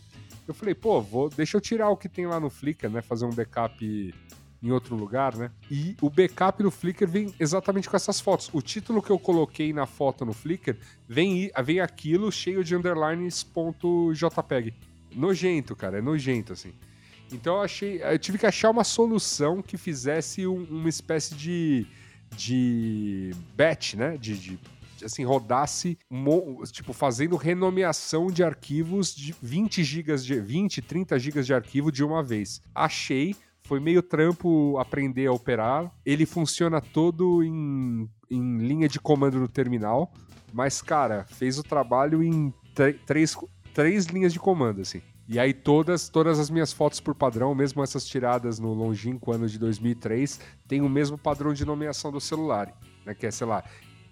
eu 0.47 0.53
falei, 0.53 0.75
pô, 0.75 1.01
vou, 1.01 1.29
deixa 1.29 1.57
eu 1.57 1.61
tirar 1.61 1.89
o 1.89 1.97
que 1.97 2.07
tem 2.07 2.27
lá 2.27 2.39
no 2.39 2.49
Flickr, 2.49 2.89
né? 2.89 3.01
Fazer 3.01 3.25
um 3.25 3.33
backup 3.33 4.13
em 4.65 4.71
outro 4.71 4.95
lugar, 4.95 5.35
né? 5.35 5.51
E 5.69 5.95
o 6.01 6.09
backup 6.09 6.63
no 6.63 6.71
Flickr 6.71 7.07
vem 7.07 7.31
exatamente 7.39 7.87
com 7.87 7.95
essas 7.95 8.19
fotos. 8.19 8.49
O 8.51 8.63
título 8.63 8.99
que 8.99 9.11
eu 9.11 9.19
coloquei 9.19 9.71
na 9.71 9.85
foto 9.85 10.25
no 10.25 10.33
Flickr 10.33 10.75
vem, 11.07 11.51
vem 11.63 11.79
aquilo 11.79 12.31
cheio 12.31 12.63
de 12.63 12.75
underlines.jpg. 12.75 14.73
Nojento, 15.13 15.75
cara, 15.75 15.99
é 15.99 16.01
nojento, 16.01 16.53
assim. 16.53 16.73
Então 17.31 17.57
eu 17.57 17.61
achei. 17.61 18.01
Eu 18.01 18.17
tive 18.17 18.39
que 18.39 18.47
achar 18.47 18.71
uma 18.71 18.83
solução 18.83 19.61
que 19.61 19.77
fizesse 19.77 20.47
um, 20.47 20.63
uma 20.63 20.89
espécie 20.89 21.35
de. 21.35 21.85
de 22.35 23.31
batch, 23.55 23.93
né? 23.93 24.17
De, 24.17 24.35
de 24.35 24.59
assim, 25.03 25.23
rodasse, 25.23 25.97
tipo, 26.71 26.91
fazendo 26.91 27.35
renomeação 27.35 28.27
de 28.27 28.43
arquivos 28.43 29.13
de 29.13 29.35
20 29.41 29.83
gigas 29.83 30.25
de 30.25 30.39
20, 30.39 30.81
30 30.81 31.19
gigas 31.19 31.45
de 31.45 31.53
arquivo 31.53 31.91
de 31.91 32.03
uma 32.03 32.23
vez. 32.23 32.61
Achei, 32.73 33.35
foi 33.65 33.79
meio 33.79 34.01
trampo 34.01 34.77
aprender 34.79 35.27
a 35.27 35.31
operar. 35.31 35.91
Ele 36.05 36.25
funciona 36.25 36.79
todo 36.79 37.43
em, 37.43 38.09
em 38.29 38.57
linha 38.59 38.87
de 38.87 38.99
comando 38.99 39.39
no 39.39 39.47
terminal, 39.47 40.13
mas, 40.53 40.81
cara, 40.81 41.25
fez 41.25 41.57
o 41.57 41.63
trabalho 41.63 42.23
em 42.23 42.53
três, 43.05 43.35
três 43.73 44.05
linhas 44.05 44.31
de 44.31 44.39
comando, 44.39 44.81
assim. 44.81 45.01
E 45.27 45.39
aí 45.39 45.53
todas, 45.53 46.07
todas 46.07 46.39
as 46.39 46.51
minhas 46.51 46.71
fotos 46.71 46.99
por 46.99 47.15
padrão, 47.15 47.55
mesmo 47.55 47.81
essas 47.81 48.05
tiradas 48.05 48.59
no 48.59 48.73
longínquo 48.73 49.31
ano 49.31 49.47
de 49.47 49.57
2003, 49.57 50.39
tem 50.67 50.81
o 50.81 50.89
mesmo 50.89 51.17
padrão 51.17 51.51
de 51.51 51.65
nomeação 51.65 52.11
do 52.11 52.21
celular, 52.21 52.71
né? 53.03 53.15
Que 53.15 53.25
é, 53.25 53.31
sei 53.31 53.47
lá, 53.47 53.63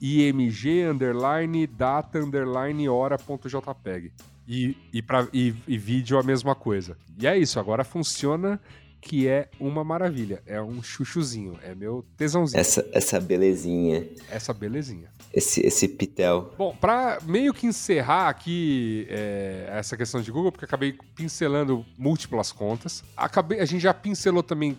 img 0.02 0.84
underline 0.90 1.68
data 1.68 2.18
underline 2.18 2.90
hora.jpg. 2.90 4.12
E, 4.46 4.76
e, 4.92 5.02
pra, 5.02 5.28
e, 5.32 5.54
e 5.68 5.78
vídeo 5.78 6.18
a 6.18 6.24
mesma 6.24 6.56
coisa. 6.56 6.98
E 7.18 7.28
é 7.28 7.38
isso, 7.38 7.60
agora 7.60 7.84
funciona 7.84 8.60
que 9.04 9.28
é 9.28 9.50
uma 9.60 9.84
maravilha. 9.84 10.42
É 10.46 10.62
um 10.62 10.82
chuchuzinho, 10.82 11.60
é 11.62 11.76
meu 11.76 12.06
tesãozinho. 12.16 12.60
Essa, 12.60 12.88
essa 12.94 13.20
belezinha. 13.20 14.08
Essa 14.30 14.54
belezinha. 14.54 15.10
Esse, 15.34 15.62
esse 15.62 15.88
pitel. 15.90 16.54
Bom, 16.58 16.76
para 16.80 17.20
meio 17.24 17.54
que 17.54 17.68
encerrar 17.68 18.30
aqui 18.30 19.06
é, 19.10 19.68
essa 19.72 19.98
questão 19.98 20.22
de 20.22 20.32
Google, 20.32 20.52
porque 20.52 20.66
acabei 20.66 20.98
pincelando 21.16 21.86
múltiplas 21.98 22.52
contas. 22.52 23.04
Acabei, 23.18 23.60
a 23.60 23.66
gente 23.66 23.82
já 23.82 23.94
pincelou 23.94 24.42
também 24.42 24.78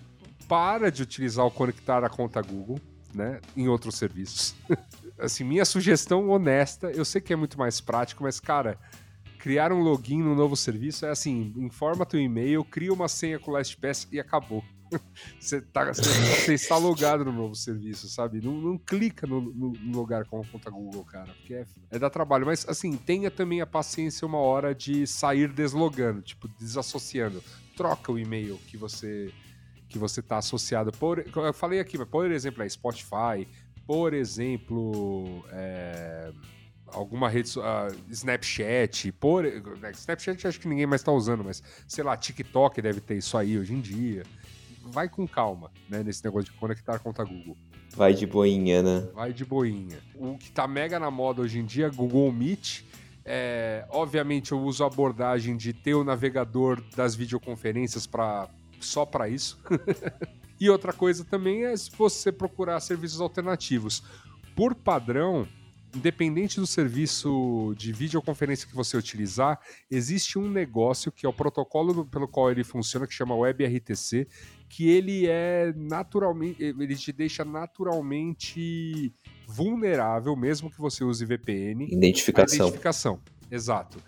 para 0.48 0.90
de 0.90 1.02
utilizar 1.02 1.44
o 1.44 1.50
conectar 1.50 2.02
a 2.02 2.08
conta 2.08 2.40
Google, 2.40 2.80
né, 3.12 3.40
em 3.54 3.68
outros 3.68 3.96
serviços. 3.96 4.54
assim, 5.18 5.44
minha 5.44 5.64
sugestão 5.64 6.28
honesta, 6.30 6.90
eu 6.90 7.04
sei 7.04 7.20
que 7.20 7.32
é 7.32 7.36
muito 7.36 7.58
mais 7.58 7.80
prático, 7.80 8.22
mas 8.22 8.40
cara, 8.40 8.78
criar 9.44 9.70
um 9.74 9.80
login 9.80 10.22
no 10.22 10.34
novo 10.34 10.56
serviço 10.56 11.04
é 11.04 11.10
assim: 11.10 11.52
informa 11.58 12.06
teu 12.06 12.18
e-mail, 12.18 12.64
cria 12.64 12.90
uma 12.90 13.08
senha 13.08 13.38
com 13.38 13.50
LastPass 13.50 14.08
e 14.10 14.18
acabou. 14.18 14.64
você, 15.38 15.60
tá, 15.60 15.92
você, 15.92 16.54
está 16.54 16.78
logado 16.78 17.26
no 17.26 17.32
novo 17.32 17.54
serviço, 17.54 18.08
sabe? 18.08 18.40
Não, 18.40 18.54
não 18.54 18.78
clica 18.78 19.26
no, 19.26 19.42
no, 19.42 19.72
no, 19.72 19.98
lugar 19.98 20.24
com 20.24 20.40
a 20.40 20.46
conta 20.46 20.70
Google, 20.70 21.04
cara, 21.04 21.34
porque 21.34 21.52
é, 21.52 21.66
é 21.90 21.98
dar 21.98 22.08
trabalho. 22.08 22.46
Mas, 22.46 22.66
assim, 22.66 22.96
tenha 22.96 23.30
também 23.30 23.60
a 23.60 23.66
paciência 23.66 24.26
uma 24.26 24.38
hora 24.38 24.74
de 24.74 25.06
sair 25.06 25.52
deslogando, 25.52 26.22
tipo, 26.22 26.48
desassociando. 26.58 27.44
Troca 27.76 28.12
o 28.12 28.18
e-mail 28.18 28.56
que 28.66 28.78
você 28.78 29.30
que 29.90 29.98
você 29.98 30.20
está 30.20 30.38
associado. 30.38 30.90
Por, 30.90 31.22
eu 31.36 31.52
falei 31.52 31.80
aqui, 31.80 31.98
mas 31.98 32.08
por 32.08 32.30
exemplo, 32.30 32.62
é 32.62 32.68
Spotify, 32.68 33.46
por 33.86 34.14
exemplo, 34.14 35.44
é, 35.52 36.32
alguma 36.94 37.28
rede, 37.28 37.58
uh, 37.58 37.94
Snapchat, 38.08 39.12
por, 39.12 39.44
né, 39.44 39.90
Snapchat 39.92 40.46
acho 40.46 40.60
que 40.60 40.68
ninguém 40.68 40.86
mais 40.86 41.00
está 41.00 41.12
usando, 41.12 41.44
mas 41.44 41.62
sei 41.86 42.04
lá, 42.04 42.16
TikTok 42.16 42.80
deve 42.80 43.00
ter 43.00 43.16
isso 43.16 43.36
aí 43.36 43.58
hoje 43.58 43.74
em 43.74 43.80
dia. 43.80 44.22
Vai 44.86 45.08
com 45.08 45.26
calma, 45.26 45.70
né, 45.88 46.02
nesse 46.02 46.24
negócio 46.24 46.52
de 46.52 46.58
conectar 46.58 46.98
conta 46.98 47.24
Google. 47.24 47.56
Vai 47.96 48.12
de 48.12 48.26
boinha, 48.26 48.82
né? 48.82 49.08
Vai 49.14 49.32
de 49.32 49.44
boinha. 49.44 49.98
O 50.14 50.36
que 50.36 50.50
tá 50.50 50.66
mega 50.66 50.98
na 50.98 51.10
moda 51.10 51.42
hoje 51.42 51.58
em 51.58 51.64
dia 51.64 51.86
é 51.86 51.90
Google 51.90 52.30
Meet. 52.32 52.82
É, 53.24 53.86
obviamente 53.88 54.52
eu 54.52 54.60
uso 54.60 54.84
a 54.84 54.86
abordagem 54.86 55.56
de 55.56 55.72
ter 55.72 55.94
o 55.94 56.04
navegador 56.04 56.82
das 56.94 57.14
videoconferências 57.14 58.06
para 58.06 58.48
só 58.80 59.06
para 59.06 59.28
isso. 59.28 59.58
e 60.60 60.68
outra 60.68 60.92
coisa 60.92 61.24
também 61.24 61.64
é 61.64 61.76
se 61.76 61.90
você 61.96 62.30
procurar 62.30 62.80
serviços 62.80 63.20
alternativos. 63.20 64.02
Por 64.54 64.74
padrão, 64.74 65.48
independente 65.94 66.60
do 66.60 66.66
serviço 66.66 67.74
de 67.76 67.92
videoconferência 67.92 68.66
que 68.68 68.74
você 68.74 68.96
utilizar, 68.96 69.58
existe 69.90 70.38
um 70.38 70.48
negócio 70.50 71.12
que 71.12 71.24
é 71.24 71.28
o 71.28 71.32
protocolo 71.32 72.04
pelo 72.06 72.28
qual 72.28 72.50
ele 72.50 72.64
funciona, 72.64 73.06
que 73.06 73.14
chama 73.14 73.34
WebRTC, 73.34 74.26
que 74.68 74.88
ele 74.88 75.26
é 75.26 75.72
naturalmente, 75.76 76.62
ele 76.62 76.96
te 76.96 77.12
deixa 77.12 77.44
naturalmente 77.44 79.12
vulnerável, 79.46 80.34
mesmo 80.34 80.70
que 80.70 80.78
você 80.78 81.04
use 81.04 81.24
VPN. 81.24 81.86
Identificação. 81.90 82.66
Identificação, 82.66 83.20
exato. 83.50 83.98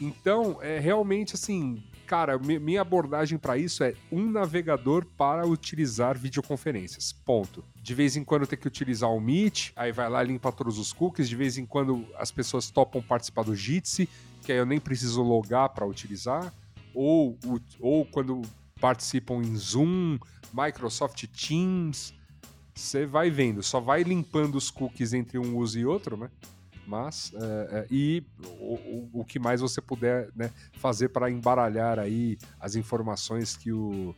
Então, 0.00 0.58
é 0.62 0.78
realmente 0.78 1.34
assim, 1.34 1.82
cara, 2.06 2.38
minha 2.38 2.80
abordagem 2.80 3.38
para 3.38 3.56
isso 3.58 3.82
é 3.82 3.94
um 4.10 4.30
navegador 4.30 5.04
para 5.16 5.46
utilizar 5.46 6.16
videoconferências. 6.16 7.12
Ponto. 7.12 7.64
De 7.82 7.94
vez 7.94 8.16
em 8.16 8.24
quando 8.24 8.46
tem 8.46 8.58
que 8.58 8.68
utilizar 8.68 9.10
o 9.10 9.20
Meet, 9.20 9.72
aí 9.74 9.92
vai 9.92 10.08
lá 10.08 10.22
limpa 10.22 10.52
todos 10.52 10.78
os 10.78 10.92
cookies. 10.92 11.28
De 11.28 11.36
vez 11.36 11.58
em 11.58 11.66
quando 11.66 12.06
as 12.16 12.30
pessoas 12.30 12.70
topam 12.70 13.02
participar 13.02 13.44
do 13.44 13.54
Jitsi, 13.54 14.08
que 14.42 14.52
aí 14.52 14.58
eu 14.58 14.66
nem 14.66 14.80
preciso 14.80 15.22
logar 15.22 15.70
para 15.70 15.86
utilizar. 15.86 16.52
Ou, 16.94 17.38
ou 17.80 18.04
quando 18.06 18.42
participam 18.80 19.36
em 19.36 19.56
Zoom, 19.56 20.18
Microsoft 20.52 21.24
Teams. 21.26 22.14
Você 22.74 23.06
vai 23.06 23.30
vendo, 23.30 23.62
só 23.62 23.80
vai 23.80 24.02
limpando 24.02 24.56
os 24.56 24.70
cookies 24.70 25.12
entre 25.12 25.38
um 25.38 25.56
uso 25.56 25.78
e 25.78 25.86
outro, 25.86 26.16
né? 26.16 26.28
Mas, 26.86 27.32
é, 27.34 27.86
e 27.90 28.22
o, 28.60 29.08
o, 29.20 29.24
que 29.24 29.38
mais 29.38 29.60
você 29.60 29.80
puder 29.80 30.28
né, 30.36 30.50
fazer 30.74 31.08
para 31.08 31.30
embaralhar 31.30 31.98
aí 31.98 32.36
as 32.60 32.74
informações 32.74 33.56
que, 33.56 33.72
o, 33.72 34.14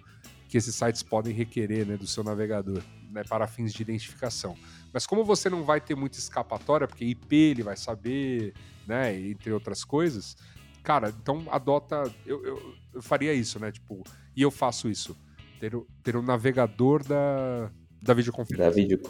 que 0.49 0.57
esses 0.57 0.75
sites 0.75 1.03
podem 1.03 1.33
requerer 1.33 1.87
né, 1.87 1.97
do 1.97 2.07
seu 2.07 2.25
navegador 2.25 2.83
né, 3.11 3.23
para 3.25 3.47
fins 3.47 3.73
de 3.73 3.83
identificação. 3.83 4.57
Mas 4.93 5.07
como 5.07 5.25
você 5.25 5.49
não 5.49 5.63
vai 5.63 5.81
ter 5.81 5.95
muita 5.95 6.19
escapatória, 6.19 6.89
porque 6.89 7.05
IP 7.05 7.35
ele 7.35 7.63
vai 7.63 7.77
saber, 7.77 8.53
né, 8.87 9.17
entre 9.17 9.53
outras 9.53 9.85
coisas, 9.85 10.37
cara, 10.83 11.13
então 11.21 11.45
adota. 11.51 12.11
Eu, 12.25 12.45
eu, 12.45 12.75
eu 12.95 13.03
faria 13.03 13.35
isso, 13.35 13.59
né? 13.59 13.73
Tipo, 13.73 14.05
e 14.37 14.43
eu 14.43 14.51
faço 14.53 14.89
isso. 14.89 15.17
Ter, 15.59 15.73
ter 16.03 16.15
o 16.17 16.23
navegador 16.23 17.03
da, 17.03 17.71
da 18.01 18.15
videoconferência. 18.15 18.71
Da 18.71 18.75
vídeo. 18.75 19.01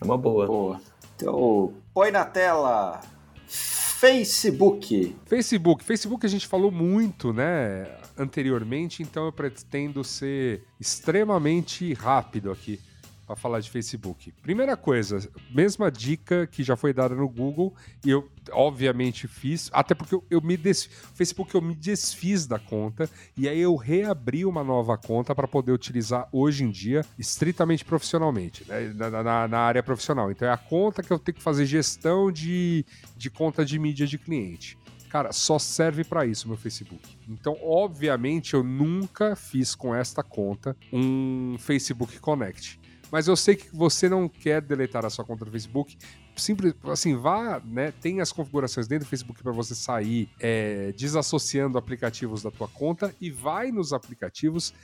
É 0.00 0.04
uma 0.04 0.18
boa. 0.18 0.46
Boa. 0.46 0.80
Então, 1.16 1.72
põe 1.92 2.10
na 2.10 2.24
tela. 2.24 3.00
Facebook. 3.46 5.16
Facebook. 5.26 5.84
Facebook 5.84 6.26
a 6.26 6.28
gente 6.28 6.46
falou 6.46 6.70
muito, 6.70 7.32
né, 7.32 7.86
anteriormente, 8.18 9.02
então 9.02 9.24
eu 9.24 9.32
pretendo 9.32 10.04
ser 10.04 10.62
extremamente 10.78 11.94
rápido 11.94 12.50
aqui 12.50 12.78
para 13.26 13.36
falar 13.36 13.60
de 13.60 13.70
Facebook. 13.70 14.32
Primeira 14.42 14.76
coisa, 14.76 15.28
mesma 15.50 15.90
dica 15.90 16.46
que 16.46 16.62
já 16.62 16.76
foi 16.76 16.92
dada 16.92 17.14
no 17.14 17.28
Google 17.28 17.74
e 18.04 18.10
eu 18.10 18.28
obviamente 18.52 19.26
fiz, 19.26 19.70
até 19.72 19.94
porque 19.94 20.14
eu, 20.14 20.24
eu 20.30 20.40
me 20.40 20.56
des... 20.56 20.88
Facebook 21.14 21.54
eu 21.54 21.62
me 21.62 21.74
desfiz 21.74 22.46
da 22.46 22.58
conta 22.58 23.08
e 23.36 23.48
aí 23.48 23.60
eu 23.60 23.74
reabri 23.76 24.44
uma 24.44 24.62
nova 24.62 24.98
conta 24.98 25.34
para 25.34 25.48
poder 25.48 25.72
utilizar 25.72 26.28
hoje 26.30 26.64
em 26.64 26.70
dia 26.70 27.04
estritamente 27.18 27.84
profissionalmente, 27.84 28.64
né? 28.68 28.92
na, 28.94 29.22
na, 29.22 29.48
na, 29.48 29.58
área 29.58 29.82
profissional. 29.82 30.30
Então 30.30 30.46
é 30.46 30.52
a 30.52 30.58
conta 30.58 31.02
que 31.02 31.12
eu 31.12 31.18
tenho 31.18 31.36
que 31.36 31.42
fazer 31.42 31.64
gestão 31.64 32.30
de, 32.30 32.84
de 33.16 33.30
conta 33.30 33.64
de 33.64 33.78
mídia 33.78 34.06
de 34.06 34.18
cliente. 34.18 34.78
Cara, 35.08 35.32
só 35.32 35.60
serve 35.60 36.02
para 36.02 36.26
isso 36.26 36.48
meu 36.48 36.56
Facebook. 36.56 37.00
Então, 37.28 37.56
obviamente, 37.62 38.54
eu 38.54 38.64
nunca 38.64 39.36
fiz 39.36 39.72
com 39.72 39.94
esta 39.94 40.24
conta 40.24 40.76
um 40.92 41.56
Facebook 41.56 42.18
Connect 42.18 42.80
mas 43.14 43.28
eu 43.28 43.36
sei 43.36 43.54
que 43.54 43.68
você 43.72 44.08
não 44.08 44.28
quer 44.28 44.60
deletar 44.60 45.06
a 45.06 45.08
sua 45.08 45.24
conta 45.24 45.44
do 45.44 45.50
Facebook 45.52 45.96
simples, 46.34 46.74
assim, 46.82 47.14
vá, 47.14 47.62
né? 47.64 47.92
Tem 47.92 48.20
as 48.20 48.32
configurações 48.32 48.88
dentro 48.88 49.06
do 49.06 49.08
Facebook 49.08 49.40
para 49.40 49.52
você 49.52 49.72
sair 49.72 50.28
é, 50.40 50.90
desassociando 50.96 51.78
aplicativos 51.78 52.42
da 52.42 52.50
tua 52.50 52.66
conta 52.66 53.14
e 53.20 53.30
vai 53.30 53.70
nos 53.70 53.92
aplicativos 53.92 54.74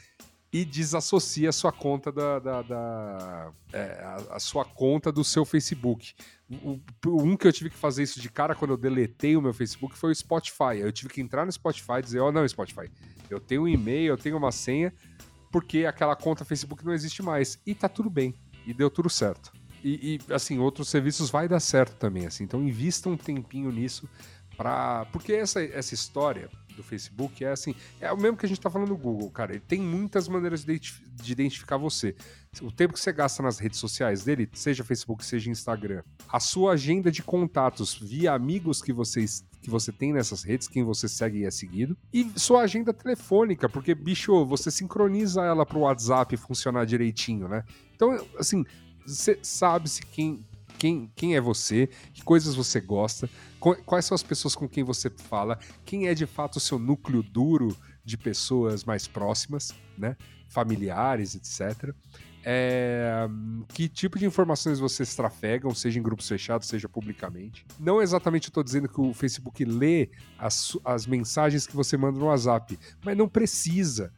e 0.53 0.65
desassocia 0.65 1.49
a 1.49 1.53
sua 1.53 1.73
conta 1.73 2.13
da, 2.13 2.39
da, 2.39 2.63
da 2.63 3.53
é, 3.73 4.01
a, 4.31 4.39
sua 4.39 4.65
conta 4.65 5.11
do 5.11 5.25
seu 5.25 5.45
Facebook. 5.45 6.15
Um 7.05 7.37
que 7.37 7.49
eu 7.49 7.53
tive 7.53 7.71
que 7.71 7.77
fazer 7.77 8.05
isso 8.05 8.21
de 8.21 8.31
cara 8.31 8.55
quando 8.55 8.71
eu 8.71 8.77
deletei 8.77 9.37
o 9.37 9.43
meu 9.43 9.53
Facebook 9.53 9.99
foi 9.99 10.13
o 10.13 10.15
Spotify. 10.15 10.79
Eu 10.79 10.93
tive 10.93 11.13
que 11.13 11.21
entrar 11.21 11.45
no 11.45 11.51
Spotify 11.51 11.95
e 11.99 12.03
dizer, 12.03 12.21
ó, 12.21 12.29
oh, 12.29 12.33
não, 12.33 12.47
Spotify, 12.47 12.89
eu 13.29 13.41
tenho 13.41 13.63
um 13.63 13.69
e-mail, 13.69 14.13
eu 14.13 14.17
tenho 14.17 14.37
uma 14.37 14.53
senha, 14.53 14.95
porque 15.51 15.85
aquela 15.85 16.17
conta 16.17 16.45
Facebook 16.45 16.85
não 16.85 16.93
existe 16.93 17.23
mais. 17.23 17.59
E 17.67 17.75
tá 17.75 17.89
tudo 17.89 18.09
bem. 18.09 18.35
E 18.67 18.73
deu 18.73 18.91
tudo 18.91 19.11
certo. 19.11 19.53
E, 19.83 20.21
e 20.29 20.33
assim, 20.33 20.59
outros 20.59 20.89
serviços 20.89 21.31
vai 21.31 21.49
dar 21.49 21.61
certo 21.61 21.97
também, 21.97 22.27
assim. 22.27 22.45
Então 22.45 22.63
invista 22.63 23.09
um 23.09 23.17
tempinho 23.17 23.71
nisso 23.73 24.09
para 24.57 25.07
porque 25.07 25.33
essa, 25.33 25.63
essa 25.63 25.95
história 25.95 26.51
do 26.77 26.83
Facebook 26.83 27.45
é 27.45 27.51
assim, 27.51 27.75
é 28.01 28.13
o 28.13 28.17
mesmo 28.17 28.37
que 28.37 28.47
a 28.47 28.49
gente 28.49 28.61
tá 28.61 28.71
falando 28.71 28.91
no 28.91 28.97
Google, 28.97 29.31
cara. 29.31 29.53
Ele 29.53 29.61
tem 29.61 29.81
muitas 29.81 30.29
maneiras 30.29 30.65
de, 30.65 30.79
de 30.79 31.33
identificar 31.33 31.77
você. 31.77 32.15
O 32.61 32.71
tempo 32.71 32.95
que 32.95 33.01
você 33.01 33.13
gasta 33.13 33.43
nas 33.43 33.59
redes 33.59 33.79
sociais 33.79 34.25
dele, 34.25 34.49
seja 34.53 34.85
Facebook, 34.85 35.25
seja 35.25 35.51
Instagram, 35.51 36.03
a 36.29 36.41
sua 36.41 36.73
agenda 36.73 37.11
de 37.11 37.23
contatos 37.23 37.95
via 37.95 38.33
amigos 38.33 38.83
que 38.83 38.93
vocês 38.93 39.45
que 39.61 39.71
você 39.71 39.93
tem 39.93 40.13
nessas 40.13 40.43
redes, 40.43 40.67
quem 40.67 40.83
você 40.83 41.09
segue 41.09 41.41
e 41.41 41.45
é 41.45 41.51
seguido, 41.51 41.97
e 42.13 42.31
sua 42.37 42.63
agenda 42.63 42.93
telefônica, 42.93 43.69
porque, 43.69 43.95
bicho, 43.95 44.45
você 44.47 44.71
sincroniza 44.71 45.43
ela 45.43 45.67
pro 45.67 45.81
WhatsApp 45.81 46.37
funcionar 46.37 46.87
direitinho, 46.87 47.49
né? 47.49 47.65
Então, 47.95 48.27
assim, 48.39 48.65
você 49.07 49.39
sabe-se 49.43 50.03
quem, 50.03 50.47
quem, 50.79 51.11
quem 51.15 51.37
é 51.37 51.41
você, 51.41 51.89
que 52.15 52.23
coisas 52.23 52.55
você 52.55 52.81
gosta, 52.81 53.29
quais 53.85 54.05
são 54.05 54.15
as 54.15 54.23
pessoas 54.23 54.55
com 54.55 54.69
quem 54.69 54.83
você 54.83 55.11
fala, 55.11 55.59
quem 55.85 56.09
é 56.09 56.15
de 56.15 56.27
fato 56.27 56.57
o 56.57 56.61
seu 56.61 56.79
núcleo 56.79 57.23
duro 57.23 57.77
de 58.05 58.17
pessoas 58.17 58.85
mais 58.85 59.07
próximas, 59.07 59.75
né? 59.97 60.17
Familiares, 60.49 61.35
etc. 61.35 61.95
É, 62.45 63.29
que 63.69 63.89
tipo 63.89 64.19
de 64.19 64.25
informações 64.25 64.79
vocês 64.79 65.15
trafegam, 65.15 65.75
seja 65.75 65.99
em 65.99 66.03
grupos 66.03 66.29
fechados, 66.29 66.69
seja 66.69 66.89
publicamente. 66.89 67.67
Não 67.79 68.01
exatamente 68.01 68.49
estou 68.49 68.63
dizendo 68.63 68.89
que 68.89 69.01
o 69.01 69.13
Facebook 69.13 69.65
lê 69.65 70.11
as, 70.39 70.77
as 70.85 71.07
mensagens 71.07 71.67
que 71.67 71.77
você 71.77 71.97
manda 71.97 72.19
no 72.19 72.27
WhatsApp, 72.27 72.79
mas 73.05 73.17
não 73.17 73.29
precisa. 73.29 74.13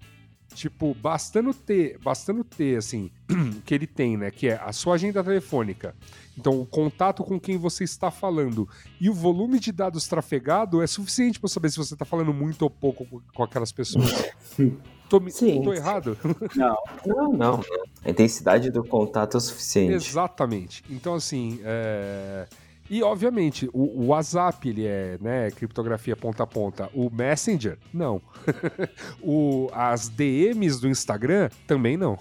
Tipo, 0.55 0.95
bastando 0.95 1.55
ter, 1.55 1.99
bastando 1.99 2.45
ter, 2.45 2.77
assim, 2.77 3.11
que 3.65 3.75
ele 3.75 3.87
tem, 3.87 4.19
né? 4.19 4.31
Que 4.31 4.49
é 4.49 4.61
a 4.63 4.71
sua 4.71 4.95
agenda 4.95 5.25
telefônica. 5.25 5.95
Então, 6.37 6.61
o 6.61 6.67
contato 6.67 7.25
com 7.25 7.41
quem 7.41 7.57
você 7.57 7.85
está 7.85 8.11
falando 8.11 8.69
e 9.01 9.09
o 9.09 9.15
volume 9.15 9.59
de 9.59 9.73
dados 9.73 10.07
trafegado 10.07 10.83
é 10.83 10.87
suficiente 10.87 11.41
para 11.41 11.49
saber 11.49 11.71
se 11.71 11.79
você 11.79 11.95
está 11.95 12.05
falando 12.05 12.35
muito 12.35 12.63
ou 12.63 12.71
pouco 12.71 13.23
com 13.35 13.43
aquelas 13.43 13.73
pessoas. 13.73 14.11
tô, 15.21 15.31
Sim. 15.31 15.63
tô 15.63 15.75
errado? 15.75 16.17
Não, 16.57 16.77
não, 17.07 17.33
não. 17.33 17.65
A 18.05 18.11
intensidade 18.11 18.71
do 18.71 18.83
contato 18.85 19.37
é 19.37 19.39
o 19.39 19.41
suficiente. 19.41 19.95
Exatamente. 19.95 20.83
Então, 20.89 21.15
assim, 21.15 21.61
é... 21.65 22.47
E, 22.91 23.03
obviamente, 23.03 23.71
o, 23.73 24.03
o, 24.03 24.07
WhatsApp, 24.09 24.69
ele 24.69 24.85
é 24.87 25.17
né, 25.21 25.51
criptografia 25.51 26.17
ponta 26.17 26.43
a 26.43 26.47
ponta. 26.47 26.91
O 26.93 27.09
Messenger, 27.11 27.79
não. 27.93 28.21
o, 29.23 29.69
as 29.73 30.09
DMs 30.09 30.81
do 30.81 30.89
Instagram, 30.89 31.49
também 31.67 31.97
não. 31.97 32.19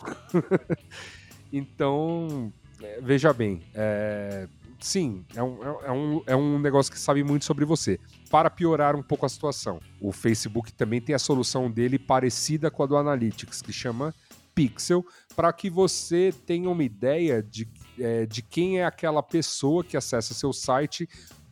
então, 1.51 2.53
é, 2.81 2.99
veja 3.01 3.33
bem, 3.33 3.61
é, 3.73 4.47
sim, 4.81 5.25
é 5.35 5.41
um, 5.41 5.63
é, 5.63 5.91
um, 5.91 6.23
é 6.27 6.35
um 6.35 6.59
negócio 6.59 6.91
que 6.91 6.99
sabe 6.99 7.23
muito 7.23 7.45
sobre 7.45 7.63
você. 7.65 7.99
Para 8.29 8.49
piorar 8.49 8.95
um 8.95 9.03
pouco 9.03 9.25
a 9.25 9.29
situação, 9.29 9.79
o 9.99 10.11
Facebook 10.11 10.73
também 10.73 10.99
tem 10.99 11.15
a 11.15 11.19
solução 11.19 11.69
dele 11.69 11.97
parecida 11.97 12.69
com 12.69 12.83
a 12.83 12.85
do 12.85 12.97
Analytics, 12.97 13.61
que 13.61 13.71
chama 13.71 14.13
Pixel, 14.53 15.05
para 15.35 15.53
que 15.53 15.69
você 15.69 16.33
tenha 16.45 16.69
uma 16.69 16.83
ideia 16.83 17.41
de 17.41 17.67
é, 17.99 18.25
de 18.25 18.41
quem 18.41 18.79
é 18.79 18.85
aquela 18.85 19.21
pessoa 19.21 19.83
que 19.83 19.95
acessa 19.95 20.33
seu 20.33 20.51
site 20.51 21.07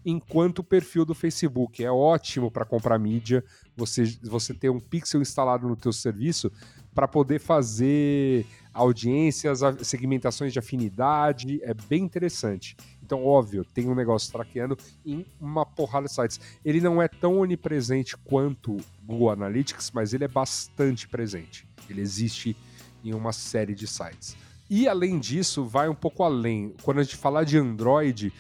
enquanto 0.06 0.64
perfil 0.64 1.06
do 1.06 1.14
Facebook. 1.14 1.84
É 1.84 1.92
ótimo 1.92 2.50
para 2.50 2.66
comprar 2.66 2.98
mídia, 2.98 3.44
você, 3.76 4.04
você 4.24 4.54
ter 4.54 4.70
um 4.70 4.80
pixel 4.80 5.22
instalado 5.22 5.68
no 5.68 5.76
teu 5.76 5.92
serviço 5.94 6.52
para 6.94 7.08
poder 7.08 7.40
fazer 7.40 8.46
audiências, 8.74 9.60
segmentações 9.82 10.54
de 10.54 10.60
afinidade, 10.60 11.60
é 11.64 11.74
bem 11.74 12.04
interessante. 12.04 12.76
Então, 13.10 13.26
óbvio, 13.26 13.66
tem 13.66 13.90
um 13.90 13.96
negócio 13.96 14.32
traqueando 14.32 14.78
em 15.04 15.26
uma 15.42 15.66
porrada 15.66 16.06
de 16.06 16.14
sites. 16.14 16.40
Ele 16.64 16.80
não 16.80 17.02
é 17.02 17.08
tão 17.08 17.40
onipresente 17.40 18.16
quanto 18.16 18.78
Google 19.04 19.32
Analytics, 19.32 19.90
mas 19.92 20.14
ele 20.14 20.26
é 20.26 20.28
bastante 20.28 21.08
presente. 21.08 21.68
Ele 21.90 22.02
existe 22.02 22.56
em 23.04 23.16
uma 23.16 23.34
série 23.34 23.74
de 23.74 23.88
sites. 23.88 24.38
E 24.70 24.88
além 24.88 25.18
disso, 25.18 25.66
vai 25.66 25.90
um 25.90 25.96
pouco 25.96 26.22
além. 26.22 26.76
Quando 26.84 27.00
a 27.00 27.04
gente 27.04 27.16
falar 27.16 27.46
de 27.46 27.58
Android, 27.58 28.32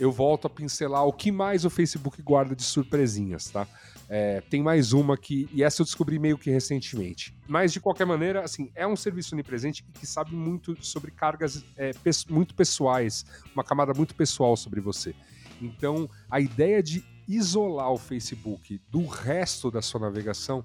eu 0.00 0.10
volto 0.10 0.48
a 0.48 0.50
pincelar 0.50 1.06
o 1.06 1.12
que 1.12 1.30
mais 1.30 1.64
o 1.64 1.70
Facebook 1.70 2.20
guarda 2.20 2.56
de 2.56 2.64
surpresinhas, 2.64 3.48
tá? 3.50 3.64
É, 4.08 4.40
tem 4.42 4.62
mais 4.62 4.92
uma 4.92 5.16
que. 5.16 5.48
E 5.52 5.62
essa 5.62 5.82
eu 5.82 5.84
descobri 5.84 6.18
meio 6.18 6.38
que 6.38 6.50
recentemente. 6.50 7.36
Mas, 7.48 7.72
de 7.72 7.80
qualquer 7.80 8.04
maneira, 8.04 8.42
assim, 8.42 8.70
é 8.74 8.86
um 8.86 8.94
serviço 8.94 9.34
onipresente 9.34 9.82
que 9.82 10.06
sabe 10.06 10.34
muito 10.34 10.76
sobre 10.84 11.10
cargas 11.10 11.64
é, 11.76 11.90
muito 12.28 12.54
pessoais, 12.54 13.24
uma 13.52 13.64
camada 13.64 13.92
muito 13.94 14.14
pessoal 14.14 14.56
sobre 14.56 14.80
você. 14.80 15.14
Então, 15.60 16.08
a 16.30 16.40
ideia 16.40 16.82
de 16.82 17.04
isolar 17.26 17.90
o 17.90 17.98
Facebook 17.98 18.80
do 18.88 19.04
resto 19.06 19.70
da 19.70 19.82
sua 19.82 20.00
navegação 20.00 20.64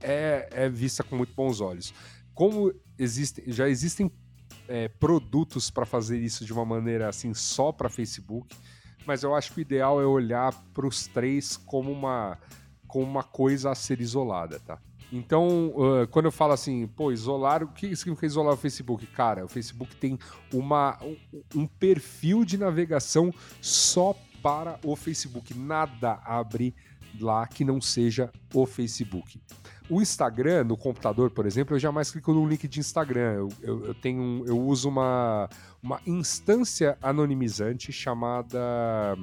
é, 0.00 0.48
é 0.50 0.68
vista 0.68 1.02
com 1.02 1.16
muito 1.16 1.32
bons 1.34 1.60
olhos. 1.60 1.94
Como 2.34 2.72
existem, 2.98 3.44
já 3.46 3.68
existem 3.68 4.10
é, 4.68 4.88
produtos 4.88 5.70
para 5.70 5.86
fazer 5.86 6.18
isso 6.18 6.44
de 6.44 6.52
uma 6.52 6.64
maneira 6.64 7.08
assim 7.08 7.32
só 7.32 7.72
para 7.72 7.88
Facebook, 7.88 8.54
mas 9.06 9.22
eu 9.22 9.34
acho 9.34 9.52
que 9.52 9.60
o 9.60 9.62
ideal 9.62 10.00
é 10.00 10.06
olhar 10.06 10.52
para 10.72 10.86
os 10.86 11.06
três 11.06 11.56
como 11.56 11.90
uma, 11.90 12.38
como 12.92 13.06
uma 13.06 13.22
coisa 13.22 13.70
a 13.70 13.74
ser 13.74 14.02
isolada, 14.02 14.60
tá? 14.60 14.78
Então, 15.10 15.68
uh, 15.68 16.06
quando 16.10 16.26
eu 16.26 16.32
falo 16.32 16.52
assim, 16.52 16.86
pô, 16.86 17.10
isolar, 17.10 17.62
o 17.62 17.68
que 17.68 17.96
significa 17.96 18.26
isolar 18.26 18.52
o 18.52 18.56
Facebook? 18.56 19.06
Cara, 19.06 19.46
o 19.46 19.48
Facebook 19.48 19.96
tem 19.96 20.18
uma, 20.52 20.98
um, 21.02 21.16
um 21.54 21.66
perfil 21.66 22.44
de 22.44 22.58
navegação 22.58 23.32
só 23.62 24.14
para 24.42 24.78
o 24.84 24.94
Facebook. 24.94 25.54
Nada 25.54 26.20
abre 26.22 26.74
lá 27.18 27.46
que 27.46 27.64
não 27.64 27.80
seja 27.80 28.30
o 28.52 28.66
Facebook. 28.66 29.40
O 29.88 30.02
Instagram, 30.02 30.64
no 30.64 30.76
computador, 30.76 31.30
por 31.30 31.46
exemplo, 31.46 31.74
eu 31.74 31.80
jamais 31.80 32.10
clico 32.10 32.34
no 32.34 32.46
link 32.46 32.68
de 32.68 32.78
Instagram. 32.78 33.32
Eu, 33.32 33.48
eu, 33.62 33.86
eu 33.86 33.94
tenho, 33.94 34.44
eu 34.46 34.60
uso 34.60 34.90
uma, 34.90 35.48
uma 35.82 35.98
instância 36.06 36.98
anonimizante 37.00 37.90
chamada 37.90 39.16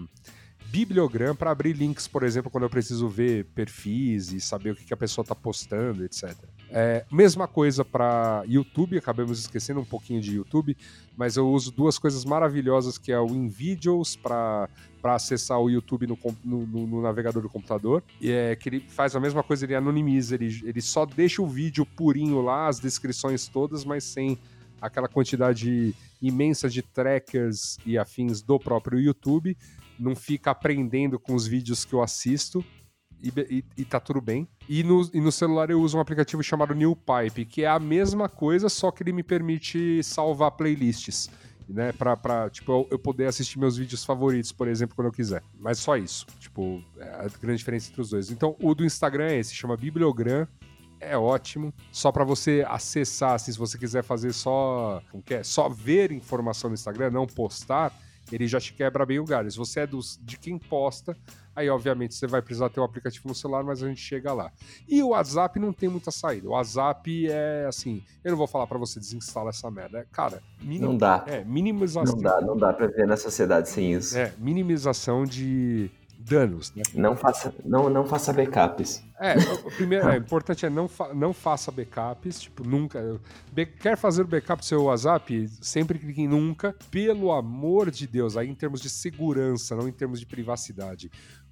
Bibliogram 0.70 1.36
para 1.36 1.50
abrir 1.50 1.74
links, 1.74 2.08
por 2.08 2.24
exemplo, 2.24 2.52
quando 2.52 2.64
eu 2.64 2.70
preciso 2.70 3.08
ver 3.08 3.46
perfis 3.56 4.32
e 4.32 4.40
saber 4.40 4.72
o 4.72 4.76
que, 4.76 4.86
que 4.86 4.94
a 4.94 4.98
pessoa 4.98 5.24
está 5.24 5.34
postando, 5.34 6.06
etc. 6.06 6.36
É, 6.70 7.06
mesma 7.12 7.48
coisa 7.48 7.84
para 7.84 8.44
YouTube, 8.48 8.98
acabamos 8.98 9.40
esquecendo 9.40 9.80
um 9.80 9.86
pouquinho 9.86 10.22
de 10.22 10.36
YouTube, 10.36 10.78
mas 11.18 11.38
eu 11.38 11.50
uso 11.50 11.72
duas 11.72 11.98
coisas 11.98 12.24
maravilhosas 12.24 13.00
que 13.00 13.12
é 13.12 13.20
o 13.20 13.28
InVideos 13.28 14.16
para 14.16 14.70
acessar 15.04 15.60
o 15.60 15.70
YouTube 15.70 16.06
no, 16.06 16.18
no, 16.44 16.66
no, 16.66 17.02
navegador 17.02 17.42
do 17.42 17.50
computador. 17.50 18.04
E 18.22 18.32
é 18.32 18.56
que 18.56 18.70
ele 18.70 18.80
faz 18.88 19.16
a 19.16 19.20
mesma 19.20 19.42
coisa, 19.42 19.66
ele 19.66 19.74
anonimiza, 19.74 20.36
ele, 20.36 20.62
ele 20.64 20.82
só 20.82 21.04
deixa 21.04 21.42
o 21.42 21.48
vídeo 21.48 21.84
purinho 21.84 22.42
lá, 22.42 22.68
as 22.68 22.80
descrições 22.80 23.48
todas, 23.48 23.84
mas 23.84 24.04
sem 24.04 24.38
aquela 24.80 25.08
quantidade 25.08 25.96
imensa 26.22 26.70
de 26.70 26.82
trackers 26.82 27.78
e 27.86 27.98
afins 27.98 28.42
do 28.42 28.60
próprio 28.60 29.00
YouTube 29.00 29.58
não 30.00 30.16
fica 30.16 30.52
aprendendo 30.52 31.20
com 31.20 31.36
os 31.36 31.46
vídeos 31.46 31.86
que 31.86 31.94
eu 31.94 32.02
assisto 32.02 32.64
e, 33.22 33.32
e, 33.50 33.66
e 33.78 33.86
tá 33.86 34.00
tudo 34.00 34.22
bem. 34.22 34.48
E 34.68 34.84
no, 34.84 35.10
e 35.14 35.20
no 35.20 35.32
celular 35.32 35.70
eu 35.70 35.82
uso 35.82 35.98
um 35.98 36.02
aplicativo 36.02 36.42
chamado 36.42 36.74
New 36.74 36.96
Pipe, 36.96 37.46
que 37.46 37.64
é 37.64 37.68
a 37.68 37.80
mesma 37.80 38.30
coisa, 38.30 38.70
só 38.70 38.92
que 38.92 39.04
ele 39.04 39.12
me 39.12 39.24
permite 39.24 40.02
salvar 40.04 40.52
playlists. 40.52 41.30
Né, 41.68 41.92
pra, 41.92 42.18
pra 42.18 42.50
tipo, 42.50 42.72
eu, 42.72 42.88
eu 42.90 42.98
poder 42.98 43.28
assistir 43.28 43.60
meus 43.60 43.78
vídeos 43.78 44.04
favoritos, 44.04 44.52
por 44.52 44.68
exemplo, 44.68 44.96
quando 44.96 45.06
eu 45.06 45.12
quiser. 45.12 45.44
Mas 45.60 45.78
só 45.78 45.96
isso. 45.96 46.26
Tipo, 46.40 46.84
é 46.98 47.04
a 47.04 47.28
grande 47.40 47.60
diferença 47.60 47.92
entre 47.92 48.02
os 48.02 48.10
dois. 48.10 48.32
Então, 48.32 48.56
o 48.60 48.74
do 48.74 48.84
Instagram 48.84 49.26
é 49.26 49.38
esse, 49.38 49.54
chama 49.54 49.78
Bibliogram 49.78 50.48
é 51.00 51.18
ótimo. 51.18 51.74
Só 51.92 52.12
para 52.12 52.24
você 52.24 52.66
acessar, 52.68 53.34
assim, 53.34 53.52
se 53.52 53.58
você 53.58 53.78
quiser 53.78 54.04
fazer 54.04 54.34
só, 54.34 55.02
como 55.12 55.24
que 55.24 55.36
é? 55.36 55.44
Só 55.44 55.70
ver 55.70 56.12
informação 56.12 56.70
no 56.70 56.74
Instagram, 56.74 57.12
não 57.12 57.26
postar, 57.26 57.94
ele 58.32 58.48
já 58.48 58.60
te 58.60 58.74
quebra 58.74 59.06
bem 59.06 59.20
o 59.20 59.26
galho. 59.26 59.50
Se 59.50 59.58
você 59.58 59.82
é 59.82 59.88
dos, 59.88 60.20
de 60.22 60.38
quem 60.38 60.58
posta, 60.58 61.16
aí 61.56 61.70
obviamente 61.70 62.16
você 62.16 62.28
vai 62.28 62.42
precisar 62.42 62.70
ter 62.70 62.80
o 62.80 62.84
um 62.84 62.86
aplicativo 62.86 63.28
no 63.28 63.36
celular, 63.36 63.64
mas 63.64 63.84
a 63.84 63.88
gente 63.88 64.02
chega 64.02 64.34
lá. 64.34 64.52
E 64.88 65.02
o 65.04 65.10
WhatsApp 65.10 65.60
não 65.60 65.74
tem 65.74 65.90
muita 65.90 66.12
saída. 66.12 66.48
O 66.48 66.52
WhatsApp 66.52 67.28
é 67.30 67.66
assim, 67.68 68.04
eu 68.24 68.32
não 68.32 68.38
vou 68.38 68.48
falar 68.48 68.68
para 68.68 68.78
você 68.78 69.00
desinstalar 69.00 69.50
essa 69.50 69.70
merda. 69.70 70.00
É, 70.00 70.06
cara, 70.12 70.42
minim, 70.62 70.80
não 70.80 70.98
dá. 70.98 71.24
É, 71.28 71.44
minimização. 71.44 72.16
Não 72.16 72.22
dá, 72.22 72.42
não 72.42 72.58
dá 72.58 72.74
pra 72.74 72.88
ver 72.88 73.08
na 73.08 73.18
sociedade 73.18 73.70
sem 73.70 73.94
isso. 73.94 74.18
É, 74.18 74.34
minimização 74.38 75.26
de 75.26 75.92
danos, 76.30 76.74
né? 76.76 76.84
Não 76.94 77.16
faça, 77.16 77.54
não, 77.66 77.90
não 77.90 78.06
faça 78.06 78.32
backups. 78.32 79.04
É, 79.20 79.36
o 79.66 79.72
primeiro, 79.76 80.08
é, 80.08 80.18
importante 80.18 80.66
é 80.66 80.70
não, 80.70 80.88
fa 80.88 81.14
não 81.14 81.34
faça 81.34 81.72
backups, 81.72 82.42
tipo, 82.42 82.64
nunca. 82.64 83.20
Be 83.52 83.66
quer 83.66 83.98
fazer 83.98 84.22
o 84.22 84.28
backup 84.28 84.62
do 84.62 84.66
seu 84.66 84.84
WhatsApp? 84.84 85.50
Sempre 85.62 86.00
clique 86.00 86.22
em 86.22 86.28
nunca. 86.28 86.76
Pelo 86.92 87.32
amor 87.32 87.90
de 87.92 88.08
Deus, 88.08 88.38
aí 88.38 88.48
em 88.48 88.56
termos 88.56 88.80
de 88.80 88.90
segurança, 88.90 89.76
não 89.76 89.88
em 89.88 89.92
termos 89.92 90.20
de 90.20 90.26
privacidade 90.26 91.10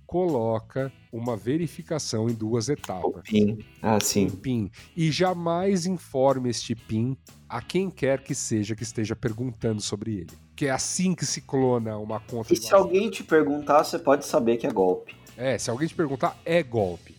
coloca 0.08 0.90
uma 1.12 1.36
verificação 1.36 2.30
em 2.30 2.34
duas 2.34 2.70
etapas. 2.70 3.04
O 3.04 3.22
PIN. 3.22 3.60
Ah, 3.82 4.00
sim. 4.00 4.28
O 4.28 4.38
PIN. 4.38 4.72
E 4.96 5.12
jamais 5.12 5.86
informe 5.86 6.50
este 6.50 6.74
PIN 6.74 7.18
a 7.48 7.62
quem 7.62 7.90
quer 7.90 8.24
que 8.24 8.34
seja 8.34 8.74
que 8.74 8.84
esteja 8.84 9.18
perguntando 9.18 9.82
sobre 9.82 10.20
ele. 10.20 10.47
Que 10.58 10.66
é 10.66 10.72
assim 10.72 11.14
que 11.14 11.26
se 11.26 11.40
clona 11.40 11.98
uma 11.98 12.20
conta. 12.20 12.52
E 12.52 12.58
se 12.58 12.74
alguém 12.74 13.12
te 13.12 13.24
perguntar, 13.24 13.84
você 13.84 14.00
pode 14.00 14.26
saber 14.26 14.58
que 14.58 14.66
é 14.66 14.72
golpe. 14.72 15.16
É, 15.38 15.56
se 15.58 15.70
alguém 15.70 15.88
te 15.88 15.94
perguntar, 15.94 16.36
é 16.44 16.64
golpe. 16.64 17.16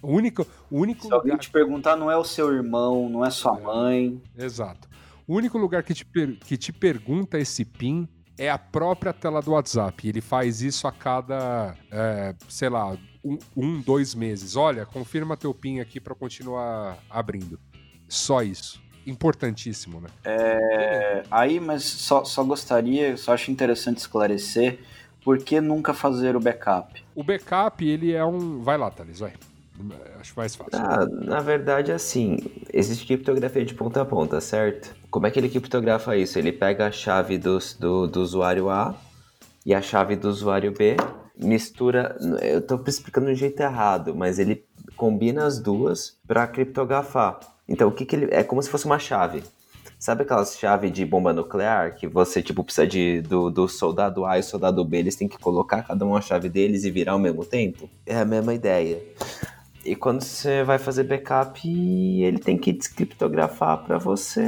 O 0.00 0.12
único, 0.12 0.46
o 0.70 0.78
único 0.78 1.00
se 1.02 1.06
lugar... 1.06 1.18
alguém 1.18 1.36
te 1.36 1.50
perguntar, 1.50 1.96
não 1.96 2.08
é 2.08 2.16
o 2.16 2.24
seu 2.24 2.54
irmão, 2.54 3.08
não 3.08 3.26
é 3.26 3.30
sua 3.30 3.58
mãe. 3.58 4.22
Exato. 4.38 4.88
O 5.26 5.34
único 5.34 5.58
lugar 5.58 5.82
que 5.82 5.92
te, 5.92 6.04
per... 6.04 6.38
que 6.38 6.56
te 6.56 6.72
pergunta 6.72 7.38
esse 7.40 7.64
PIN 7.64 8.08
é 8.38 8.48
a 8.48 8.56
própria 8.56 9.12
tela 9.12 9.42
do 9.42 9.50
WhatsApp. 9.50 10.08
Ele 10.08 10.20
faz 10.20 10.62
isso 10.62 10.86
a 10.86 10.92
cada, 10.92 11.76
é, 11.90 12.34
sei 12.48 12.68
lá, 12.68 12.96
um, 13.22 13.36
um, 13.56 13.80
dois 13.80 14.14
meses. 14.14 14.54
Olha, 14.54 14.86
confirma 14.86 15.36
teu 15.36 15.52
PIN 15.52 15.80
aqui 15.80 16.00
para 16.00 16.14
continuar 16.14 16.98
abrindo. 17.10 17.58
Só 18.08 18.42
isso. 18.42 18.80
Importantíssimo, 19.06 20.00
né? 20.00 20.08
É, 20.24 21.22
aí, 21.30 21.58
mas 21.58 21.84
só, 21.84 22.24
só 22.24 22.44
gostaria, 22.44 23.16
só 23.16 23.32
acho 23.32 23.50
interessante 23.50 23.98
esclarecer 23.98 24.78
por 25.24 25.38
que 25.38 25.60
nunca 25.60 25.92
fazer 25.92 26.36
o 26.36 26.40
backup. 26.40 27.02
O 27.14 27.22
backup, 27.22 27.86
ele 27.86 28.12
é 28.12 28.24
um. 28.24 28.60
Vai 28.60 28.78
lá, 28.78 28.90
Thales, 28.90 29.18
vai. 29.18 29.32
Acho 30.20 30.34
mais 30.36 30.54
fácil. 30.54 30.78
Ah, 30.78 31.06
na 31.06 31.40
verdade, 31.40 31.90
assim, 31.90 32.36
existe 32.72 33.06
criptografia 33.06 33.64
de 33.64 33.74
ponta 33.74 34.02
a 34.02 34.04
ponta, 34.04 34.40
certo? 34.40 34.94
Como 35.10 35.26
é 35.26 35.30
que 35.30 35.38
ele 35.38 35.48
criptografa 35.48 36.16
isso? 36.16 36.38
Ele 36.38 36.52
pega 36.52 36.86
a 36.86 36.92
chave 36.92 37.38
do, 37.38 37.58
do, 37.78 38.06
do 38.06 38.20
usuário 38.20 38.68
A 38.68 38.94
e 39.64 39.74
a 39.74 39.80
chave 39.80 40.16
do 40.16 40.28
usuário 40.28 40.72
B, 40.72 40.96
mistura. 41.36 42.16
Eu 42.42 42.58
estou 42.58 42.82
explicando 42.86 43.28
de 43.28 43.32
um 43.32 43.36
jeito 43.36 43.60
errado, 43.60 44.14
mas 44.14 44.38
ele 44.38 44.66
combina 44.96 45.46
as 45.46 45.58
duas 45.58 46.18
para 46.26 46.46
criptografar. 46.46 47.40
Então, 47.70 47.88
o 47.88 47.92
que, 47.92 48.04
que 48.04 48.16
ele. 48.16 48.28
É 48.32 48.42
como 48.42 48.60
se 48.60 48.68
fosse 48.68 48.84
uma 48.84 48.98
chave. 48.98 49.44
Sabe 49.96 50.22
aquelas 50.22 50.58
chaves 50.58 50.90
de 50.90 51.04
bomba 51.04 51.32
nuclear 51.32 51.94
que 51.94 52.06
você, 52.06 52.42
tipo, 52.42 52.64
precisa 52.64 52.86
de, 52.86 53.20
do, 53.20 53.50
do 53.50 53.68
soldado 53.68 54.24
A 54.24 54.38
e 54.38 54.42
soldado 54.42 54.84
B, 54.84 54.98
eles 54.98 55.14
têm 55.14 55.28
que 55.28 55.38
colocar 55.38 55.82
cada 55.82 56.04
um 56.04 56.16
a 56.16 56.20
chave 56.20 56.48
deles 56.48 56.84
e 56.84 56.90
virar 56.90 57.12
ao 57.12 57.18
mesmo 57.18 57.44
tempo? 57.44 57.88
É 58.06 58.16
a 58.16 58.24
mesma 58.24 58.54
ideia. 58.54 59.00
E 59.84 59.94
quando 59.94 60.22
você 60.22 60.62
vai 60.64 60.78
fazer 60.78 61.04
backup, 61.04 61.60
ele 61.66 62.38
tem 62.38 62.58
que 62.58 62.72
descriptografar 62.72 63.84
para 63.84 63.98
você 63.98 64.42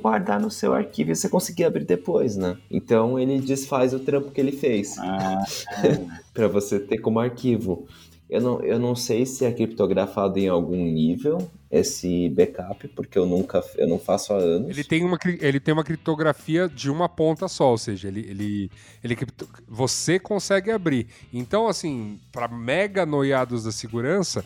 guardar 0.00 0.40
no 0.40 0.50
seu 0.50 0.74
arquivo 0.74 1.12
e 1.12 1.16
você 1.16 1.28
conseguir 1.28 1.64
abrir 1.64 1.84
depois, 1.84 2.36
né? 2.36 2.56
Então 2.70 3.18
ele 3.18 3.40
desfaz 3.40 3.94
o 3.94 4.00
trampo 4.00 4.30
que 4.30 4.40
ele 4.40 4.52
fez 4.52 4.96
ah, 4.98 5.42
para 6.34 6.48
você 6.48 6.78
ter 6.78 6.98
como 6.98 7.18
arquivo. 7.18 7.86
Eu 8.28 8.40
não, 8.40 8.62
eu 8.62 8.78
não 8.78 8.94
sei 8.94 9.24
se 9.24 9.44
é 9.44 9.52
criptografado 9.52 10.38
em 10.38 10.48
algum 10.48 10.84
nível 10.84 11.38
esse 11.70 12.28
backup, 12.30 12.88
porque 12.88 13.18
eu 13.18 13.26
nunca 13.26 13.62
eu 13.76 13.86
não 13.86 13.98
faço 13.98 14.32
há 14.32 14.36
anos. 14.36 14.70
Ele 14.70 14.84
tem 14.84 15.04
uma, 15.04 15.18
ele 15.40 15.60
tem 15.60 15.74
uma 15.74 15.84
criptografia 15.84 16.68
de 16.68 16.90
uma 16.90 17.08
ponta 17.08 17.46
só, 17.46 17.70
ou 17.70 17.78
seja, 17.78 18.08
ele, 18.08 18.20
ele, 18.20 18.70
ele 19.04 19.16
você 19.66 20.18
consegue 20.18 20.70
abrir. 20.70 21.06
Então, 21.32 21.68
assim, 21.68 22.18
para 22.32 22.48
mega 22.48 23.04
noiados 23.04 23.64
da 23.64 23.72
segurança, 23.72 24.44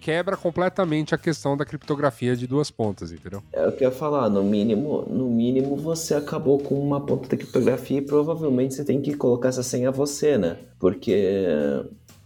quebra 0.00 0.36
completamente 0.36 1.14
a 1.14 1.18
questão 1.18 1.56
da 1.56 1.64
criptografia 1.64 2.36
de 2.36 2.46
duas 2.46 2.70
pontas, 2.70 3.12
entendeu? 3.12 3.42
É 3.52 3.66
o 3.66 3.72
que 3.72 3.84
eu 3.84 3.90
ia 3.90 3.94
falar, 3.94 4.28
no 4.28 4.42
mínimo, 4.42 5.04
no 5.08 5.28
mínimo 5.28 5.76
você 5.76 6.14
acabou 6.14 6.58
com 6.58 6.74
uma 6.74 7.00
ponta 7.00 7.28
da 7.28 7.36
criptografia 7.36 7.98
e 7.98 8.02
provavelmente 8.02 8.74
você 8.74 8.84
tem 8.84 9.00
que 9.00 9.14
colocar 9.14 9.48
essa 9.48 9.62
senha 9.62 9.90
você, 9.90 10.38
né? 10.38 10.58
Porque 10.78 11.46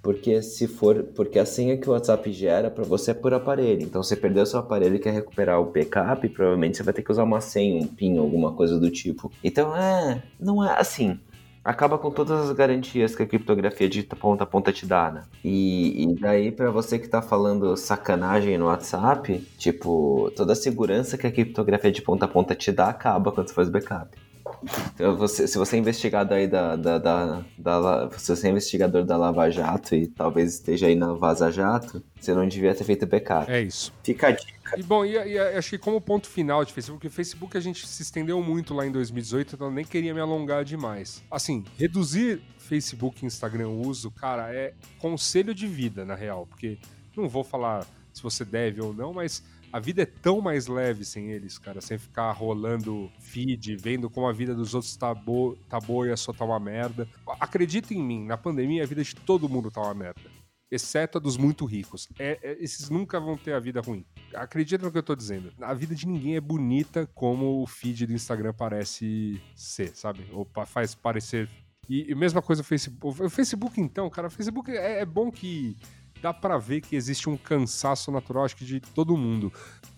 porque 0.07 0.41
se 0.41 0.69
for, 0.69 1.03
porque 1.17 1.37
a 1.37 1.45
senha 1.45 1.77
que 1.77 1.91
o 1.91 1.93
WhatsApp 1.93 2.31
gera 2.33 2.71
para 2.71 2.85
você 2.85 3.11
é 3.11 3.15
por 3.15 3.35
aparelho. 3.35 3.83
Então 3.83 4.01
você 4.01 4.15
perdeu 4.15 4.47
seu 4.47 4.61
aparelho 4.61 4.95
e 4.95 4.99
quer 5.01 5.13
recuperar 5.13 5.61
o 5.61 5.65
backup, 5.65 6.29
provavelmente 6.29 6.77
você 6.77 6.85
vai 6.85 6.95
ter 6.95 7.03
que 7.03 7.11
usar 7.11 7.25
uma 7.25 7.41
senha, 7.41 7.83
um 7.83 7.89
PIN, 7.89 8.17
alguma 8.17 8.53
coisa 8.53 8.79
do 8.79 8.89
tipo. 8.89 9.33
Então 9.43 9.77
é, 9.77 10.23
não 10.39 10.65
é 10.65 10.79
assim 10.79 11.19
acaba 11.65 11.99
com 11.99 12.13
todas 12.13 12.49
as 12.49 12.57
garantias 12.57 13.17
que 13.17 13.25
a 13.25 13.27
criptografia 13.27 13.89
de 13.89 14.01
ponta 14.05 14.45
a 14.45 14.47
ponta 14.47 14.73
te 14.73 14.87
dá, 14.87 15.11
né? 15.11 15.23
E, 15.43 16.05
e 16.05 16.15
daí, 16.15 16.53
para 16.53 16.71
você 16.71 16.97
que 16.97 17.09
tá 17.09 17.21
falando 17.21 17.77
sacanagem 17.77 18.57
no 18.57 18.67
WhatsApp, 18.67 19.41
tipo, 19.59 20.31
toda 20.37 20.53
a 20.53 20.57
segurança 20.57 21.19
que 21.19 21.27
a 21.27 21.33
criptografia 21.33 21.91
de 21.91 22.01
ponta 22.01 22.25
a 22.25 22.29
ponta 22.29 22.55
te 22.55 22.71
dá 22.71 22.89
acaba 22.89 23.33
quando 23.33 23.49
você 23.49 23.55
faz 23.55 23.69
backup. 23.69 24.17
Então, 24.95 25.17
você, 25.17 25.47
se 25.47 25.59
você 25.59 25.77
é 25.77 25.79
investigado 25.79 26.35
aí 26.35 26.47
da, 26.47 26.77
da, 26.77 26.99
da, 26.99 27.45
da, 27.59 28.11
Se 28.19 28.35
você 28.35 28.49
é 28.49 28.51
investigador 28.51 29.05
da 29.05 29.17
Lava 29.17 29.51
Jato 29.51 29.95
e 29.95 30.07
talvez 30.07 30.55
esteja 30.55 30.87
aí 30.87 30.95
na 30.95 31.13
Vaza 31.13 31.51
Jato, 31.51 32.03
você 32.19 32.35
não 32.35 32.47
devia 32.47 32.75
ter 32.75 32.85
feito 32.85 33.07
backup. 33.07 33.51
É 33.51 33.61
isso. 33.63 33.93
Fica 34.03 34.29
a 34.29 34.31
dica. 34.33 34.57
E 34.77 34.83
bom, 34.83 35.05
e, 35.05 35.13
e 35.13 35.39
acho 35.39 35.71
que 35.71 35.79
como 35.79 36.01
ponto 36.01 36.29
final 36.29 36.65
de 36.65 36.73
Facebook, 36.73 37.07
o 37.07 37.11
Facebook 37.11 37.57
a 37.57 37.61
gente 37.61 37.87
se 37.87 38.03
estendeu 38.03 38.43
muito 38.43 38.75
lá 38.75 38.87
em 38.87 38.91
2018, 38.91 39.55
então 39.55 39.69
eu 39.69 39.73
nem 39.73 39.85
queria 39.85 40.13
me 40.13 40.21
alongar 40.21 40.65
demais. 40.65 41.23
Assim, 41.31 41.65
reduzir 41.79 42.41
Facebook 42.59 43.25
e 43.25 43.27
Instagram 43.27 43.69
uso, 43.69 44.11
cara, 44.11 44.53
é 44.53 44.75
conselho 44.99 45.55
de 45.55 45.67
vida, 45.67 46.05
na 46.05 46.15
real, 46.15 46.47
porque 46.47 46.79
não 47.17 47.29
vou 47.29 47.45
falar 47.45 47.87
se 48.13 48.23
você 48.23 48.45
deve 48.45 48.81
ou 48.81 48.93
não, 48.93 49.13
mas 49.13 49.43
a 49.77 49.79
vida 49.79 50.01
é 50.01 50.07
tão 50.07 50.41
mais 50.41 50.69
leve 50.69 51.05
sem 51.05 51.31
eles, 51.31 51.59
cara, 51.59 51.83
sem 51.83 51.99
ficar 51.99 52.33
rolando 52.33 53.13
feed, 53.21 53.77
vendo 53.77 54.09
como 54.09 54.27
a 54.27 54.33
vida 54.33 54.55
dos 54.55 54.73
outros 54.73 54.97
tá, 54.97 55.13
bo 55.13 55.55
tá 55.69 55.79
boa 55.79 56.09
e 56.09 56.11
a 56.11 56.17
sua 56.17 56.33
tá 56.33 56.47
uma 56.47 56.59
merda. 56.59 57.07
Acredita 57.39 57.93
em 57.93 58.03
mim, 58.03 58.25
na 58.25 58.39
pandemia 58.39 58.83
a 58.83 58.87
vida 58.87 59.05
de 59.05 59.15
todo 59.15 59.51
mundo 59.51 59.71
tá 59.71 59.83
uma 59.83 59.93
merda. 59.93 60.23
Exceto 60.71 61.19
a 61.19 61.21
dos 61.21 61.37
muito 61.37 61.67
ricos. 61.67 62.09
É, 62.19 62.39
é, 62.43 62.57
esses 62.59 62.89
nunca 62.89 63.21
vão 63.21 63.37
ter 63.37 63.53
a 63.53 63.61
vida 63.61 63.83
ruim. 63.83 64.03
Acredita 64.35 64.83
no 64.83 64.91
que 64.91 64.97
eu 64.97 65.03
tô 65.03 65.15
dizendo. 65.15 65.53
A 65.61 65.75
vida 65.75 65.95
de 65.95 66.09
ninguém 66.09 66.37
é 66.37 66.41
bonita 66.41 67.07
como 67.15 67.63
o 67.63 67.67
feed 67.67 68.07
do 68.07 68.15
Instagram 68.15 68.55
parece 68.55 69.39
ser, 69.55 69.95
sabe? 69.95 70.27
Ou 70.33 70.49
faz 70.65 70.95
parecer. 70.95 71.51
E, 71.87 72.11
e 72.11 72.15
mesma 72.15 72.41
coisa 72.41 72.63
o 72.63 72.65
Facebook. 72.65 73.23
O 73.23 73.29
Facebook, 73.29 73.79
então, 73.79 74.09
cara, 74.09 74.29
o 74.29 74.31
Facebook 74.31 74.71
é, 74.71 75.01
é 75.01 75.05
bom 75.05 75.31
que 75.31 75.77
dá 76.27 76.35
para 76.35 76.59
ver 76.59 76.81
que 76.81 76.97
existe 76.97 77.31
um 77.31 77.37
cansaço 77.37 78.11
natural, 78.11 78.45
acho 78.45 78.57
que 78.57 78.65
de 78.65 78.81
todo 78.81 79.17
mundo. 79.17 79.53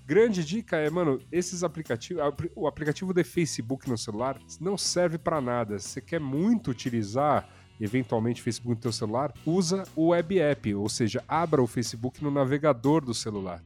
Grande 0.07 0.45
dica 0.45 0.77
é, 0.77 0.91
mano, 0.91 1.19
esses 1.33 1.65
aplicativos, 1.65 2.23
o 2.55 2.67
aplicativo 2.67 3.15
de 3.15 3.25
Facebook 3.25 3.89
no 3.89 3.97
celular 3.97 4.39
não 4.61 4.77
serve 4.77 5.17
para 5.17 5.41
nada. 5.41 5.79
Você 5.79 6.03
quer 6.03 6.21
muito 6.21 6.71
utilizar 6.71 7.49
eventualmente 7.81 8.43
Facebook 8.43 8.75
no 8.75 8.81
teu 8.81 8.93
celular, 8.93 9.33
usa 9.47 9.85
o 9.97 10.09
web 10.09 10.39
app, 10.39 10.75
ou 10.75 10.89
seja, 10.89 11.25
abra 11.27 11.63
o 11.63 11.67
Facebook 11.67 12.23
no 12.23 12.31
navegador 12.31 13.03
do 13.03 13.15
celular. 13.15 13.63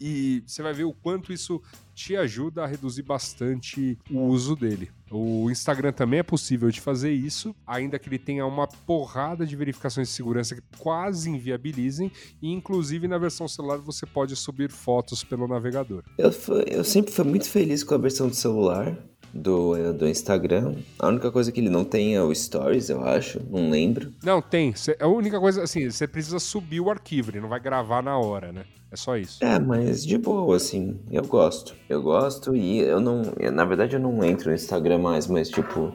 E 0.00 0.42
você 0.46 0.62
vai 0.62 0.72
ver 0.72 0.84
o 0.84 0.92
quanto 0.92 1.32
isso 1.32 1.60
te 1.94 2.14
ajuda 2.14 2.62
a 2.62 2.66
reduzir 2.66 3.02
bastante 3.02 3.98
o 4.10 4.20
uso 4.20 4.54
dele. 4.54 4.90
O 5.10 5.50
Instagram 5.50 5.92
também 5.92 6.18
é 6.18 6.22
possível 6.22 6.70
de 6.70 6.80
fazer 6.80 7.12
isso, 7.12 7.54
ainda 7.66 7.98
que 7.98 8.08
ele 8.08 8.18
tenha 8.18 8.44
uma 8.44 8.66
porrada 8.66 9.46
de 9.46 9.56
verificações 9.56 10.08
de 10.08 10.14
segurança 10.14 10.54
que 10.54 10.62
quase 10.78 11.30
inviabilizem, 11.30 12.10
e 12.42 12.52
inclusive 12.52 13.06
na 13.08 13.16
versão 13.16 13.46
celular 13.46 13.78
você 13.78 14.04
pode 14.04 14.34
subir 14.36 14.70
fotos 14.70 15.22
pelo 15.24 15.46
navegador. 15.46 16.02
Eu, 16.18 16.30
eu 16.66 16.84
sempre 16.84 17.12
fui 17.12 17.24
muito 17.24 17.48
feliz 17.48 17.82
com 17.84 17.94
a 17.94 17.98
versão 17.98 18.28
do 18.28 18.34
celular 18.34 18.98
do, 19.36 19.92
do 19.92 20.08
Instagram. 20.08 20.74
A 20.98 21.08
única 21.08 21.30
coisa 21.30 21.52
que 21.52 21.60
ele 21.60 21.70
não 21.70 21.84
tem 21.84 22.16
é 22.16 22.22
o 22.22 22.34
Stories, 22.34 22.88
eu 22.88 23.04
acho. 23.04 23.40
Não 23.50 23.70
lembro. 23.70 24.12
Não, 24.22 24.40
tem. 24.40 24.74
A 25.00 25.06
única 25.06 25.38
coisa, 25.38 25.62
assim, 25.62 25.90
você 25.90 26.06
precisa 26.06 26.38
subir 26.38 26.80
o 26.80 26.90
arquivo, 26.90 27.30
ele 27.30 27.40
não 27.40 27.48
vai 27.48 27.60
gravar 27.60 28.02
na 28.02 28.18
hora, 28.18 28.52
né? 28.52 28.64
É 28.90 28.96
só 28.96 29.16
isso. 29.16 29.44
É, 29.44 29.58
mas 29.58 30.04
de 30.04 30.16
boa, 30.16 30.56
assim. 30.56 30.98
Eu 31.10 31.24
gosto. 31.24 31.74
Eu 31.88 32.02
gosto 32.02 32.54
e 32.54 32.78
eu 32.78 33.00
não. 33.00 33.22
Na 33.52 33.64
verdade, 33.64 33.96
eu 33.96 34.00
não 34.00 34.24
entro 34.24 34.48
no 34.48 34.54
Instagram 34.54 34.98
mais, 34.98 35.26
mas 35.26 35.48
tipo. 35.48 35.92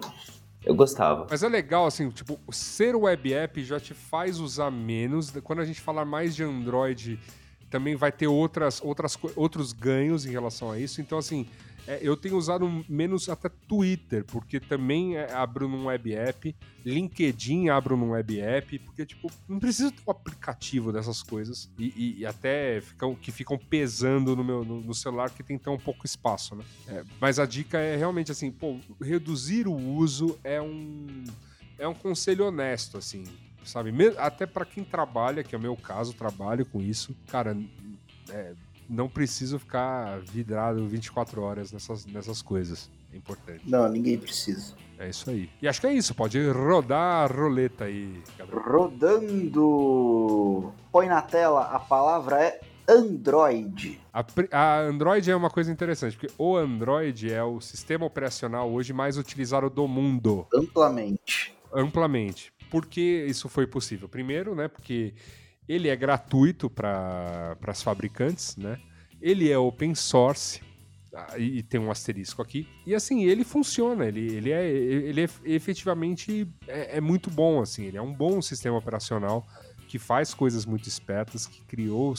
Eu 0.63 0.75
gostava. 0.75 1.25
Mas 1.27 1.41
é 1.41 1.49
legal, 1.49 1.87
assim, 1.87 2.09
tipo, 2.11 2.39
ser 2.51 2.95
web 2.95 3.33
app 3.33 3.63
já 3.63 3.79
te 3.79 3.95
faz 3.95 4.39
usar 4.39 4.69
menos. 4.69 5.31
Quando 5.43 5.59
a 5.59 5.65
gente 5.65 5.81
falar 5.81 6.05
mais 6.05 6.35
de 6.35 6.43
Android, 6.43 7.19
também 7.71 7.95
vai 7.95 8.11
ter 8.11 8.27
outras, 8.27 8.79
outras, 8.83 9.17
outros 9.35 9.73
ganhos 9.73 10.25
em 10.25 10.29
relação 10.29 10.69
a 10.69 10.77
isso. 10.77 11.01
Então, 11.01 11.17
assim, 11.17 11.47
É, 11.91 11.99
eu 12.01 12.15
tenho 12.15 12.37
usado 12.37 12.85
menos 12.87 13.27
até 13.27 13.49
Twitter, 13.49 14.23
porque 14.23 14.61
também 14.61 15.17
é, 15.17 15.29
abro 15.33 15.67
num 15.67 15.87
web 15.87 16.13
app, 16.13 16.55
LinkedIn 16.85 17.67
abro 17.67 17.97
num 17.97 18.11
web 18.11 18.39
app, 18.39 18.79
porque, 18.79 19.05
tipo, 19.05 19.29
não 19.45 19.59
precisa 19.59 19.91
ter 19.91 20.01
um 20.07 20.11
aplicativo 20.11 20.93
dessas 20.93 21.21
coisas 21.21 21.69
e, 21.77 21.87
e, 21.87 22.19
e 22.19 22.25
até 22.25 22.79
ficam, 22.79 23.13
que 23.13 23.29
ficam 23.29 23.57
pesando 23.57 24.37
no 24.37 24.43
meu 24.43 24.63
no, 24.63 24.79
no, 24.79 24.93
celular 24.93 25.31
que 25.31 25.43
tem 25.43 25.57
tão 25.57 25.77
pouco 25.77 26.05
espaço, 26.05 26.55
né? 26.55 26.63
É, 26.87 27.03
mas 27.19 27.39
a 27.39 27.45
dica 27.45 27.77
é 27.77 27.97
realmente 27.97 28.31
assim, 28.31 28.49
pô, 28.51 28.79
reduzir 29.01 29.67
o 29.67 29.75
uso 29.75 30.39
é 30.45 30.61
um 30.61 31.25
é 31.77 31.85
um 31.85 31.93
conselho 31.93 32.45
honesto, 32.45 32.97
assim, 32.97 33.25
sabe? 33.65 33.91
Até 34.17 34.45
para 34.45 34.63
quem 34.65 34.85
trabalha, 34.85 35.43
que 35.43 35.53
é 35.53 35.57
o 35.57 35.61
meu 35.61 35.75
caso, 35.75 36.13
trabalho 36.13 36.65
com 36.65 36.79
isso, 36.79 37.13
cara, 37.27 37.57
é, 38.29 38.53
não 38.91 39.07
preciso 39.07 39.57
ficar 39.57 40.19
vidrado 40.19 40.85
24 40.85 41.41
horas 41.41 41.71
nessas, 41.71 42.05
nessas 42.05 42.41
coisas. 42.41 42.91
É 43.13 43.17
importante. 43.17 43.61
Não, 43.65 43.87
ninguém 43.89 44.17
precisa. 44.17 44.75
É 44.99 45.07
isso 45.09 45.29
aí. 45.29 45.49
E 45.61 45.67
acho 45.67 45.79
que 45.79 45.87
é 45.87 45.93
isso. 45.93 46.13
Pode 46.13 46.37
rodar 46.49 47.23
a 47.23 47.33
roleta 47.33 47.85
aí, 47.85 48.21
Gabriel. 48.37 48.61
Rodando. 48.61 50.73
Põe 50.91 51.07
na 51.07 51.21
tela, 51.21 51.67
a 51.67 51.79
palavra 51.79 52.43
é 52.43 52.59
Android. 52.87 53.99
A, 54.13 54.25
a, 54.51 54.81
Android 54.81 55.31
é 55.31 55.35
uma 55.35 55.49
coisa 55.49 55.71
interessante, 55.71 56.17
porque 56.17 56.33
o 56.37 56.57
Android 56.57 57.31
é 57.31 57.43
o 57.43 57.61
sistema 57.61 58.05
operacional 58.05 58.69
hoje 58.71 58.91
mais 58.91 59.17
utilizado 59.17 59.69
do 59.69 59.87
mundo. 59.87 60.45
Amplamente. 60.53 61.55
Amplamente. 61.73 62.51
Por 62.69 62.85
que 62.85 63.25
isso 63.27 63.47
foi 63.49 63.65
possível? 63.65 64.09
Primeiro, 64.09 64.53
né, 64.53 64.67
porque 64.67 65.13
ele 65.67 65.87
é 65.87 65.95
gratuito 65.95 66.69
para 66.69 67.57
as 67.67 67.81
fabricantes, 67.81 68.55
né? 68.57 68.79
Ele 69.21 69.51
é 69.51 69.57
open 69.57 69.93
source, 69.93 70.61
ah, 71.13 71.37
e 71.37 71.61
tem 71.61 71.79
um 71.79 71.91
asterisco 71.91 72.41
aqui. 72.41 72.67
E 72.85 72.95
assim, 72.95 73.25
ele 73.25 73.43
funciona, 73.43 74.05
ele, 74.05 74.33
ele, 74.33 74.51
é, 74.51 74.69
ele 74.69 75.21
é 75.21 75.29
efetivamente 75.43 76.47
é, 76.67 76.97
é, 76.97 77.01
muito 77.01 77.29
bom, 77.29 77.61
assim, 77.61 77.83
ele 77.83 77.97
é 77.97 78.01
um 78.01 78.13
bom 78.13 78.41
sistema 78.41 78.77
operacional 78.77 79.45
que 79.89 79.99
faz 79.99 80.33
coisas 80.33 80.65
muito 80.65 80.87
espertas, 80.87 81.45
que 81.45 81.61
criou, 81.63 82.13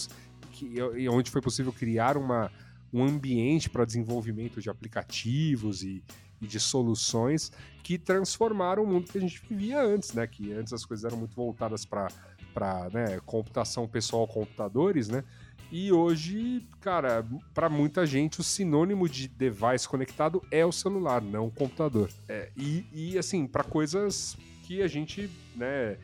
que, 0.52 0.76
onde 1.08 1.30
foi 1.30 1.40
possível 1.40 1.72
criar 1.72 2.18
uma, 2.18 2.52
um 2.92 3.02
ambiente 3.02 3.70
para 3.70 3.86
desenvolvimento 3.86 4.60
de 4.60 4.68
aplicativos 4.68 5.82
e, 5.82 6.04
e 6.38 6.46
de 6.46 6.60
soluções 6.60 7.50
que 7.82 7.96
transformaram 7.96 8.84
o 8.84 8.86
mundo 8.86 9.10
que 9.10 9.16
a 9.16 9.20
gente 9.22 9.40
vivia 9.48 9.82
antes, 9.82 10.12
né? 10.12 10.26
Que 10.26 10.52
antes 10.52 10.72
as 10.74 10.84
coisas 10.84 11.04
eram 11.06 11.16
muito 11.16 11.34
voltadas 11.34 11.86
para 11.86 12.08
para 12.52 12.88
né, 12.90 13.20
computação 13.24 13.86
pessoal, 13.88 14.26
computadores, 14.26 15.08
né? 15.08 15.24
E 15.70 15.90
hoje, 15.90 16.68
cara, 16.82 17.24
para 17.54 17.68
muita 17.70 18.04
gente 18.04 18.40
o 18.40 18.42
sinônimo 18.44 19.08
de 19.08 19.26
device 19.26 19.88
conectado 19.88 20.42
é 20.50 20.66
o 20.66 20.70
celular, 20.70 21.22
não 21.22 21.46
o 21.46 21.50
computador. 21.50 22.10
É, 22.28 22.50
e, 22.54 22.84
e 22.92 23.18
assim, 23.18 23.46
para 23.46 23.64
coisas 23.64 24.36
que 24.64 24.82
a 24.82 24.86
gente, 24.86 25.30
né, 25.56 25.96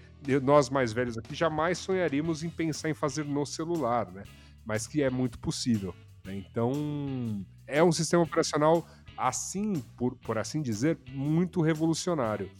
nós 0.43 0.71
mais 0.71 0.93
velhos 0.93 1.19
aqui 1.19 1.35
jamais 1.35 1.77
sonharíamos 1.77 2.43
em 2.43 2.49
pensar 2.49 2.89
em 2.89 2.95
fazer 2.95 3.27
no 3.27 3.45
celular, 3.45 4.11
né? 4.11 4.25
Mas 4.65 4.87
que 4.87 5.03
é 5.03 5.11
muito 5.11 5.39
possível. 5.39 5.95
Né? 6.25 6.37
Então, 6.37 7.45
é 7.67 7.85
um 7.85 7.93
sistema 7.93 8.23
operacional 8.23 8.87
assim, 9.19 9.83
por, 9.97 10.15
por 10.17 10.39
assim 10.39 10.63
dizer, 10.63 10.99
muito 11.11 11.61
revolucionário. 11.61 12.51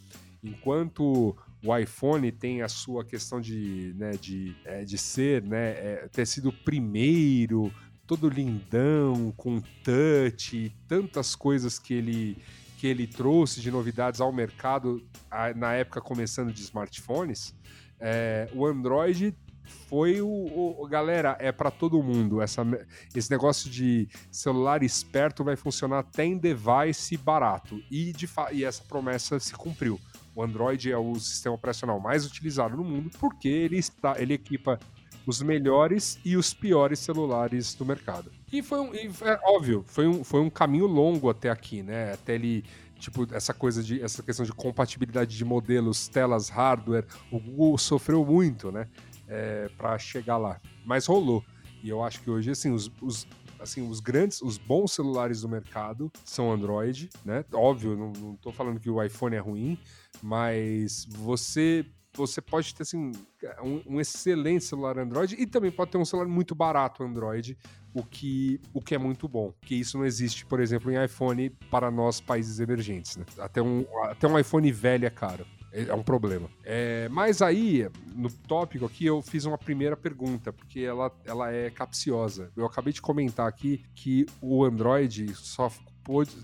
Enquanto 0.43 1.37
o 1.63 1.77
iPhone 1.77 2.31
tem 2.31 2.63
a 2.63 2.69
sua 2.69 3.05
questão 3.05 3.41
de, 3.41 3.95
né, 3.97 4.13
de, 4.13 4.57
é, 4.65 4.85
de 4.85 4.97
ser, 4.97 5.43
né, 5.43 5.71
é, 5.71 6.09
ter 6.11 6.27
sido 6.27 6.51
o 6.51 6.53
primeiro, 6.53 7.73
todo 8.07 8.29
lindão, 8.29 9.33
com 9.37 9.61
touch, 9.83 10.75
tantas 10.87 11.35
coisas 11.35 11.79
que 11.79 11.93
ele, 11.93 12.39
que 12.79 12.87
ele 12.87 13.07
trouxe 13.07 13.61
de 13.61 13.71
novidades 13.71 14.21
ao 14.21 14.33
mercado 14.33 15.07
na 15.57 15.75
época 15.75 16.01
começando 16.01 16.53
de 16.53 16.63
smartphones, 16.63 17.55
é, 18.01 18.49
o 18.55 18.65
Android 18.65 19.37
foi 19.89 20.21
o, 20.23 20.29
o, 20.29 20.87
galera 20.89 21.37
é 21.39 21.53
para 21.53 21.71
todo 21.71 22.03
mundo. 22.03 22.41
Essa, 22.41 22.63
esse 23.15 23.31
negócio 23.31 23.69
de 23.69 24.09
celular 24.31 24.83
esperto 24.83 25.45
vai 25.45 25.57
funcionar 25.57 25.99
até 25.99 26.25
em 26.25 26.39
device 26.39 27.17
barato. 27.17 27.79
E, 27.91 28.13
de 28.13 28.29
e 28.53 28.65
essa 28.65 28.83
promessa 28.85 29.39
se 29.39 29.53
cumpriu 29.53 30.01
o 30.39 30.43
Android 30.45 30.93
é 30.93 30.97
o 30.97 31.17
sistema 31.17 31.57
operacional 31.57 31.99
mais 31.99 32.25
utilizado 32.25 32.77
no 32.77 32.85
mundo 32.85 33.11
porque 33.19 33.49
ele 33.49 33.77
está, 33.77 34.15
ele 34.23 34.35
equipa 34.35 34.79
os 35.27 35.43
melhores 35.43 36.17
e 36.25 36.37
os 36.37 36.55
piores 36.55 37.01
celulares 37.01 37.75
do 37.75 37.85
mercado. 37.85 38.31
E 38.53 38.63
foi 38.63 38.79
um, 38.79 38.95
e 38.95 39.11
é 39.23 39.41
óbvio, 39.43 39.83
foi 39.89 40.07
um, 40.07 40.23
foi 40.23 40.41
um 40.41 40.49
caminho 40.49 40.87
longo 40.87 41.29
até 41.29 41.51
aqui, 41.51 41.83
né? 41.83 42.13
Até 42.13 42.37
ele 42.37 42.65
tipo 43.01 43.27
essa 43.35 43.53
coisa 43.53 43.83
de 43.83 44.01
essa 44.01 44.23
questão 44.23 44.47
de 44.47 44.53
compatibilidade 44.53 45.37
de 45.37 45.45
modelos, 45.45 46.07
telas, 46.07 46.49
hardware, 46.49 47.05
o 47.33 47.41
Google 47.41 47.77
sofreu 47.77 48.25
muito, 48.25 48.71
né? 48.71 48.87
É, 49.27 49.69
para 49.77 49.99
chegar 49.99 50.37
lá, 50.37 50.61
mas 50.87 51.05
rolou. 51.05 51.45
E 51.83 51.89
eu 51.89 52.03
acho 52.03 52.23
que 52.23 52.31
hoje 52.31 52.53
assim 52.53 52.71
os, 52.71 52.89
os 53.03 53.27
assim, 53.61 53.89
os 53.89 54.01
grandes, 54.01 54.41
os 54.43 54.59
bons 54.59 54.93
celulares 54.93 55.43
do 55.43 55.49
mercado 55.49 56.11
são 56.25 56.51
Android, 56.51 57.09
né? 57.25 57.45
Óbvio, 57.53 57.97
não, 57.97 58.13
não 58.13 58.37
tô 58.37 58.53
falando 58.53 58.81
que 58.81 58.91
o 58.91 59.03
iPhone 59.03 59.37
é 59.37 59.41
ruim, 59.41 59.79
mas 60.23 61.07
você 61.09 61.85
você 62.15 62.41
pode 62.41 62.75
ter 62.75 62.83
assim, 62.83 63.13
um, 63.63 63.83
um, 63.87 64.01
excelente 64.01 64.65
celular 64.65 64.99
Android 64.99 65.37
e 65.39 65.47
também 65.47 65.71
pode 65.71 65.93
ter 65.93 65.99
um 65.99 66.05
celular 66.05 66.29
muito 66.29 66.53
barato 66.53 67.05
Android, 67.05 67.57
o 67.95 68.03
que, 68.03 68.61
o 68.75 68.81
que 68.81 68.95
é 68.95 68.99
muito 68.99 69.29
bom. 69.29 69.55
Que 69.63 69.77
isso 69.77 69.97
não 69.97 70.05
existe, 70.05 70.45
por 70.45 70.59
exemplo, 70.59 70.91
em 70.91 71.05
iPhone 71.05 71.51
para 71.71 71.91
nós 71.91 72.21
países 72.21 72.59
emergentes. 72.59 73.17
Né? 73.17 73.25
Até, 73.39 73.63
um, 73.63 73.87
até 74.05 74.27
um 74.27 74.39
iPhone 74.39 74.71
velho 74.73 75.07
é 75.07 75.11
caro. 75.11 75.47
É, 75.73 75.85
é 75.85 75.95
um 75.95 76.03
problema. 76.03 76.49
É, 76.65 77.09
mas 77.11 77.43
aí, 77.43 77.89
no 78.15 78.31
tópico 78.31 78.87
aqui, 78.87 79.07
eu 79.07 79.21
fiz 79.23 79.45
uma 79.45 79.59
primeira 79.59 79.97
pergunta, 79.97 80.53
porque 80.53 80.81
ela, 80.81 81.13
ela 81.25 81.53
é 81.53 81.71
capciosa. 81.71 82.51
Eu 82.57 82.67
acabei 82.67 82.93
de 82.93 83.03
comentar 83.03 83.47
aqui 83.47 83.85
que 83.95 84.27
o 84.41 84.65
Android 84.65 85.35
só 85.35 85.71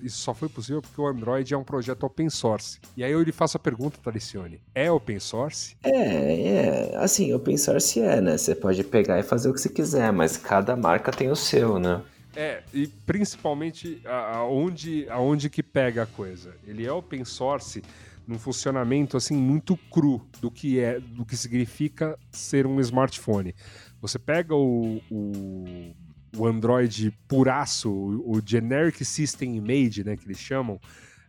isso 0.03 0.19
só 0.19 0.35
foi 0.35 0.49
possível 0.49 0.83
porque 0.83 1.01
o 1.01 1.07
Android 1.07 1.55
é 1.55 1.57
um 1.57 1.65
projeto 1.65 2.05
open 2.05 2.29
source. 2.29 2.79
E 2.97 3.03
aí 3.03 3.11
eu 3.11 3.23
lhe 3.23 3.33
faço 3.33 3.57
a 3.57 3.61
pergunta, 3.61 3.99
Talicione: 4.03 4.61
é 4.75 4.91
open 4.91 5.19
source? 5.19 5.75
É, 5.83 6.91
é. 6.91 6.97
Assim, 6.97 7.33
open 7.33 7.57
source 7.57 7.99
é, 8.01 8.21
né? 8.21 8.37
Você 8.37 8.55
pode 8.55 8.85
pegar 8.85 9.19
e 9.19 9.23
fazer 9.23 9.49
o 9.49 9.55
que 9.55 9.61
você 9.61 9.71
quiser, 9.71 10.13
mas 10.13 10.37
cada 10.37 10.77
marca 10.77 11.11
tem 11.11 11.31
o 11.31 11.37
seu, 11.37 11.79
né? 11.79 12.03
É, 12.37 12.63
e 12.73 12.89
principalmente 12.89 14.03
aonde, 14.05 15.09
aonde 15.09 15.49
que 15.49 15.63
pega 15.63 16.03
a 16.03 16.07
coisa. 16.07 16.55
Ele 16.67 16.85
é 16.85 16.93
open 16.93 17.25
source 17.25 17.83
num 18.27 18.39
funcionamento 18.39 19.17
assim 19.17 19.37
muito 19.37 19.77
cru 19.91 20.27
do 20.41 20.51
que 20.51 20.81
é, 20.81 20.99
do 21.01 21.25
que 21.25 21.37
significa 21.37 22.19
ser 22.31 22.67
um 22.67 22.81
smartphone. 22.81 23.55
Você 24.01 24.19
pega 24.19 24.55
o, 24.55 25.01
o 25.11 25.95
o 26.37 26.47
Android 26.47 27.13
puraço, 27.29 27.91
o, 27.91 28.37
o 28.37 28.43
Generic 28.45 29.05
System 29.05 29.57
Image, 29.57 30.05
né, 30.05 30.17
que 30.17 30.27
eles 30.27 30.39
chamam, 30.39 30.81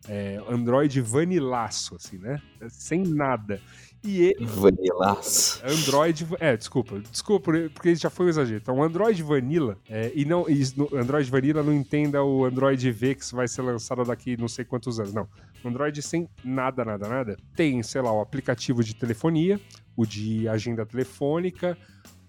é, 0.08 0.42
Android 0.50 1.00
vanilaço, 1.02 1.96
assim, 1.96 2.18
né? 2.18 2.42
Sem 2.70 3.04
nada. 3.04 3.60
E 4.06 4.22
ele. 4.22 4.46
Vanilaço. 4.46 5.62
Android. 5.66 6.28
É, 6.40 6.56
desculpa, 6.56 7.00
desculpa, 7.00 7.52
porque 7.74 7.96
já 7.96 8.10
foi 8.10 8.28
um 8.28 8.30
exagero. 8.30 8.60
Então, 8.62 8.84
Android 8.84 9.22
Vanilla, 9.24 9.78
é, 9.90 10.12
e 10.16 10.24
não. 10.24 10.46
E 10.50 10.62
Android 10.96 11.30
Vanilla 11.30 11.64
não 11.64 11.74
entenda 11.74 12.24
o 12.24 12.46
Android 12.46 12.92
V 12.92 13.16
que 13.16 13.36
vai 13.36 13.48
ser 13.48 13.62
lançado 13.64 14.04
daqui 14.04 14.38
não 14.38 14.48
sei 14.48 14.64
quantos 14.64 15.00
anos. 15.00 15.14
Não. 15.14 15.28
Android 15.64 16.00
sem 16.02 16.30
nada, 16.44 16.86
nada, 16.86 17.08
nada. 17.08 17.38
Tem, 17.56 17.82
sei 17.82 18.02
lá, 18.02 18.14
o 18.14 18.22
aplicativo 18.22 18.84
de 18.84 18.96
telefonia, 18.96 19.60
o 19.96 20.06
de 20.06 20.48
agenda 20.48 20.86
telefônica, 20.86 21.76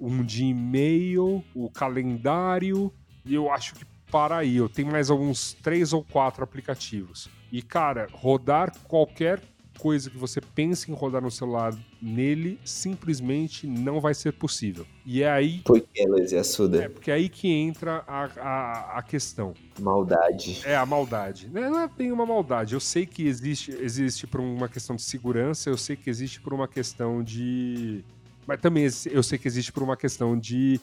um 0.00 0.24
de 0.24 0.44
e-mail, 0.46 1.44
o 1.54 1.70
calendário, 1.70 2.90
e 3.24 3.34
eu 3.34 3.50
acho 3.50 3.74
que 3.74 3.84
para 4.10 4.38
aí. 4.38 4.56
Eu 4.56 4.68
tenho 4.68 4.90
mais 4.90 5.10
alguns 5.10 5.52
três 5.54 5.92
ou 5.92 6.02
quatro 6.02 6.42
aplicativos. 6.42 7.28
E, 7.50 7.62
cara, 7.62 8.08
rodar 8.12 8.72
qualquer 8.84 9.40
coisa 9.78 10.10
que 10.10 10.16
você 10.16 10.40
pense 10.40 10.90
em 10.90 10.94
rodar 10.94 11.22
no 11.22 11.30
celular 11.30 11.74
nele 12.00 12.58
simplesmente 12.64 13.66
não 13.66 14.00
vai 14.00 14.14
ser 14.14 14.32
possível. 14.32 14.86
E 15.04 15.22
é 15.22 15.30
aí. 15.30 15.60
Por 15.64 15.80
que, 15.80 16.06
Luiz 16.06 16.32
Assuda? 16.32 16.84
É, 16.84 16.88
porque 16.88 17.10
é 17.10 17.14
aí 17.14 17.28
que 17.28 17.48
entra 17.48 18.04
a, 18.06 18.24
a, 18.24 18.98
a 18.98 19.02
questão. 19.02 19.54
Maldade. 19.80 20.62
É, 20.64 20.76
a 20.76 20.86
maldade. 20.86 21.48
Não 21.52 21.80
é 21.80 21.88
bem 21.88 22.12
uma 22.12 22.26
maldade. 22.26 22.74
Eu 22.74 22.80
sei 22.80 23.06
que 23.06 23.26
existe, 23.26 23.70
existe 23.72 24.26
por 24.26 24.40
uma 24.40 24.68
questão 24.68 24.96
de 24.96 25.02
segurança, 25.02 25.70
eu 25.70 25.76
sei 25.76 25.96
que 25.96 26.10
existe 26.10 26.40
por 26.40 26.52
uma 26.52 26.66
questão 26.66 27.22
de 27.22 28.04
mas 28.46 28.60
também 28.60 28.86
eu 29.10 29.22
sei 29.22 29.38
que 29.38 29.48
existe 29.48 29.72
por 29.72 29.82
uma 29.82 29.96
questão 29.96 30.38
de 30.38 30.80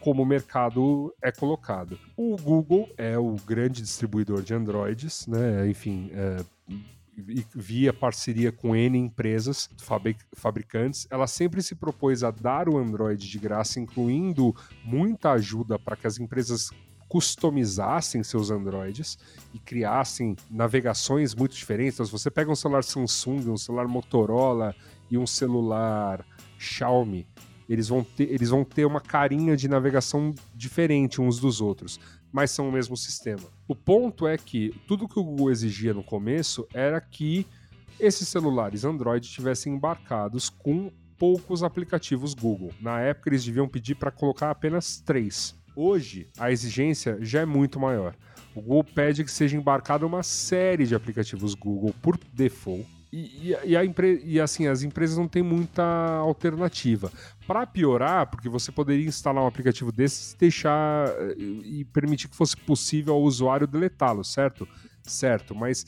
como 0.00 0.22
o 0.22 0.26
mercado 0.26 1.14
é 1.22 1.32
colocado. 1.32 1.98
O 2.16 2.36
Google 2.36 2.88
é 2.96 3.18
o 3.18 3.34
grande 3.46 3.80
distribuidor 3.80 4.42
de 4.42 4.54
Androids, 4.54 5.26
né? 5.26 5.68
Enfim, 5.68 6.10
é, 6.12 6.44
via 7.54 7.92
parceria 7.92 8.52
com 8.52 8.76
N 8.76 8.98
empresas, 8.98 9.68
fabricantes, 10.34 11.06
ela 11.10 11.26
sempre 11.26 11.62
se 11.62 11.74
propôs 11.74 12.22
a 12.22 12.30
dar 12.30 12.68
o 12.68 12.78
Android 12.78 13.28
de 13.28 13.38
graça, 13.38 13.80
incluindo 13.80 14.54
muita 14.84 15.32
ajuda 15.32 15.78
para 15.78 15.96
que 15.96 16.06
as 16.06 16.18
empresas 16.18 16.70
customizassem 17.08 18.22
seus 18.22 18.50
Androids 18.50 19.18
e 19.52 19.58
criassem 19.58 20.36
navegações 20.50 21.34
muito 21.34 21.56
diferentes. 21.56 21.94
Então, 21.94 22.06
se 22.06 22.12
você 22.12 22.30
pega 22.30 22.50
um 22.50 22.54
celular 22.54 22.84
Samsung, 22.84 23.50
um 23.50 23.56
celular 23.56 23.88
Motorola 23.88 24.74
e 25.10 25.16
um 25.16 25.26
celular 25.26 26.24
Xiaomi, 26.58 27.26
eles 27.68 27.88
vão 27.88 28.02
ter, 28.02 28.30
eles 28.32 28.50
vão 28.50 28.64
ter 28.64 28.84
uma 28.84 29.00
carinha 29.00 29.56
de 29.56 29.68
navegação 29.68 30.34
diferente 30.54 31.20
uns 31.20 31.38
dos 31.38 31.60
outros, 31.60 32.00
mas 32.32 32.50
são 32.50 32.68
o 32.68 32.72
mesmo 32.72 32.96
sistema. 32.96 33.44
O 33.66 33.74
ponto 33.74 34.26
é 34.26 34.36
que 34.36 34.74
tudo 34.86 35.08
que 35.08 35.18
o 35.18 35.24
Google 35.24 35.50
exigia 35.50 35.94
no 35.94 36.02
começo 36.02 36.66
era 36.72 37.00
que 37.00 37.46
esses 37.98 38.28
celulares 38.28 38.84
Android 38.84 39.28
tivessem 39.28 39.74
embarcados 39.74 40.48
com 40.48 40.90
poucos 41.18 41.62
aplicativos 41.62 42.32
Google. 42.32 42.70
Na 42.80 43.00
época, 43.00 43.28
eles 43.28 43.44
deviam 43.44 43.68
pedir 43.68 43.96
para 43.96 44.10
colocar 44.10 44.50
apenas 44.50 45.00
três. 45.00 45.58
Hoje, 45.74 46.28
a 46.38 46.50
exigência 46.50 47.18
já 47.20 47.40
é 47.40 47.44
muito 47.44 47.78
maior. 47.78 48.14
O 48.54 48.60
Google 48.60 48.84
pede 48.84 49.24
que 49.24 49.30
seja 49.30 49.56
embarcado 49.56 50.06
uma 50.06 50.22
série 50.22 50.86
de 50.86 50.94
aplicativos 50.94 51.54
Google 51.54 51.94
por 52.00 52.18
default. 52.32 52.86
E, 53.12 53.50
e, 53.50 53.74
e, 53.74 53.84
empre... 53.84 54.20
e 54.24 54.40
assim, 54.40 54.66
as 54.66 54.82
empresas 54.82 55.16
não 55.16 55.26
têm 55.26 55.42
muita 55.42 55.82
alternativa. 56.18 57.10
Para 57.46 57.66
piorar, 57.66 58.26
porque 58.26 58.48
você 58.48 58.70
poderia 58.70 59.06
instalar 59.06 59.42
um 59.42 59.46
aplicativo 59.46 59.90
desses 59.90 60.32
e 60.32 60.38
deixar 60.38 61.08
eh, 61.08 61.34
e 61.38 61.84
permitir 61.86 62.28
que 62.28 62.36
fosse 62.36 62.56
possível 62.56 63.14
ao 63.14 63.22
usuário 63.22 63.66
deletá-lo, 63.66 64.22
certo? 64.22 64.68
Certo, 65.02 65.54
mas 65.54 65.86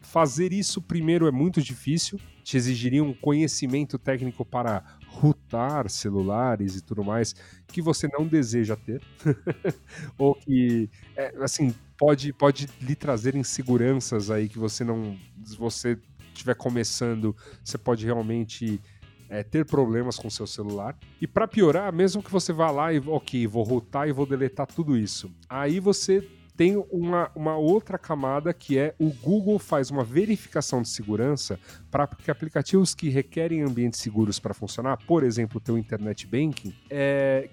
fazer 0.00 0.52
isso 0.52 0.80
primeiro 0.80 1.26
é 1.26 1.30
muito 1.30 1.60
difícil, 1.60 2.20
te 2.42 2.56
exigiria 2.56 3.02
um 3.02 3.12
conhecimento 3.12 3.98
técnico 3.98 4.44
para 4.44 4.82
routar 5.06 5.88
celulares 5.90 6.76
e 6.76 6.80
tudo 6.80 7.04
mais 7.04 7.34
que 7.66 7.82
você 7.82 8.08
não 8.08 8.26
deseja 8.26 8.76
ter, 8.76 9.02
ou 10.16 10.34
que, 10.34 10.88
é, 11.16 11.34
assim, 11.42 11.74
pode, 11.98 12.32
pode 12.32 12.68
lhe 12.80 12.94
trazer 12.94 13.34
inseguranças 13.34 14.30
aí 14.30 14.48
que 14.48 14.58
você 14.58 14.84
não, 14.84 15.16
você 15.58 15.98
estiver 16.40 16.54
começando, 16.54 17.34
você 17.62 17.78
pode 17.78 18.04
realmente 18.04 18.80
é, 19.28 19.42
ter 19.42 19.64
problemas 19.64 20.16
com 20.16 20.28
seu 20.28 20.46
celular. 20.46 20.96
E 21.20 21.26
para 21.26 21.46
piorar, 21.46 21.92
mesmo 21.92 22.22
que 22.22 22.30
você 22.30 22.52
vá 22.52 22.70
lá 22.70 22.92
e, 22.92 22.98
ok, 22.98 23.46
vou 23.46 23.62
routar 23.62 24.08
e 24.08 24.12
vou 24.12 24.26
deletar 24.26 24.66
tudo 24.66 24.96
isso, 24.96 25.30
aí 25.48 25.78
você 25.78 26.26
tem 26.56 26.76
uma, 26.90 27.30
uma 27.34 27.56
outra 27.56 27.96
camada 27.96 28.52
que 28.52 28.76
é 28.76 28.94
o 28.98 29.08
Google 29.08 29.58
faz 29.58 29.90
uma 29.90 30.04
verificação 30.04 30.82
de 30.82 30.90
segurança 30.90 31.58
para 31.90 32.06
que 32.06 32.30
aplicativos 32.30 32.94
que 32.94 33.08
requerem 33.08 33.62
ambientes 33.62 33.98
seguros 33.98 34.38
para 34.38 34.52
funcionar, 34.52 34.98
por 35.06 35.24
exemplo, 35.24 35.56
o 35.56 35.60
teu 35.60 35.78
internet 35.78 36.26
banking, 36.26 36.74
é, 36.90 37.48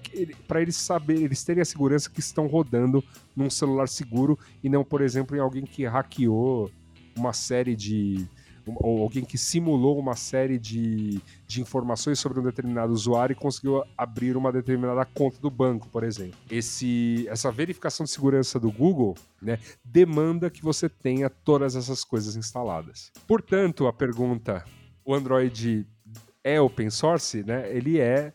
para 0.46 0.62
eles 0.62 0.76
saberem, 0.76 1.24
eles 1.24 1.42
terem 1.42 1.62
a 1.62 1.66
segurança 1.66 2.10
que 2.10 2.20
estão 2.20 2.48
rodando 2.48 3.02
num 3.34 3.50
celular 3.50 3.88
seguro 3.88 4.38
e 4.62 4.68
não, 4.68 4.84
por 4.84 5.00
exemplo, 5.00 5.38
em 5.38 5.40
alguém 5.40 5.64
que 5.64 5.86
hackeou 5.86 6.70
uma 7.16 7.32
série 7.32 7.78
de 7.78 8.28
ou 8.76 9.02
alguém 9.02 9.24
que 9.24 9.38
simulou 9.38 9.98
uma 10.00 10.16
série 10.16 10.58
de, 10.58 11.22
de 11.48 11.62
informações 11.62 12.20
sobre 12.20 12.40
um 12.40 12.44
determinado 12.44 12.92
usuário 12.94 13.34
e 13.34 13.36
conseguiu 13.36 13.84
abrir 13.98 14.36
uma 14.36 14.52
determinada 14.52 15.06
conta 15.06 15.40
do 15.40 15.50
banco, 15.50 15.88
por 15.90 16.04
exemplo. 16.04 16.38
Esse, 16.50 17.26
essa 17.30 17.52
verificação 17.52 18.04
de 18.04 18.12
segurança 18.12 18.60
do 18.60 18.72
Google 18.72 19.16
né, 19.42 19.60
demanda 19.84 20.50
que 20.50 20.62
você 20.62 20.90
tenha 20.90 21.30
todas 21.30 21.76
essas 21.76 22.04
coisas 22.04 22.36
instaladas. 22.36 23.12
Portanto, 23.28 23.88
a 23.88 23.94
pergunta: 23.94 24.64
o 25.06 25.14
Android 25.14 25.88
é 26.44 26.60
open 26.60 26.90
source? 26.90 27.44
Né? 27.44 27.70
Ele 27.76 28.00
é 28.00 28.34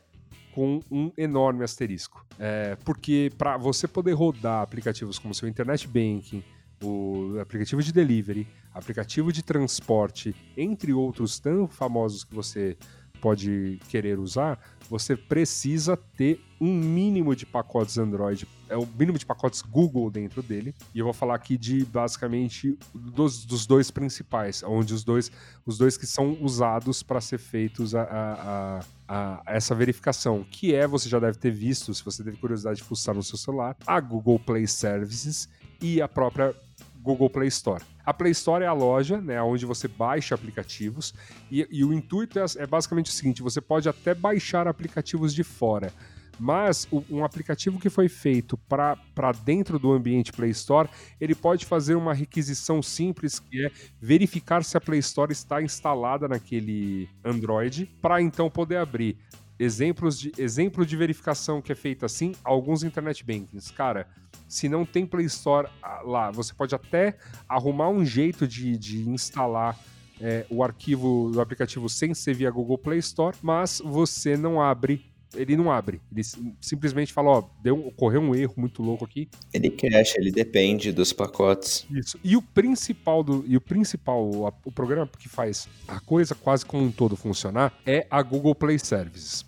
com 0.55 0.81
um 0.91 1.11
enorme 1.17 1.65
asterisco. 1.65 2.25
É, 2.39 2.77
porque 2.85 3.31
para 3.37 3.57
você 3.57 3.89
poder 3.89 4.13
rodar 4.13 4.63
aplicativos 4.63 5.19
como 5.19 5.35
seu 5.35 5.49
Internet 5.49 5.87
Banking, 5.89 6.43
o 6.83 7.39
aplicativo 7.41 7.83
de 7.83 7.93
delivery, 7.93 8.47
aplicativo 8.75 9.33
de 9.33 9.43
transporte, 9.43 10.35
entre 10.57 10.93
outros 10.93 11.39
tão 11.39 11.69
famosos 11.69 12.25
que 12.25 12.35
você 12.35 12.77
pode 13.23 13.79
querer 13.89 14.19
usar, 14.19 14.59
você 14.91 15.17
precisa 15.17 15.97
ter 15.97 16.41
um 16.61 16.75
mínimo 16.75 17.37
de 17.37 17.47
pacotes 17.47 17.97
Android, 17.97 18.47
é 18.69 18.77
o 18.77 18.85
mínimo 18.85 19.17
de 19.17 19.25
pacotes 19.25 19.63
Google 19.63 20.11
dentro 20.11 20.43
dele. 20.43 20.75
E 20.93 20.99
eu 20.99 21.05
vou 21.05 21.15
falar 21.15 21.37
aqui 21.37 21.57
de 21.57 21.85
basicamente 21.85 22.77
dos, 22.93 23.45
dos 23.45 23.65
dois 23.65 23.93
principais, 23.93 24.63
onde 24.65 24.93
os 24.93 25.05
dois, 25.05 25.31
os 25.65 25.79
dois 25.79 25.97
que 25.97 26.07
são 26.07 26.37
usados 26.41 27.03
para 27.03 27.21
ser 27.21 27.39
feitos 27.39 27.95
a, 27.95 28.03
a, 28.03 28.81
a, 28.81 28.85
a, 29.09 29.43
essa 29.47 29.73
verificação, 29.75 30.45
que 30.51 30.75
é, 30.75 30.87
você 30.87 31.09
já 31.09 31.21
deve 31.21 31.39
ter 31.39 31.53
visto, 31.53 31.95
se 31.95 32.05
você 32.05 32.25
teve 32.25 32.37
curiosidade 32.39 32.79
de 32.79 32.83
fuçar 32.83 33.15
no 33.15 33.23
seu 33.23 33.39
celular, 33.39 33.77
a 33.87 34.01
Google 34.01 34.41
Play 34.41 34.67
Services 34.67 35.49
e 35.81 36.03
a 36.03 36.09
própria 36.09 36.55
Google 37.03 37.29
Play 37.29 37.49
Store. 37.49 37.83
A 38.07 38.15
Play 38.15 38.33
Store 38.33 38.65
é 38.65 38.67
a 38.67 38.73
loja, 38.73 39.21
né, 39.21 39.43
onde 39.43 39.67
você 39.67 39.89
baixa 39.89 40.35
aplicativos 40.35 41.13
e, 41.51 41.67
e 41.71 41.85
o 41.85 41.93
intuito 41.93 42.39
é, 42.39 42.45
é, 42.59 42.67
basicamente 42.67 43.11
o 43.11 43.13
seguinte: 43.13 43.43
você 43.43 43.61
pode 43.61 43.89
até 43.89 44.15
baixar 44.15 44.69
aplicativos 44.69 45.35
de 45.35 45.43
fora, 45.43 45.93
mas 46.39 46.89
um 47.11 47.25
aplicativo 47.25 47.79
que 47.79 47.91
foi 47.91 48.09
feito 48.09 48.57
para 48.57 49.33
dentro 49.45 49.79
do 49.79 49.93
ambiente 49.93 50.33
Play 50.33 50.51
Store, 50.51 50.89
ele 51.21 51.35
pode 51.35 51.67
fazer 51.67 51.95
uma 51.95 52.15
requisição 52.15 52.83
simples 52.83 53.39
que 53.39 53.67
é 53.67 53.71
verificar 54.01 54.65
se 54.65 54.77
a 54.77 54.81
Play 54.81 55.01
Store 55.01 55.33
está 55.33 55.63
instalada 55.63 56.27
naquele 56.27 57.09
Android 57.25 57.87
para 58.01 58.23
então 58.23 58.51
poder 58.51 58.77
abrir. 58.77 59.17
Exemplos 59.59 60.19
de, 60.19 60.33
exemplo 60.39 60.85
de 60.85 60.97
verificação 60.97 61.63
que 61.63 61.71
é 61.71 61.75
feita 61.75 62.07
assim, 62.07 62.33
alguns 62.43 62.83
internet 62.83 63.25
bankings. 63.25 63.71
Cara, 63.73 64.09
se 64.49 64.69
não 64.69 64.85
tem 64.85 65.07
Play 65.07 65.27
Store 65.27 65.69
ah, 65.83 66.01
lá, 66.05 66.31
você 66.31 66.53
pode 66.53 66.75
até 66.75 67.17
arrumar 67.49 67.89
um 67.89 68.05
jeito 68.05 68.47
de, 68.47 68.77
de 68.77 69.09
instalar 69.09 69.79
é, 70.21 70.47
o 70.49 70.63
arquivo 70.63 71.31
do 71.33 71.41
aplicativo 71.41 71.89
sem 71.89 72.15
ser 72.15 72.35
via 72.35 72.51
Google 72.51 72.79
Play 72.79 72.99
Store, 72.99 73.37
mas 73.43 73.81
você 73.85 74.37
não 74.37 74.61
abre 74.61 75.12
ele 75.35 75.57
não 75.57 75.71
abre. 75.71 76.01
Ele 76.13 76.23
simplesmente 76.61 77.13
fala, 77.13 77.31
ó, 77.31 77.45
deu, 77.63 77.87
ocorreu 77.87 78.21
um 78.21 78.35
erro 78.35 78.55
muito 78.57 78.83
louco 78.83 79.05
aqui. 79.05 79.29
Ele 79.53 79.71
cache, 79.71 80.15
ele 80.19 80.31
depende 80.31 80.93
dos 80.93 81.13
pacotes. 81.13 81.87
Isso. 81.91 82.19
E 82.23 82.37
o 82.37 82.43
principal 82.43 83.23
do 83.23 83.45
e 83.47 83.57
o 83.57 83.61
principal, 83.61 84.25
o, 84.25 84.47
o 84.65 84.73
programa 84.73 85.09
que 85.19 85.29
faz 85.29 85.69
a 85.89 86.01
coisa 86.01 86.35
quase 86.35 86.65
como 86.65 86.85
um 86.85 86.93
todo 86.93 87.17
funcionar 87.17 87.73
é 87.87 88.07
a 88.11 88.23
Google 88.23 88.55
Play 88.55 88.79
Services. 88.79 89.45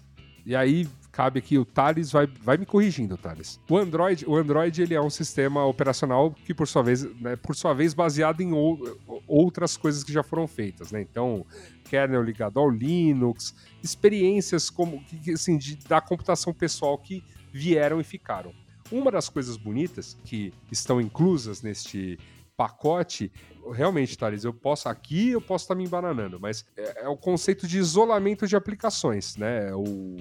E 0.46 0.54
aí 0.54 0.86
cabe 1.14 1.38
aqui 1.38 1.56
o 1.56 1.64
Thales 1.64 2.10
vai, 2.10 2.26
vai 2.26 2.56
me 2.56 2.66
corrigindo, 2.66 3.16
Thales. 3.16 3.60
O 3.70 3.78
Android, 3.78 4.26
o 4.26 4.34
Android 4.36 4.82
ele 4.82 4.94
é 4.94 5.00
um 5.00 5.08
sistema 5.08 5.64
operacional 5.64 6.32
que 6.32 6.52
por 6.52 6.66
sua 6.66 6.82
vez, 6.82 7.04
né, 7.20 7.36
por 7.36 7.54
sua 7.54 7.72
vez 7.72 7.94
baseado 7.94 8.40
em 8.40 8.52
ou, 8.52 8.80
outras 9.28 9.76
coisas 9.76 10.02
que 10.02 10.12
já 10.12 10.24
foram 10.24 10.48
feitas, 10.48 10.90
né? 10.90 11.00
Então, 11.00 11.46
kernel 11.84 12.20
ligado 12.20 12.58
ao 12.58 12.68
Linux, 12.68 13.54
experiências 13.80 14.68
como 14.68 15.04
assim 15.32 15.56
de, 15.56 15.76
da 15.86 16.00
computação 16.00 16.52
pessoal 16.52 16.98
que 16.98 17.22
vieram 17.52 18.00
e 18.00 18.04
ficaram. 18.04 18.52
Uma 18.90 19.12
das 19.12 19.28
coisas 19.28 19.56
bonitas 19.56 20.18
que 20.24 20.52
estão 20.72 21.00
inclusas 21.00 21.62
neste 21.62 22.18
pacote, 22.56 23.30
realmente, 23.72 24.18
Thales, 24.18 24.42
eu 24.42 24.52
posso 24.52 24.88
aqui, 24.88 25.30
eu 25.30 25.40
posso 25.40 25.64
estar 25.64 25.76
me 25.76 25.84
embananando, 25.84 26.40
mas 26.40 26.66
é, 26.76 27.04
é 27.04 27.08
o 27.08 27.16
conceito 27.16 27.68
de 27.68 27.78
isolamento 27.78 28.48
de 28.48 28.56
aplicações, 28.56 29.36
né? 29.36 29.72
O 29.72 30.16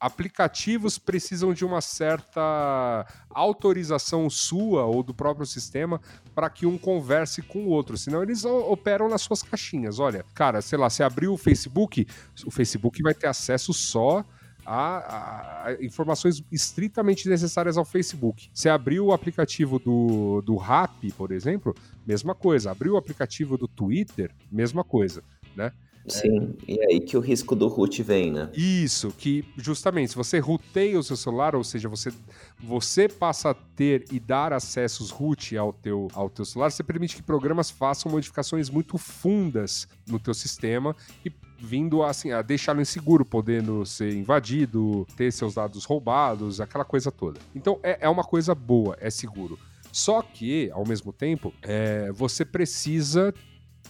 aplicativos 0.00 0.98
precisam 0.98 1.52
de 1.52 1.64
uma 1.64 1.80
certa 1.80 3.06
autorização 3.30 4.28
sua 4.28 4.84
ou 4.84 5.02
do 5.02 5.14
próprio 5.14 5.46
sistema 5.46 6.00
para 6.34 6.48
que 6.48 6.66
um 6.66 6.78
converse 6.78 7.42
com 7.42 7.60
o 7.60 7.68
outro, 7.68 7.96
senão 7.96 8.22
eles 8.22 8.44
operam 8.44 9.08
nas 9.08 9.22
suas 9.22 9.42
caixinhas. 9.42 9.98
Olha, 9.98 10.24
cara, 10.34 10.60
sei 10.62 10.78
lá, 10.78 10.88
você 10.88 11.02
abriu 11.02 11.32
o 11.32 11.38
Facebook, 11.38 12.06
o 12.46 12.50
Facebook 12.50 13.02
vai 13.02 13.14
ter 13.14 13.26
acesso 13.26 13.72
só 13.72 14.24
a, 14.64 15.66
a, 15.66 15.82
informações 15.82 16.44
estritamente 16.52 17.26
necessárias 17.28 17.78
ao 17.78 17.84
Facebook. 17.86 18.50
Você 18.52 18.68
abriu 18.68 19.06
o 19.06 19.12
aplicativo 19.12 19.78
do, 19.78 20.42
do 20.42 20.56
Rap, 20.56 21.10
por 21.12 21.32
exemplo, 21.32 21.74
mesma 22.06 22.34
coisa. 22.34 22.70
Abriu 22.70 22.94
o 22.94 22.96
aplicativo 22.98 23.56
do 23.56 23.66
Twitter, 23.66 24.30
mesma 24.52 24.84
coisa, 24.84 25.22
né? 25.56 25.72
Sim, 26.08 26.54
é... 26.66 26.72
e 26.72 26.80
aí 26.84 27.00
que 27.00 27.16
o 27.16 27.20
risco 27.20 27.54
do 27.54 27.68
root 27.68 28.02
vem, 28.02 28.30
né? 28.30 28.50
Isso, 28.54 29.12
que 29.16 29.44
justamente 29.56 30.10
se 30.10 30.16
você 30.16 30.38
rooteia 30.38 30.98
o 30.98 31.02
seu 31.02 31.16
celular, 31.16 31.54
ou 31.54 31.64
seja, 31.64 31.88
você, 31.88 32.12
você 32.58 33.08
passa 33.08 33.50
a 33.50 33.54
ter 33.54 34.04
e 34.10 34.18
dar 34.18 34.52
acessos 34.52 35.10
root 35.10 35.56
ao 35.56 35.72
teu, 35.72 36.08
ao 36.14 36.28
teu 36.28 36.44
celular, 36.44 36.70
você 36.70 36.82
permite 36.82 37.16
que 37.16 37.22
programas 37.22 37.70
façam 37.70 38.10
modificações 38.10 38.70
muito 38.70 38.98
fundas 38.98 39.88
no 40.06 40.18
teu 40.18 40.34
sistema 40.34 40.94
e 41.24 41.32
vindo 41.58 42.02
assim, 42.02 42.30
a 42.30 42.40
deixá-lo 42.40 42.80
inseguro, 42.80 43.24
podendo 43.24 43.84
ser 43.84 44.14
invadido, 44.14 45.06
ter 45.16 45.32
seus 45.32 45.54
dados 45.54 45.84
roubados, 45.84 46.60
aquela 46.60 46.84
coisa 46.84 47.10
toda. 47.10 47.40
Então 47.54 47.80
é, 47.82 47.98
é 48.02 48.08
uma 48.08 48.24
coisa 48.24 48.54
boa, 48.54 48.96
é 49.00 49.10
seguro. 49.10 49.58
Só 49.90 50.22
que, 50.22 50.70
ao 50.70 50.86
mesmo 50.86 51.12
tempo, 51.12 51.52
é, 51.62 52.12
você 52.12 52.44
precisa 52.44 53.34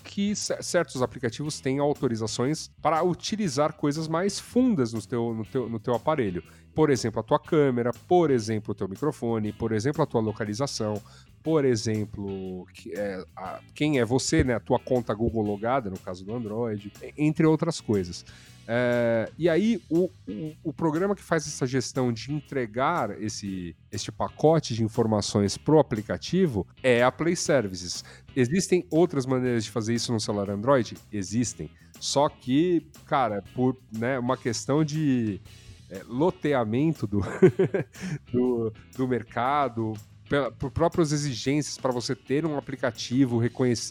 que 0.02 0.34
certos 0.34 1.02
aplicativos 1.02 1.60
têm 1.60 1.78
autorizações 1.78 2.70
para 2.80 3.02
utilizar 3.02 3.74
coisas 3.74 4.08
mais 4.08 4.38
fundas 4.38 4.92
no 4.92 5.00
teu, 5.06 5.34
no 5.34 5.44
teu, 5.44 5.68
no 5.68 5.78
teu 5.78 5.94
aparelho. 5.94 6.42
Por 6.74 6.90
exemplo, 6.90 7.20
a 7.20 7.22
tua 7.22 7.38
câmera, 7.38 7.90
por 8.06 8.30
exemplo, 8.30 8.72
o 8.72 8.74
teu 8.74 8.88
microfone, 8.88 9.52
por 9.52 9.72
exemplo, 9.72 10.02
a 10.02 10.06
tua 10.06 10.20
localização, 10.20 11.02
por 11.42 11.64
exemplo, 11.64 12.66
que 12.72 12.92
é, 12.92 13.24
a, 13.36 13.60
quem 13.74 13.98
é 13.98 14.04
você, 14.04 14.44
né? 14.44 14.54
A 14.54 14.60
tua 14.60 14.78
conta 14.78 15.14
Google 15.14 15.42
logada, 15.42 15.90
no 15.90 15.98
caso 15.98 16.24
do 16.24 16.34
Android, 16.34 16.92
entre 17.16 17.46
outras 17.46 17.80
coisas. 17.80 18.24
É, 18.70 19.32
e 19.38 19.48
aí, 19.48 19.82
o, 19.88 20.10
o, 20.28 20.54
o, 20.64 20.72
programa 20.74 21.14
que 21.16 21.22
faz 21.22 21.46
essa 21.46 21.66
gestão 21.66 22.12
de 22.12 22.34
entregar 22.34 23.10
esse, 23.18 23.74
este 23.90 24.12
pacote 24.12 24.74
de 24.74 24.84
informações 24.84 25.56
para 25.56 25.74
o 25.74 25.78
aplicativo 25.78 26.66
é 26.82 27.02
a 27.02 27.10
Play 27.10 27.34
Services. 27.34 28.04
Existem 28.36 28.86
outras 28.90 29.24
maneiras 29.24 29.64
de 29.64 29.70
fazer 29.70 29.94
isso 29.94 30.12
no 30.12 30.20
celular 30.20 30.50
Android? 30.50 30.98
Existem. 31.10 31.70
Só 31.98 32.28
que, 32.28 32.86
cara, 33.06 33.42
por 33.54 33.74
né, 33.90 34.18
uma 34.18 34.36
questão 34.36 34.84
de 34.84 35.40
é, 35.90 36.02
loteamento 36.06 37.06
do, 37.06 37.20
do, 38.30 38.70
do 38.94 39.08
mercado, 39.08 39.94
por 40.58 40.70
próprias 40.70 41.10
exigências 41.10 41.78
para 41.78 41.90
você 41.90 42.14
ter 42.14 42.44
um 42.44 42.58
aplicativo 42.58 43.40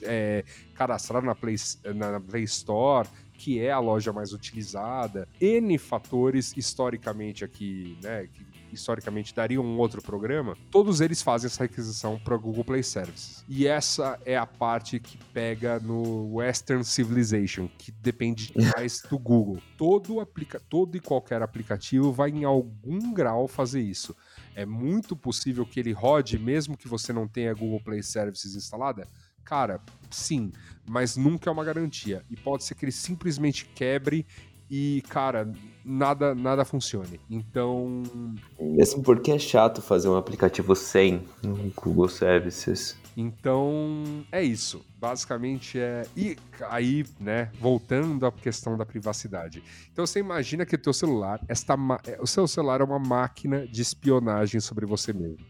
é, 0.03 0.45
cadastrado 0.75 1.25
na 1.25 1.33
Play, 1.33 1.55
na 1.95 2.19
Play 2.19 2.43
Store, 2.43 3.07
que 3.37 3.59
é 3.59 3.71
a 3.71 3.79
loja 3.79 4.11
mais 4.11 4.33
utilizada, 4.33 5.27
N 5.39 5.77
fatores 5.77 6.53
historicamente 6.57 7.45
aqui, 7.45 7.97
né, 8.01 8.27
que 8.33 8.45
historicamente 8.71 9.33
dariam 9.33 9.63
um 9.63 9.77
outro 9.77 10.01
programa, 10.01 10.57
todos 10.71 11.01
eles 11.01 11.21
fazem 11.21 11.47
essa 11.47 11.63
requisição 11.63 12.19
para 12.19 12.35
Google 12.37 12.63
Play 12.63 12.83
Services. 12.83 13.43
E 13.47 13.67
essa 13.67 14.19
é 14.25 14.37
a 14.37 14.45
parte 14.45 14.99
que 14.99 15.17
pega 15.33 15.79
no 15.79 16.35
Western 16.35 16.83
Civilization, 16.83 17.69
que 17.77 17.91
depende 17.91 18.51
mais 18.75 19.01
do 19.01 19.17
Google. 19.17 19.61
Todo, 19.77 20.19
aplica 20.19 20.59
todo 20.59 20.95
e 20.97 20.99
qualquer 20.99 21.41
aplicativo 21.41 22.11
vai 22.11 22.29
em 22.29 22.43
algum 22.43 23.13
grau 23.13 23.47
fazer 23.47 23.81
isso. 23.81 24.15
É 24.55 24.65
muito 24.65 25.15
possível 25.15 25.65
que 25.65 25.79
ele 25.79 25.91
rode, 25.91 26.37
mesmo 26.37 26.77
que 26.77 26.87
você 26.87 27.13
não 27.13 27.27
tenha 27.27 27.53
Google 27.53 27.79
Play 27.79 28.01
Services 28.01 28.55
instalada? 28.55 29.07
Cara, 29.47 29.79
sim, 30.11 30.51
mas 30.85 31.15
nunca 31.15 31.49
é 31.49 31.53
uma 31.53 31.63
garantia. 31.63 32.21
E 32.29 32.35
pode 32.35 32.65
ser 32.65 32.75
que 32.75 32.83
ele 32.83 32.91
simplesmente 32.91 33.65
quebre 33.65 34.25
e, 34.69 35.01
cara, 35.07 35.49
nada 35.85 36.35
nada 36.35 36.65
funcione. 36.65 37.17
Então. 37.29 38.03
Mesmo 38.59 39.01
porque 39.01 39.31
é 39.31 39.39
chato 39.39 39.81
fazer 39.81 40.09
um 40.09 40.17
aplicativo 40.17 40.75
sem 40.75 41.25
Google 41.77 42.09
Services. 42.09 42.97
Então, 43.15 44.25
é 44.31 44.43
isso. 44.43 44.85
Basicamente 44.99 45.79
é. 45.79 46.05
E 46.15 46.35
aí, 46.69 47.05
né, 47.17 47.49
voltando 47.57 48.25
à 48.25 48.31
questão 48.31 48.77
da 48.77 48.85
privacidade. 48.85 49.63
Então 49.93 50.05
você 50.05 50.19
imagina 50.19 50.65
que 50.65 50.75
o 50.75 50.77
teu 50.77 50.91
celular, 50.91 51.39
esta 51.47 51.77
ma... 51.77 51.99
É, 52.05 52.21
o 52.21 52.27
seu 52.27 52.45
celular 52.49 52.81
é 52.81 52.83
uma 52.83 52.99
máquina 52.99 53.65
de 53.65 53.81
espionagem 53.81 54.59
sobre 54.59 54.85
você 54.85 55.13
mesmo. 55.13 55.45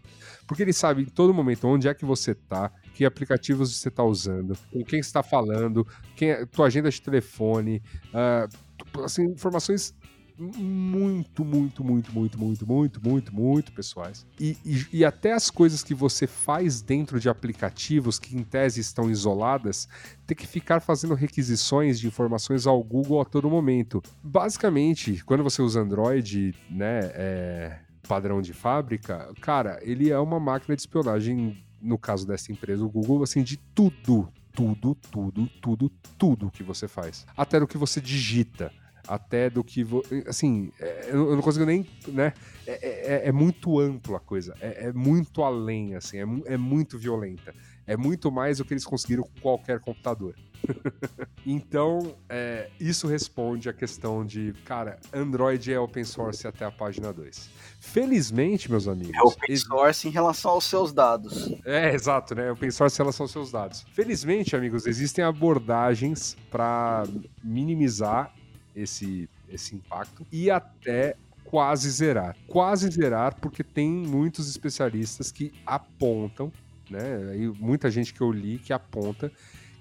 Porque 0.46 0.62
ele 0.62 0.72
sabe 0.72 1.02
em 1.02 1.06
todo 1.06 1.34
momento 1.34 1.68
onde 1.68 1.90
é 1.90 1.94
que 1.94 2.06
você 2.06 2.34
tá, 2.34 2.72
que 2.98 3.06
aplicativos 3.06 3.78
você 3.78 3.90
está 3.90 4.04
usando, 4.04 4.58
com 4.74 4.84
quem 4.84 5.00
está 5.00 5.22
falando, 5.22 5.86
quem 6.16 6.32
é, 6.32 6.48
tua 6.48 6.66
agenda 6.66 6.90
de 6.90 7.00
telefone, 7.00 7.80
uh, 8.08 9.04
assim, 9.04 9.26
informações 9.26 9.94
muito, 10.36 11.46
muito, 11.46 11.84
muito, 11.84 12.12
muito, 12.12 12.40
muito, 12.40 12.68
muito, 12.68 13.00
muito, 13.04 13.36
muito 13.36 13.72
pessoais. 13.72 14.26
E, 14.40 14.58
e, 14.66 14.88
e, 14.94 15.06
até 15.06 15.34
as 15.34 15.52
coisas 15.52 15.84
que 15.84 15.94
você 15.94 16.26
faz 16.26 16.82
dentro 16.82 17.20
de 17.20 17.30
aplicativos 17.30 18.18
que 18.18 18.36
em 18.36 18.44
tese 18.44 18.82
estão 18.82 19.12
isoladas, 19.12 19.88
tem 20.26 20.36
que 20.36 20.48
ficar 20.48 20.80
fazendo 20.80 21.14
requisições 21.14 22.00
de 22.00 22.08
informações 22.08 22.66
ao 22.66 22.84
Google 22.84 23.22
a 23.22 23.26
todo 23.26 23.48
momento. 23.48 24.02
Basicamente, 24.24 25.24
quando 25.24 25.44
você 25.44 25.62
usa 25.62 25.82
Android, 25.82 26.56
né, 26.70 27.12
é, 27.14 27.80
padrão 28.08 28.42
de 28.42 28.54
fábrica, 28.54 29.32
cara, 29.40 29.80
ele 29.84 30.10
é 30.10 30.18
uma 30.18 30.40
máquina 30.40 30.76
de 30.76 30.82
espionagem 30.82 31.67
no 31.82 31.98
caso 31.98 32.28
dessa 32.28 32.52
empresa, 32.52 32.84
o 32.84 32.90
Google, 32.90 33.24
assim, 33.24 33.44
de 33.44 33.58
tudo, 33.58 34.32
tudo, 34.54 34.96
tudo, 34.96 35.48
tudo, 35.62 35.92
tudo 36.18 36.52
que 36.52 36.64
você 36.64 36.88
faz. 36.88 37.26
Até 37.36 37.60
do 37.60 37.68
que 37.68 37.78
você 37.78 38.02
digita. 38.02 38.72
Até 39.08 39.50
do 39.50 39.64
que. 39.64 39.86
Assim, 40.28 40.72
é, 40.80 41.10
eu 41.12 41.34
não 41.36 41.42
consigo 41.42 41.66
nem. 41.66 41.88
Né? 42.10 42.34
É, 42.66 42.72
é, 42.72 43.14
é, 43.14 43.28
é 43.30 43.32
muito 43.32 43.80
ampla 43.80 44.18
a 44.18 44.20
coisa. 44.20 44.54
É, 44.60 44.88
é, 44.88 44.94
muito 44.94 45.44
além, 45.44 45.96
assim. 45.96 46.18
É, 46.18 46.54
é 46.54 46.58
muito 46.58 47.00
violenta. 47.00 47.54
É 47.88 47.96
muito 47.96 48.30
mais 48.30 48.58
do 48.58 48.66
que 48.66 48.74
eles 48.74 48.86
conseguiram 48.86 49.24
com 49.24 49.42
qualquer 49.42 49.80
computador. 49.80 50.36
então, 51.46 52.16
é, 52.28 52.70
isso 52.80 53.08
responde 53.08 53.70
à 53.70 53.74
questão 53.74 54.26
de, 54.26 54.54
cara, 54.66 55.00
Android 55.14 55.72
é 55.72 55.80
open 55.80 56.04
source 56.04 56.46
até 56.46 56.66
a 56.66 56.72
página 56.72 57.14
2. 57.14 57.50
Felizmente, 57.80 58.70
meus 58.70 58.88
amigos. 58.88 59.16
É 59.16 59.22
open 59.22 59.56
source 59.56 60.08
em 60.08 60.12
relação 60.12 60.52
aos 60.52 60.66
seus 60.66 60.92
dados. 60.92 61.50
É, 61.66 61.94
exato, 61.94 62.36
né? 62.36 62.52
Open 62.52 62.70
source 62.70 62.96
em 62.96 63.04
relação 63.04 63.24
aos 63.24 63.32
seus 63.32 63.52
dados. 63.52 63.86
Felizmente, 63.94 64.56
amigos, 64.56 64.86
existem 64.86 65.24
abordagens 65.24 66.36
para 66.52 67.04
minimizar 67.42 68.34
esse, 68.76 69.30
esse 69.50 69.76
impacto 69.76 70.26
e 70.32 70.52
até 70.52 71.16
quase 71.48 71.90
zerar. 71.90 72.36
Quase 72.48 72.90
zerar, 72.92 73.36
porque 73.40 73.64
tem 73.64 73.90
muitos 73.90 74.50
especialistas 74.50 75.32
que 75.32 75.54
apontam, 75.66 76.52
né? 76.90 77.38
E 77.38 77.48
muita 77.50 77.90
gente 77.92 78.14
que 78.14 78.22
eu 78.22 78.32
li 78.32 78.60
que 78.60 78.74
aponta 78.74 79.32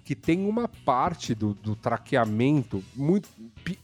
que 0.07 0.15
tem 0.15 0.47
uma 0.47 0.69
parte 0.69 1.35
do, 1.35 1.53
do 1.53 1.75
traqueamento 1.75 2.81
muito 2.95 3.29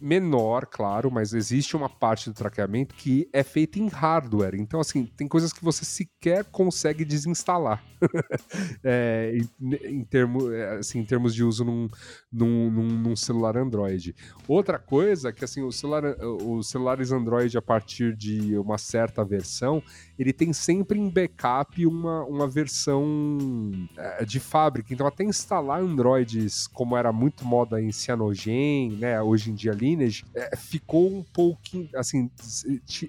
menor, 0.00 0.66
claro, 0.66 1.10
mas 1.10 1.34
existe 1.34 1.76
uma 1.76 1.88
parte 1.88 2.30
do 2.30 2.34
traqueamento 2.34 2.94
que 2.94 3.28
é 3.32 3.42
feita 3.42 3.80
em 3.80 3.88
hardware. 3.88 4.54
Então, 4.54 4.78
assim, 4.78 5.04
tem 5.04 5.26
coisas 5.26 5.52
que 5.52 5.64
você 5.64 5.84
sequer 5.84 6.44
consegue 6.44 7.04
desinstalar 7.04 7.82
é, 8.84 9.36
em, 9.36 9.74
em, 9.84 10.04
termo, 10.04 10.52
é, 10.52 10.76
assim, 10.78 11.00
em 11.00 11.04
termos 11.04 11.34
de 11.34 11.42
uso 11.42 11.64
num, 11.64 11.88
num, 12.32 12.70
num, 12.70 12.88
num, 12.88 13.16
celular 13.16 13.56
Android. 13.56 14.14
Outra 14.46 14.78
coisa 14.78 15.30
é 15.30 15.32
que 15.32 15.44
assim, 15.44 15.62
o 15.62 15.72
celular, 15.72 16.04
os 16.44 16.68
celulares 16.68 17.10
Android, 17.10 17.58
a 17.58 17.62
partir 17.62 18.14
de 18.14 18.56
uma 18.56 18.78
certa 18.78 19.24
versão, 19.24 19.82
ele 20.16 20.32
tem 20.32 20.52
sempre 20.52 21.00
em 21.00 21.10
backup 21.10 21.84
uma, 21.84 22.24
uma 22.26 22.48
versão 22.48 23.36
é, 23.96 24.24
de 24.24 24.38
fábrica. 24.38 24.94
Então, 24.94 25.04
até 25.04 25.24
instalar 25.24 25.82
Androids, 26.12 26.66
como 26.66 26.96
era 26.96 27.12
muito 27.12 27.44
moda 27.44 27.80
em 27.80 27.90
Cyanogen, 27.90 28.92
né, 28.92 29.20
hoje 29.20 29.50
em 29.50 29.54
dia 29.54 29.72
Lineage, 29.72 30.24
é, 30.34 30.56
ficou 30.56 31.12
um 31.12 31.22
pouquinho, 31.22 31.88
assim, 31.96 32.30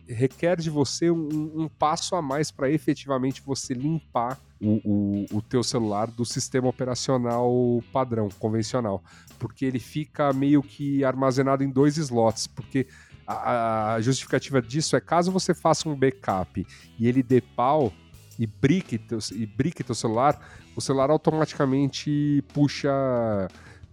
requer 0.07 0.59
de 0.59 0.69
você 0.69 1.11
um, 1.11 1.63
um 1.63 1.67
passo 1.67 2.15
a 2.15 2.21
mais 2.21 2.51
para 2.51 2.69
efetivamente 2.69 3.41
você 3.45 3.73
limpar 3.73 4.39
o, 4.61 4.79
o, 4.83 5.37
o, 5.37 5.41
teu 5.41 5.61
celular 5.63 6.09
do 6.09 6.25
sistema 6.25 6.67
operacional 6.69 7.83
padrão, 7.91 8.29
convencional. 8.39 9.03
Porque 9.37 9.65
ele 9.65 9.79
fica 9.79 10.31
meio 10.31 10.63
que 10.63 11.03
armazenado 11.03 11.63
em 11.63 11.69
dois 11.69 11.97
slots. 11.97 12.47
Porque 12.47 12.87
a, 13.27 13.95
a 13.95 14.01
justificativa 14.01 14.61
disso 14.61 14.95
é 14.95 15.01
caso 15.01 15.31
você 15.31 15.53
faça 15.53 15.89
um 15.89 15.95
backup 15.95 16.65
e 16.97 17.07
ele 17.07 17.21
dê 17.21 17.41
pau 17.41 17.91
e 18.39 18.47
brique 18.47 18.97
teu, 18.97 19.19
e 19.33 19.45
brique 19.45 19.83
teu 19.83 19.95
celular, 19.95 20.39
o 20.75 20.81
celular 20.81 21.09
automaticamente 21.09 22.43
puxa 22.53 22.91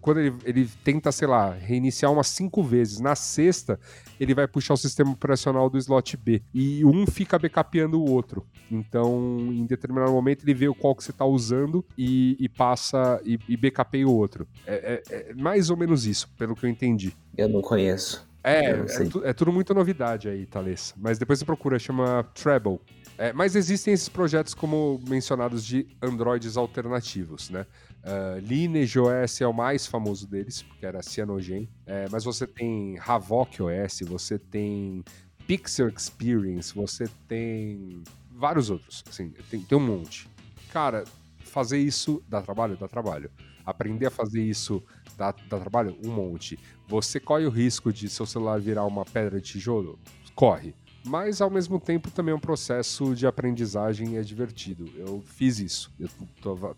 quando 0.00 0.20
ele, 0.20 0.34
ele 0.44 0.70
tenta, 0.82 1.12
sei 1.12 1.28
lá, 1.28 1.52
reiniciar 1.52 2.10
umas 2.10 2.28
cinco 2.28 2.62
vezes, 2.62 3.00
na 3.00 3.14
sexta, 3.14 3.78
ele 4.18 4.34
vai 4.34 4.48
puxar 4.48 4.74
o 4.74 4.76
sistema 4.76 5.10
operacional 5.10 5.68
do 5.68 5.78
slot 5.78 6.16
B. 6.16 6.42
E 6.54 6.84
um 6.84 7.06
fica 7.06 7.38
backupando 7.38 8.00
o 8.00 8.10
outro. 8.10 8.46
Então, 8.70 9.38
em 9.50 9.66
determinado 9.66 10.12
momento, 10.12 10.44
ele 10.44 10.54
vê 10.54 10.68
o 10.68 10.74
qual 10.74 10.94
que 10.94 11.04
você 11.04 11.10
está 11.10 11.24
usando 11.24 11.84
e, 11.96 12.36
e, 12.40 12.48
passa 12.48 13.20
e, 13.24 13.38
e 13.48 13.56
backupeia 13.56 14.06
o 14.06 14.14
outro. 14.14 14.48
É, 14.66 15.02
é, 15.10 15.14
é, 15.14 15.34
mais 15.34 15.70
ou 15.70 15.76
menos 15.76 16.06
isso, 16.06 16.28
pelo 16.38 16.54
que 16.54 16.64
eu 16.64 16.70
entendi. 16.70 17.14
Eu 17.36 17.48
não 17.48 17.60
conheço. 17.60 18.28
É, 18.42 18.70
é, 18.70 18.84
tu, 19.04 19.22
é, 19.24 19.32
tudo 19.34 19.52
muito 19.52 19.74
novidade 19.74 20.28
aí, 20.28 20.46
Thales. 20.46 20.94
Mas 20.96 21.18
depois 21.18 21.38
você 21.38 21.44
procura, 21.44 21.78
chama 21.78 22.24
Treble. 22.34 22.80
É, 23.20 23.34
mas 23.34 23.55
existem 23.55 23.92
esses 23.92 24.09
projetos 24.09 24.55
como 24.55 24.98
mencionados 25.06 25.62
de 25.62 25.86
Androids 26.01 26.56
alternativos, 26.56 27.51
né? 27.51 27.66
Uh, 28.02 28.38
Lineage 28.38 28.98
OS 28.98 29.42
é 29.42 29.47
o 29.47 29.52
mais 29.52 29.86
famoso 29.86 30.26
deles, 30.26 30.62
porque 30.62 30.86
era 30.86 31.02
Cyanogen. 31.02 31.68
É, 31.84 32.09
mas 32.10 32.24
você 32.24 32.47
tem 32.47 32.98
Havok 32.98 33.62
OS, 33.62 34.01
você 34.06 34.38
tem 34.38 35.05
Pixel 35.47 35.90
Experience, 35.90 36.74
você 36.74 37.10
tem 37.28 38.02
vários 38.30 38.70
outros. 38.70 39.05
Assim, 39.06 39.34
tem, 39.51 39.60
tem 39.60 39.76
um 39.76 39.86
monte. 39.86 40.26
Cara, 40.72 41.05
fazer 41.40 41.76
isso 41.76 42.22
dá 42.26 42.40
trabalho? 42.40 42.78
Dá 42.78 42.88
trabalho. 42.88 43.30
Aprender 43.66 44.06
a 44.06 44.10
fazer 44.10 44.42
isso 44.42 44.82
dá, 45.18 45.34
dá 45.47 45.59
trabalho? 45.59 45.94
Um 46.02 46.10
monte. 46.10 46.59
Você 46.88 47.20
corre 47.20 47.44
o 47.44 47.51
risco 47.51 47.92
de 47.92 48.09
seu 48.09 48.24
celular 48.24 48.59
virar 48.59 48.86
uma 48.86 49.05
pedra 49.05 49.38
de 49.38 49.47
tijolo? 49.47 49.98
Corre. 50.34 50.74
Mas 51.05 51.40
ao 51.40 51.51
mesmo 51.51 51.81
tempo 51.81 52.10
também 52.10 52.32
é 52.32 52.36
um 52.36 52.40
processo 52.40 53.14
de 53.14 53.27
aprendizagem 53.27 54.16
é 54.18 54.22
divertido. 54.22 54.89
Eu 54.97 55.22
fiz 55.24 55.59
isso. 55.59 55.93
Eu 55.98 56.09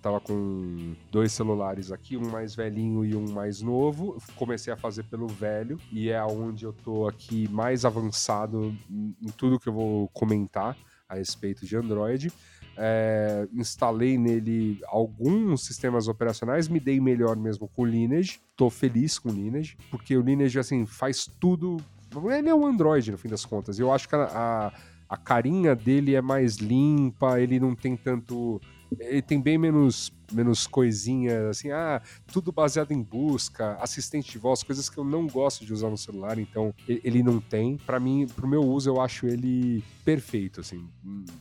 tava, 0.00 0.20
com 0.20 0.94
dois 1.10 1.32
celulares 1.32 1.90
aqui, 1.90 2.16
um 2.16 2.30
mais 2.30 2.54
velhinho 2.54 3.04
e 3.04 3.16
um 3.16 3.30
mais 3.30 3.60
novo. 3.60 4.16
Comecei 4.36 4.72
a 4.72 4.76
fazer 4.76 5.04
pelo 5.04 5.26
velho 5.26 5.78
e 5.90 6.10
é 6.10 6.22
onde 6.22 6.64
eu 6.64 6.72
tô 6.72 7.08
aqui 7.08 7.48
mais 7.48 7.84
avançado 7.84 8.76
em 8.90 9.28
tudo 9.36 9.58
que 9.58 9.68
eu 9.68 9.72
vou 9.72 10.08
comentar 10.08 10.76
a 11.08 11.16
respeito 11.16 11.66
de 11.66 11.76
Android. 11.76 12.32
É, 12.76 13.46
instalei 13.52 14.16
nele 14.16 14.80
alguns 14.86 15.64
sistemas 15.64 16.08
operacionais, 16.08 16.68
me 16.68 16.80
dei 16.80 17.00
melhor 17.00 17.36
mesmo 17.36 17.68
com 17.68 17.82
o 17.82 17.86
Lineage. 17.86 18.40
Tô 18.56 18.70
feliz 18.70 19.18
com 19.18 19.28
o 19.28 19.32
Lineage, 19.32 19.76
porque 19.90 20.16
o 20.16 20.22
Lineage 20.22 20.58
assim 20.58 20.86
faz 20.86 21.26
tudo 21.38 21.76
ele 22.30 22.48
é 22.48 22.54
um 22.54 22.66
Android, 22.66 23.10
no 23.10 23.18
fim 23.18 23.28
das 23.28 23.44
contas. 23.44 23.78
Eu 23.78 23.92
acho 23.92 24.08
que 24.08 24.14
a, 24.14 24.24
a, 24.24 24.72
a 25.08 25.16
carinha 25.16 25.74
dele 25.74 26.14
é 26.14 26.22
mais 26.22 26.56
limpa, 26.56 27.40
ele 27.40 27.58
não 27.58 27.74
tem 27.74 27.96
tanto 27.96 28.60
ele 28.98 29.22
tem 29.22 29.40
bem 29.40 29.56
menos, 29.56 30.12
menos 30.30 30.66
coisinhas, 30.66 31.44
assim, 31.46 31.70
ah, 31.70 32.02
tudo 32.26 32.52
baseado 32.52 32.92
em 32.92 33.02
busca, 33.02 33.76
assistente 33.80 34.32
de 34.32 34.38
voz, 34.38 34.62
coisas 34.62 34.88
que 34.90 34.98
eu 34.98 35.04
não 35.04 35.26
gosto 35.26 35.64
de 35.64 35.72
usar 35.72 35.90
no 35.90 35.96
celular, 35.96 36.38
então 36.38 36.74
ele 36.86 37.22
não 37.22 37.40
tem. 37.40 37.76
Para 37.76 37.98
mim, 37.98 38.26
pro 38.26 38.46
meu 38.46 38.62
uso, 38.62 38.90
eu 38.90 39.00
acho 39.00 39.26
ele 39.26 39.82
perfeito, 40.04 40.60
assim, 40.60 40.88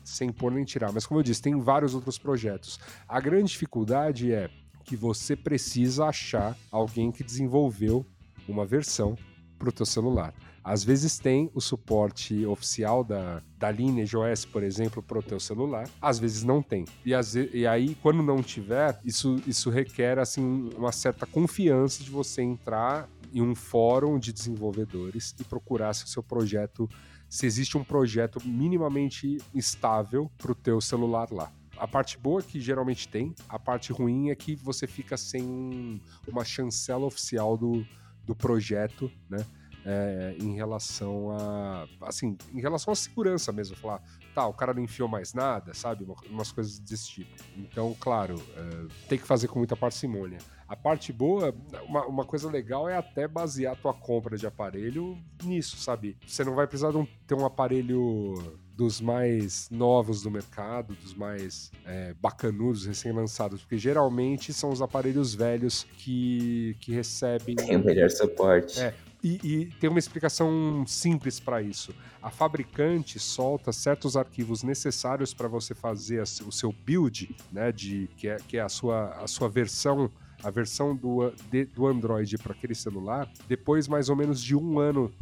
sem 0.03 0.31
pôr 0.31 0.51
nem 0.51 0.63
tirar. 0.63 0.91
Mas 0.91 1.05
como 1.05 1.19
eu 1.19 1.23
disse, 1.23 1.41
tem 1.41 1.59
vários 1.59 1.93
outros 1.93 2.17
projetos. 2.17 2.79
A 3.07 3.19
grande 3.19 3.51
dificuldade 3.51 4.31
é 4.31 4.49
que 4.83 4.95
você 4.95 5.35
precisa 5.35 6.05
achar 6.05 6.57
alguém 6.71 7.11
que 7.11 7.23
desenvolveu 7.23 8.05
uma 8.47 8.65
versão 8.65 9.15
para 9.57 9.69
o 9.69 9.71
teu 9.71 9.85
celular. 9.85 10.33
Às 10.63 10.83
vezes 10.83 11.17
tem 11.17 11.49
o 11.53 11.61
suporte 11.61 12.45
oficial 12.45 13.03
da, 13.03 13.41
da 13.57 13.71
Lineage 13.71 14.15
OS, 14.15 14.45
por 14.45 14.63
exemplo, 14.63 15.01
para 15.01 15.17
o 15.17 15.23
teu 15.23 15.39
celular. 15.39 15.89
Às 15.99 16.19
vezes 16.19 16.43
não 16.43 16.61
tem. 16.61 16.85
E, 17.05 17.11
e 17.53 17.65
aí, 17.65 17.95
quando 17.95 18.21
não 18.21 18.43
tiver, 18.43 18.99
isso, 19.03 19.41
isso 19.47 19.69
requer 19.69 20.19
assim, 20.19 20.69
uma 20.77 20.91
certa 20.91 21.25
confiança 21.25 22.03
de 22.03 22.11
você 22.11 22.41
entrar 22.41 23.09
em 23.33 23.41
um 23.41 23.55
fórum 23.55 24.19
de 24.19 24.31
desenvolvedores 24.31 25.33
e 25.39 25.43
procurar 25.43 25.93
se 25.93 26.05
o 26.05 26.07
seu 26.07 26.21
projeto, 26.21 26.89
se 27.29 27.45
existe 27.45 27.77
um 27.77 27.83
projeto 27.83 28.39
minimamente 28.45 29.37
estável 29.55 30.29
para 30.37 30.51
o 30.51 30.55
teu 30.55 30.79
celular 30.79 31.31
lá. 31.31 31.51
A 31.77 31.87
parte 31.87 32.17
boa 32.17 32.41
é 32.41 32.43
que 32.43 32.59
geralmente 32.59 33.07
tem, 33.07 33.33
a 33.49 33.57
parte 33.57 33.91
ruim 33.91 34.29
é 34.29 34.35
que 34.35 34.55
você 34.55 34.85
fica 34.85 35.17
sem 35.17 35.99
uma 36.27 36.45
chancela 36.45 37.05
oficial 37.05 37.57
do, 37.57 37.83
do 38.23 38.35
projeto, 38.35 39.09
né? 39.27 39.43
É, 39.85 40.35
em 40.39 40.55
relação 40.55 41.31
a. 41.31 41.87
Assim, 42.01 42.37
em 42.53 42.61
relação 42.61 42.91
à 42.91 42.95
segurança 42.95 43.51
mesmo. 43.51 43.75
Falar, 43.75 44.01
tá, 44.33 44.45
o 44.47 44.53
cara 44.53 44.73
não 44.73 44.81
enfiou 44.81 45.07
mais 45.07 45.33
nada, 45.33 45.73
sabe? 45.73 46.05
Umas 46.29 46.51
coisas 46.51 46.79
desse 46.79 47.09
tipo. 47.09 47.35
Então, 47.57 47.95
claro, 47.99 48.35
é, 48.55 49.07
tem 49.07 49.17
que 49.17 49.25
fazer 49.25 49.47
com 49.47 49.59
muita 49.59 49.75
parcimônia. 49.75 50.39
A 50.67 50.75
parte 50.75 51.11
boa, 51.11 51.53
uma, 51.85 52.05
uma, 52.05 52.25
coisa 52.25 52.49
legal 52.49 52.87
é 52.87 52.95
até 52.95 53.27
basear 53.27 53.73
a 53.73 53.75
tua 53.75 53.93
compra 53.93 54.37
de 54.37 54.47
aparelho 54.47 55.17
nisso, 55.43 55.75
sabe? 55.75 56.17
Você 56.25 56.45
não 56.45 56.55
vai 56.55 56.65
precisar 56.65 56.91
de 56.91 56.97
um, 56.97 57.05
ter 57.27 57.35
um 57.35 57.45
aparelho 57.45 58.35
dos 58.73 59.01
mais 59.01 59.69
novos 59.69 60.21
do 60.21 60.31
mercado, 60.31 60.95
dos 60.95 61.13
mais 61.13 61.71
é, 61.85 62.13
bacanudos, 62.21 62.85
recém-lançados, 62.85 63.61
porque 63.61 63.77
geralmente 63.77 64.53
são 64.53 64.69
os 64.69 64.81
aparelhos 64.81 65.35
velhos 65.35 65.85
que, 65.97 66.77
que 66.79 66.93
recebem. 66.93 67.55
Tem 67.55 67.75
o 67.75 67.83
melhor 67.83 68.09
suporte. 68.09 68.79
É, 68.79 68.93
e, 69.23 69.39
e, 69.43 69.65
tem 69.79 69.89
uma 69.89 69.99
explicação 69.99 70.83
simples 70.87 71.39
para 71.39 71.61
isso. 71.61 71.93
A 72.21 72.29
fabricante 72.29 73.19
solta 73.19 73.71
certos 73.71 74.17
arquivos 74.17 74.63
necessários 74.63 75.33
para 75.33 75.47
você 75.47 75.75
fazer 75.75 76.21
o 76.21 76.51
seu 76.51 76.71
build, 76.71 77.35
né, 77.51 77.71
de, 77.71 78.09
que, 78.17 78.27
é, 78.27 78.37
que 78.37 78.57
é 78.57 78.61
a 78.61 78.69
sua, 78.69 79.09
a 79.23 79.27
sua 79.27 79.47
versão 79.47 80.11
a 80.43 80.49
versão 80.49 80.95
do, 80.95 81.31
de, 81.51 81.65
do 81.65 81.85
Android 81.85 82.35
para 82.39 82.53
aquele 82.53 82.73
celular, 82.73 83.31
depois 83.47 83.87
mais 83.87 84.09
ou 84.09 84.15
menos 84.15 84.41
de 84.41 84.55
um 84.55 84.79
ano 84.79 85.13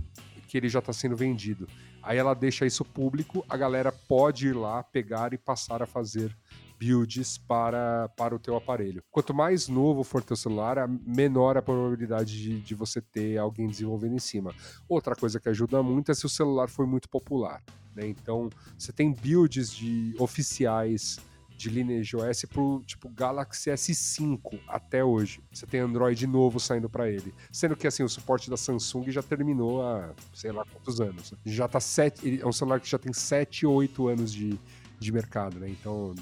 que 0.48 0.58
ele 0.58 0.70
já 0.70 0.80
está 0.80 0.94
sendo 0.94 1.16
vendido. 1.16 1.68
Aí 2.02 2.18
ela 2.18 2.34
deixa 2.34 2.66
isso 2.66 2.86
público, 2.86 3.46
a 3.48 3.58
galera 3.58 3.92
pode 3.92 4.48
ir 4.48 4.56
lá, 4.56 4.82
pegar 4.82 5.34
e 5.34 5.38
passar 5.38 5.84
a 5.84 5.86
fazer 5.86 6.36
builds 6.80 7.38
para, 7.38 8.10
para 8.16 8.34
o 8.34 8.40
teu 8.40 8.56
aparelho. 8.56 9.04
Quanto 9.12 9.34
mais 9.34 9.68
novo 9.68 10.04
for 10.04 10.24
teu 10.24 10.38
celular, 10.38 10.88
menor 10.88 11.58
a 11.58 11.62
probabilidade 11.62 12.42
de, 12.42 12.62
de 12.62 12.74
você 12.74 13.02
ter 13.02 13.38
alguém 13.38 13.68
desenvolvendo 13.68 14.16
em 14.16 14.20
cima. 14.20 14.56
Outra 14.88 15.16
coisa 15.16 15.40
que 15.40 15.50
ajuda 15.50 15.84
muito 15.84 16.12
é 16.12 16.16
se 16.16 16.26
o 16.26 16.30
celular 16.30 16.70
for 16.70 16.88
muito 16.88 17.10
popular. 17.10 17.62
Né? 17.94 18.08
Então, 18.08 18.50
você 18.78 18.94
tem 18.94 19.12
builds 19.12 19.72
de 19.72 20.16
oficiais 20.18 21.20
de 21.60 21.70
Lineage 21.70 22.16
OS 22.16 22.46
pro 22.46 22.82
tipo 22.86 23.10
Galaxy 23.10 23.70
S5 23.70 24.62
até 24.66 25.04
hoje. 25.04 25.42
Você 25.52 25.68
tem 25.68 25.82
Android 25.82 26.26
novo 26.26 26.58
saindo 26.58 26.90
para 26.90 27.10
ele. 27.10 27.34
Sendo 27.52 27.76
que 27.76 27.86
assim, 27.86 28.02
o 28.02 28.08
suporte 28.08 28.50
da 28.50 28.56
Samsung 28.56 29.12
já 29.12 29.22
terminou 29.22 29.86
há 29.86 30.14
sei 30.34 30.54
lá 30.54 30.64
quantos 30.64 31.02
anos. 31.02 31.34
Já 31.46 31.68
tá 31.68 31.82
sete, 31.82 32.40
é 32.42 32.48
um 32.48 32.54
celular 32.54 32.80
que 32.80 32.90
já 32.90 32.98
tem 32.98 33.12
7, 33.12 33.66
8 33.66 34.08
anos 34.08 34.32
de, 34.32 34.58
de 35.00 35.12
mercado, 35.12 35.60
né? 35.60 35.70
Então, 35.70 36.14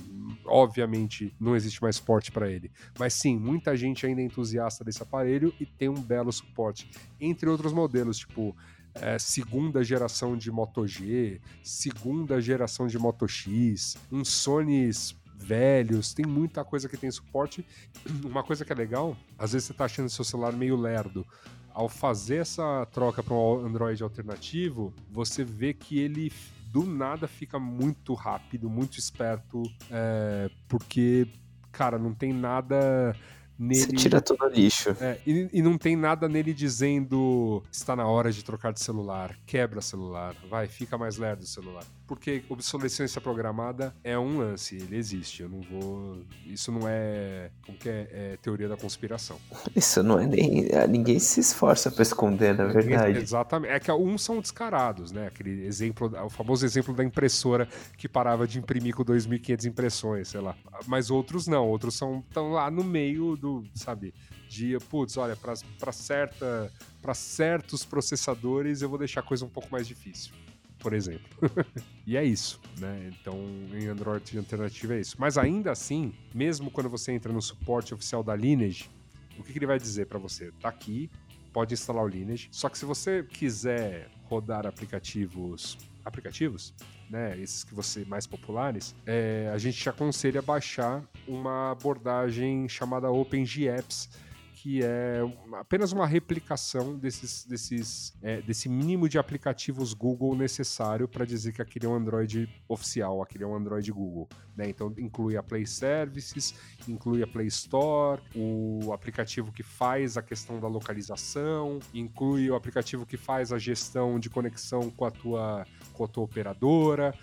obviamente, 0.45 1.33
não 1.39 1.55
existe 1.55 1.81
mais 1.81 1.95
suporte 1.95 2.31
para 2.31 2.49
ele. 2.49 2.71
Mas 2.97 3.13
sim, 3.13 3.37
muita 3.37 3.75
gente 3.75 4.05
ainda 4.05 4.21
é 4.21 4.25
entusiasta 4.25 4.83
desse 4.83 5.01
aparelho 5.01 5.53
e 5.59 5.65
tem 5.65 5.89
um 5.89 5.99
belo 5.99 6.31
suporte. 6.31 6.89
Entre 7.19 7.49
outros 7.49 7.73
modelos, 7.73 8.19
tipo 8.19 8.55
é, 8.93 9.17
segunda 9.19 9.83
geração 9.83 10.37
de 10.37 10.51
Moto 10.51 10.87
G, 10.87 11.39
segunda 11.63 12.39
geração 12.41 12.87
de 12.87 12.97
Moto 12.97 13.27
X, 13.27 13.97
um 14.11 14.23
Sony 14.23 14.91
velhos, 15.35 16.13
tem 16.13 16.25
muita 16.25 16.63
coisa 16.63 16.89
que 16.89 16.97
tem 16.97 17.11
suporte. 17.11 17.65
Uma 18.25 18.43
coisa 18.43 18.65
que 18.65 18.71
é 18.71 18.75
legal, 18.75 19.15
às 19.37 19.53
vezes 19.53 19.67
você 19.67 19.73
tá 19.73 19.85
achando 19.85 20.09
seu 20.09 20.25
celular 20.25 20.53
meio 20.53 20.75
lerdo. 20.75 21.25
Ao 21.73 21.87
fazer 21.87 22.37
essa 22.37 22.87
troca 22.91 23.21
para 23.21 23.35
um 23.35 23.65
Android 23.65 24.01
alternativo, 24.01 24.91
você 25.11 25.43
vê 25.43 25.73
que 25.75 25.99
ele 25.99 26.31
do 26.72 26.85
nada 26.85 27.27
fica 27.27 27.60
muito 27.60 28.14
rápido, 28.14 28.69
muito 28.69 28.99
esperto, 28.99 29.64
é, 29.89 30.49
porque, 30.68 31.27
cara, 31.72 31.98
não 31.98 32.14
tem 32.14 32.34
nada 32.34 33.15
nele. 33.57 33.81
Você 33.81 33.91
tira 33.94 34.22
tudo 34.22 34.45
a 34.45 34.49
lixo. 34.49 34.89
É, 35.02 35.19
e, 35.26 35.49
e, 35.53 35.61
não 35.61 35.77
tem 35.77 35.95
nada 35.95 36.27
nele 36.27 36.53
dizendo 36.53 37.64
está 37.72 37.95
na 37.95 38.06
hora 38.06 38.31
de 38.31 38.44
trocar 38.44 38.73
de 38.73 38.81
celular, 38.81 39.38
quebra 39.45 39.81
celular, 39.81 40.35
vai, 40.49 40.68
fica 40.68 40.98
mais 40.98 41.18
lerdo 41.18 41.41
o 41.41 41.48
celular. 41.48 41.84
Porque 42.07 42.43
obsolescência 42.49 43.19
programada 43.19 43.93
é 44.03 44.17
um 44.17 44.38
lance, 44.38 44.75
ele 44.75 44.95
existe. 44.95 45.43
Eu 45.43 45.49
não 45.49 45.61
vou. 45.61 46.23
Isso 46.45 46.71
não 46.71 46.88
é. 46.88 47.51
Como 47.65 47.77
que 47.77 47.89
é, 47.89 48.07
é 48.11 48.38
teoria 48.41 48.67
da 48.67 48.77
conspiração. 48.77 49.38
Isso 49.75 50.01
não 50.01 50.17
é 50.17 50.25
nem. 50.25 50.67
É, 50.69 50.88
ninguém 50.88 51.19
se 51.19 51.41
esforça 51.41 51.91
para 51.91 52.01
esconder, 52.01 52.55
na 52.55 52.65
verdade. 52.65 53.19
Exatamente. 53.19 53.71
É 53.71 53.79
que 53.79 53.91
uns 53.91 54.23
são 54.23 54.39
descarados, 54.39 55.11
né? 55.11 55.27
Aquele 55.27 55.65
exemplo, 55.65 56.11
o 56.25 56.29
famoso 56.29 56.65
exemplo 56.65 56.93
da 56.93 57.03
impressora 57.03 57.67
que 57.97 58.07
parava 58.07 58.47
de 58.47 58.57
imprimir 58.57 58.95
com 58.95 59.03
2.500 59.03 59.65
impressões, 59.65 60.27
sei 60.29 60.39
lá. 60.39 60.55
Mas 60.85 61.11
outros 61.11 61.47
não, 61.47 61.67
outros 61.67 61.95
são 61.95 62.23
estão 62.27 62.51
lá 62.51 62.69
no 62.71 62.84
meio 62.84 63.35
do 63.35 63.63
sabe, 63.73 64.13
de, 64.47 64.77
putz, 64.89 65.17
olha, 65.17 65.35
para 65.35 65.91
certa 65.91 66.71
para 67.01 67.13
certos 67.13 67.85
processadores 67.85 68.81
eu 68.81 68.89
vou 68.89 68.97
deixar 68.97 69.21
a 69.21 69.23
coisa 69.23 69.45
um 69.45 69.49
pouco 69.49 69.69
mais 69.71 69.88
difícil, 69.88 70.34
por 70.79 70.93
exemplo. 70.93 71.27
e 72.05 72.15
é 72.17 72.23
isso, 72.23 72.59
né? 72.77 73.11
Então, 73.19 73.37
em 73.73 73.87
Android 73.87 74.37
alternativo 74.37 74.93
é 74.93 74.99
isso. 74.99 75.15
Mas 75.19 75.37
ainda 75.37 75.71
assim, 75.71 76.13
mesmo 76.33 76.71
quando 76.71 76.89
você 76.89 77.11
entra 77.11 77.31
no 77.31 77.41
suporte 77.41 77.93
oficial 77.93 78.23
da 78.23 78.35
Lineage, 78.35 78.89
o 79.37 79.43
que, 79.43 79.51
que 79.51 79.59
ele 79.59 79.65
vai 79.65 79.79
dizer 79.79 80.07
para 80.07 80.17
você? 80.17 80.51
Tá 80.59 80.69
aqui, 80.69 81.09
pode 81.53 81.73
instalar 81.73 82.03
o 82.03 82.07
Lineage. 82.07 82.49
Só 82.51 82.69
que 82.69 82.77
se 82.77 82.85
você 82.85 83.23
quiser 83.23 84.09
rodar 84.23 84.65
aplicativos 84.65 85.77
aplicativos, 86.07 86.73
né, 87.09 87.37
esses 87.37 87.65
que 87.65 87.75
você 87.75 88.05
mais 88.05 88.25
populares, 88.25 88.95
é, 89.05 89.51
a 89.53 89.57
gente 89.57 89.77
te 89.77 89.89
aconselha 89.89 90.41
baixar 90.41 91.03
uma 91.27 91.71
abordagem 91.71 92.67
chamada 92.69 93.11
OpenGApps, 93.11 94.09
que 94.57 94.84
é 94.84 95.19
apenas 95.53 95.91
uma 95.91 96.07
replicação 96.07 96.97
desses, 96.97 97.45
desses, 97.45 98.17
é, 98.23 98.41
desse 98.41 98.67
mínimo 98.67 99.07
de 99.07 99.19
aplicativos 99.19 99.93
Google 99.93 100.35
necessário 100.35 101.07
para 101.07 101.25
dizer 101.25 101.53
que 101.53 101.61
aquele 101.61 101.85
é 101.85 101.89
um 101.89 101.93
Android 101.93 102.49
oficial, 102.67 103.21
aquele 103.21 103.43
é 103.43 103.47
um 103.47 103.55
Android 103.55 103.91
Google. 103.91 104.27
Né? 104.55 104.67
Então 104.69 104.91
inclui 104.97 105.38
a 105.38 105.43
Play 105.43 105.67
Services, 105.67 106.55
inclui 106.88 107.21
a 107.21 107.27
Play 107.27 107.45
Store, 107.45 108.19
o 108.35 108.91
aplicativo 108.91 109.51
que 109.51 109.61
faz 109.61 110.17
a 110.17 110.23
questão 110.23 110.59
da 110.59 110.67
localização, 110.67 111.77
inclui 111.93 112.49
o 112.49 112.55
aplicativo 112.55 113.05
que 113.05 113.15
faz 113.15 113.53
a 113.53 113.59
gestão 113.59 114.19
de 114.19 114.27
conexão 114.27 114.89
com 114.89 115.05
a 115.05 115.11
tua, 115.11 115.67
com 115.93 116.03
a 116.03 116.07
tua 116.07 116.23
operadora, 116.23 117.13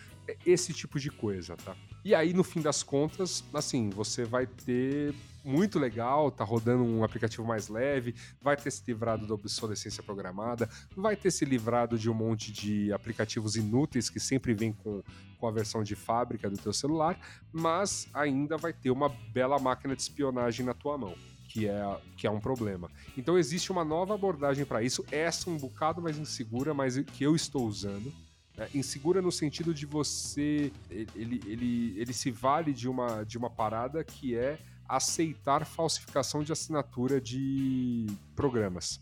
esse 0.46 0.72
tipo 0.72 1.00
de 1.00 1.10
coisa, 1.10 1.56
tá? 1.56 1.74
E 2.04 2.14
aí, 2.14 2.32
no 2.32 2.44
fim 2.44 2.60
das 2.60 2.84
contas, 2.84 3.42
assim, 3.52 3.90
você 3.90 4.24
vai 4.24 4.46
ter 4.46 5.14
muito 5.44 5.78
legal, 5.78 6.30
tá 6.30 6.42
rodando 6.42 6.82
um 6.82 7.04
aplicativo 7.04 7.44
mais 7.44 7.68
leve, 7.68 8.14
vai 8.40 8.56
ter 8.56 8.70
se 8.70 8.82
livrado 8.86 9.26
da 9.26 9.34
obsolescência 9.34 10.02
programada, 10.02 10.68
vai 10.96 11.14
ter 11.14 11.30
se 11.30 11.44
livrado 11.44 11.98
de 11.98 12.10
um 12.10 12.14
monte 12.14 12.50
de 12.50 12.92
aplicativos 12.92 13.54
inúteis 13.54 14.08
que 14.08 14.18
sempre 14.18 14.54
vem 14.54 14.72
com, 14.72 15.02
com 15.38 15.46
a 15.46 15.50
versão 15.52 15.82
de 15.82 15.94
fábrica 15.94 16.48
do 16.48 16.56
teu 16.56 16.72
celular, 16.72 17.18
mas 17.52 18.08
ainda 18.14 18.56
vai 18.56 18.72
ter 18.72 18.90
uma 18.90 19.08
bela 19.08 19.58
máquina 19.58 19.94
de 19.94 20.02
espionagem 20.02 20.64
na 20.64 20.72
tua 20.72 20.96
mão. 20.96 21.14
Que 21.46 21.68
é, 21.68 22.00
que 22.16 22.26
é 22.26 22.30
um 22.30 22.40
problema. 22.40 22.90
Então 23.16 23.38
existe 23.38 23.70
uma 23.70 23.84
nova 23.84 24.12
abordagem 24.14 24.64
para 24.64 24.82
isso, 24.82 25.04
essa 25.12 25.48
um 25.48 25.56
bocado 25.56 26.02
mais 26.02 26.18
insegura, 26.18 26.74
mas 26.74 26.98
que 26.98 27.22
eu 27.22 27.36
estou 27.36 27.64
usando. 27.64 28.12
É, 28.56 28.68
insegura 28.74 29.22
no 29.22 29.30
sentido 29.30 29.72
de 29.72 29.86
você. 29.86 30.72
Ele, 30.90 31.40
ele, 31.46 31.94
ele 31.96 32.12
se 32.12 32.28
vale 32.32 32.72
de 32.72 32.88
uma, 32.88 33.22
de 33.22 33.38
uma 33.38 33.48
parada 33.48 34.02
que 34.02 34.34
é 34.34 34.58
aceitar 34.88 35.64
falsificação 35.64 36.42
de 36.42 36.52
assinatura 36.52 37.20
de 37.20 38.06
programas. 38.34 39.00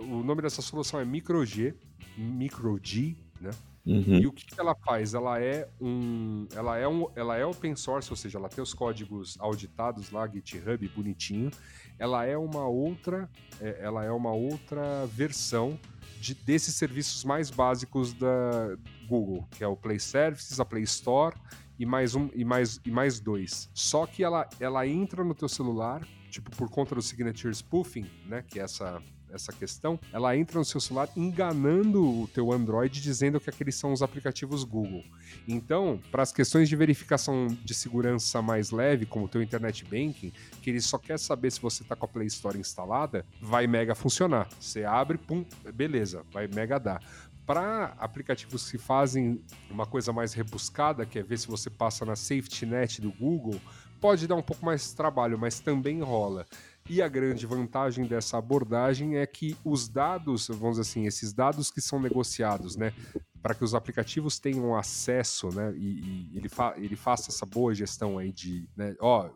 O 0.00 0.22
nome 0.22 0.42
dessa 0.42 0.62
solução 0.62 1.00
é 1.00 1.04
MicroG, 1.04 1.74
MicroG, 2.16 3.16
né? 3.40 3.50
Uhum. 3.86 4.18
E 4.18 4.26
o 4.26 4.32
que, 4.32 4.44
ela 4.58 4.74
faz? 4.74 5.14
Ela 5.14 5.40
é 5.40 5.66
um, 5.80 6.46
ela 6.54 6.76
é 6.76 6.86
um, 6.86 7.06
ela 7.16 7.38
é 7.38 7.46
open 7.46 7.74
source, 7.74 8.10
ou 8.10 8.16
seja, 8.16 8.38
ela 8.38 8.48
tem 8.48 8.62
os 8.62 8.74
códigos 8.74 9.36
auditados 9.40 10.10
lá, 10.10 10.28
GitHub, 10.28 10.86
bonitinho. 10.88 11.50
Ela 11.98 12.26
é 12.26 12.36
uma 12.36 12.66
outra, 12.66 13.30
é, 13.58 13.78
ela 13.80 14.04
é 14.04 14.10
uma 14.10 14.32
outra 14.32 15.06
versão 15.06 15.78
de, 16.20 16.34
desses 16.34 16.74
serviços 16.74 17.24
mais 17.24 17.50
básicos 17.50 18.12
da 18.12 18.76
Google, 19.08 19.48
que 19.52 19.64
é 19.64 19.66
o 19.66 19.74
Play 19.74 19.98
Services, 19.98 20.60
a 20.60 20.66
Play 20.66 20.82
Store 20.82 21.34
e 21.78 21.86
mais 21.86 22.14
um 22.14 22.28
e 22.34 22.44
mais 22.44 22.80
e 22.84 22.90
mais 22.90 23.20
dois. 23.20 23.70
Só 23.72 24.06
que 24.06 24.24
ela 24.24 24.48
ela 24.58 24.86
entra 24.86 25.24
no 25.24 25.34
teu 25.34 25.48
celular, 25.48 26.06
tipo 26.30 26.50
por 26.50 26.68
conta 26.70 26.94
do 26.94 27.02
signature 27.02 27.54
spoofing, 27.54 28.06
né, 28.26 28.42
que 28.46 28.58
é 28.58 28.62
essa 28.62 29.02
essa 29.32 29.52
questão, 29.52 29.98
ela 30.12 30.36
entra 30.36 30.58
no 30.58 30.64
seu 30.64 30.80
celular 30.80 31.08
enganando 31.16 32.22
o 32.22 32.28
teu 32.28 32.52
Android 32.52 33.00
dizendo 33.00 33.40
que 33.40 33.50
aqueles 33.50 33.74
são 33.74 33.92
os 33.92 34.02
aplicativos 34.02 34.64
Google. 34.64 35.04
Então, 35.46 36.00
para 36.10 36.22
as 36.22 36.32
questões 36.32 36.68
de 36.68 36.76
verificação 36.76 37.46
de 37.46 37.74
segurança 37.74 38.40
mais 38.40 38.70
leve, 38.70 39.06
como 39.06 39.26
o 39.26 39.28
teu 39.28 39.42
Internet 39.42 39.84
Banking, 39.84 40.32
que 40.62 40.70
ele 40.70 40.80
só 40.80 40.98
quer 40.98 41.18
saber 41.18 41.50
se 41.52 41.60
você 41.60 41.82
está 41.82 41.94
com 41.94 42.04
a 42.04 42.08
Play 42.08 42.26
Store 42.26 42.58
instalada, 42.58 43.24
vai 43.40 43.66
mega 43.66 43.94
funcionar. 43.94 44.48
Você 44.58 44.84
abre, 44.84 45.18
pum, 45.18 45.44
beleza, 45.74 46.24
vai 46.32 46.48
mega 46.48 46.78
dar 46.78 47.02
para 47.48 47.94
aplicativos 47.98 48.70
que 48.70 48.76
fazem 48.76 49.42
uma 49.70 49.86
coisa 49.86 50.12
mais 50.12 50.34
rebuscada, 50.34 51.06
que 51.06 51.18
é 51.18 51.22
ver 51.22 51.38
se 51.38 51.48
você 51.48 51.70
passa 51.70 52.04
na 52.04 52.14
safety 52.14 52.66
net 52.66 53.00
do 53.00 53.10
Google, 53.10 53.58
pode 53.98 54.26
dar 54.26 54.34
um 54.34 54.42
pouco 54.42 54.66
mais 54.66 54.90
de 54.90 54.94
trabalho, 54.94 55.38
mas 55.38 55.58
também 55.58 56.02
rola. 56.02 56.44
E 56.88 57.02
a 57.02 57.08
grande 57.08 57.46
vantagem 57.46 58.06
dessa 58.06 58.38
abordagem 58.38 59.18
é 59.18 59.26
que 59.26 59.56
os 59.64 59.88
dados, 59.88 60.48
vamos 60.48 60.78
dizer 60.78 60.82
assim, 60.82 61.06
esses 61.06 61.32
dados 61.32 61.70
que 61.70 61.80
são 61.80 62.00
negociados, 62.00 62.76
né, 62.76 62.92
para 63.42 63.54
que 63.54 63.62
os 63.62 63.74
aplicativos 63.74 64.38
tenham 64.38 64.76
acesso, 64.76 65.48
né, 65.54 65.72
e, 65.76 66.30
e 66.32 66.36
ele, 66.36 66.48
fa 66.48 66.74
ele 66.76 66.96
faça 66.96 67.30
essa 67.30 67.46
boa 67.46 67.74
gestão 67.74 68.18
aí 68.18 68.32
de, 68.32 68.68
né, 68.76 68.96
ó, 69.00 69.30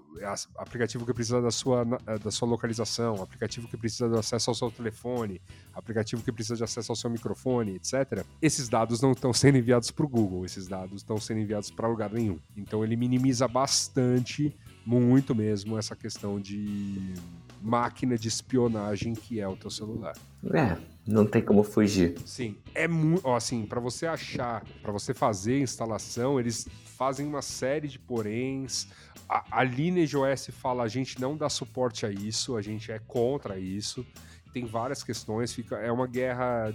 aplicativo 0.56 1.06
que 1.06 1.12
precisa 1.14 1.40
da 1.40 1.50
sua, 1.50 1.84
da 1.84 2.30
sua 2.30 2.48
localização, 2.48 3.22
aplicativo 3.22 3.68
que 3.68 3.76
precisa 3.76 4.08
do 4.08 4.18
acesso 4.18 4.50
ao 4.50 4.54
seu 4.54 4.70
telefone, 4.70 5.40
aplicativo 5.72 6.22
que 6.22 6.32
precisa 6.32 6.56
de 6.56 6.64
acesso 6.64 6.92
ao 6.92 6.96
seu 6.96 7.10
microfone, 7.10 7.76
etc. 7.76 8.24
Esses 8.40 8.68
dados 8.68 9.00
não 9.00 9.12
estão 9.12 9.32
sendo 9.32 9.58
enviados 9.58 9.90
para 9.90 10.04
o 10.04 10.08
Google, 10.08 10.44
esses 10.44 10.66
dados 10.66 10.96
estão 10.96 11.18
sendo 11.18 11.40
enviados 11.40 11.70
para 11.70 11.88
lugar 11.88 12.10
nenhum. 12.10 12.38
Então 12.56 12.84
ele 12.84 12.96
minimiza 12.96 13.46
bastante, 13.46 14.54
muito 14.84 15.34
mesmo, 15.34 15.78
essa 15.78 15.94
questão 15.94 16.40
de 16.40 17.14
máquina 17.62 18.18
de 18.18 18.28
espionagem 18.28 19.14
que 19.14 19.40
é 19.40 19.46
o 19.46 19.56
teu 19.56 19.70
celular. 19.70 20.14
É, 20.52 20.76
não 21.06 21.24
tem 21.24 21.42
como 21.42 21.62
fugir. 21.62 22.14
Sim, 22.24 22.56
é 22.74 22.88
muito, 22.88 23.26
assim, 23.28 23.64
para 23.64 23.80
você 23.80 24.06
achar, 24.06 24.64
para 24.82 24.92
você 24.92 25.14
fazer 25.14 25.54
a 25.54 25.60
instalação, 25.60 26.38
eles 26.38 26.66
fazem 26.96 27.26
uma 27.26 27.42
série 27.42 27.88
de 27.88 27.98
poréns. 27.98 28.88
A, 29.28 29.60
a 29.60 29.64
Lineage 29.64 30.16
OS 30.16 30.48
fala, 30.52 30.82
a 30.82 30.88
gente 30.88 31.20
não 31.20 31.36
dá 31.36 31.48
suporte 31.48 32.04
a 32.04 32.10
isso, 32.10 32.56
a 32.56 32.62
gente 32.62 32.90
é 32.90 32.98
contra 32.98 33.58
isso. 33.58 34.04
Tem 34.52 34.66
várias 34.66 35.02
questões, 35.02 35.52
fica 35.52 35.76
é 35.76 35.90
uma 35.90 36.06
guerra 36.06 36.74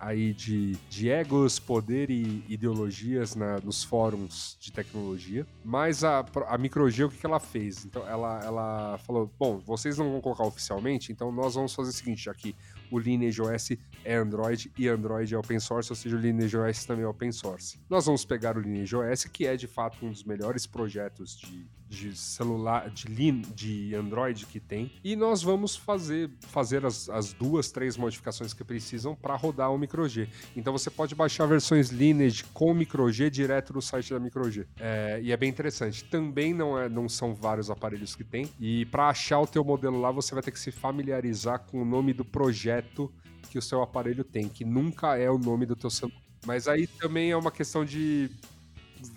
aí 0.00 0.32
de, 0.32 0.72
de 0.88 1.10
egos, 1.10 1.58
poder 1.58 2.10
e 2.10 2.42
ideologias 2.48 3.36
na, 3.36 3.60
nos 3.60 3.84
fóruns 3.84 4.56
de 4.58 4.72
tecnologia. 4.72 5.46
Mas 5.62 6.02
a, 6.02 6.24
a 6.48 6.56
MicroG, 6.56 7.04
o 7.04 7.10
que, 7.10 7.18
que 7.18 7.26
ela 7.26 7.38
fez? 7.38 7.84
Então, 7.84 8.06
ela, 8.08 8.40
ela 8.42 8.98
falou: 8.98 9.30
bom, 9.38 9.58
vocês 9.58 9.98
não 9.98 10.10
vão 10.10 10.20
colocar 10.20 10.44
oficialmente, 10.44 11.12
então 11.12 11.30
nós 11.30 11.54
vamos 11.54 11.74
fazer 11.74 11.90
o 11.90 11.92
seguinte: 11.92 12.30
aqui, 12.30 12.56
o 12.90 12.98
Lineage 12.98 13.42
OS 13.42 13.72
é 14.02 14.16
Android 14.16 14.72
e 14.76 14.88
Android 14.88 15.34
é 15.34 15.38
open 15.38 15.60
source, 15.60 15.92
ou 15.92 15.96
seja, 15.96 16.16
o 16.16 16.18
Lineage 16.18 16.56
OS 16.56 16.86
também 16.86 17.04
é 17.04 17.08
open 17.08 17.30
source. 17.30 17.78
Nós 17.88 18.06
vamos 18.06 18.24
pegar 18.24 18.56
o 18.56 18.60
Lineage 18.60 18.96
OS, 18.96 19.24
que 19.24 19.46
é 19.46 19.54
de 19.54 19.66
fato 19.66 20.04
um 20.04 20.10
dos 20.10 20.24
melhores 20.24 20.66
projetos 20.66 21.36
de, 21.36 21.68
de 21.90 22.16
celular, 22.16 22.88
de, 22.88 23.08
Lin, 23.08 23.42
de 23.54 23.94
Android 23.96 24.46
que 24.46 24.60
tem, 24.60 24.92
e 25.02 25.16
nós 25.16 25.42
vamos 25.42 25.74
fazer, 25.74 26.30
fazer 26.40 26.86
as, 26.86 27.08
as 27.10 27.32
duas, 27.32 27.72
três 27.72 27.96
modificações 27.96 28.54
que 28.54 28.62
precisam 28.62 29.16
para 29.16 29.34
rodar 29.34 29.72
o 29.72 29.76
MicroG. 29.76 30.28
Então 30.56 30.72
você 30.72 30.88
pode 30.88 31.16
baixar 31.16 31.46
versões 31.46 31.90
Lineage 31.90 32.44
com 32.54 32.72
MicroG 32.72 33.28
direto 33.28 33.72
no 33.72 33.82
site 33.82 34.12
da 34.12 34.20
MicroG. 34.20 34.66
É, 34.78 35.20
e 35.20 35.32
é 35.32 35.36
bem 35.36 35.50
interessante. 35.50 36.04
Também 36.04 36.54
não, 36.54 36.78
é, 36.78 36.88
não 36.88 37.08
são 37.08 37.34
vários 37.34 37.70
aparelhos 37.70 38.14
que 38.14 38.22
tem, 38.22 38.48
e 38.60 38.86
para 38.86 39.08
achar 39.08 39.40
o 39.40 39.46
teu 39.46 39.64
modelo 39.64 40.00
lá, 40.00 40.12
você 40.12 40.32
vai 40.32 40.42
ter 40.44 40.52
que 40.52 40.60
se 40.60 40.70
familiarizar 40.70 41.58
com 41.58 41.82
o 41.82 41.84
nome 41.84 42.12
do 42.12 42.24
projeto 42.24 43.12
que 43.50 43.58
o 43.58 43.62
seu 43.62 43.82
aparelho 43.82 44.22
tem, 44.22 44.48
que 44.48 44.64
nunca 44.64 45.16
é 45.16 45.28
o 45.28 45.38
nome 45.38 45.66
do 45.66 45.74
teu 45.74 45.90
celular. 45.90 46.22
Mas 46.46 46.68
aí 46.68 46.86
também 46.86 47.32
é 47.32 47.36
uma 47.36 47.50
questão 47.50 47.84
de 47.84 48.30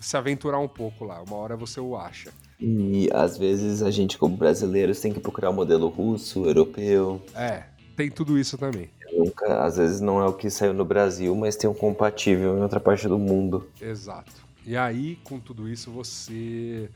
se 0.00 0.16
aventurar 0.16 0.58
um 0.58 0.68
pouco 0.68 1.04
lá. 1.04 1.22
Uma 1.22 1.36
hora 1.36 1.56
você 1.56 1.80
o 1.80 1.96
acha. 1.96 2.32
E 2.60 3.08
às 3.12 3.36
vezes 3.36 3.82
a 3.82 3.90
gente, 3.90 4.16
como 4.16 4.36
brasileiros, 4.36 5.00
tem 5.00 5.12
que 5.12 5.20
procurar 5.20 5.50
o 5.50 5.52
um 5.52 5.56
modelo 5.56 5.88
russo, 5.88 6.44
europeu. 6.46 7.20
É, 7.34 7.64
tem 7.96 8.10
tudo 8.10 8.38
isso 8.38 8.56
também. 8.58 8.90
Nunca, 9.12 9.62
às 9.62 9.76
vezes 9.76 10.00
não 10.00 10.20
é 10.20 10.26
o 10.26 10.32
que 10.32 10.50
saiu 10.50 10.74
no 10.74 10.84
Brasil, 10.84 11.34
mas 11.36 11.56
tem 11.56 11.68
um 11.70 11.74
compatível 11.74 12.58
em 12.58 12.62
outra 12.62 12.80
parte 12.80 13.06
do 13.06 13.18
mundo. 13.18 13.68
Exato. 13.80 14.32
E 14.66 14.76
aí, 14.76 15.16
com 15.22 15.38
tudo 15.38 15.68
isso, 15.68 15.90
você 15.90 16.88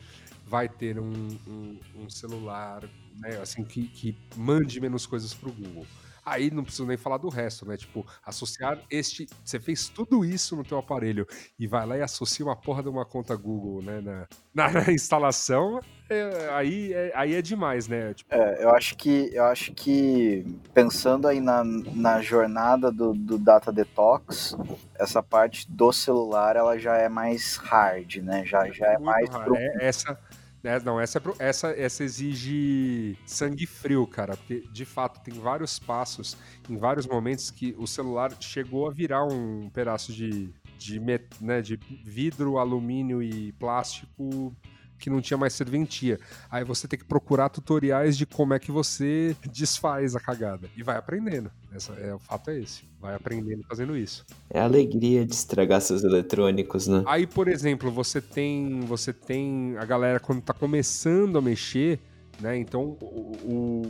vai 0.47 0.69
ter 0.69 0.99
um, 0.99 1.29
um, 1.47 1.77
um 2.03 2.11
celular 2.11 2.83
né, 3.19 3.39
assim 3.43 3.63
que, 3.63 3.87
que 3.87 4.17
mande 4.37 4.81
menos 4.81 5.07
coisas 5.07 5.35
para 5.35 5.49
o 5.49 5.53
Google. 5.53 5.87
Aí 6.31 6.51
não 6.51 6.63
preciso 6.63 6.87
nem 6.87 6.97
falar 6.97 7.19
do 7.19 7.29
resto, 7.29 7.67
né? 7.67 7.77
Tipo, 7.77 8.07
associar 8.25 8.79
este. 8.91 9.27
Você 9.45 9.59
fez 9.59 9.89
tudo 9.89 10.25
isso 10.25 10.57
no 10.57 10.65
teu 10.65 10.79
aparelho 10.79 11.27
e 11.59 11.67
vai 11.67 11.87
lá 11.87 11.97
e 11.97 12.03
associa 12.03 12.45
uma 12.45 12.57
porra 12.57 12.83
de 12.83 12.89
uma 12.89 13.05
conta 13.05 13.35
Google, 13.37 13.83
né? 13.83 14.01
Na, 14.01 14.27
na, 14.55 14.85
na 14.85 14.93
instalação, 14.93 15.81
é, 16.11 16.49
aí, 16.53 16.93
é, 16.95 17.13
aí 17.15 17.35
é 17.35 17.43
demais, 17.43 17.87
né? 17.87 18.15
Tipo... 18.15 18.35
É, 18.35 18.65
eu 18.65 18.71
acho 18.71 18.97
que 18.97 19.31
eu 19.35 19.45
acho 19.45 19.75
que 19.75 20.45
pensando 20.73 21.29
aí 21.29 21.39
na, 21.39 21.63
na 21.63 22.23
jornada 22.23 22.91
do, 22.91 23.13
do 23.13 23.37
Data 23.37 23.71
Detox, 23.71 24.57
essa 24.95 25.23
parte 25.23 25.71
do 25.71 25.93
celular 25.93 26.57
ela 26.57 26.79
já 26.79 26.97
é 26.97 27.11
mais 27.11 27.57
hard, 27.57 28.17
né? 28.17 28.43
Já, 28.47 28.71
já 28.71 28.87
é 28.87 28.99
mais. 28.99 29.29
Pro... 29.29 29.55
É, 29.55 29.77
essa 29.81 30.19
é, 30.65 30.81
não, 30.81 31.01
essa, 31.01 31.19
é 31.19 31.21
pro, 31.21 31.37
essa, 31.39 31.69
essa 31.69 32.03
exige 32.03 33.17
sangue 33.25 33.67
frio, 33.67 34.07
cara, 34.07 34.37
porque 34.37 34.65
de 34.73 34.85
fato 34.85 35.21
tem 35.23 35.39
vários 35.39 35.79
passos, 35.79 36.37
em 36.69 36.77
vários 36.77 37.07
momentos 37.07 37.51
que 37.51 37.75
o 37.79 37.87
celular 37.87 38.33
chegou 38.41 38.89
a 38.89 38.91
virar 38.91 39.25
um 39.25 39.71
pedaço 39.71 40.13
de, 40.13 40.53
de, 40.79 41.01
né, 41.41 41.63
de 41.63 41.77
vidro, 42.05 42.59
alumínio 42.59 43.23
e 43.23 43.53
plástico 43.53 44.55
que 44.99 45.09
não 45.09 45.21
tinha 45.21 45.37
mais 45.37 45.53
serventia. 45.53 46.19
Aí 46.51 46.65
você 46.65 46.89
tem 46.89 46.99
que 46.99 47.05
procurar 47.05 47.49
tutoriais 47.49 48.17
de 48.17 48.27
como 48.27 48.55
é 48.55 48.59
que 48.59 48.71
você 48.71 49.37
desfaz 49.51 50.17
a 50.17 50.21
cagada. 50.21 50.69
E 50.77 50.83
vai 50.83 50.97
aprendendo. 50.97 51.51
Essa, 51.73 51.93
é, 51.95 52.15
o 52.15 52.19
fato 52.19 52.51
é 52.51 52.59
esse. 52.59 52.83
Vai 53.01 53.15
aprendendo 53.15 53.63
fazendo 53.69 53.97
isso. 53.97 54.25
É 54.51 54.61
a 54.61 54.65
alegria 54.65 55.25
de 55.25 55.35
estragar 55.35 55.81
seus 55.81 56.03
eletrônicos, 56.03 56.89
né? 56.89 57.05
Aí, 57.07 57.27
por 57.27 57.49
exemplo, 57.49 57.91
você 57.91 58.21
tem. 58.21 58.81
Você 58.81 59.13
tem 59.13 59.77
a 59.79 59.85
galera 59.85 60.19
quando 60.19 60.43
tá 60.43 60.53
começando 60.53 61.39
a 61.39 61.43
mexer 61.43 62.01
né? 62.41 62.57
Então, 62.57 62.97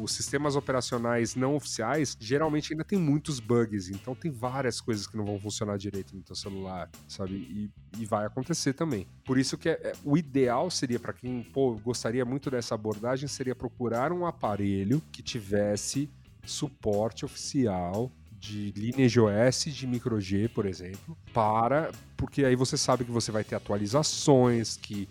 os 0.02 0.12
sistemas 0.12 0.56
operacionais 0.56 1.34
não 1.34 1.54
oficiais 1.56 2.16
geralmente 2.18 2.72
ainda 2.72 2.84
tem 2.84 2.98
muitos 2.98 3.40
bugs, 3.40 3.88
então 3.90 4.14
tem 4.14 4.30
várias 4.30 4.80
coisas 4.80 5.06
que 5.06 5.16
não 5.16 5.24
vão 5.24 5.38
funcionar 5.38 5.76
direito 5.76 6.16
no 6.16 6.22
teu 6.22 6.34
celular, 6.34 6.90
sabe? 7.06 7.34
E, 7.34 7.70
e 7.98 8.04
vai 8.06 8.26
acontecer 8.26 8.72
também. 8.72 9.06
Por 9.24 9.38
isso 9.38 9.56
que 9.58 9.68
é, 9.68 9.72
é, 9.72 9.92
o 10.04 10.16
ideal 10.16 10.70
seria 10.70 10.98
para 10.98 11.12
quem 11.12 11.42
pô, 11.42 11.74
gostaria 11.74 12.24
muito 12.24 12.50
dessa 12.50 12.74
abordagem 12.74 13.28
seria 13.28 13.54
procurar 13.54 14.12
um 14.12 14.26
aparelho 14.26 15.02
que 15.12 15.22
tivesse 15.22 16.10
suporte 16.44 17.24
oficial 17.24 18.10
de 18.38 18.72
Lineage 18.76 19.18
OS 19.18 19.64
de 19.64 19.86
MicroG, 19.86 20.48
por 20.48 20.64
exemplo, 20.64 21.16
para 21.34 21.90
porque 22.16 22.44
aí 22.44 22.56
você 22.56 22.76
sabe 22.76 23.04
que 23.04 23.10
você 23.10 23.30
vai 23.30 23.44
ter 23.44 23.54
atualizações, 23.54 24.76
que 24.76 25.08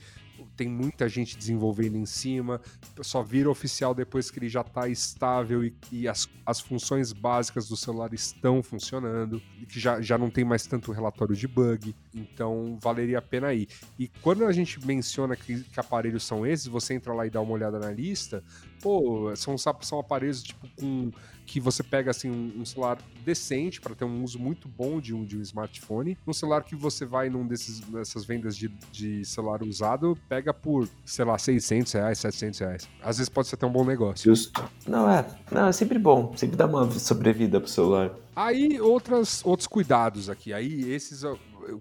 tem 0.57 0.67
muita 0.67 1.07
gente 1.07 1.37
desenvolvendo 1.37 1.95
em 1.95 2.05
cima, 2.05 2.59
só 3.01 3.21
vira 3.21 3.49
oficial 3.49 3.93
depois 3.93 4.31
que 4.31 4.39
ele 4.39 4.49
já 4.49 4.61
está 4.61 4.89
estável 4.89 5.63
e, 5.63 5.73
e, 5.91 6.07
as, 6.07 6.27
as 6.45 6.59
funções 6.59 7.13
básicas 7.13 7.69
do 7.69 7.77
celular 7.77 8.11
estão 8.13 8.63
funcionando, 8.63 9.41
que 9.69 9.79
já, 9.79 10.01
já 10.01 10.17
não 10.17 10.29
tem 10.29 10.43
mais 10.43 10.65
tanto 10.65 10.91
relatório 10.91 11.35
de 11.35 11.47
bug, 11.47 11.95
então 12.19 12.77
valeria 12.81 13.19
a 13.19 13.21
pena 13.21 13.53
ir. 13.53 13.67
E 13.97 14.07
quando 14.21 14.45
a 14.45 14.51
gente 14.51 14.85
menciona 14.85 15.35
que, 15.35 15.63
que 15.63 15.79
aparelhos 15.79 16.23
são 16.23 16.45
esses, 16.45 16.67
você 16.67 16.93
entra 16.93 17.13
lá 17.13 17.25
e 17.25 17.29
dá 17.29 17.41
uma 17.41 17.53
olhada 17.53 17.79
na 17.79 17.91
lista, 17.91 18.43
pô, 18.81 19.35
são, 19.35 19.55
são 19.57 19.99
aparelhos 19.99 20.43
tipo 20.43 20.67
com 20.79 21.11
que 21.47 21.61
você 21.61 21.81
pega 21.81 22.11
assim 22.11 22.29
um, 22.29 22.61
um 22.61 22.65
celular 22.65 22.97
decente 23.23 23.79
para 23.79 23.95
ter 23.95 24.03
um 24.03 24.21
uso 24.21 24.37
muito 24.37 24.67
bom 24.67 24.99
de 24.99 25.13
um, 25.13 25.25
de 25.25 25.37
um 25.37 25.41
smartphone, 25.41 26.17
um 26.27 26.33
celular 26.33 26.63
que 26.63 26.75
você 26.75 27.05
vai 27.05 27.29
num 27.29 27.47
desses 27.47 27.79
dessas 27.79 28.25
vendas 28.25 28.55
de, 28.55 28.67
de 28.91 29.23
celular 29.23 29.63
usado, 29.63 30.17
pega 30.27 30.53
por, 30.53 30.89
sei 31.05 31.23
lá, 31.23 31.37
600 31.37 31.93
reais, 31.93 32.19
700 32.19 32.59
reais. 32.59 32.89
Às 33.01 33.17
vezes 33.17 33.29
pode 33.29 33.47
ser 33.47 33.55
até 33.55 33.65
um 33.65 33.71
bom 33.71 33.85
negócio. 33.85 34.29
Justo. 34.29 34.61
Não 34.85 35.09
é, 35.09 35.25
não, 35.49 35.67
é 35.67 35.71
sempre 35.71 35.97
bom, 35.97 36.33
sempre 36.35 36.57
dá 36.57 36.65
uma 36.65 36.91
sobrevida 36.91 37.61
pro 37.61 37.69
celular. 37.69 38.13
Aí 38.35 38.79
outras, 38.79 39.43
outros 39.45 39.67
cuidados 39.67 40.29
aqui. 40.29 40.53
Aí 40.53 40.91
esses 40.91 41.23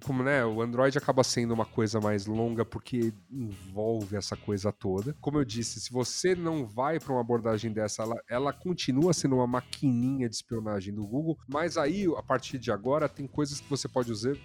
como 0.04 0.22
né, 0.22 0.44
o 0.44 0.60
Android 0.60 0.96
acaba 0.96 1.22
sendo 1.22 1.54
uma 1.54 1.64
coisa 1.64 2.00
mais 2.00 2.26
longa 2.26 2.64
porque 2.64 3.12
envolve 3.30 4.16
essa 4.16 4.36
coisa 4.36 4.72
toda. 4.72 5.14
Como 5.20 5.38
eu 5.38 5.44
disse, 5.44 5.80
se 5.80 5.92
você 5.92 6.34
não 6.34 6.66
vai 6.66 6.98
para 6.98 7.12
uma 7.12 7.20
abordagem 7.20 7.72
dessa, 7.72 8.02
ela, 8.02 8.16
ela 8.28 8.52
continua 8.52 9.12
sendo 9.12 9.36
uma 9.36 9.46
maquininha 9.46 10.28
de 10.28 10.34
espionagem 10.36 10.94
do 10.94 11.06
Google, 11.06 11.38
mas 11.48 11.76
aí, 11.76 12.06
a 12.16 12.22
partir 12.22 12.58
de 12.58 12.70
agora, 12.70 13.08
tem 13.08 13.26
coisas 13.26 13.60
que 13.60 13.68
você 13.68 13.88
pode 13.88 14.10
usar, 14.10 14.36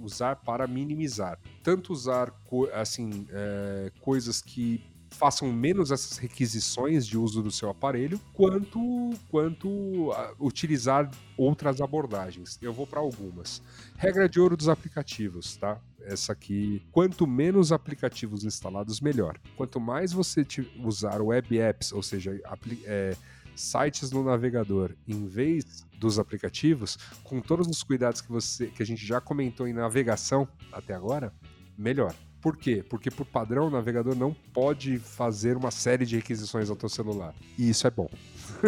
usar 0.00 0.36
para 0.36 0.66
minimizar. 0.66 1.38
Tanto 1.62 1.92
usar 1.92 2.32
assim, 2.72 3.26
é, 3.30 3.92
coisas 4.00 4.40
que 4.40 4.82
façam 5.10 5.50
menos 5.52 5.90
essas 5.90 6.18
requisições 6.18 7.06
de 7.06 7.16
uso 7.16 7.42
do 7.42 7.50
seu 7.50 7.70
aparelho, 7.70 8.20
quanto, 8.32 9.10
quanto 9.30 9.68
uh, 9.68 10.34
utilizar 10.38 11.10
outras 11.36 11.80
abordagens. 11.80 12.58
Eu 12.60 12.72
vou 12.72 12.86
para 12.86 13.00
algumas. 13.00 13.62
Regra 13.98 14.28
de 14.28 14.38
ouro 14.38 14.56
dos 14.56 14.68
aplicativos, 14.68 15.56
tá? 15.56 15.80
Essa 16.00 16.32
aqui, 16.32 16.82
quanto 16.92 17.26
menos 17.26 17.72
aplicativos 17.72 18.44
instalados, 18.44 19.00
melhor. 19.00 19.38
Quanto 19.56 19.80
mais 19.80 20.12
você 20.12 20.46
usar 20.84 21.20
web 21.20 21.58
apps, 21.58 21.92
ou 21.92 22.02
seja, 22.02 22.38
é, 22.84 23.16
sites 23.56 24.10
no 24.10 24.22
navegador 24.22 24.92
em 25.08 25.26
vez 25.26 25.84
dos 25.98 26.18
aplicativos, 26.18 26.98
com 27.24 27.40
todos 27.40 27.66
os 27.68 27.82
cuidados 27.82 28.20
que 28.20 28.30
você 28.30 28.66
que 28.66 28.82
a 28.82 28.86
gente 28.86 29.04
já 29.04 29.20
comentou 29.20 29.66
em 29.66 29.72
navegação 29.72 30.46
até 30.70 30.94
agora, 30.94 31.32
melhor. 31.76 32.14
Por 32.40 32.56
quê? 32.56 32.84
Porque 32.88 33.10
por 33.10 33.26
padrão 33.26 33.66
o 33.66 33.70
navegador 33.70 34.14
não 34.14 34.32
pode 34.52 34.98
fazer 34.98 35.56
uma 35.56 35.70
série 35.70 36.06
de 36.06 36.16
requisições 36.16 36.70
ao 36.70 36.76
teu 36.76 36.88
celular. 36.88 37.34
E 37.58 37.68
isso 37.68 37.86
é 37.86 37.90
bom. 37.90 38.08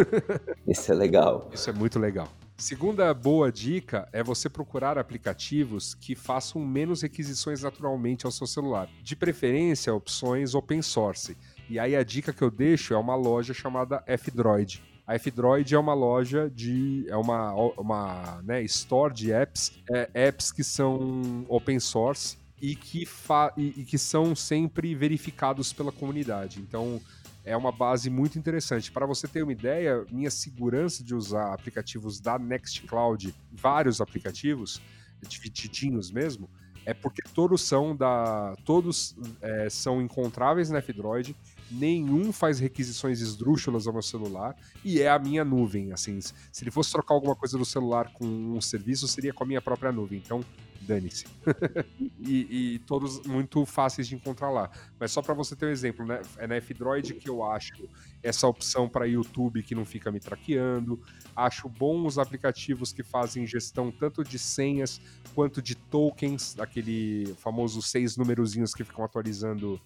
isso 0.67 0.91
é 0.91 0.95
legal. 0.95 1.49
Isso 1.53 1.69
é 1.69 1.73
muito 1.73 1.97
legal. 1.97 2.27
Segunda 2.59 3.13
boa 3.13 3.49
dica 3.49 4.09
é 4.11 4.21
você 4.21 4.49
procurar 4.49 4.97
aplicativos 4.97 5.93
que 5.93 6.13
façam 6.13 6.61
menos 6.65 7.01
requisições 7.01 7.63
naturalmente 7.63 8.25
ao 8.25 8.33
seu 8.33 8.45
celular. 8.45 8.89
De 9.01 9.15
preferência, 9.15 9.93
opções 9.93 10.53
open 10.53 10.81
source. 10.81 11.37
E 11.69 11.79
aí 11.79 11.95
a 11.95 12.03
dica 12.03 12.33
que 12.33 12.41
eu 12.41 12.51
deixo 12.51 12.93
é 12.93 12.97
uma 12.97 13.15
loja 13.15 13.53
chamada 13.53 14.03
F-Droid. 14.05 14.83
A 15.07 15.15
F-Droid 15.15 15.73
é 15.73 15.79
uma 15.79 15.93
loja 15.93 16.51
de. 16.53 17.05
é 17.07 17.15
uma, 17.15 17.53
uma 17.53 18.41
né, 18.43 18.61
store 18.63 19.13
de 19.13 19.31
apps, 19.31 19.71
é, 19.89 20.09
apps 20.13 20.51
que 20.51 20.63
são 20.63 21.45
open 21.47 21.79
source 21.79 22.37
e 22.61 22.75
que, 22.75 23.05
fa 23.05 23.53
e, 23.55 23.73
e 23.77 23.85
que 23.85 23.97
são 23.97 24.35
sempre 24.35 24.93
verificados 24.93 25.71
pela 25.71 25.93
comunidade. 25.93 26.59
Então, 26.59 27.01
é 27.49 27.57
uma 27.57 27.71
base 27.71 28.11
muito 28.11 28.37
interessante. 28.37 28.91
Para 28.91 29.07
você 29.07 29.27
ter 29.27 29.41
uma 29.41 29.51
ideia, 29.51 30.05
minha 30.11 30.29
segurança 30.29 31.03
de 31.03 31.15
usar 31.15 31.51
aplicativos 31.51 32.19
da 32.19 32.37
Nextcloud, 32.37 33.33
vários 33.51 33.99
aplicativos, 33.99 34.79
divididinhos 35.27 36.11
mesmo, 36.11 36.47
é 36.85 36.93
porque 36.93 37.23
todos 37.33 37.61
são 37.61 37.95
da. 37.95 38.55
Todos 38.63 39.15
é, 39.41 39.67
são 39.67 39.99
encontráveis 39.99 40.69
na 40.69 40.77
F-Droid, 40.77 41.35
nenhum 41.71 42.31
faz 42.31 42.59
requisições 42.59 43.21
esdrúxulas 43.21 43.87
ao 43.87 43.93
meu 43.93 44.01
celular 44.01 44.55
e 44.83 45.01
é 45.01 45.09
a 45.09 45.19
minha 45.19 45.43
nuvem. 45.43 45.91
Assim, 45.91 46.19
se 46.21 46.33
ele 46.63 46.71
fosse 46.71 46.91
trocar 46.91 47.13
alguma 47.13 47.35
coisa 47.35 47.57
do 47.57 47.65
celular 47.65 48.11
com 48.13 48.25
um 48.25 48.61
serviço, 48.61 49.07
seria 49.07 49.33
com 49.33 49.43
a 49.43 49.47
minha 49.47 49.61
própria 49.61 49.91
nuvem. 49.91 50.21
Então, 50.23 50.43
dane-se. 50.81 51.25
e, 52.19 52.75
e, 52.75 52.79
todos 52.79 53.21
muito 53.25 53.65
fáceis 53.65 54.07
de 54.07 54.15
encontrar 54.15 54.49
lá. 54.49 54.71
Mas 54.99 55.11
só 55.11 55.21
para 55.21 55.33
você 55.33 55.55
ter 55.55 55.67
um 55.67 55.69
exemplo, 55.69 56.05
né? 56.05 56.21
É 56.37 56.47
na 56.47 56.55
F-Droid 56.55 57.13
que 57.13 57.29
eu 57.29 57.43
acho 57.43 57.87
essa 58.23 58.47
opção 58.47 58.89
para 58.89 59.05
YouTube 59.05 59.63
que 59.63 59.75
não 59.75 59.85
fica 59.85 60.11
me 60.11 60.19
traqueando. 60.19 60.99
Acho 61.35 61.69
bom 61.69 62.05
os 62.05 62.17
aplicativos 62.17 62.91
que 62.91 63.03
fazem 63.03 63.45
gestão 63.45 63.91
tanto 63.91 64.23
de 64.23 64.39
senhas 64.39 64.99
quanto 65.35 65.61
de 65.61 65.75
tokens, 65.75 66.57
aquele 66.59 67.33
famoso 67.37 67.81
seis 67.81 68.17
numerozinhos 68.17 68.73
que 68.73 68.83
ficam 68.83 69.05
atualizando 69.05 69.79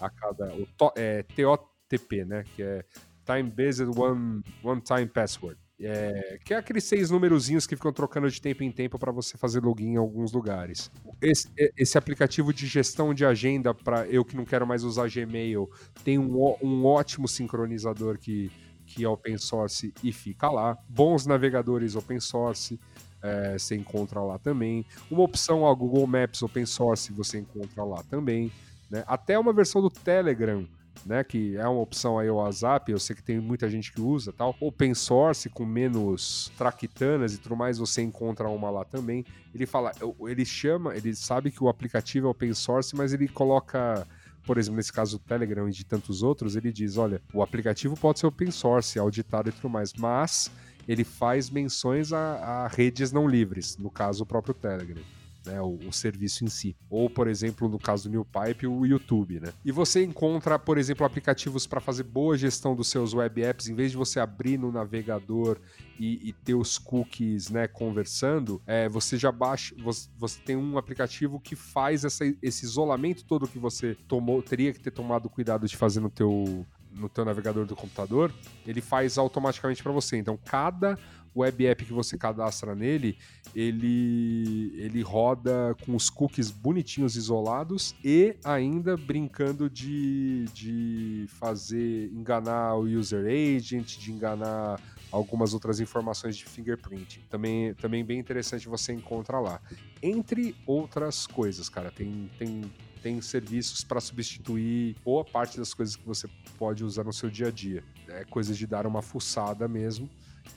a 0.00 0.10
cada. 0.10 0.54
O 0.54 0.66
to, 0.76 0.92
é, 0.96 1.22
TOTP, 1.22 2.24
né? 2.24 2.44
Que 2.54 2.62
é 2.62 2.84
Time 3.24 3.50
Based 3.50 3.86
One, 3.96 4.42
one 4.62 4.80
Time 4.80 5.06
Password. 5.06 5.58
É, 5.82 6.38
que 6.44 6.52
é 6.52 6.58
aqueles 6.58 6.84
seis 6.84 7.10
numerozinhos 7.10 7.66
que 7.66 7.74
ficam 7.74 7.92
trocando 7.92 8.30
de 8.30 8.40
tempo 8.40 8.62
em 8.62 8.70
tempo 8.70 8.98
para 8.98 9.10
você 9.10 9.38
fazer 9.38 9.62
login 9.64 9.92
em 9.92 9.96
alguns 9.96 10.30
lugares. 10.30 10.90
Esse, 11.22 11.48
esse 11.76 11.96
aplicativo 11.96 12.52
de 12.52 12.66
gestão 12.66 13.14
de 13.14 13.24
agenda, 13.24 13.72
para 13.72 14.06
eu 14.06 14.22
que 14.22 14.36
não 14.36 14.44
quero 14.44 14.66
mais 14.66 14.84
usar 14.84 15.08
Gmail, 15.08 15.70
tem 16.04 16.18
um, 16.18 16.54
um 16.62 16.84
ótimo 16.84 17.26
sincronizador 17.26 18.18
que, 18.18 18.52
que 18.84 19.04
é 19.04 19.08
open 19.08 19.38
source 19.38 19.94
e 20.04 20.12
fica 20.12 20.50
lá. 20.50 20.76
Bons 20.86 21.24
navegadores 21.24 21.96
open 21.96 22.20
source. 22.20 22.78
É, 23.22 23.58
você 23.58 23.74
encontra 23.74 24.20
lá 24.20 24.38
também. 24.38 24.84
Uma 25.10 25.22
opção 25.22 25.64
ao 25.64 25.74
Google 25.74 26.06
Maps 26.06 26.42
open 26.42 26.66
source 26.66 27.12
você 27.12 27.38
encontra 27.38 27.84
lá 27.84 28.02
também. 28.02 28.52
Né? 28.90 29.04
Até 29.06 29.38
uma 29.38 29.52
versão 29.52 29.80
do 29.80 29.88
Telegram 29.88 30.66
né, 31.04 31.24
que 31.24 31.56
é 31.56 31.66
uma 31.66 31.80
opção 31.80 32.18
aí 32.18 32.28
o 32.28 32.36
WhatsApp, 32.36 32.90
eu 32.90 32.98
sei 32.98 33.16
que 33.16 33.22
tem 33.22 33.40
muita 33.40 33.68
gente 33.68 33.92
que 33.92 34.00
usa, 34.00 34.32
tal. 34.32 34.54
Open 34.60 34.94
source 34.94 35.48
com 35.48 35.64
menos 35.64 36.50
traquitanas 36.56 37.34
e 37.34 37.38
tudo 37.38 37.56
mais, 37.56 37.78
você 37.78 38.02
encontra 38.02 38.48
uma 38.48 38.70
lá 38.70 38.84
também. 38.84 39.24
Ele 39.54 39.66
fala, 39.66 39.92
ele 40.28 40.44
chama, 40.44 40.94
ele 40.94 41.14
sabe 41.14 41.50
que 41.50 41.62
o 41.62 41.68
aplicativo 41.68 42.26
é 42.26 42.30
open 42.30 42.52
source, 42.54 42.94
mas 42.94 43.12
ele 43.12 43.28
coloca 43.28 44.06
por 44.46 44.56
exemplo, 44.56 44.78
nesse 44.78 44.92
caso 44.92 45.16
o 45.16 45.20
Telegram 45.20 45.68
e 45.68 45.70
de 45.70 45.84
tantos 45.84 46.22
outros, 46.22 46.56
ele 46.56 46.72
diz: 46.72 46.96
olha, 46.96 47.20
o 47.32 47.42
aplicativo 47.42 47.94
pode 47.94 48.18
ser 48.18 48.26
open 48.26 48.50
source, 48.50 48.98
auditado 48.98 49.50
e 49.50 49.52
tudo 49.52 49.68
mais, 49.68 49.92
mas 49.92 50.50
ele 50.88 51.04
faz 51.04 51.50
menções 51.50 52.10
a, 52.10 52.64
a 52.64 52.68
redes 52.68 53.12
não 53.12 53.28
livres, 53.28 53.76
no 53.76 53.90
caso 53.90 54.22
o 54.22 54.26
próprio 54.26 54.54
Telegram 54.54 55.02
né, 55.44 55.60
o, 55.60 55.78
o, 55.86 55.92
serviço 55.92 56.44
em 56.44 56.48
si. 56.48 56.76
Ou, 56.88 57.08
por 57.08 57.28
exemplo, 57.28 57.68
no 57.68 57.78
caso 57.78 58.08
do 58.08 58.12
NewPipe, 58.12 58.66
o 58.66 58.84
YouTube, 58.84 59.40
né? 59.40 59.52
E 59.64 59.72
você 59.72 60.04
encontra, 60.04 60.58
por 60.58 60.78
exemplo, 60.78 61.04
aplicativos 61.04 61.66
para 61.66 61.80
fazer 61.80 62.04
boa 62.04 62.36
gestão 62.36 62.74
dos 62.74 62.88
seus 62.88 63.14
web 63.14 63.42
apps, 63.42 63.68
em 63.68 63.74
vez 63.74 63.90
de 63.90 63.96
você 63.96 64.20
abrir 64.20 64.58
no 64.58 64.70
navegador 64.70 65.58
e, 65.98 66.28
e 66.28 66.32
ter 66.32 66.54
os 66.54 66.78
cookies, 66.78 67.50
né, 67.50 67.68
conversando, 67.68 68.60
é, 68.66 68.88
você 68.88 69.16
já 69.18 69.30
baixa, 69.30 69.74
você, 69.82 70.08
você, 70.18 70.40
tem 70.40 70.56
um 70.56 70.78
aplicativo 70.78 71.38
que 71.38 71.54
faz 71.54 72.04
essa, 72.04 72.24
esse 72.42 72.64
isolamento 72.64 73.24
todo 73.24 73.46
que 73.46 73.58
você 73.58 73.94
tomou, 74.08 74.42
teria 74.42 74.72
que 74.72 74.80
ter 74.80 74.90
tomado 74.90 75.28
cuidado 75.28 75.66
de 75.66 75.76
fazer 75.76 76.00
no 76.00 76.10
teu 76.10 76.66
no 76.92 77.08
teu 77.08 77.24
navegador 77.24 77.64
do 77.66 77.76
computador, 77.76 78.32
ele 78.66 78.80
faz 78.80 79.16
automaticamente 79.16 79.82
para 79.82 79.92
você. 79.92 80.16
Então, 80.16 80.36
cada 80.36 80.98
web 81.34 81.66
app 81.66 81.84
que 81.84 81.92
você 81.92 82.18
cadastra 82.18 82.74
nele, 82.74 83.16
ele, 83.54 84.72
ele 84.76 85.02
roda 85.02 85.76
com 85.84 85.94
os 85.94 86.10
cookies 86.10 86.50
bonitinhos 86.50 87.16
isolados 87.16 87.94
e 88.04 88.36
ainda 88.44 88.96
brincando 88.96 89.68
de, 89.68 90.44
de 90.52 91.26
fazer 91.28 92.10
enganar 92.12 92.74
o 92.74 92.82
user 92.82 93.26
agent, 93.26 93.98
de 93.98 94.12
enganar 94.12 94.80
algumas 95.10 95.54
outras 95.54 95.80
informações 95.80 96.36
de 96.36 96.44
fingerprint. 96.44 97.20
Também, 97.28 97.74
também 97.74 98.04
bem 98.04 98.18
interessante 98.18 98.68
você 98.68 98.92
encontrar 98.92 99.40
lá. 99.40 99.60
Entre 100.02 100.54
outras 100.66 101.26
coisas, 101.26 101.68
cara, 101.68 101.90
tem, 101.90 102.30
tem 102.38 102.62
tem 103.02 103.20
serviços 103.20 103.82
para 103.82 103.98
substituir 103.98 104.94
boa 105.02 105.24
parte 105.24 105.56
das 105.56 105.72
coisas 105.72 105.96
que 105.96 106.06
você 106.06 106.28
pode 106.58 106.84
usar 106.84 107.02
no 107.04 107.14
seu 107.14 107.30
dia 107.30 107.48
a 107.48 107.50
dia. 107.50 107.82
É 108.08 108.24
coisa 108.24 108.52
de 108.54 108.66
dar 108.66 108.86
uma 108.86 109.00
fuçada 109.00 109.66
mesmo 109.66 110.08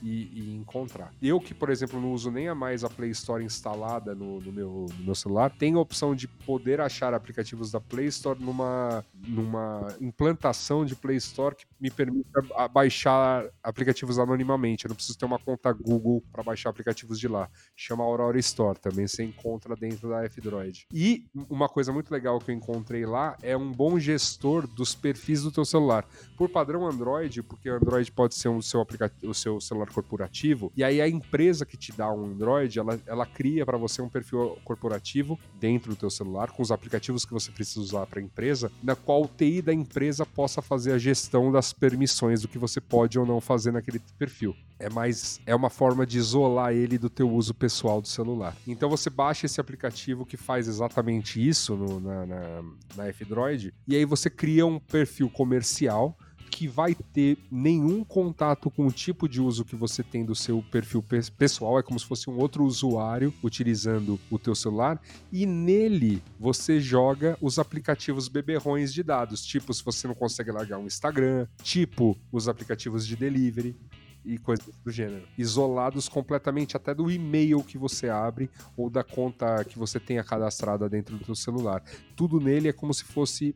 e, 0.02 0.30
e, 0.32 0.54
encontrar. 0.54 1.12
Eu 1.22 1.40
que, 1.40 1.54
por 1.54 1.70
exemplo, 1.70 2.00
não 2.00 2.12
uso 2.12 2.30
nem 2.30 2.48
a 2.48 2.54
mais 2.54 2.84
a 2.84 2.90
Play 2.90 3.10
Store 3.10 3.44
instalada 3.44 4.14
no, 4.14 4.40
no, 4.40 4.52
meu, 4.52 4.86
no 4.98 5.04
meu 5.04 5.14
celular, 5.14 5.50
tenho 5.50 5.78
a 5.78 5.82
opção 5.82 6.14
de 6.14 6.28
poder 6.28 6.80
achar 6.80 7.14
aplicativos 7.14 7.70
da 7.70 7.80
Play 7.80 8.06
Store 8.06 8.40
numa, 8.40 9.04
numa 9.26 9.94
implantação 10.00 10.84
de 10.84 10.94
Play 10.94 11.16
Store 11.16 11.54
que 11.54 11.66
me 11.80 11.90
permite 11.90 12.28
baixar 12.72 13.44
aplicativos 13.62 14.18
anonimamente. 14.18 14.84
Eu 14.84 14.90
não 14.90 14.96
preciso 14.96 15.18
ter 15.18 15.24
uma 15.24 15.38
conta 15.38 15.72
Google 15.72 16.22
para 16.32 16.42
baixar 16.42 16.70
aplicativos 16.70 17.18
de 17.18 17.28
lá. 17.28 17.48
Chama 17.76 18.04
Aurora 18.04 18.38
Store, 18.38 18.78
também 18.78 19.06
você 19.06 19.24
encontra 19.24 19.74
dentro 19.76 20.08
da 20.08 20.24
F-Droid. 20.24 20.86
E 20.92 21.26
uma 21.48 21.68
coisa 21.68 21.92
muito 21.92 22.10
legal 22.10 22.38
que 22.38 22.50
eu 22.50 22.54
encontrei 22.54 23.06
lá 23.06 23.36
é 23.42 23.56
um 23.56 23.72
bom 23.72 23.98
gestor 23.98 24.66
dos 24.66 24.94
perfis 24.94 25.42
do 25.42 25.52
teu 25.52 25.64
celular. 25.64 26.06
Por 26.36 26.48
padrão 26.48 26.86
Android, 26.86 27.42
porque 27.42 27.68
Android 27.68 28.10
pode 28.12 28.34
ser 28.34 28.48
o 28.48 28.62
seu, 28.62 28.80
aplicativo, 28.80 29.30
o 29.30 29.34
seu 29.34 29.60
celular 29.60 29.83
corporativo, 29.92 30.72
e 30.76 30.82
aí 30.82 31.00
a 31.00 31.08
empresa 31.08 31.64
que 31.66 31.76
te 31.76 31.92
dá 31.92 32.12
um 32.12 32.26
Android, 32.26 32.78
ela, 32.78 33.00
ela 33.06 33.26
cria 33.26 33.64
para 33.64 33.76
você 33.76 34.00
um 34.02 34.08
perfil 34.08 34.58
corporativo 34.64 35.38
dentro 35.58 35.90
do 35.90 35.96
teu 35.96 36.10
celular, 36.10 36.50
com 36.50 36.62
os 36.62 36.70
aplicativos 36.70 37.24
que 37.24 37.32
você 37.32 37.50
precisa 37.50 37.80
usar 37.80 38.06
para 38.06 38.20
a 38.20 38.22
empresa, 38.22 38.70
na 38.82 38.94
qual 38.94 39.22
o 39.22 39.28
TI 39.28 39.62
da 39.62 39.72
empresa 39.72 40.24
possa 40.24 40.62
fazer 40.62 40.92
a 40.92 40.98
gestão 40.98 41.50
das 41.50 41.72
permissões 41.72 42.42
do 42.42 42.48
que 42.48 42.58
você 42.58 42.80
pode 42.80 43.18
ou 43.18 43.26
não 43.26 43.40
fazer 43.40 43.72
naquele 43.72 44.00
perfil. 44.18 44.54
É 44.78 44.90
mais 44.90 45.40
é 45.46 45.54
uma 45.54 45.70
forma 45.70 46.04
de 46.04 46.18
isolar 46.18 46.72
ele 46.72 46.98
do 46.98 47.08
teu 47.08 47.30
uso 47.30 47.54
pessoal 47.54 48.00
do 48.00 48.08
celular. 48.08 48.56
Então 48.66 48.90
você 48.90 49.08
baixa 49.08 49.46
esse 49.46 49.60
aplicativo 49.60 50.26
que 50.26 50.36
faz 50.36 50.66
exatamente 50.66 51.46
isso 51.46 51.76
no, 51.76 52.00
na, 52.00 52.26
na, 52.26 52.62
na 52.96 53.06
F-Droid, 53.08 53.72
e 53.86 53.96
aí 53.96 54.04
você 54.04 54.28
cria 54.28 54.66
um 54.66 54.78
perfil 54.78 55.30
comercial 55.30 56.16
que 56.50 56.68
vai 56.68 56.94
ter 56.94 57.38
nenhum 57.50 58.04
contato 58.04 58.70
com 58.70 58.86
o 58.86 58.92
tipo 58.92 59.28
de 59.28 59.40
uso 59.40 59.64
que 59.64 59.74
você 59.74 60.02
tem 60.02 60.24
do 60.24 60.34
seu 60.34 60.62
perfil 60.70 61.04
pessoal, 61.36 61.78
é 61.78 61.82
como 61.82 61.98
se 61.98 62.06
fosse 62.06 62.30
um 62.30 62.36
outro 62.38 62.64
usuário 62.64 63.32
utilizando 63.42 64.18
o 64.30 64.38
teu 64.38 64.54
celular, 64.54 65.00
e 65.32 65.46
nele 65.46 66.22
você 66.38 66.80
joga 66.80 67.36
os 67.40 67.58
aplicativos 67.58 68.28
beberrões 68.28 68.92
de 68.92 69.02
dados, 69.02 69.44
tipo 69.44 69.72
se 69.72 69.84
você 69.84 70.06
não 70.06 70.14
consegue 70.14 70.50
largar 70.50 70.78
um 70.78 70.86
Instagram, 70.86 71.46
tipo 71.62 72.16
os 72.30 72.48
aplicativos 72.48 73.06
de 73.06 73.16
delivery, 73.16 73.76
e 74.24 74.38
coisas 74.38 74.66
do 74.84 74.90
gênero. 74.90 75.26
Isolados 75.36 76.08
completamente 76.08 76.76
até 76.76 76.94
do 76.94 77.10
e-mail 77.10 77.62
que 77.62 77.76
você 77.76 78.08
abre 78.08 78.50
ou 78.76 78.88
da 78.88 79.04
conta 79.04 79.64
que 79.64 79.78
você 79.78 80.00
tenha 80.00 80.24
cadastrada 80.24 80.88
dentro 80.88 81.16
do 81.16 81.24
seu 81.24 81.34
celular. 81.34 81.82
Tudo 82.16 82.40
nele 82.40 82.68
é 82.68 82.72
como 82.72 82.94
se 82.94 83.04
fosse 83.04 83.54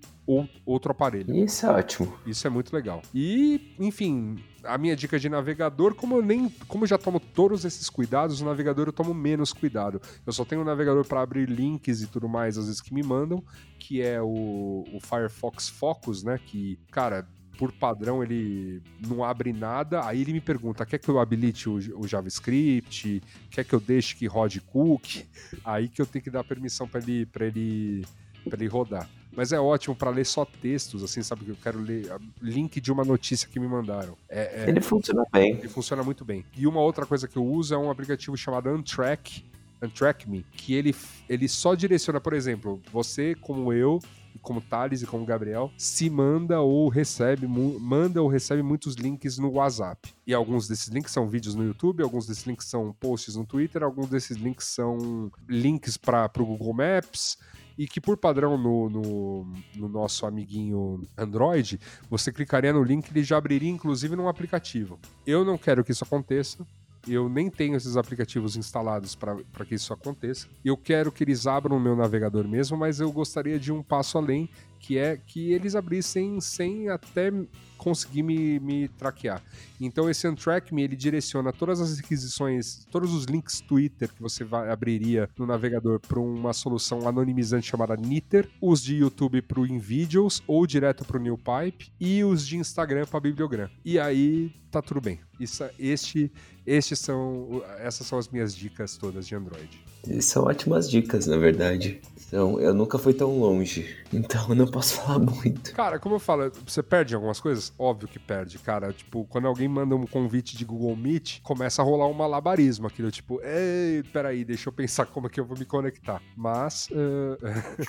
outro 0.66 0.93
aparelho. 0.93 1.35
Isso 1.35 1.65
é 1.66 1.70
ótimo. 1.70 2.15
Isso 2.27 2.47
é 2.47 2.51
muito 2.51 2.74
legal. 2.74 3.01
E, 3.15 3.74
enfim, 3.78 4.36
a 4.62 4.77
minha 4.77 4.95
dica 4.95 5.19
de 5.19 5.28
navegador, 5.28 5.95
como 5.95 6.16
eu 6.16 6.23
nem, 6.23 6.49
como 6.66 6.85
eu 6.85 6.89
já 6.89 6.99
tomo 6.99 7.19
todos 7.19 7.65
esses 7.65 7.89
cuidados, 7.89 8.40
o 8.40 8.45
navegador 8.45 8.89
eu 8.89 8.93
tomo 8.93 9.15
menos 9.15 9.53
cuidado. 9.53 10.01
Eu 10.27 10.32
só 10.32 10.45
tenho 10.45 10.61
um 10.61 10.65
navegador 10.65 11.07
para 11.07 11.23
abrir 11.23 11.49
links 11.49 12.03
e 12.03 12.07
tudo 12.07 12.28
mais, 12.28 12.59
às 12.59 12.66
vezes 12.66 12.81
que 12.81 12.93
me 12.93 13.03
mandam, 13.03 13.43
que 13.78 14.03
é 14.03 14.20
o, 14.20 14.85
o 14.93 15.01
Firefox 15.01 15.69
Focus, 15.69 16.23
né? 16.23 16.39
Que, 16.45 16.78
cara, 16.90 17.27
por 17.59 17.72
padrão, 17.72 18.22
ele 18.22 18.80
não 19.05 19.24
abre 19.24 19.52
nada. 19.52 20.06
Aí 20.06 20.22
ele 20.22 20.32
me 20.32 20.40
pergunta: 20.40 20.86
quer 20.86 20.98
que 20.98 21.09
eu 21.09 21.18
habilite 21.18 21.68
o, 21.68 21.74
o 21.98 22.06
JavaScript? 22.06 23.20
Quer 23.51 23.64
que 23.64 23.74
eu 23.74 23.80
deixe 23.80 24.14
que 24.14 24.26
rode 24.26 24.60
cookie? 24.60 25.26
Aí 25.64 25.89
que 25.89 26.01
eu 26.01 26.06
tenho 26.06 26.22
que 26.22 26.30
dar 26.30 26.44
permissão 26.44 26.86
para 26.86 27.01
ele, 27.01 27.26
pra 27.26 27.47
ele, 27.47 28.06
ele 28.47 28.66
rodar. 28.68 29.10
Mas 29.36 29.52
é 29.52 29.60
ótimo 29.60 29.94
para 29.94 30.10
ler 30.10 30.24
só 30.24 30.44
textos, 30.44 31.02
assim, 31.02 31.22
sabe? 31.22 31.44
Que 31.44 31.51
eu 31.51 31.59
quero 31.62 31.80
ler 31.80 32.10
link 32.40 32.80
de 32.80 32.90
uma 32.90 33.05
notícia 33.05 33.48
que 33.48 33.60
me 33.60 33.68
mandaram. 33.68 34.16
É, 34.28 34.64
é, 34.64 34.68
ele 34.68 34.80
funciona 34.80 35.24
bem. 35.32 35.52
Ele 35.52 35.68
funciona 35.68 36.02
muito 36.02 36.24
bem. 36.24 36.44
E 36.56 36.66
uma 36.66 36.80
outra 36.80 37.05
coisa 37.05 37.28
que 37.28 37.36
eu 37.36 37.44
uso 37.44 37.74
é 37.74 37.78
um 37.78 37.90
aplicativo 37.90 38.36
chamado 38.36 38.70
Untrack, 38.70 39.44
Untrack 39.82 40.28
Me, 40.28 40.44
que 40.52 40.74
ele, 40.74 40.94
ele 41.28 41.48
só 41.48 41.74
direciona, 41.74 42.20
por 42.20 42.32
exemplo, 42.32 42.80
você, 42.90 43.35
como 43.35 43.72
eu, 43.72 44.01
como 44.49 44.62
Thales 44.62 45.03
e 45.03 45.07
como 45.07 45.27
Gabriel, 45.27 45.70
se 45.77 46.09
manda 46.09 46.59
ou 46.62 46.89
recebe, 46.89 47.47
manda 47.47 48.23
ou 48.23 48.29
recebe 48.29 48.62
muitos 48.62 48.95
links 48.95 49.37
no 49.37 49.51
WhatsApp. 49.51 50.15
E 50.27 50.33
alguns 50.33 50.66
desses 50.66 50.89
links 50.89 51.12
são 51.12 51.29
vídeos 51.29 51.55
no 51.55 51.62
YouTube, 51.62 52.03
alguns 52.03 52.27
desses 52.27 52.47
links 52.47 52.66
são 52.66 52.95
posts 52.99 53.37
no 53.37 53.45
Twitter, 53.45 53.83
alguns 53.83 54.09
desses 54.09 54.39
links 54.39 54.65
são 54.65 55.31
links 55.47 55.99
para 55.99 56.31
o 56.39 56.47
Google 56.47 56.73
Maps 56.73 57.37
e 57.77 57.87
que 57.87 58.01
por 58.01 58.16
padrão 58.16 58.57
no, 58.57 58.89
no, 58.89 59.53
no, 59.77 59.89
nosso 59.89 60.25
amiguinho 60.25 61.03
Android, 61.16 61.79
você 62.09 62.33
clicaria 62.33 62.73
no 62.73 62.83
link 62.83 63.07
e 63.07 63.12
ele 63.12 63.23
já 63.23 63.37
abriria 63.37 63.70
inclusive 63.70 64.16
num 64.16 64.29
aplicativo. 64.29 64.99
Eu 65.27 65.45
não 65.45 65.59
quero 65.59 65.85
que 65.85 65.93
isso 65.93 66.05
aconteça, 66.05 66.66
eu 67.12 67.28
nem 67.28 67.51
tenho 67.51 67.76
esses 67.76 67.97
aplicativos 67.97 68.56
instalados 68.56 69.14
para 69.14 69.64
que 69.66 69.74
isso 69.74 69.93
aconteça. 69.93 70.47
Eu 70.64 70.76
quero 70.76 71.10
que 71.10 71.24
eles 71.24 71.47
abram 71.47 71.76
o 71.76 71.80
meu 71.80 71.97
navegador 71.97 72.47
mesmo, 72.47 72.76
mas 72.76 73.01
eu 73.01 73.10
gostaria 73.10 73.59
de 73.59 73.72
um 73.72 73.82
passo 73.82 74.18
além, 74.18 74.48
que 74.78 74.97
é 74.98 75.16
que 75.16 75.52
eles 75.52 75.74
abrissem 75.74 76.40
sem 76.40 76.89
até 76.89 77.30
conseguir 77.78 78.22
me, 78.22 78.60
me 78.60 78.88
traquear. 78.88 79.42
Então 79.80 80.10
esse 80.10 80.26
Untrack 80.28 80.74
Me, 80.74 80.82
ele 80.82 80.96
direciona 80.96 81.52
todas 81.52 81.80
as 81.80 81.96
requisições, 81.96 82.84
todos 82.90 83.14
os 83.14 83.24
links 83.24 83.60
Twitter 83.60 84.12
que 84.12 84.20
você 84.20 84.44
vai, 84.44 84.70
abriria 84.70 85.30
no 85.38 85.46
navegador 85.46 86.00
para 86.00 86.18
uma 86.18 86.52
solução 86.52 87.09
anonimizante 87.09 87.70
chamada 87.70 87.96
Niter, 87.96 88.48
os 88.60 88.82
de 88.82 88.96
YouTube 88.96 89.40
para 89.42 89.60
o 89.60 89.66
InVideos 89.66 90.42
ou 90.46 90.66
direto 90.66 91.05
para 91.05 91.16
o 91.16 91.20
NewPipe 91.20 91.92
e 92.00 92.24
os 92.24 92.46
de 92.46 92.56
Instagram 92.56 93.06
para 93.06 93.20
Bibliogram. 93.20 93.70
E 93.84 93.98
aí 93.98 94.52
tá 94.70 94.82
tudo 94.82 95.00
bem. 95.00 95.20
Isso, 95.38 95.64
este, 95.78 96.32
estes 96.66 96.98
são, 96.98 97.62
essas 97.78 98.06
são 98.06 98.18
as 98.18 98.28
minhas 98.28 98.55
dicas 98.55 98.96
todas 98.96 99.26
de 99.26 99.34
Android. 99.34 99.82
São 100.20 100.44
ótimas 100.44 100.90
dicas, 100.90 101.26
na 101.26 101.36
verdade. 101.36 102.00
Então, 102.26 102.60
eu 102.60 102.74
nunca 102.74 102.98
fui 102.98 103.14
tão 103.14 103.38
longe, 103.38 103.96
então 104.12 104.50
eu 104.50 104.55
não 104.55 104.66
posso 104.66 104.94
falar 105.00 105.18
muito. 105.18 105.72
Cara, 105.72 105.98
como 105.98 106.16
eu 106.16 106.18
falo, 106.18 106.50
você 106.66 106.82
perde 106.82 107.14
algumas 107.14 107.40
coisas? 107.40 107.68
Óbvio 107.78 108.09
que 108.09 108.19
perde, 108.19 108.59
cara. 108.59 108.93
Tipo, 108.93 109.24
quando 109.24 109.47
alguém 109.47 109.69
manda 109.69 109.95
um 109.95 110.07
convite 110.07 110.57
de 110.57 110.65
Google 110.65 110.95
Meet, 110.97 111.40
começa 111.43 111.82
a 111.82 111.85
rolar 111.85 112.07
um 112.07 112.12
malabarismo 112.12 112.86
aquilo, 112.86 113.11
tipo, 113.11 113.40
ei, 113.43 114.03
peraí, 114.12 114.45
deixa 114.45 114.69
eu 114.69 114.73
pensar 114.73 115.07
como 115.07 115.27
é 115.27 115.31
que 115.31 115.40
eu 115.40 115.45
vou 115.45 115.59
me 115.59 115.65
conectar. 115.65 116.23
Mas. 116.36 116.89
Uh... 116.90 117.39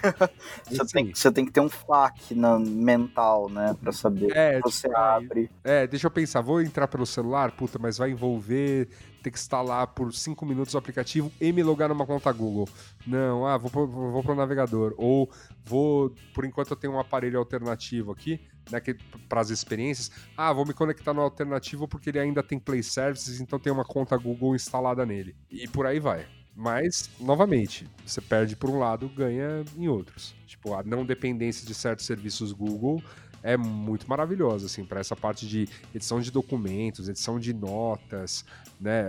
você, 0.70 0.94
tem, 0.94 1.14
você 1.14 1.32
tem 1.32 1.46
que 1.46 1.52
ter 1.52 1.62
um 1.62 1.70
FAQ 1.70 2.36
na, 2.36 2.60
mental, 2.60 3.50
né, 3.50 3.76
pra 3.82 3.92
saber 3.92 4.36
é, 4.36 4.60
você 4.60 4.88
tipo, 4.88 5.00
abre. 5.00 5.50
É, 5.64 5.88
deixa 5.88 6.08
eu 6.08 6.12
pensar, 6.12 6.42
vou 6.42 6.62
entrar 6.62 6.88
pelo 6.88 7.06
celular, 7.06 7.52
puta, 7.52 7.78
mas 7.80 7.98
vai 7.98 8.12
envolver 8.12 8.90
ter 9.22 9.32
que 9.32 9.38
instalar 9.38 9.88
por 9.88 10.14
5 10.14 10.46
minutos 10.46 10.74
o 10.74 10.78
aplicativo 10.78 11.32
e 11.40 11.52
me 11.52 11.62
logar 11.64 11.90
numa 11.90 12.06
conta 12.06 12.32
Google. 12.32 12.68
Não, 13.06 13.46
ah, 13.46 13.58
vou 13.58 13.70
pro, 13.70 13.88
vou 13.88 14.24
pro 14.24 14.36
navegador. 14.36 14.94
Ou 14.98 15.30
vou, 15.66 16.14
por 16.34 16.46
enquanto 16.46 16.72
eu 16.72 16.78
tenho 16.78 16.94
um 16.94 17.00
aparelho 17.00 17.40
alternativo 17.40 18.12
aqui, 18.12 18.40
né, 18.72 18.82
para 19.28 19.42
as 19.42 19.50
experiências. 19.50 20.12
Ah, 20.36 20.52
vou 20.54 20.66
me 20.66 20.74
conectar 20.74 21.14
no 21.14 21.22
alternativo 21.22 21.88
porque 21.88 22.10
ele 22.10 22.20
ainda 22.20 22.44
tem 22.44 22.60
Play 22.60 22.84
Services, 22.84 23.40
então 23.40 23.60
tem 23.60 23.72
uma 23.72 23.86
conta 23.86 24.18
Google 24.18 24.56
instalada 24.56 25.06
nele. 25.06 25.36
E 25.50 25.68
por 25.68 25.86
aí 25.86 26.00
vai. 26.00 26.28
Mas, 26.56 27.10
novamente, 27.20 27.88
você 28.06 28.20
perde 28.20 28.56
por 28.56 28.70
um 28.70 28.80
lado, 28.80 29.08
ganha 29.08 29.64
em 29.78 29.88
outros. 29.88 30.36
Tipo, 30.46 30.74
a 30.74 30.84
não 30.84 31.06
dependência 31.06 31.66
de 31.66 31.74
certos 31.74 32.06
serviços 32.06 32.52
Google 32.52 33.02
é 33.42 33.56
muito 33.56 34.10
maravilhosa, 34.10 34.66
assim, 34.66 34.84
para 34.84 35.00
essa 35.00 35.16
parte 35.16 35.48
de 35.48 35.70
edição 35.96 36.20
de 36.20 36.32
documentos, 36.32 37.08
edição 37.08 37.40
de 37.40 37.54
notas, 37.54 38.44
né? 38.80 39.04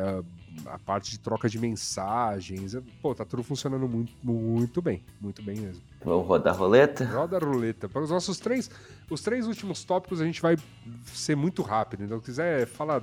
A 0.66 0.78
parte 0.78 1.10
de 1.10 1.18
troca 1.18 1.48
de 1.48 1.58
mensagens. 1.58 2.76
Pô, 3.02 3.14
tá 3.14 3.24
tudo 3.24 3.42
funcionando 3.42 3.88
muito, 3.88 4.12
muito 4.22 4.80
bem. 4.80 5.02
Muito 5.20 5.42
bem 5.42 5.56
mesmo. 5.56 5.82
Vamos 6.04 6.26
rodar 6.26 6.54
a 6.54 6.56
roleta? 6.56 7.04
Roda 7.04 7.36
a 7.36 7.40
roleta. 7.40 7.88
Para 7.88 8.02
os 8.02 8.10
nossos 8.10 8.38
três, 8.38 8.70
os 9.10 9.20
três 9.20 9.46
últimos 9.46 9.84
tópicos 9.84 10.20
a 10.20 10.24
gente 10.24 10.40
vai 10.40 10.56
ser 11.06 11.36
muito 11.36 11.62
rápido. 11.62 12.04
Então, 12.04 12.18
se 12.18 12.24
quiser 12.24 12.66
falar 12.66 13.02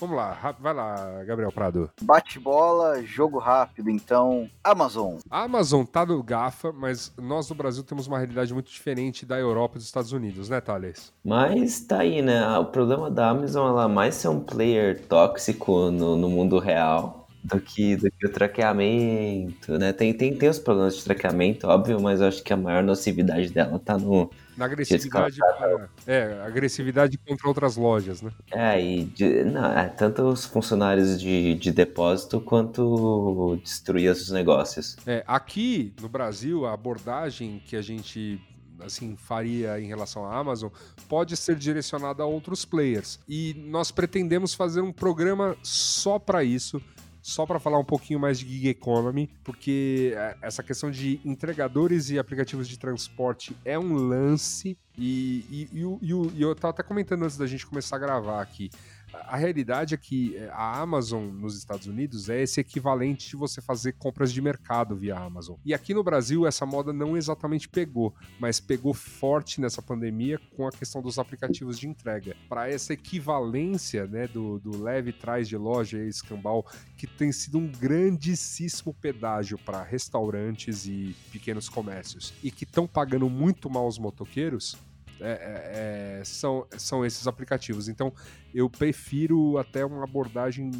Vamos 0.00 0.16
lá, 0.16 0.54
vai 0.58 0.72
lá, 0.72 1.22
Gabriel 1.26 1.52
Prado. 1.52 1.90
Bate-bola, 2.00 3.02
jogo 3.02 3.38
rápido, 3.38 3.90
então. 3.90 4.48
Amazon. 4.64 5.18
A 5.30 5.42
Amazon 5.42 5.84
tá 5.84 6.06
no 6.06 6.22
GAFA, 6.22 6.72
mas 6.72 7.12
nós 7.18 7.50
no 7.50 7.54
Brasil 7.54 7.84
temos 7.84 8.06
uma 8.06 8.16
realidade 8.16 8.54
muito 8.54 8.70
diferente 8.70 9.26
da 9.26 9.38
Europa 9.38 9.74
e 9.74 9.78
dos 9.78 9.84
Estados 9.84 10.12
Unidos, 10.12 10.48
né, 10.48 10.58
Thales? 10.58 11.12
Mas 11.22 11.80
tá 11.82 11.98
aí, 11.98 12.22
né? 12.22 12.42
O 12.56 12.64
problema 12.64 13.10
da 13.10 13.28
Amazon 13.28 13.68
ela 13.68 13.88
mais 13.88 14.14
ser 14.14 14.28
um 14.28 14.40
player 14.40 15.06
tóxico 15.06 15.90
no, 15.90 16.16
no 16.16 16.30
mundo 16.30 16.58
real 16.58 17.19
do 17.42 17.60
que, 17.60 17.96
do 17.96 18.10
que 18.10 18.26
o 18.26 18.30
traqueamento, 18.30 19.78
né? 19.78 19.92
Tem, 19.92 20.12
tem, 20.12 20.34
tem 20.36 20.48
os 20.48 20.58
problemas 20.58 20.96
de 20.96 21.04
traqueamento, 21.04 21.66
óbvio, 21.66 22.00
mas 22.00 22.20
eu 22.20 22.28
acho 22.28 22.42
que 22.42 22.52
a 22.52 22.56
maior 22.56 22.82
nocividade 22.82 23.50
dela 23.50 23.78
tá 23.78 23.96
no, 23.96 24.30
na 24.56 24.66
agressividade, 24.66 25.38
pra, 25.38 25.88
é, 26.06 26.42
agressividade 26.42 27.16
contra 27.18 27.48
outras 27.48 27.76
lojas, 27.76 28.20
né? 28.20 28.30
É, 28.52 28.82
e 28.82 29.04
de, 29.04 29.44
não, 29.44 29.72
é, 29.72 29.88
tanto 29.88 30.22
os 30.22 30.44
funcionários 30.44 31.18
de, 31.18 31.54
de 31.54 31.72
depósito 31.72 32.40
quanto 32.40 33.58
destruir 33.64 34.10
os 34.10 34.30
negócios. 34.30 34.96
É, 35.06 35.24
aqui 35.26 35.94
no 36.00 36.08
Brasil, 36.08 36.66
a 36.66 36.74
abordagem 36.74 37.62
que 37.64 37.74
a 37.74 37.82
gente 37.82 38.38
assim 38.82 39.14
faria 39.14 39.78
em 39.78 39.86
relação 39.86 40.24
à 40.24 40.38
Amazon 40.38 40.70
pode 41.06 41.36
ser 41.36 41.56
direcionada 41.56 42.22
a 42.22 42.26
outros 42.26 42.64
players. 42.64 43.18
E 43.28 43.54
nós 43.66 43.90
pretendemos 43.90 44.54
fazer 44.54 44.80
um 44.80 44.92
programa 44.92 45.56
só 45.62 46.18
para 46.18 46.42
isso 46.44 46.80
só 47.22 47.46
para 47.46 47.58
falar 47.58 47.78
um 47.78 47.84
pouquinho 47.84 48.18
mais 48.18 48.38
de 48.38 48.48
gig 48.48 48.68
economy, 48.68 49.30
porque 49.44 50.12
é, 50.16 50.36
essa 50.42 50.62
questão 50.62 50.90
de 50.90 51.20
entregadores 51.24 52.10
e 52.10 52.18
aplicativos 52.18 52.68
de 52.68 52.78
transporte 52.78 53.56
é 53.64 53.78
um 53.78 53.94
lance. 53.94 54.78
E, 54.96 55.44
e, 55.50 55.68
e, 55.72 55.82
e, 56.02 56.38
e 56.38 56.42
eu 56.42 56.52
estava 56.52 56.70
até 56.70 56.82
comentando 56.82 57.24
antes 57.24 57.36
da 57.36 57.46
gente 57.46 57.66
começar 57.66 57.96
a 57.96 57.98
gravar 57.98 58.42
aqui. 58.42 58.70
A 59.12 59.36
realidade 59.36 59.94
é 59.94 59.96
que 59.96 60.36
é, 60.36 60.48
a 60.52 60.80
Amazon 60.80 61.24
nos 61.24 61.56
Estados 61.56 61.86
Unidos 61.86 62.28
é 62.28 62.42
esse 62.42 62.60
equivalente 62.60 63.28
de 63.30 63.36
você 63.36 63.60
fazer 63.60 63.92
compras 63.92 64.32
de 64.32 64.40
mercado 64.40 64.96
via 64.96 65.16
Amazon. 65.16 65.56
E 65.64 65.74
aqui 65.74 65.94
no 65.94 66.02
Brasil 66.02 66.46
essa 66.46 66.64
moda 66.66 66.92
não 66.92 67.16
exatamente 67.16 67.68
pegou, 67.68 68.14
mas 68.38 68.60
pegou 68.60 68.94
forte 68.94 69.60
nessa 69.60 69.82
pandemia 69.82 70.38
com 70.56 70.66
a 70.66 70.72
questão 70.72 71.02
dos 71.02 71.18
aplicativos 71.18 71.78
de 71.78 71.88
entrega. 71.88 72.36
Para 72.48 72.68
essa 72.68 72.92
equivalência 72.92 74.06
né, 74.06 74.26
do, 74.26 74.58
do 74.58 74.82
leve 74.82 75.12
trás 75.12 75.48
de 75.48 75.56
loja 75.56 75.98
e 75.98 76.08
escambau, 76.08 76.66
que 76.96 77.06
tem 77.06 77.32
sido 77.32 77.58
um 77.58 77.66
grandíssimo 77.66 78.94
pedágio 78.94 79.58
para 79.58 79.82
restaurantes 79.82 80.86
e 80.86 81.16
pequenos 81.32 81.68
comércios 81.68 82.32
e 82.42 82.50
que 82.50 82.64
estão 82.64 82.86
pagando 82.86 83.28
muito 83.28 83.70
mal 83.70 83.86
os 83.86 83.98
motoqueiros, 83.98 84.76
é, 85.20 85.30
é, 85.30 86.20
é, 86.20 86.24
são, 86.24 86.66
são 86.76 87.04
esses 87.04 87.26
aplicativos. 87.26 87.88
Então, 87.88 88.12
eu 88.54 88.68
prefiro 88.68 89.58
até 89.58 89.84
uma 89.84 90.04
abordagem 90.04 90.70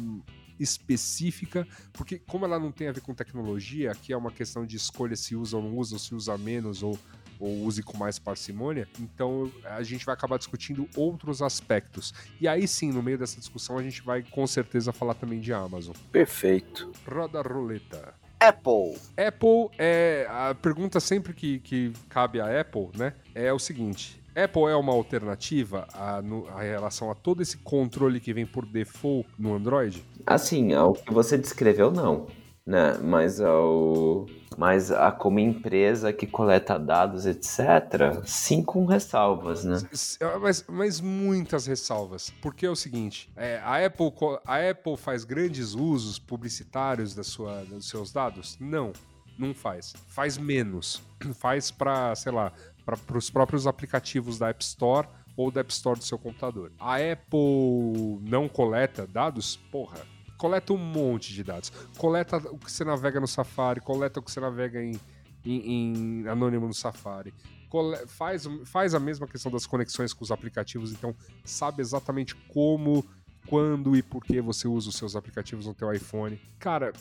específica, 0.59 1.67
porque 1.91 2.19
como 2.19 2.45
ela 2.45 2.59
não 2.59 2.71
tem 2.71 2.87
a 2.87 2.91
ver 2.91 3.01
com 3.01 3.13
tecnologia, 3.13 3.91
aqui 3.91 4.13
é 4.13 4.17
uma 4.17 4.31
questão 4.31 4.65
de 4.65 4.77
escolha 4.77 5.15
se 5.15 5.35
usa 5.35 5.57
ou 5.57 5.63
não 5.63 5.77
usa, 5.77 5.95
ou 5.95 5.99
se 5.99 6.13
usa 6.13 6.37
menos, 6.37 6.83
ou, 6.83 6.97
ou 7.39 7.63
use 7.63 7.81
com 7.81 7.97
mais 7.97 8.19
parcimônia, 8.19 8.87
então 8.99 9.51
a 9.65 9.81
gente 9.81 10.05
vai 10.05 10.13
acabar 10.13 10.37
discutindo 10.37 10.87
outros 10.95 11.41
aspectos. 11.41 12.13
E 12.39 12.47
aí 12.47 12.67
sim, 12.67 12.91
no 12.91 13.01
meio 13.01 13.17
dessa 13.17 13.39
discussão, 13.39 13.77
a 13.77 13.83
gente 13.83 14.03
vai 14.03 14.21
com 14.21 14.45
certeza 14.45 14.93
falar 14.93 15.15
também 15.15 15.39
de 15.39 15.51
Amazon. 15.51 15.95
Perfeito. 16.11 16.91
Roda 17.07 17.39
a 17.39 17.41
roleta. 17.41 18.13
Apple. 18.39 18.97
Apple 19.15 19.69
é. 19.77 20.25
A 20.27 20.55
pergunta 20.55 20.99
sempre 20.99 21.31
que, 21.31 21.59
que 21.59 21.93
cabe 22.09 22.41
a 22.41 22.59
Apple, 22.59 22.89
né? 22.97 23.13
É 23.35 23.53
o 23.53 23.59
seguinte: 23.59 24.20
Apple 24.35 24.63
é 24.63 24.75
uma 24.75 24.93
alternativa 24.93 25.87
a, 25.93 26.21
no, 26.21 26.47
a 26.47 26.61
relação 26.61 27.11
a 27.11 27.15
todo 27.15 27.41
esse 27.41 27.57
controle 27.57 28.19
que 28.19 28.33
vem 28.33 28.45
por 28.45 28.65
default 28.65 29.27
no 29.37 29.53
Android? 29.53 30.03
Assim, 30.25 30.73
ao 30.73 30.93
que 30.93 31.13
você 31.13 31.37
descreveu, 31.37 31.91
não. 31.91 32.27
Né? 32.65 32.97
Mas, 33.01 33.41
ao, 33.41 34.27
mas 34.57 34.91
a 34.91 35.11
como 35.11 35.39
empresa 35.39 36.13
que 36.13 36.27
coleta 36.27 36.77
dados, 36.77 37.25
etc., 37.25 38.21
sim 38.23 38.63
com 38.63 38.85
ressalvas, 38.85 39.65
né? 39.65 39.77
Ah, 40.21 40.37
mas, 40.39 40.63
mas 40.69 41.01
muitas 41.01 41.65
ressalvas. 41.65 42.31
Porque 42.41 42.65
é 42.65 42.69
o 42.69 42.75
seguinte, 42.75 43.31
é, 43.35 43.59
a, 43.63 43.83
Apple, 43.85 44.11
a 44.45 44.69
Apple 44.69 44.95
faz 44.95 45.23
grandes 45.23 45.73
usos 45.73 46.19
publicitários 46.19 47.15
da 47.15 47.23
sua, 47.23 47.63
dos 47.65 47.89
seus 47.89 48.11
dados? 48.11 48.57
Não, 48.59 48.93
não 49.37 49.55
faz. 49.55 49.93
Faz 50.07 50.37
menos. 50.37 51.01
Faz 51.39 51.71
para, 51.71 52.13
sei 52.15 52.31
lá, 52.31 52.51
para 52.97 53.17
os 53.17 53.29
próprios 53.29 53.67
aplicativos 53.67 54.37
da 54.37 54.49
App 54.49 54.63
Store 54.63 55.07
ou 55.35 55.51
da 55.51 55.61
App 55.61 55.71
Store 55.71 55.97
do 55.97 56.05
seu 56.05 56.17
computador. 56.17 56.71
A 56.79 56.95
Apple 56.95 58.19
não 58.21 58.47
coleta 58.47 59.07
dados? 59.07 59.57
Porra, 59.71 59.99
coleta 60.37 60.73
um 60.73 60.77
monte 60.77 61.33
de 61.33 61.43
dados. 61.43 61.71
Coleta 61.97 62.37
o 62.37 62.57
que 62.57 62.71
você 62.71 62.83
navega 62.83 63.19
no 63.19 63.27
Safari, 63.27 63.79
coleta 63.79 64.19
o 64.19 64.23
que 64.23 64.31
você 64.31 64.39
navega 64.39 64.83
em, 64.83 64.99
em, 65.45 66.21
em 66.23 66.27
anônimo 66.27 66.67
no 66.67 66.73
Safari. 66.73 67.33
Cole, 67.69 67.95
faz, 68.05 68.45
faz 68.65 68.93
a 68.93 68.99
mesma 68.99 69.25
questão 69.27 69.51
das 69.51 69.65
conexões 69.65 70.13
com 70.13 70.23
os 70.23 70.31
aplicativos, 70.31 70.91
então 70.91 71.15
sabe 71.45 71.81
exatamente 71.81 72.35
como, 72.35 73.05
quando 73.47 73.95
e 73.95 74.03
por 74.03 74.21
que 74.23 74.41
você 74.41 74.67
usa 74.67 74.89
os 74.89 74.95
seus 74.95 75.15
aplicativos 75.15 75.65
no 75.65 75.73
teu 75.73 75.93
iPhone. 75.93 76.37
Cara, 76.59 76.91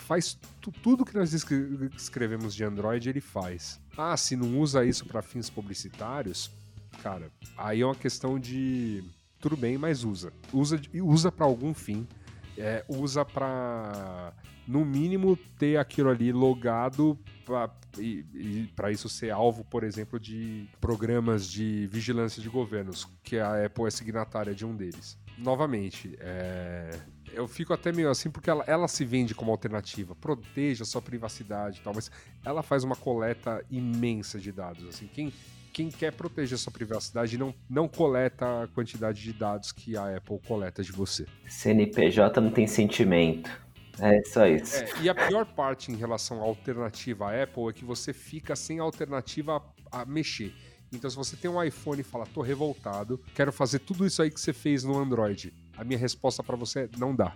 faz 0.00 0.38
tudo 0.82 1.04
que 1.04 1.14
nós 1.14 1.32
escrevemos 1.32 2.54
de 2.54 2.64
Android, 2.64 3.08
ele 3.08 3.20
faz. 3.20 3.80
Ah, 3.96 4.16
se 4.16 4.36
não 4.36 4.58
usa 4.58 4.84
isso 4.84 5.06
para 5.06 5.22
fins 5.22 5.48
publicitários, 5.48 6.50
cara, 7.02 7.30
aí 7.56 7.80
é 7.80 7.86
uma 7.86 7.94
questão 7.94 8.38
de 8.38 9.04
tudo 9.40 9.56
bem, 9.56 9.78
mas 9.78 10.04
usa. 10.04 10.32
Usa 10.52 10.80
usa 11.02 11.32
para 11.32 11.46
algum 11.46 11.72
fim. 11.72 12.06
É, 12.58 12.84
usa 12.88 13.24
para 13.24 14.34
no 14.66 14.84
mínimo 14.84 15.36
ter 15.58 15.78
aquilo 15.78 16.10
ali 16.10 16.30
logado 16.30 17.18
para 18.76 18.92
isso 18.92 19.08
ser 19.08 19.30
alvo, 19.30 19.64
por 19.64 19.82
exemplo, 19.82 20.20
de 20.20 20.68
programas 20.80 21.48
de 21.48 21.88
vigilância 21.88 22.40
de 22.40 22.48
governos, 22.48 23.08
que 23.22 23.38
a 23.38 23.66
Apple 23.66 23.86
é 23.86 23.90
signatária 23.90 24.54
de 24.54 24.64
um 24.64 24.76
deles. 24.76 25.18
Novamente, 25.36 26.16
é, 26.20 26.90
eu 27.32 27.46
fico 27.48 27.72
até 27.72 27.92
meio 27.92 28.10
assim 28.10 28.30
porque 28.30 28.50
ela, 28.50 28.64
ela 28.66 28.88
se 28.88 29.04
vende 29.04 29.34
como 29.34 29.50
alternativa, 29.50 30.14
proteja 30.14 30.84
sua 30.84 31.02
privacidade 31.02 31.80
e 31.80 31.82
tal, 31.82 31.94
mas 31.94 32.10
ela 32.44 32.62
faz 32.62 32.84
uma 32.84 32.96
coleta 32.96 33.64
imensa 33.70 34.38
de 34.38 34.52
dados. 34.52 34.86
Assim, 34.88 35.06
quem, 35.06 35.32
quem 35.72 35.90
quer 35.90 36.12
proteger 36.12 36.58
sua 36.58 36.72
privacidade 36.72 37.38
não, 37.38 37.54
não 37.68 37.88
coleta 37.88 38.64
a 38.64 38.68
quantidade 38.68 39.22
de 39.22 39.32
dados 39.32 39.72
que 39.72 39.96
a 39.96 40.16
Apple 40.16 40.38
coleta 40.46 40.82
de 40.82 40.92
você. 40.92 41.26
CNPJ 41.48 42.40
não 42.40 42.50
tem 42.50 42.66
sentimento. 42.66 43.50
É 43.98 44.22
só 44.24 44.46
isso. 44.46 44.76
É, 44.76 45.02
e 45.02 45.08
a 45.08 45.14
pior 45.14 45.44
parte 45.44 45.92
em 45.92 45.96
relação 45.96 46.40
à 46.40 46.44
alternativa 46.44 47.30
à 47.30 47.42
Apple 47.42 47.68
é 47.68 47.72
que 47.72 47.84
você 47.84 48.12
fica 48.12 48.56
sem 48.56 48.78
alternativa 48.78 49.62
a, 49.92 50.00
a 50.00 50.04
mexer. 50.06 50.54
Então, 50.92 51.08
se 51.08 51.16
você 51.16 51.36
tem 51.36 51.50
um 51.50 51.62
iPhone 51.62 52.00
e 52.00 52.04
fala, 52.04 52.26
tô 52.26 52.40
revoltado, 52.40 53.20
quero 53.34 53.52
fazer 53.52 53.78
tudo 53.78 54.04
isso 54.04 54.20
aí 54.22 54.30
que 54.30 54.40
você 54.40 54.52
fez 54.52 54.82
no 54.82 54.98
Android, 54.98 55.54
a 55.80 55.84
minha 55.84 55.98
resposta 55.98 56.42
para 56.42 56.56
você 56.56 56.80
é 56.80 56.88
não 56.98 57.16
dá. 57.16 57.32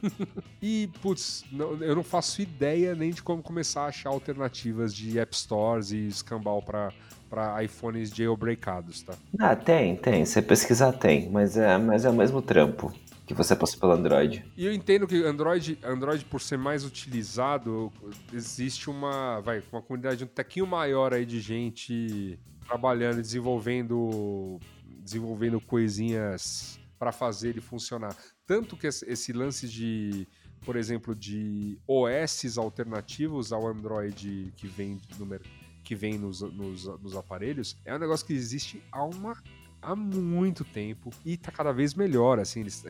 e, 0.62 0.88
putz, 1.02 1.44
não, 1.50 1.74
eu 1.82 1.96
não 1.96 2.04
faço 2.04 2.40
ideia 2.40 2.94
nem 2.94 3.10
de 3.10 3.20
como 3.20 3.42
começar 3.42 3.82
a 3.82 3.86
achar 3.86 4.10
alternativas 4.10 4.94
de 4.94 5.18
App 5.18 5.36
Stores 5.36 5.90
e 5.90 6.06
escambau 6.06 6.62
para 6.62 6.92
para 7.28 7.62
iPhones 7.62 8.08
jailbreakados, 8.08 9.02
tá? 9.02 9.12
Ah, 9.38 9.54
tem, 9.54 9.94
tem. 9.96 10.24
Você 10.24 10.40
pesquisar 10.40 10.92
tem, 10.92 11.28
mas 11.28 11.58
é, 11.58 11.76
mas 11.76 12.06
é 12.06 12.10
o 12.10 12.14
mesmo 12.14 12.40
trampo 12.40 12.90
que 13.26 13.34
você 13.34 13.54
passa 13.54 13.76
pelo 13.76 13.92
Android. 13.92 14.42
E 14.56 14.64
eu 14.64 14.72
entendo 14.72 15.06
que 15.06 15.22
Android, 15.24 15.78
Android 15.84 16.24
por 16.24 16.40
ser 16.40 16.56
mais 16.56 16.86
utilizado, 16.86 17.92
existe 18.32 18.88
uma, 18.88 19.40
vai, 19.40 19.62
uma 19.70 19.82
comunidade 19.82 20.24
um 20.24 20.26
tequinho 20.26 20.66
maior 20.66 21.12
aí 21.12 21.26
de 21.26 21.38
gente 21.38 22.38
trabalhando, 22.66 23.20
desenvolvendo, 23.20 24.58
desenvolvendo 25.02 25.60
coisinhas 25.60 26.80
para 26.98 27.12
fazer 27.12 27.50
ele 27.50 27.60
funcionar. 27.60 28.16
Tanto 28.46 28.76
que 28.76 28.86
esse 28.86 29.32
lance 29.32 29.68
de, 29.68 30.26
por 30.64 30.76
exemplo, 30.76 31.14
de 31.14 31.78
OS 31.86 32.58
alternativos 32.58 33.52
ao 33.52 33.66
Android 33.66 34.52
que 34.56 34.66
vem, 34.66 35.00
no, 35.18 35.40
que 35.84 35.94
vem 35.94 36.18
nos, 36.18 36.40
nos, 36.40 36.84
nos 37.00 37.16
aparelhos 37.16 37.76
é 37.84 37.94
um 37.94 37.98
negócio 37.98 38.26
que 38.26 38.32
existe 38.32 38.82
há 38.90 39.04
uma 39.04 39.40
há 39.80 39.94
muito 39.94 40.64
tempo 40.64 41.10
e 41.24 41.36
tá 41.36 41.52
cada 41.52 41.72
vez 41.72 41.94
melhor, 41.94 42.40
assim, 42.40 42.60
eles, 42.60 42.82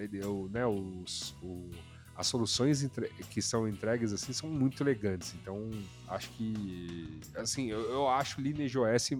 né, 0.50 0.66
os, 0.66 1.36
o, 1.42 1.68
as 2.16 2.26
soluções 2.26 2.82
entre, 2.82 3.08
que 3.30 3.40
são 3.42 3.68
entregues 3.68 4.12
assim 4.12 4.32
são 4.32 4.48
muito 4.48 4.82
elegantes. 4.82 5.34
Então, 5.40 5.70
acho 6.08 6.30
que 6.30 7.20
assim, 7.36 7.66
eu, 7.66 7.80
eu 7.90 8.08
acho 8.08 8.40
o 8.40 8.42
Lineage 8.42 8.78
OS 8.78 9.10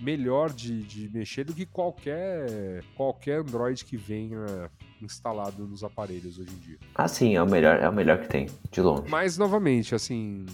melhor 0.00 0.52
de, 0.52 0.82
de 0.82 1.08
mexer 1.10 1.44
do 1.44 1.54
que 1.54 1.66
qualquer 1.66 2.82
qualquer 2.96 3.40
Android 3.40 3.84
que 3.84 3.96
venha 3.96 4.70
instalado 5.00 5.66
nos 5.66 5.84
aparelhos 5.84 6.38
hoje 6.38 6.50
em 6.50 6.58
dia. 6.58 6.78
Ah, 6.94 7.08
sim, 7.08 7.34
é 7.36 7.42
o 7.42 7.46
melhor, 7.46 7.80
é 7.80 7.88
o 7.88 7.92
melhor 7.92 8.20
que 8.20 8.28
tem, 8.28 8.48
de 8.70 8.80
longe. 8.80 9.04
Mas 9.08 9.36
novamente, 9.36 9.94
assim, 9.94 10.46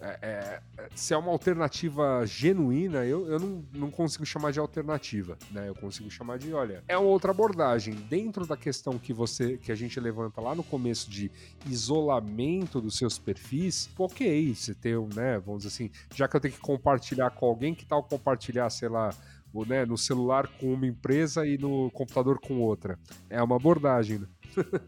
é, 0.00 0.18
é, 0.22 0.60
se 0.94 1.12
é 1.12 1.16
uma 1.16 1.30
alternativa 1.30 2.24
genuína, 2.24 3.04
eu, 3.04 3.26
eu 3.26 3.40
não, 3.40 3.64
não 3.72 3.90
consigo 3.90 4.24
chamar 4.24 4.52
de 4.52 4.60
alternativa, 4.60 5.36
né? 5.50 5.68
Eu 5.68 5.74
consigo 5.74 6.08
chamar 6.10 6.38
de, 6.38 6.52
olha, 6.52 6.84
é 6.86 6.96
uma 6.96 7.08
outra 7.08 7.32
abordagem. 7.32 7.94
Dentro 7.94 8.46
da 8.46 8.56
questão 8.56 8.98
que 8.98 9.12
você 9.12 9.56
que 9.56 9.72
a 9.72 9.74
gente 9.74 9.98
levanta 9.98 10.40
lá 10.40 10.54
no 10.54 10.62
começo 10.62 11.10
de 11.10 11.30
isolamento 11.66 12.80
dos 12.80 12.96
seus 12.96 13.18
perfis, 13.18 13.90
ok, 13.98 14.54
você 14.54 14.74
tem, 14.74 14.94
né, 15.14 15.38
vamos 15.38 15.64
dizer 15.64 15.74
assim, 15.74 15.90
já 16.14 16.28
que 16.28 16.36
eu 16.36 16.40
tenho 16.40 16.54
que 16.54 16.60
compartilhar 16.60 17.30
com 17.30 17.46
alguém, 17.46 17.74
que 17.74 17.84
tal 17.84 18.02
compartilhar, 18.04 18.70
sei 18.70 18.88
lá, 18.88 19.10
o, 19.52 19.64
né, 19.64 19.84
no 19.84 19.98
celular 19.98 20.46
com 20.46 20.72
uma 20.72 20.86
empresa 20.86 21.44
e 21.44 21.58
no 21.58 21.90
computador 21.90 22.38
com 22.38 22.60
outra? 22.60 22.98
É 23.28 23.42
uma 23.42 23.56
abordagem, 23.56 24.18
né? 24.18 24.26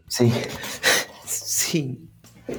Sim. 0.07 0.31
Sim. 1.25 2.09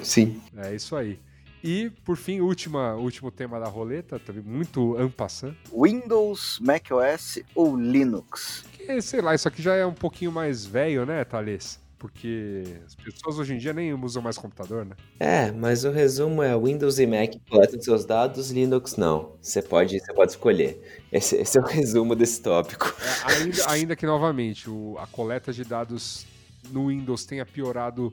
Sim. 0.02 0.42
É 0.56 0.74
isso 0.74 0.96
aí. 0.96 1.18
E, 1.62 1.90
por 2.04 2.16
fim, 2.16 2.40
última, 2.40 2.94
último 2.94 3.30
tema 3.30 3.60
da 3.60 3.66
roleta, 3.66 4.18
também 4.18 4.42
muito 4.42 4.96
ampassant. 4.96 5.54
Windows, 5.72 6.58
macOS 6.60 7.38
ou 7.54 7.76
Linux? 7.76 8.64
Que, 8.72 9.00
sei 9.00 9.20
lá, 9.20 9.34
isso 9.34 9.46
aqui 9.46 9.62
já 9.62 9.76
é 9.76 9.86
um 9.86 9.94
pouquinho 9.94 10.32
mais 10.32 10.66
velho, 10.66 11.06
né, 11.06 11.24
Thales? 11.24 11.80
Porque 11.96 12.64
as 12.84 12.96
pessoas 12.96 13.38
hoje 13.38 13.54
em 13.54 13.58
dia 13.58 13.72
nem 13.72 13.94
usam 13.94 14.20
mais 14.20 14.36
computador, 14.36 14.84
né? 14.84 14.96
É, 15.20 15.52
mas 15.52 15.84
o 15.84 15.92
resumo 15.92 16.42
é 16.42 16.58
Windows 16.58 16.98
e 16.98 17.06
Mac 17.06 17.34
coletam 17.48 17.80
seus 17.80 18.04
dados, 18.04 18.50
Linux 18.50 18.96
não. 18.96 19.36
Você 19.40 19.62
pode, 19.62 20.00
você 20.00 20.12
pode 20.12 20.32
escolher. 20.32 20.82
Esse, 21.12 21.36
esse 21.36 21.56
é 21.56 21.60
o 21.60 21.64
resumo 21.64 22.16
desse 22.16 22.42
tópico. 22.42 22.92
É, 23.00 23.32
ainda, 23.32 23.70
ainda 23.70 23.96
que, 23.96 24.04
novamente, 24.04 24.68
o, 24.68 24.96
a 24.98 25.06
coleta 25.06 25.52
de 25.52 25.64
dados 25.64 26.26
no 26.72 26.88
Windows 26.88 27.24
tenha 27.24 27.46
piorado 27.46 28.12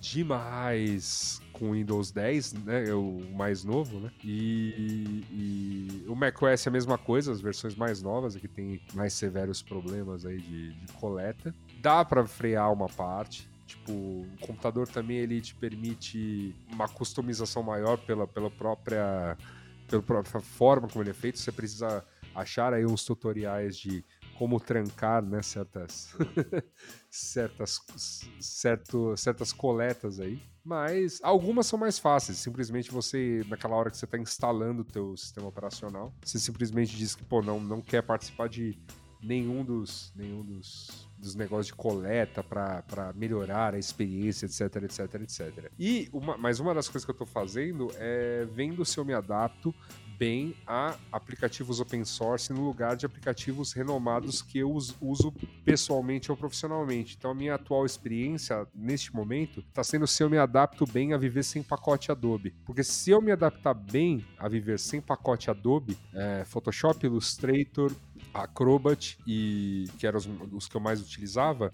demais 0.00 1.40
com 1.58 1.70
o 1.70 1.72
Windows 1.72 2.10
10, 2.10 2.52
né? 2.64 2.88
É 2.88 2.94
o 2.94 3.20
mais 3.34 3.64
novo, 3.64 4.00
né? 4.00 4.10
E, 4.22 5.24
e 5.30 6.04
o 6.08 6.14
macOS 6.14 6.66
é 6.66 6.68
a 6.68 6.72
mesma 6.72 6.98
coisa, 6.98 7.32
as 7.32 7.40
versões 7.40 7.74
mais 7.74 8.02
novas 8.02 8.36
aqui 8.36 8.48
tem 8.48 8.80
mais 8.94 9.12
severos 9.12 9.62
problemas 9.62 10.24
aí 10.24 10.38
de, 10.40 10.72
de 10.72 10.92
coleta. 10.94 11.54
Dá 11.80 12.04
para 12.04 12.26
frear 12.26 12.72
uma 12.72 12.88
parte, 12.88 13.48
Tipo, 13.66 13.92
o 13.92 14.28
computador 14.40 14.86
também 14.86 15.16
ele 15.16 15.40
te 15.40 15.52
permite 15.52 16.54
uma 16.70 16.88
customização 16.88 17.64
maior 17.64 17.98
pela, 17.98 18.26
pela 18.26 18.48
própria 18.48 19.36
pela 19.88 20.02
própria 20.02 20.40
forma 20.40 20.88
como 20.88 21.02
ele 21.02 21.10
é 21.10 21.14
feito. 21.14 21.38
Você 21.38 21.50
precisa 21.50 22.04
achar 22.34 22.72
aí 22.72 22.86
uns 22.86 23.04
tutoriais 23.04 23.76
de 23.76 24.04
como 24.38 24.60
trancar 24.60 25.22
né, 25.22 25.42
certas, 25.42 26.14
certas, 27.10 27.80
certo, 28.38 29.16
certas 29.16 29.52
coletas 29.52 30.20
aí. 30.20 30.40
Mas 30.66 31.20
algumas 31.22 31.68
são 31.68 31.78
mais 31.78 31.96
fáceis. 31.96 32.38
Simplesmente 32.38 32.90
você, 32.90 33.46
naquela 33.48 33.76
hora 33.76 33.88
que 33.88 33.96
você 33.96 34.04
está 34.04 34.18
instalando 34.18 34.82
o 34.82 34.84
teu 34.84 35.16
sistema 35.16 35.46
operacional, 35.46 36.12
você 36.20 36.40
simplesmente 36.40 36.96
diz 36.96 37.14
que, 37.14 37.22
pô, 37.22 37.40
não, 37.40 37.60
não 37.60 37.80
quer 37.80 38.02
participar 38.02 38.48
de 38.48 38.76
nenhum 39.22 39.64
dos, 39.64 40.12
nenhum 40.16 40.44
dos, 40.44 41.08
dos 41.16 41.36
negócios 41.36 41.68
de 41.68 41.74
coleta 41.74 42.42
para 42.42 43.12
melhorar 43.14 43.74
a 43.74 43.78
experiência, 43.78 44.46
etc, 44.46 44.82
etc, 44.82 45.14
etc. 45.22 45.70
E 45.78 46.08
uma, 46.12 46.36
mas 46.36 46.58
uma 46.58 46.74
das 46.74 46.88
coisas 46.88 47.04
que 47.04 47.10
eu 47.12 47.14
estou 47.14 47.28
fazendo 47.28 47.88
é 47.94 48.44
vendo 48.52 48.84
se 48.84 48.98
eu 48.98 49.04
me 49.04 49.14
adapto 49.14 49.72
bem 50.18 50.54
a 50.66 50.96
aplicativos 51.12 51.80
open 51.80 52.04
source 52.04 52.52
no 52.52 52.64
lugar 52.64 52.96
de 52.96 53.06
aplicativos 53.06 53.72
renomados 53.72 54.42
que 54.42 54.58
eu 54.58 54.72
uso 54.72 55.32
pessoalmente 55.64 56.30
ou 56.30 56.36
profissionalmente. 56.36 57.16
Então, 57.18 57.30
a 57.30 57.34
minha 57.34 57.54
atual 57.54 57.84
experiência 57.84 58.66
neste 58.74 59.14
momento 59.14 59.60
está 59.60 59.84
sendo 59.84 60.06
se 60.06 60.22
eu 60.22 60.30
me 60.30 60.38
adapto 60.38 60.86
bem 60.86 61.12
a 61.12 61.18
viver 61.18 61.42
sem 61.42 61.62
pacote 61.62 62.10
Adobe. 62.10 62.54
Porque 62.64 62.82
se 62.82 63.10
eu 63.10 63.20
me 63.20 63.32
adaptar 63.32 63.74
bem 63.74 64.24
a 64.38 64.48
viver 64.48 64.78
sem 64.78 65.00
pacote 65.00 65.50
Adobe, 65.50 65.96
é, 66.14 66.44
Photoshop, 66.44 67.04
Illustrator, 67.04 67.92
Acrobat 68.32 69.18
e 69.26 69.86
que 69.98 70.06
eram 70.06 70.18
os, 70.18 70.28
os, 70.52 70.68
que 70.68 70.76
eu 70.76 70.80
mais 70.80 71.00
utilizava, 71.00 71.72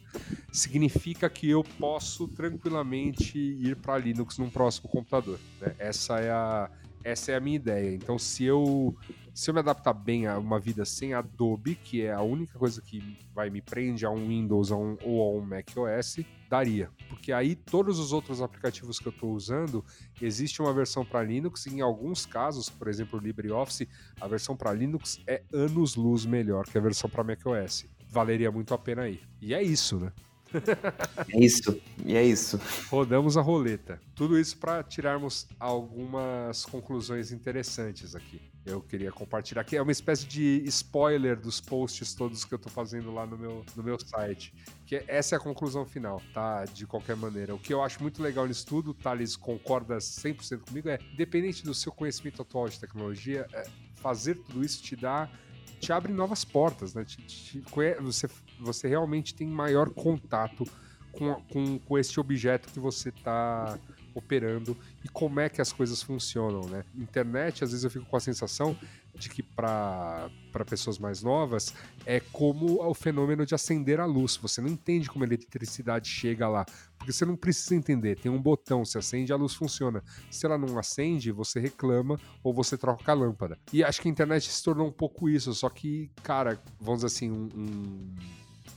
significa 0.52 1.28
que 1.28 1.48
eu 1.50 1.64
posso 1.78 2.28
tranquilamente 2.28 3.38
ir 3.38 3.76
para 3.76 3.98
Linux 3.98 4.38
num 4.38 4.50
próximo 4.50 4.88
computador. 4.88 5.38
Né? 5.60 5.74
Essa 5.78 6.20
é 6.20 6.30
a 6.30 6.70
essa 7.04 7.32
é 7.32 7.36
a 7.36 7.40
minha 7.40 7.56
ideia. 7.56 7.94
Então, 7.94 8.18
se 8.18 8.44
eu 8.44 8.96
se 9.34 9.48
eu 9.48 9.54
me 9.54 9.60
adaptar 9.60 9.94
bem 9.94 10.26
a 10.26 10.38
uma 10.38 10.60
vida 10.60 10.84
sem 10.84 11.14
Adobe, 11.14 11.74
que 11.74 12.02
é 12.02 12.12
a 12.12 12.20
única 12.20 12.58
coisa 12.58 12.82
que 12.82 13.16
vai 13.34 13.48
me 13.48 13.62
prende 13.62 14.04
a 14.04 14.10
um 14.10 14.28
Windows 14.28 14.70
a 14.70 14.76
um, 14.76 14.96
ou 15.02 15.22
a 15.22 15.40
um 15.40 15.40
Mac 15.40 15.70
OS, 15.74 16.18
daria. 16.50 16.90
Porque 17.08 17.32
aí 17.32 17.56
todos 17.56 17.98
os 17.98 18.12
outros 18.12 18.42
aplicativos 18.42 18.98
que 18.98 19.08
eu 19.08 19.12
estou 19.12 19.32
usando, 19.32 19.82
existe 20.20 20.60
uma 20.60 20.72
versão 20.72 21.02
para 21.02 21.22
Linux, 21.22 21.64
e 21.64 21.76
em 21.76 21.80
alguns 21.80 22.26
casos, 22.26 22.68
por 22.68 22.88
exemplo, 22.88 23.18
o 23.18 23.22
LibreOffice, 23.22 23.88
a 24.20 24.28
versão 24.28 24.54
para 24.54 24.72
Linux 24.72 25.18
é 25.26 25.42
anos-luz 25.52 26.26
melhor 26.26 26.66
que 26.66 26.76
a 26.76 26.80
versão 26.80 27.08
para 27.08 27.24
Mac 27.24 27.40
OS. 27.46 27.86
Valeria 28.10 28.52
muito 28.52 28.74
a 28.74 28.78
pena 28.78 29.02
aí. 29.02 29.22
E 29.40 29.54
é 29.54 29.62
isso, 29.62 29.98
né? 29.98 30.12
É 31.32 31.38
isso, 31.38 31.80
e 32.04 32.16
é 32.16 32.24
isso. 32.24 32.60
Rodamos 32.88 33.36
a 33.36 33.40
roleta. 33.40 34.00
Tudo 34.14 34.38
isso 34.38 34.56
para 34.56 34.82
tirarmos 34.82 35.46
algumas 35.58 36.64
conclusões 36.64 37.32
interessantes 37.32 38.14
aqui. 38.14 38.40
Eu 38.64 38.80
queria 38.80 39.10
compartilhar 39.10 39.62
aqui. 39.62 39.76
É 39.76 39.82
uma 39.82 39.90
espécie 39.90 40.24
de 40.26 40.62
spoiler 40.66 41.38
dos 41.38 41.60
posts 41.60 42.14
todos 42.14 42.44
que 42.44 42.54
eu 42.54 42.58
tô 42.58 42.68
fazendo 42.68 43.12
lá 43.12 43.26
no 43.26 43.36
meu, 43.36 43.64
no 43.74 43.82
meu 43.82 43.98
site. 43.98 44.54
Que 44.86 45.02
essa 45.08 45.34
é 45.34 45.38
a 45.38 45.40
conclusão 45.40 45.84
final, 45.84 46.22
tá? 46.32 46.64
De 46.64 46.86
qualquer 46.86 47.16
maneira. 47.16 47.54
O 47.54 47.58
que 47.58 47.72
eu 47.72 47.82
acho 47.82 48.00
muito 48.00 48.22
legal 48.22 48.46
nisso 48.46 48.66
tudo, 48.66 48.94
Thales 48.94 49.36
concorda 49.36 49.98
100% 49.98 50.60
comigo, 50.60 50.88
é, 50.88 50.98
independente 51.12 51.64
do 51.64 51.74
seu 51.74 51.90
conhecimento 51.90 52.42
atual 52.42 52.68
de 52.68 52.78
tecnologia, 52.78 53.46
é, 53.52 53.64
fazer 53.96 54.36
tudo 54.36 54.64
isso 54.64 54.82
te 54.82 54.94
dá 54.94 55.28
te 55.82 55.92
abre 55.92 56.12
novas 56.12 56.44
portas, 56.44 56.94
né? 56.94 57.04
Te, 57.04 57.16
te, 57.16 57.64
você, 58.00 58.28
você 58.62 58.88
realmente 58.88 59.34
tem 59.34 59.46
maior 59.46 59.90
contato 59.90 60.64
com, 61.12 61.34
com, 61.52 61.78
com 61.78 61.98
este 61.98 62.18
objeto 62.18 62.68
que 62.72 62.80
você 62.80 63.10
está 63.10 63.78
operando 64.14 64.76
e 65.04 65.08
como 65.08 65.40
é 65.40 65.48
que 65.48 65.60
as 65.60 65.72
coisas 65.72 66.02
funcionam, 66.02 66.68
né? 66.68 66.84
Internet, 66.94 67.64
às 67.64 67.70
vezes 67.70 67.84
eu 67.84 67.90
fico 67.90 68.06
com 68.06 68.16
a 68.16 68.20
sensação 68.20 68.76
de 69.14 69.28
que 69.28 69.42
para 69.42 70.30
pessoas 70.66 70.98
mais 70.98 71.22
novas 71.22 71.74
é 72.06 72.18
como 72.18 72.82
o 72.82 72.94
fenômeno 72.94 73.44
de 73.44 73.54
acender 73.54 74.00
a 74.00 74.06
luz. 74.06 74.36
Você 74.36 74.60
não 74.60 74.68
entende 74.68 75.08
como 75.08 75.24
a 75.24 75.26
eletricidade 75.26 76.08
chega 76.08 76.48
lá, 76.48 76.64
porque 76.96 77.12
você 77.12 77.24
não 77.24 77.36
precisa 77.36 77.74
entender. 77.74 78.18
Tem 78.18 78.32
um 78.32 78.40
botão, 78.40 78.84
se 78.84 78.96
acende, 78.96 79.32
a 79.32 79.36
luz 79.36 79.54
funciona. 79.54 80.02
Se 80.30 80.46
ela 80.46 80.56
não 80.56 80.78
acende, 80.78 81.30
você 81.30 81.60
reclama 81.60 82.18
ou 82.42 82.54
você 82.54 82.76
troca 82.76 83.12
a 83.12 83.14
lâmpada. 83.14 83.58
E 83.72 83.84
acho 83.84 84.00
que 84.00 84.08
a 84.08 84.10
internet 84.10 84.50
se 84.50 84.62
tornou 84.62 84.88
um 84.88 84.92
pouco 84.92 85.28
isso, 85.28 85.52
só 85.52 85.68
que, 85.68 86.10
cara, 86.22 86.58
vamos 86.80 87.02
dizer 87.02 87.14
assim, 87.14 87.30
um, 87.30 87.48
um 87.54 88.14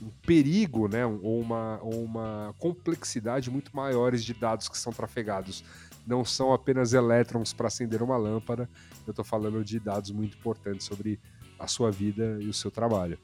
um 0.02 0.10
perigo, 0.26 0.88
né, 0.88 1.04
ou 1.06 1.40
uma, 1.40 1.78
ou 1.82 2.04
uma 2.04 2.54
complexidade 2.58 3.50
muito 3.50 3.74
maiores 3.74 4.24
de 4.24 4.34
dados 4.34 4.68
que 4.68 4.76
são 4.76 4.92
trafegados. 4.92 5.64
Não 6.06 6.24
são 6.24 6.52
apenas 6.52 6.92
elétrons 6.92 7.52
para 7.52 7.66
acender 7.66 8.02
uma 8.02 8.16
lâmpada, 8.16 8.68
eu 9.06 9.10
estou 9.10 9.24
falando 9.24 9.64
de 9.64 9.80
dados 9.80 10.10
muito 10.10 10.36
importantes 10.36 10.86
sobre 10.86 11.18
a 11.58 11.66
sua 11.66 11.90
vida 11.90 12.38
e 12.40 12.48
o 12.48 12.54
seu 12.54 12.70
trabalho 12.70 13.18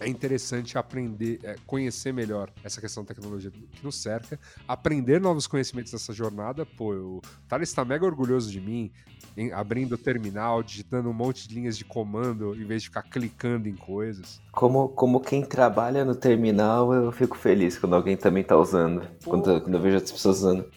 é 0.00 0.08
interessante 0.08 0.78
aprender, 0.78 1.40
é, 1.42 1.56
conhecer 1.66 2.12
melhor 2.12 2.50
essa 2.62 2.80
questão 2.80 3.02
da 3.02 3.14
tecnologia 3.14 3.50
que 3.50 3.84
nos 3.84 3.96
cerca, 3.96 4.38
aprender 4.66 5.20
novos 5.20 5.46
conhecimentos 5.46 5.92
dessa 5.92 6.12
jornada. 6.12 6.64
Pô, 6.64 6.92
o 6.94 7.22
Thales 7.48 7.68
está 7.68 7.84
mega 7.84 8.04
orgulhoso 8.04 8.50
de 8.50 8.60
mim, 8.60 8.90
em, 9.36 9.52
abrindo 9.52 9.92
o 9.92 9.98
terminal, 9.98 10.62
digitando 10.62 11.08
um 11.08 11.12
monte 11.12 11.48
de 11.48 11.54
linhas 11.54 11.76
de 11.76 11.84
comando, 11.84 12.54
em 12.54 12.64
vez 12.64 12.82
de 12.82 12.88
ficar 12.88 13.02
clicando 13.02 13.68
em 13.68 13.74
coisas. 13.74 14.40
Como, 14.52 14.88
como 14.88 15.20
quem 15.20 15.44
trabalha 15.44 16.04
no 16.04 16.14
terminal, 16.14 16.92
eu 16.92 17.12
fico 17.12 17.36
feliz 17.36 17.78
quando 17.78 17.94
alguém 17.94 18.16
também 18.16 18.42
está 18.42 18.56
usando, 18.56 19.06
quando, 19.24 19.60
quando, 19.60 19.74
eu 19.74 19.80
vejo 19.80 19.96
outras 19.96 20.12
pessoas 20.12 20.38
usando. 20.38 20.68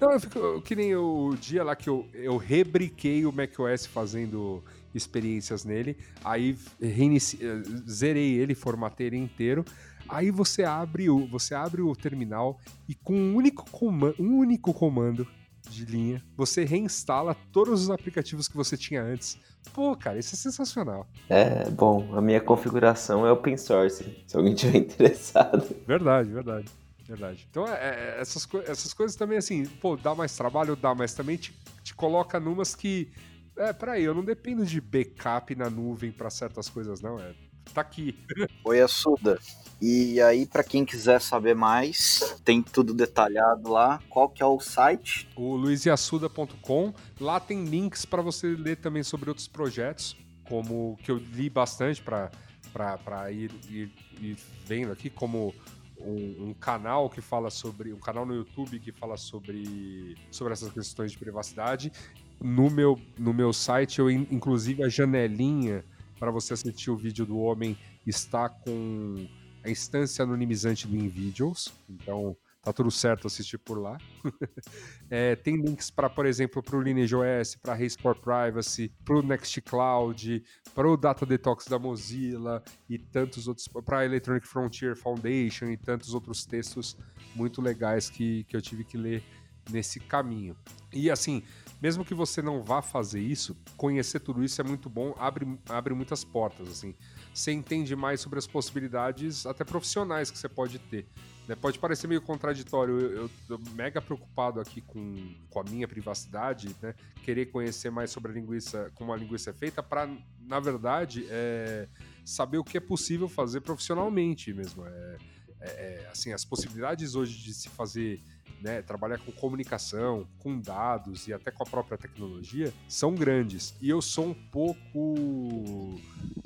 Não, 0.00 0.12
eu 0.12 0.20
fico 0.20 0.60
que 0.62 0.74
nem 0.74 0.94
o 0.96 1.34
dia 1.40 1.62
lá 1.62 1.76
que 1.76 1.88
eu, 1.88 2.06
eu 2.12 2.36
rebriquei 2.36 3.24
o 3.24 3.32
macOS 3.32 3.86
fazendo 3.86 4.62
experiências 4.96 5.64
nele, 5.64 5.96
aí 6.24 6.56
reinici... 6.80 7.38
Eh, 7.40 7.62
zerei 7.88 8.34
ele, 8.34 8.54
formatei 8.54 9.08
ele 9.08 9.16
inteiro. 9.16 9.64
Aí 10.08 10.30
você 10.30 10.62
abre 10.64 11.10
o, 11.10 11.26
você 11.26 11.54
abre 11.54 11.82
o 11.82 11.94
terminal 11.94 12.60
e 12.88 12.94
com 12.94 13.14
um 13.14 13.34
único, 13.34 13.68
comando, 13.70 14.14
um 14.18 14.38
único 14.38 14.72
comando 14.72 15.26
de 15.68 15.84
linha, 15.84 16.22
você 16.36 16.64
reinstala 16.64 17.34
todos 17.52 17.82
os 17.82 17.90
aplicativos 17.90 18.48
que 18.48 18.56
você 18.56 18.76
tinha 18.76 19.02
antes. 19.02 19.38
Pô, 19.72 19.96
cara, 19.96 20.18
isso 20.18 20.34
é 20.34 20.38
sensacional. 20.38 21.06
É, 21.28 21.68
bom, 21.70 22.16
a 22.16 22.20
minha 22.20 22.40
configuração 22.40 23.26
é 23.26 23.32
open 23.32 23.56
source, 23.56 24.24
se 24.26 24.36
alguém 24.36 24.54
tiver 24.54 24.78
interessado. 24.78 25.66
Verdade, 25.86 26.30
verdade. 26.30 26.68
Verdade. 27.06 27.46
Então, 27.48 27.66
é, 27.68 28.16
é, 28.16 28.20
essas, 28.20 28.48
essas 28.66 28.92
coisas 28.92 29.16
também, 29.16 29.38
assim, 29.38 29.64
pô, 29.64 29.96
dá 29.96 30.12
mais 30.14 30.36
trabalho, 30.36 30.74
dá, 30.74 30.92
mas 30.92 31.14
também 31.14 31.36
te, 31.36 31.54
te 31.84 31.94
coloca 31.94 32.40
numas 32.40 32.74
que 32.74 33.08
é, 33.56 33.72
peraí, 33.72 34.04
eu 34.04 34.14
não 34.14 34.24
dependo 34.24 34.64
de 34.64 34.80
backup 34.80 35.54
na 35.54 35.70
nuvem 35.70 36.12
para 36.12 36.30
certas 36.30 36.68
coisas, 36.68 37.00
não. 37.00 37.18
É, 37.18 37.34
tá 37.72 37.80
aqui. 37.80 38.18
Oi, 38.64 38.80
Assuda. 38.80 39.38
E 39.80 40.20
aí, 40.20 40.46
para 40.46 40.64
quem 40.64 40.84
quiser 40.84 41.20
saber 41.20 41.54
mais, 41.54 42.38
tem 42.44 42.62
tudo 42.62 42.94
detalhado 42.94 43.70
lá. 43.70 44.00
Qual 44.08 44.28
que 44.28 44.42
é 44.42 44.46
o 44.46 44.58
site? 44.60 45.28
O 45.36 45.54
luiziassuda.com. 45.56 46.94
Lá 47.20 47.38
tem 47.38 47.64
links 47.64 48.04
para 48.04 48.22
você 48.22 48.48
ler 48.48 48.76
também 48.76 49.02
sobre 49.02 49.28
outros 49.28 49.48
projetos, 49.48 50.16
como 50.48 50.96
que 51.02 51.10
eu 51.10 51.16
li 51.16 51.50
bastante 51.50 52.02
para 52.02 53.32
ir, 53.32 53.50
ir, 53.68 53.92
ir 54.20 54.36
vendo 54.64 54.92
aqui, 54.92 55.10
como 55.10 55.54
um, 56.00 56.48
um, 56.48 56.54
canal 56.54 57.10
que 57.10 57.20
fala 57.20 57.50
sobre. 57.50 57.92
um 57.92 57.98
canal 57.98 58.24
no 58.24 58.34
YouTube 58.34 58.80
que 58.80 58.92
fala 58.92 59.16
sobre, 59.16 60.16
sobre 60.30 60.52
essas 60.52 60.72
questões 60.72 61.12
de 61.12 61.18
privacidade 61.18 61.92
no 62.40 62.70
meu, 62.70 63.00
no 63.18 63.32
meu 63.32 63.52
site, 63.52 63.98
eu 63.98 64.10
inclusive 64.10 64.82
a 64.82 64.88
janelinha 64.88 65.84
para 66.18 66.30
você 66.30 66.54
assistir 66.54 66.90
o 66.90 66.96
vídeo 66.96 67.26
do 67.26 67.38
homem 67.38 67.76
está 68.06 68.48
com 68.48 69.26
a 69.64 69.70
instância 69.70 70.22
anonimizante 70.22 70.86
do 70.86 70.96
InVideos. 70.96 71.72
Então, 71.88 72.36
tá 72.62 72.72
tudo 72.72 72.90
certo 72.90 73.26
assistir 73.26 73.58
por 73.58 73.78
lá. 73.78 73.98
é, 75.10 75.36
tem 75.36 75.56
links 75.56 75.90
para, 75.90 76.08
por 76.08 76.26
exemplo, 76.26 76.62
para 76.62 76.76
o 76.76 76.80
LineageOS, 76.80 77.56
para 77.56 77.74
Race 77.74 77.96
for 77.96 78.16
Privacy, 78.16 78.92
para 79.04 79.16
o 79.16 79.22
Nextcloud, 79.22 80.42
para 80.74 80.88
o 80.88 80.96
Data 80.96 81.26
Detox 81.26 81.66
da 81.66 81.78
Mozilla 81.78 82.62
e 82.88 82.98
tantos 82.98 83.46
outros, 83.46 83.68
para 83.68 84.00
a 84.00 84.04
Electronic 84.04 84.46
Frontier 84.46 84.96
Foundation 84.96 85.66
e 85.66 85.76
tantos 85.76 86.14
outros 86.14 86.44
textos 86.44 86.96
muito 87.34 87.60
legais 87.60 88.08
que, 88.08 88.44
que 88.44 88.56
eu 88.56 88.62
tive 88.62 88.84
que 88.84 88.96
ler 88.96 89.22
nesse 89.70 90.00
caminho. 90.00 90.56
E 90.92 91.10
assim, 91.10 91.42
mesmo 91.80 92.04
que 92.04 92.14
você 92.14 92.40
não 92.40 92.62
vá 92.62 92.80
fazer 92.80 93.20
isso, 93.20 93.56
conhecer 93.76 94.20
tudo 94.20 94.42
isso 94.42 94.60
é 94.60 94.64
muito 94.64 94.88
bom, 94.88 95.14
abre, 95.18 95.46
abre 95.68 95.94
muitas 95.94 96.24
portas, 96.24 96.68
assim. 96.68 96.94
Você 97.34 97.52
entende 97.52 97.94
mais 97.94 98.20
sobre 98.20 98.38
as 98.38 98.46
possibilidades, 98.46 99.44
até 99.44 99.64
profissionais, 99.64 100.30
que 100.30 100.38
você 100.38 100.48
pode 100.48 100.78
ter. 100.78 101.06
Né? 101.46 101.54
Pode 101.54 101.78
parecer 101.78 102.08
meio 102.08 102.20
contraditório, 102.20 102.98
eu, 102.98 103.10
eu 103.22 103.30
tô 103.46 103.58
mega 103.72 104.00
preocupado 104.00 104.58
aqui 104.58 104.80
com, 104.80 105.34
com 105.48 105.60
a 105.60 105.64
minha 105.64 105.86
privacidade, 105.86 106.74
né? 106.82 106.94
Querer 107.22 107.46
conhecer 107.46 107.90
mais 107.90 108.10
sobre 108.10 108.32
a 108.32 108.34
linguiça, 108.34 108.90
como 108.94 109.12
a 109.12 109.16
linguiça 109.16 109.50
é 109.50 109.52
feita, 109.52 109.82
para, 109.82 110.08
na 110.40 110.58
verdade, 110.58 111.26
é, 111.28 111.88
saber 112.24 112.58
o 112.58 112.64
que 112.64 112.76
é 112.76 112.80
possível 112.80 113.28
fazer 113.28 113.60
profissionalmente 113.60 114.52
mesmo. 114.52 114.84
É, 114.86 115.16
é, 115.60 115.68
é 115.68 116.08
assim, 116.10 116.32
as 116.32 116.44
possibilidades 116.44 117.14
hoje 117.14 117.38
de 117.38 117.54
se 117.54 117.68
fazer 117.68 118.20
né, 118.60 118.82
trabalhar 118.82 119.18
com 119.18 119.32
comunicação, 119.32 120.26
com 120.38 120.58
dados 120.60 121.28
e 121.28 121.32
até 121.32 121.50
com 121.50 121.62
a 121.62 121.66
própria 121.66 121.98
tecnologia, 121.98 122.72
são 122.88 123.14
grandes. 123.14 123.74
E 123.80 123.88
eu 123.88 124.00
sou 124.00 124.26
um 124.26 124.34
pouco 124.34 126.00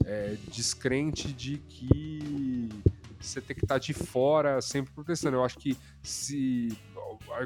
é, 0.04 0.36
descrente 0.48 1.32
de 1.32 1.58
que 1.58 2.68
você 3.20 3.40
tem 3.40 3.54
que 3.54 3.64
estar 3.64 3.78
de 3.78 3.92
fora 3.92 4.60
sempre 4.60 4.92
protestando. 4.92 5.36
Eu 5.36 5.44
acho 5.44 5.58
que 5.58 5.76
se. 6.02 6.76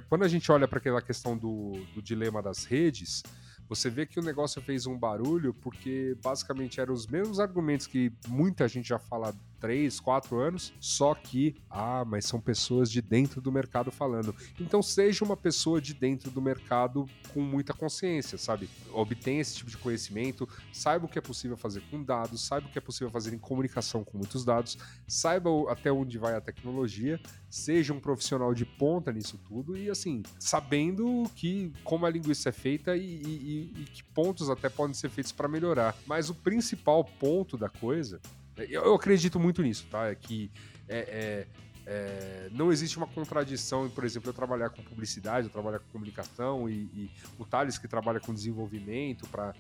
Quando 0.08 0.24
a 0.24 0.28
gente 0.28 0.50
olha 0.50 0.68
para 0.68 0.78
aquela 0.78 1.02
questão 1.02 1.36
do, 1.36 1.73
do 1.94 2.00
dilema 2.00 2.41
das 2.41 2.65
redes, 2.65 3.23
você 3.68 3.91
vê 3.91 4.07
que 4.07 4.20
o 4.20 4.23
negócio 4.23 4.62
fez 4.62 4.86
um 4.86 4.97
barulho 4.97 5.52
porque 5.55 6.16
basicamente 6.23 6.81
eram 6.81 6.94
os 6.94 7.07
mesmos 7.07 7.41
argumentos 7.41 7.86
que 7.86 8.12
muita 8.28 8.68
gente 8.68 8.89
já 8.89 8.99
fala 8.99 9.34
três, 9.65 9.99
quatro 9.99 10.39
anos, 10.39 10.75
só 10.78 11.15
que, 11.15 11.57
ah, 11.70 12.05
mas 12.05 12.26
são 12.26 12.39
pessoas 12.39 12.91
de 12.91 13.01
dentro 13.01 13.41
do 13.41 13.51
mercado 13.51 13.91
falando. 13.91 14.36
Então 14.60 14.83
seja 14.83 15.25
uma 15.25 15.39
pessoa 15.39 15.81
de 15.81 15.94
dentro 15.94 16.31
do 16.31 16.43
mercado 16.43 17.09
com 17.33 17.41
muita 17.41 17.73
consciência, 17.73 18.36
sabe? 18.36 18.68
Obtenha 18.93 19.41
esse 19.41 19.57
tipo 19.57 19.70
de 19.70 19.78
conhecimento, 19.78 20.47
saiba 20.70 21.07
o 21.07 21.09
que 21.09 21.18
é 21.18 21.23
possível 21.23 21.57
fazer 21.57 21.81
com 21.91 22.02
dados, 22.02 22.43
saiba 22.43 22.67
o 22.67 22.70
que 22.70 22.76
é 22.76 22.81
possível 22.81 23.10
fazer 23.10 23.34
em 23.34 23.39
comunicação 23.39 24.05
com 24.05 24.18
muitos 24.18 24.44
dados, 24.44 24.76
saiba 25.09 25.49
até 25.73 25.91
onde 25.91 26.18
vai 26.18 26.34
a 26.34 26.43
tecnologia, 26.43 27.18
seja 27.49 27.94
um 27.94 28.01
profissional 28.01 28.52
de 28.52 28.67
ponta 28.67 29.10
nisso 29.10 29.41
tudo 29.49 29.78
e, 29.78 29.89
assim, 29.89 30.23
sabendo 30.39 31.25
que 31.34 31.73
como 31.83 32.05
a 32.05 32.10
linguiça 32.10 32.51
é 32.51 32.52
feita 32.52 32.94
e, 32.99 33.01
e, 33.01 33.73
e 33.78 33.84
que 33.86 34.05
pontos 34.05 34.51
até 34.51 34.68
podem 34.68 34.93
ser 34.93 35.09
feitos 35.09 35.33
para 35.33 35.49
melhorar. 35.49 35.97
Mas 36.07 36.28
o 36.28 36.34
principal 36.34 37.02
ponto 37.02 37.57
da 37.57 37.70
coisa 37.70 38.20
eu 38.57 38.94
acredito 38.94 39.39
muito 39.39 39.62
nisso, 39.62 39.86
tá? 39.91 40.08
É 40.08 40.15
que 40.15 40.50
é, 40.89 40.99
é, 40.99 41.47
é, 41.86 42.49
não 42.52 42.73
existe 42.73 42.97
uma 42.97 43.07
contradição, 43.07 43.89
por 43.91 44.05
exemplo, 44.05 44.31
eu 44.31 44.34
trabalhar 44.34 44.70
com 44.70 44.83
publicidade, 44.83 45.47
eu 45.47 45.52
trabalhar 45.52 45.78
com 45.78 45.91
comunicação 45.91 46.68
e, 46.68 46.84
e 46.94 47.10
o 47.39 47.44
Thales 47.44 47.78
que 47.78 47.89
trabalha 47.89 48.20
com 48.20 48.33
desenvolvimento 48.33 49.28
para 49.28 49.55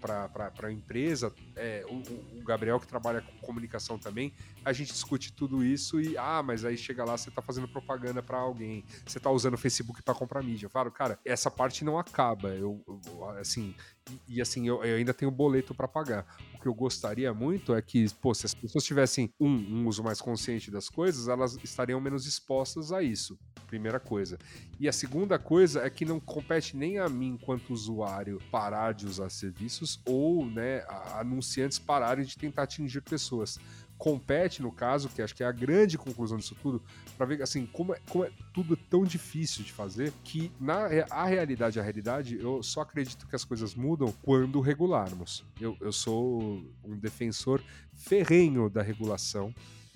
para 0.00 0.68
a 0.68 0.72
empresa, 0.72 1.32
é, 1.54 1.84
o, 1.88 2.38
o, 2.38 2.44
Gabriel 2.44 2.80
que 2.80 2.86
trabalha 2.86 3.20
com 3.20 3.46
comunicação 3.46 3.98
também, 3.98 4.32
a 4.64 4.72
gente 4.72 4.92
discute 4.92 5.32
tudo 5.32 5.62
isso 5.62 6.00
e, 6.00 6.16
ah, 6.16 6.42
mas 6.42 6.64
aí 6.64 6.78
chega 6.78 7.04
lá, 7.04 7.16
você 7.16 7.28
está 7.28 7.42
fazendo 7.42 7.68
propaganda 7.68 8.22
para 8.22 8.38
alguém, 8.38 8.84
você 9.04 9.18
está 9.18 9.30
usando 9.30 9.54
o 9.54 9.58
Facebook 9.58 10.02
para 10.02 10.14
comprar 10.14 10.42
mídia. 10.42 10.66
Eu 10.66 10.70
falo, 10.70 10.90
cara, 10.90 11.18
essa 11.24 11.50
parte 11.50 11.84
não 11.84 11.98
acaba. 11.98 12.48
Eu, 12.48 12.82
eu 12.86 13.28
assim, 13.38 13.74
e, 14.10 14.36
e, 14.36 14.40
assim, 14.40 14.66
eu, 14.66 14.82
eu, 14.82 14.96
ainda 14.96 15.12
tenho 15.12 15.30
boleto 15.30 15.74
para 15.74 15.86
pagar. 15.86 16.26
Que 16.66 16.68
eu 16.68 16.74
gostaria 16.74 17.32
muito 17.32 17.72
é 17.76 17.80
que, 17.80 18.12
pô, 18.20 18.34
se 18.34 18.44
as 18.44 18.52
pessoas 18.52 18.82
tivessem 18.82 19.32
um, 19.38 19.48
um 19.48 19.86
uso 19.86 20.02
mais 20.02 20.20
consciente 20.20 20.68
das 20.68 20.88
coisas, 20.88 21.28
elas 21.28 21.56
estariam 21.62 22.00
menos 22.00 22.26
expostas 22.26 22.90
a 22.90 23.00
isso. 23.00 23.38
Primeira 23.68 24.00
coisa. 24.00 24.36
E 24.80 24.88
a 24.88 24.92
segunda 24.92 25.38
coisa 25.38 25.82
é 25.82 25.88
que 25.88 26.04
não 26.04 26.18
compete 26.18 26.76
nem 26.76 26.98
a 26.98 27.08
mim, 27.08 27.38
enquanto 27.40 27.72
usuário, 27.72 28.40
parar 28.50 28.94
de 28.94 29.06
usar 29.06 29.30
serviços 29.30 30.00
ou, 30.04 30.44
né, 30.44 30.84
anunciantes 31.14 31.78
pararem 31.78 32.24
de 32.24 32.36
tentar 32.36 32.64
atingir 32.64 33.00
pessoas 33.00 33.60
compete, 33.98 34.62
no 34.62 34.70
caso, 34.70 35.08
que 35.08 35.22
acho 35.22 35.34
que 35.34 35.42
é 35.42 35.46
a 35.46 35.52
grande 35.52 35.96
conclusão 35.96 36.36
disso 36.36 36.56
tudo, 36.60 36.82
para 37.16 37.26
ver 37.26 37.42
assim 37.42 37.66
como 37.66 37.94
é, 37.94 38.00
como 38.10 38.24
é 38.24 38.30
tudo 38.52 38.76
tão 38.76 39.04
difícil 39.04 39.64
de 39.64 39.72
fazer 39.72 40.12
que 40.22 40.52
na 40.60 40.86
a 41.10 41.26
realidade, 41.26 41.80
a 41.80 41.82
realidade, 41.82 42.38
eu 42.38 42.62
só 42.62 42.82
acredito 42.82 43.26
que 43.26 43.34
as 43.34 43.44
coisas 43.44 43.74
mudam 43.74 44.12
quando 44.22 44.60
regularmos. 44.60 45.44
Eu, 45.60 45.76
eu 45.80 45.92
sou 45.92 46.62
um 46.84 46.96
defensor 46.96 47.62
ferrenho 47.94 48.68
da 48.68 48.82
regulação, 48.82 49.54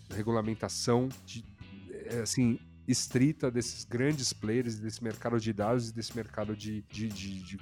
da 0.08 0.16
regulamentação 0.16 1.08
de 1.24 1.44
é, 2.06 2.20
assim 2.20 2.58
estrita 2.88 3.50
desses 3.50 3.84
grandes 3.84 4.32
players, 4.32 4.78
desse 4.78 5.02
mercado 5.02 5.38
de 5.38 5.52
dados 5.52 5.90
e 5.90 5.94
desse 5.94 6.16
mercado 6.16 6.56
de, 6.56 6.82
de, 6.90 7.08
de, 7.08 7.42
de 7.42 7.58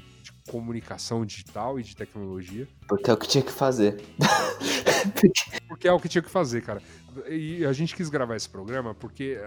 comunicação 0.49 1.25
digital 1.25 1.78
e 1.78 1.83
de 1.83 1.94
tecnologia. 1.94 2.67
Porque 2.89 3.10
é 3.10 3.12
o 3.12 3.17
que 3.17 3.28
tinha 3.28 3.43
que 3.43 3.52
fazer. 3.52 4.02
porque 5.68 5.86
é 5.86 5.93
o 5.93 6.01
que 6.01 6.09
tinha 6.09 6.23
que 6.23 6.31
fazer, 6.31 6.62
cara. 6.62 6.83
E 7.28 7.65
a 7.65 7.73
gente 7.73 7.94
quis 7.94 8.09
gravar 8.09 8.36
esse 8.36 8.49
programa 8.49 8.94
porque 8.94 9.39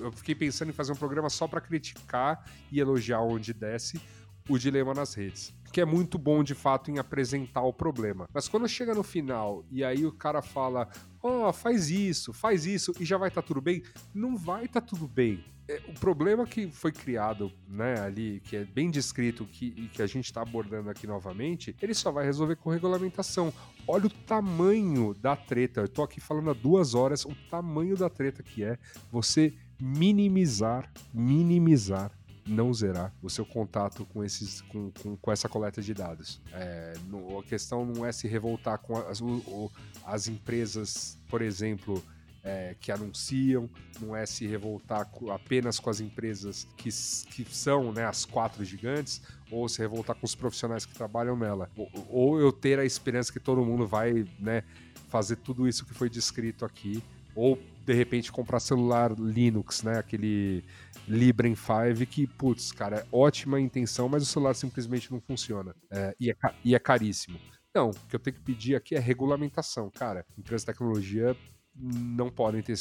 eu 0.00 0.12
fiquei 0.12 0.34
pensando 0.34 0.70
em 0.70 0.72
fazer 0.72 0.92
um 0.92 0.96
programa 0.96 1.28
só 1.28 1.46
para 1.46 1.60
criticar 1.60 2.44
e 2.70 2.80
elogiar 2.80 3.20
onde 3.20 3.52
desce 3.52 4.00
o 4.48 4.58
dilema 4.58 4.94
nas 4.94 5.14
redes. 5.14 5.54
Que 5.72 5.80
é 5.80 5.84
muito 5.84 6.18
bom 6.18 6.42
de 6.42 6.54
fato 6.54 6.90
em 6.90 6.98
apresentar 6.98 7.62
o 7.62 7.72
problema. 7.72 8.28
Mas 8.32 8.48
quando 8.48 8.68
chega 8.68 8.94
no 8.94 9.02
final 9.02 9.64
e 9.70 9.84
aí 9.84 10.06
o 10.06 10.12
cara 10.12 10.40
fala: 10.40 10.88
Ó, 11.22 11.48
oh, 11.48 11.52
faz 11.52 11.90
isso, 11.90 12.32
faz 12.32 12.64
isso 12.64 12.92
e 12.98 13.04
já 13.04 13.18
vai 13.18 13.28
estar 13.28 13.42
tá 13.42 13.48
tudo 13.48 13.60
bem, 13.60 13.82
não 14.14 14.36
vai 14.36 14.64
estar 14.64 14.80
tá 14.80 14.86
tudo 14.86 15.06
bem. 15.06 15.44
É, 15.68 15.82
o 15.88 15.94
problema 15.94 16.46
que 16.46 16.70
foi 16.70 16.92
criado, 16.92 17.52
né, 17.68 17.98
ali, 18.00 18.40
que 18.44 18.54
é 18.54 18.64
bem 18.64 18.88
descrito 18.88 19.44
que, 19.44 19.74
e 19.76 19.88
que 19.88 20.00
a 20.00 20.06
gente 20.06 20.26
está 20.26 20.40
abordando 20.40 20.88
aqui 20.88 21.08
novamente, 21.08 21.74
ele 21.82 21.92
só 21.92 22.12
vai 22.12 22.24
resolver 22.24 22.54
com 22.54 22.70
regulamentação. 22.70 23.52
Olha 23.86 24.06
o 24.06 24.10
tamanho 24.10 25.12
da 25.14 25.34
treta. 25.34 25.80
Eu 25.80 25.88
tô 25.88 26.04
aqui 26.04 26.20
falando 26.20 26.50
há 26.50 26.52
duas 26.52 26.94
horas, 26.94 27.24
o 27.24 27.34
tamanho 27.50 27.96
da 27.96 28.08
treta 28.08 28.44
que 28.44 28.62
é 28.62 28.78
você 29.10 29.52
minimizar, 29.80 30.88
minimizar 31.12 32.12
não 32.46 32.72
zerar 32.72 33.12
o 33.22 33.28
seu 33.28 33.44
contato 33.44 34.04
com, 34.06 34.22
esses, 34.22 34.60
com, 34.62 34.90
com, 35.02 35.16
com 35.16 35.32
essa 35.32 35.48
coleta 35.48 35.82
de 35.82 35.92
dados. 35.92 36.40
É, 36.52 36.94
no, 37.08 37.38
a 37.38 37.42
questão 37.42 37.84
não 37.84 38.06
é 38.06 38.12
se 38.12 38.28
revoltar 38.28 38.78
com 38.78 38.96
as, 38.96 39.20
o, 39.20 39.70
as 40.04 40.28
empresas, 40.28 41.18
por 41.28 41.42
exemplo, 41.42 42.02
é, 42.44 42.76
que 42.80 42.92
anunciam, 42.92 43.68
não 44.00 44.14
é 44.14 44.24
se 44.24 44.46
revoltar 44.46 45.10
apenas 45.34 45.80
com 45.80 45.90
as 45.90 46.00
empresas 46.00 46.66
que, 46.76 46.90
que 46.90 47.44
são 47.50 47.92
né, 47.92 48.04
as 48.04 48.24
quatro 48.24 48.64
gigantes, 48.64 49.20
ou 49.50 49.68
se 49.68 49.80
revoltar 49.80 50.14
com 50.14 50.24
os 50.24 50.34
profissionais 50.36 50.86
que 50.86 50.94
trabalham 50.94 51.36
nela. 51.36 51.68
Ou, 51.76 51.90
ou 52.08 52.40
eu 52.40 52.52
ter 52.52 52.78
a 52.78 52.84
esperança 52.84 53.32
que 53.32 53.40
todo 53.40 53.64
mundo 53.64 53.84
vai 53.84 54.24
né, 54.38 54.62
fazer 55.08 55.36
tudo 55.36 55.66
isso 55.66 55.84
que 55.84 55.92
foi 55.92 56.08
descrito 56.08 56.64
aqui, 56.64 57.02
ou 57.34 57.58
de 57.84 57.92
repente 57.92 58.32
comprar 58.32 58.60
celular 58.60 59.12
Linux, 59.12 59.82
né? 59.82 59.98
Aquele 59.98 60.64
Librem 61.08 61.54
5 61.54 62.06
que, 62.06 62.26
putz, 62.26 62.72
cara, 62.72 63.00
é 63.00 63.06
ótima 63.12 63.60
intenção, 63.60 64.08
mas 64.08 64.22
o 64.22 64.26
celular 64.26 64.54
simplesmente 64.54 65.10
não 65.10 65.20
funciona. 65.20 65.74
É, 65.90 66.14
e, 66.18 66.30
é, 66.30 66.36
e 66.64 66.74
é 66.74 66.78
caríssimo. 66.78 67.38
Não, 67.74 67.90
o 67.90 67.94
que 68.08 68.16
eu 68.16 68.20
tenho 68.20 68.36
que 68.36 68.42
pedir 68.42 68.74
aqui 68.74 68.94
é 68.94 68.98
regulamentação. 68.98 69.90
Cara, 69.90 70.24
empresas 70.36 70.62
de 70.62 70.66
tecnologia 70.66 71.36
não 71.74 72.30
podem 72.30 72.62
ter 72.62 72.76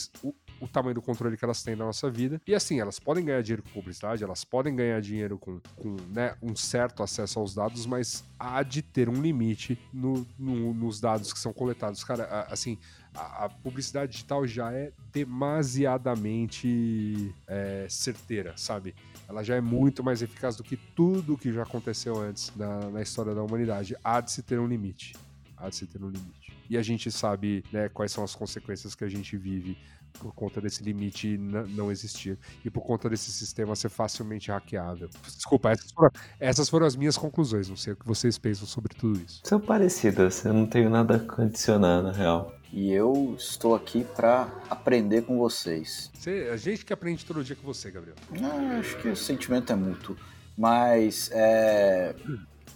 o, 0.60 0.68
tamanho 0.68 0.96
do 0.96 1.02
controle 1.02 1.38
que 1.38 1.46
elas 1.46 1.64
têm 1.64 1.76
na 1.76 1.86
nossa 1.86 2.10
vida. 2.10 2.42
E 2.48 2.54
assim, 2.54 2.80
elas 2.80 3.00
podem 3.00 3.26
ganhar 3.26 3.42
dinheiro 3.42 3.64
com 3.64 3.70
publicidade, 3.70 4.24
elas 4.24 4.44
podem 4.44 4.76
ganhar 4.76 5.02
dinheiro 5.02 5.38
com, 5.38 5.60
com 5.76 5.96
né, 6.10 6.36
um 6.42 6.56
certo 6.56 7.04
acesso 7.04 7.40
aos 7.40 7.56
dados, 7.56 7.86
mas 7.86 8.24
há 8.40 8.64
de 8.64 8.82
ter 8.82 9.10
um 9.10 9.22
limite 9.22 9.78
no, 9.94 10.26
no, 10.38 10.74
nos 10.74 11.00
dados 11.00 11.32
que 11.32 11.40
são 11.40 11.54
coletados. 11.54 12.04
Cara, 12.04 12.48
assim, 12.50 12.78
a, 13.14 13.46
a 13.46 13.50
publicidade 13.50 14.12
digital 14.12 14.46
já 14.46 14.72
é 14.72 14.92
demasiadamente 15.12 17.34
é, 17.48 17.88
certeira, 17.90 18.54
sabe? 18.58 18.94
Ela 19.28 19.44
já 19.44 19.56
é 19.56 19.62
muito 19.62 20.04
mais 20.04 20.22
eficaz 20.22 20.56
do 20.56 20.64
que 20.64 20.78
tudo 20.78 21.38
que 21.38 21.52
já 21.52 21.64
aconteceu 21.64 22.18
antes 22.18 22.56
na, 22.56 22.92
na 22.92 23.02
história 23.02 23.34
da 23.34 23.42
humanidade. 23.42 23.96
Há 24.04 24.22
de 24.22 24.32
se 24.32 24.44
ter 24.44 24.60
um 24.60 24.68
limite. 24.68 25.16
Há 25.58 25.70
de 25.70 25.76
se 25.76 25.88
ter 25.88 26.04
um 26.04 26.10
limite 26.10 26.46
e 26.70 26.78
a 26.78 26.82
gente 26.82 27.12
sabe 27.12 27.64
né, 27.72 27.90
quais 27.90 28.12
são 28.12 28.24
as 28.24 28.36
consequências 28.36 28.96
que 28.96 29.04
a 29.04 29.10
gente 29.10 29.38
vive 29.38 29.78
por 30.20 30.34
conta 30.34 30.62
desse 30.62 30.84
limite 30.84 31.38
não 31.38 31.92
existir 31.92 32.38
e 32.64 32.70
por 32.70 32.82
conta 32.82 33.10
desse 33.10 33.32
sistema 33.32 33.76
ser 33.76 33.90
facilmente 33.90 34.52
hackeável. 34.52 35.10
Desculpa, 35.24 35.72
essas 35.72 35.92
foram, 35.92 36.12
essas 36.40 36.70
foram, 36.70 36.86
as 36.86 36.96
minhas 36.96 37.18
conclusões. 37.18 37.70
Não 37.70 37.78
sei 37.78 37.94
o 37.94 37.96
que 37.96 38.06
vocês 38.06 38.38
pensam 38.38 38.68
sobre 38.68 38.94
tudo 38.96 39.20
isso. 39.20 39.42
São 39.44 39.60
parecidas, 39.60 40.44
eu 40.46 40.54
não 40.54 40.66
tenho 40.66 40.90
nada 40.90 41.26
a 41.38 41.42
adicionar, 41.42 42.02
na 42.02 42.12
real. 42.12 42.54
E 42.72 42.92
eu 42.92 43.36
estou 43.38 43.74
aqui 43.74 44.04
para 44.04 44.50
aprender 44.70 45.22
com 45.22 45.38
vocês. 45.38 46.12
Você, 46.14 46.50
a 46.52 46.58
gente 46.58 46.84
que 46.84 46.92
aprende 46.92 47.26
todo 47.26 47.44
dia 47.44 47.56
com 47.56 47.64
você, 47.64 47.90
Gabriel. 47.90 48.16
Ah, 48.42 48.80
acho 48.80 48.98
que 48.98 49.08
o 49.08 49.16
sentimento 49.16 49.72
é 49.72 49.76
mútuo. 49.76 50.18
Mas 50.58 51.30
é, 51.34 52.16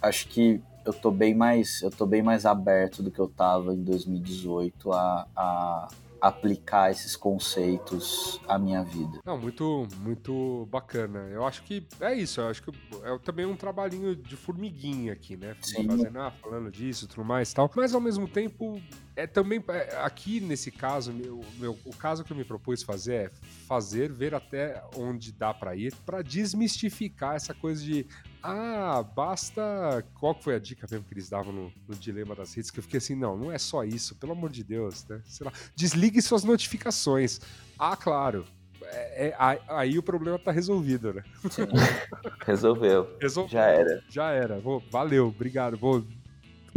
acho 0.00 0.28
que 0.28 0.62
eu 0.84 0.92
tô 0.92 1.10
bem 1.10 1.34
mais 1.34 1.82
eu 1.82 1.90
tô 1.90 2.06
bem 2.06 2.22
mais 2.22 2.46
aberto 2.46 3.02
do 3.02 3.10
que 3.10 3.18
eu 3.18 3.28
tava 3.28 3.74
em 3.74 3.82
2018 3.82 4.92
a, 4.92 5.26
a 5.36 5.88
aplicar 6.20 6.90
esses 6.90 7.16
conceitos 7.16 8.40
à 8.46 8.58
minha 8.58 8.82
vida. 8.82 9.20
Não, 9.24 9.38
muito, 9.38 9.86
muito 9.98 10.68
bacana. 10.70 11.28
Eu 11.30 11.46
acho 11.46 11.62
que 11.62 11.86
é 12.00 12.14
isso. 12.14 12.40
Eu 12.40 12.48
acho 12.48 12.62
que 12.62 12.70
é 13.04 13.18
também 13.18 13.46
um 13.46 13.56
trabalhinho 13.56 14.14
de 14.14 14.36
formiguinha 14.36 15.12
aqui, 15.12 15.36
né? 15.36 15.56
Sim. 15.62 15.86
Fazendo, 15.86 16.18
ah, 16.18 16.30
falando 16.30 16.70
disso, 16.70 17.08
tudo 17.08 17.24
mais 17.24 17.50
e 17.50 17.54
tal. 17.54 17.70
Mas 17.74 17.94
ao 17.94 18.00
mesmo 18.00 18.28
tempo, 18.28 18.80
é 19.16 19.26
também 19.26 19.62
é, 19.68 19.96
aqui 20.02 20.40
nesse 20.40 20.70
caso, 20.70 21.12
meu, 21.12 21.40
meu, 21.58 21.78
o 21.84 21.94
caso 21.94 22.24
que 22.24 22.32
eu 22.32 22.36
me 22.36 22.44
propus 22.44 22.82
fazer 22.82 23.14
é 23.14 23.30
fazer, 23.66 24.12
ver 24.12 24.34
até 24.34 24.82
onde 24.96 25.32
dá 25.32 25.52
para 25.54 25.74
ir, 25.76 25.94
para 26.06 26.22
desmistificar 26.22 27.36
essa 27.36 27.54
coisa 27.54 27.82
de 27.82 28.06
ah, 28.42 29.02
basta. 29.02 30.04
Qual 30.14 30.34
foi 30.34 30.54
a 30.54 30.58
dica 30.58 30.86
mesmo 30.90 31.06
que 31.06 31.14
eles 31.14 31.28
davam 31.28 31.52
no, 31.52 31.72
no, 31.86 31.94
dilema 31.94 32.34
das 32.34 32.54
redes? 32.54 32.70
Que 32.70 32.78
eu 32.78 32.82
fiquei 32.82 32.98
assim, 32.98 33.14
não, 33.14 33.36
não 33.36 33.52
é 33.52 33.58
só 33.58 33.84
isso, 33.84 34.14
pelo 34.16 34.32
amor 34.32 34.50
de 34.50 34.64
Deus, 34.64 35.06
né? 35.08 35.20
Sei 35.26 35.44
lá, 35.44 35.52
desligue 35.74 36.20
suas 36.22 36.44
notificações. 36.44 37.40
Ah, 37.78 37.96
claro. 37.96 38.46
É, 38.82 39.28
é, 39.28 39.36
aí 39.68 39.98
o 39.98 40.02
problema 40.02 40.38
tá 40.38 40.50
resolvido, 40.50 41.12
né? 41.12 41.22
Sim. 41.50 41.62
Resolveu. 42.44 43.16
Resolveu. 43.20 43.52
Já 43.52 43.66
era. 43.66 44.04
Já 44.08 44.30
era. 44.30 44.60
Vou, 44.60 44.82
valeu, 44.90 45.28
obrigado. 45.28 45.76
Vou. 45.76 46.04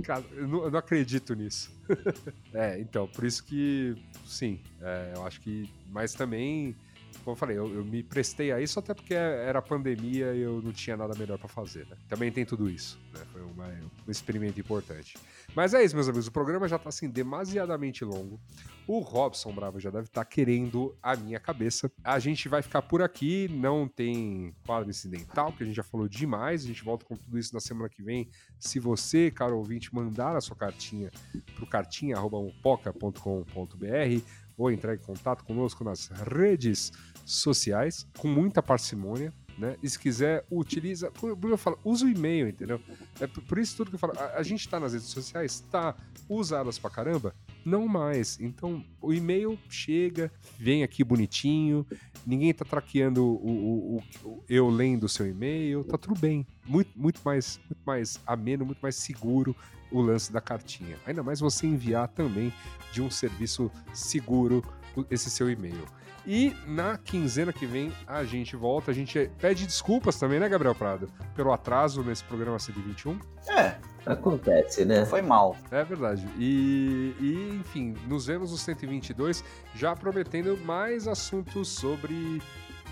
Cara, 0.04 0.24
eu 0.34 0.48
não, 0.48 0.64
eu 0.66 0.72
não 0.72 0.80
acredito 0.80 1.34
nisso. 1.34 1.72
é, 2.54 2.80
então, 2.80 3.08
por 3.08 3.24
isso 3.24 3.44
que, 3.44 3.96
sim, 4.26 4.60
é, 4.82 5.14
eu 5.16 5.26
acho 5.26 5.40
que. 5.40 5.70
Mas 5.90 6.14
também 6.14 6.76
como 7.20 7.34
eu 7.34 7.36
falei, 7.36 7.58
eu, 7.58 7.74
eu, 7.74 7.86
me 7.86 8.04
prestei 8.04 8.52
a 8.52 8.62
isso 8.62 8.80
até 8.80 8.94
porque 8.94 9.14
era 9.14 9.62
pandemia 9.62 10.34
e 10.34 10.42
eu 10.42 10.62
não 10.62 10.72
tinha 10.72 10.98
nada 10.98 11.18
melhor 11.18 11.38
para 11.38 11.48
fazer. 11.48 11.86
Né? 11.88 11.98
Também 12.08 12.32
tem 12.32 12.46
tudo 12.46 12.70
isso. 12.70 13.00
Né? 13.14 13.22
Foi 13.32 13.42
uma, 13.42 13.68
um 14.08 14.12
experimento 14.12 14.60
importante. 14.60 15.16
Mas 15.56 15.74
é 15.74 15.84
isso, 15.84 15.96
meus 15.96 16.08
amigos. 16.08 16.28
O 16.28 16.32
programa 16.32 16.68
já 16.68 16.80
tá 16.80 16.90
assim 16.90 17.10
demasiadamente 17.10 18.04
longo. 18.04 18.40
O 18.86 19.00
Robson 19.00 19.54
Bravo 19.54 19.80
já 19.80 19.90
deve 19.90 20.08
estar 20.08 20.26
tá 20.26 20.30
querendo 20.30 20.94
a 21.02 21.16
minha 21.16 21.40
cabeça. 21.40 21.90
A 22.04 22.20
gente 22.20 22.50
vai 22.50 22.62
ficar 22.62 22.82
por 22.82 23.02
aqui. 23.02 23.48
Não 23.50 23.88
tem 23.88 24.54
quadro 24.66 24.90
incidental, 24.90 25.54
que 25.54 25.64
a 25.64 25.66
gente 25.66 25.76
já 25.76 25.84
falou 25.84 26.08
demais. 26.08 26.64
A 26.64 26.68
gente 26.68 26.84
volta 26.84 27.06
com 27.06 27.16
tudo 27.16 27.40
isso 27.40 27.54
na 27.54 27.62
semana 27.62 27.88
que 27.88 28.04
vem. 28.04 28.30
Se 28.60 28.80
você, 28.80 29.32
caro 29.32 29.58
ouvinte, 29.58 29.94
mandar 29.94 30.36
a 30.36 30.42
sua 30.42 30.56
cartinha 30.56 31.10
pro 31.56 31.66
cartinha.poca.com.br 31.66 34.43
ou 34.58 34.72
entrar 34.72 34.96
em 34.96 35.00
contato 35.00 35.44
conosco 35.44 35.84
nas 35.84 36.08
redes 36.08 36.92
sociais 37.26 38.08
com 38.18 38.28
muita 38.28 38.62
parcimônia. 38.62 39.34
Né? 39.58 39.78
E 39.84 39.90
se 39.90 40.00
quiser, 40.00 40.44
utiliza. 40.50 41.12
Eu 41.22 41.58
falo, 41.58 41.78
usa 41.84 42.06
o 42.06 42.10
e-mail, 42.10 42.48
entendeu? 42.48 42.82
É 43.20 43.28
por 43.28 43.60
isso 43.60 43.78
tudo 43.78 43.90
que 43.90 43.96
eu 43.96 44.00
falo. 44.00 44.14
A, 44.18 44.40
a 44.40 44.44
gente 44.44 44.68
tá 44.68 44.80
nas 44.80 44.94
redes 44.94 45.10
sociais, 45.10 45.60
tá. 45.72 45.96
Usa 46.28 46.58
elas 46.58 46.80
pra 46.80 46.90
caramba? 46.90 47.36
Não 47.64 47.88
mais. 47.88 48.40
Então, 48.40 48.84
o 49.00 49.14
e-mail 49.14 49.60
chega, 49.70 50.32
vem 50.58 50.84
aqui 50.84 51.04
bonitinho, 51.04 51.86
ninguém 52.26 52.52
tá 52.52 52.66
traqueando 52.66 53.24
o, 53.24 53.48
o, 53.48 53.98
o, 53.98 54.28
o 54.28 54.44
eu 54.50 54.70
lendo 54.70 55.04
o 55.04 55.10
seu 55.10 55.28
e-mail, 55.28 55.84
tá 55.84 56.00
tudo 56.00 56.20
bem. 56.20 56.48
Muito, 56.66 56.90
muito, 56.96 57.22
mais, 57.24 57.60
muito 57.70 57.82
mais 57.86 58.20
ameno, 58.26 58.66
muito 58.66 58.80
mais 58.80 58.96
seguro 58.96 59.56
o 59.94 60.02
lance 60.02 60.34
da 60.34 60.42
cartinha. 60.42 60.98
Ainda 61.06 61.24
mais 61.24 61.40
você 61.40 61.66
enviar 61.68 62.10
também 62.10 62.52
de 62.92 63.02
um 63.02 63.10
serviço 63.10 63.72
seguro 63.94 64.64
esse 65.10 65.30
seu 65.30 65.50
e-mail. 65.50 65.86
E 66.26 66.56
na 66.66 66.98
quinzena 66.98 67.52
que 67.52 67.66
vem 67.66 67.92
a 68.08 68.24
gente 68.24 68.56
volta. 68.56 68.92
A 68.92 68.94
gente 68.94 69.30
pede 69.40 69.66
desculpas 69.66 70.18
também, 70.18 70.40
né, 70.40 70.48
Gabriel 70.48 70.74
Prado? 70.74 71.10
Pelo 71.36 71.52
atraso 71.52 72.02
nesse 72.04 72.24
programa 72.24 72.58
121. 72.58 73.20
É. 73.50 73.76
Acontece, 74.06 74.84
né? 74.84 75.06
Foi 75.06 75.22
mal. 75.22 75.56
É 75.72 75.84
verdade. 75.84 76.28
E, 76.38 77.16
e, 77.20 77.58
enfim, 77.60 77.96
nos 78.08 78.26
vemos 78.26 78.52
no 78.52 78.58
122, 78.58 79.44
já 79.76 79.96
prometendo 79.96 80.58
mais 80.66 81.08
assuntos 81.08 81.70
sobre 81.70 82.42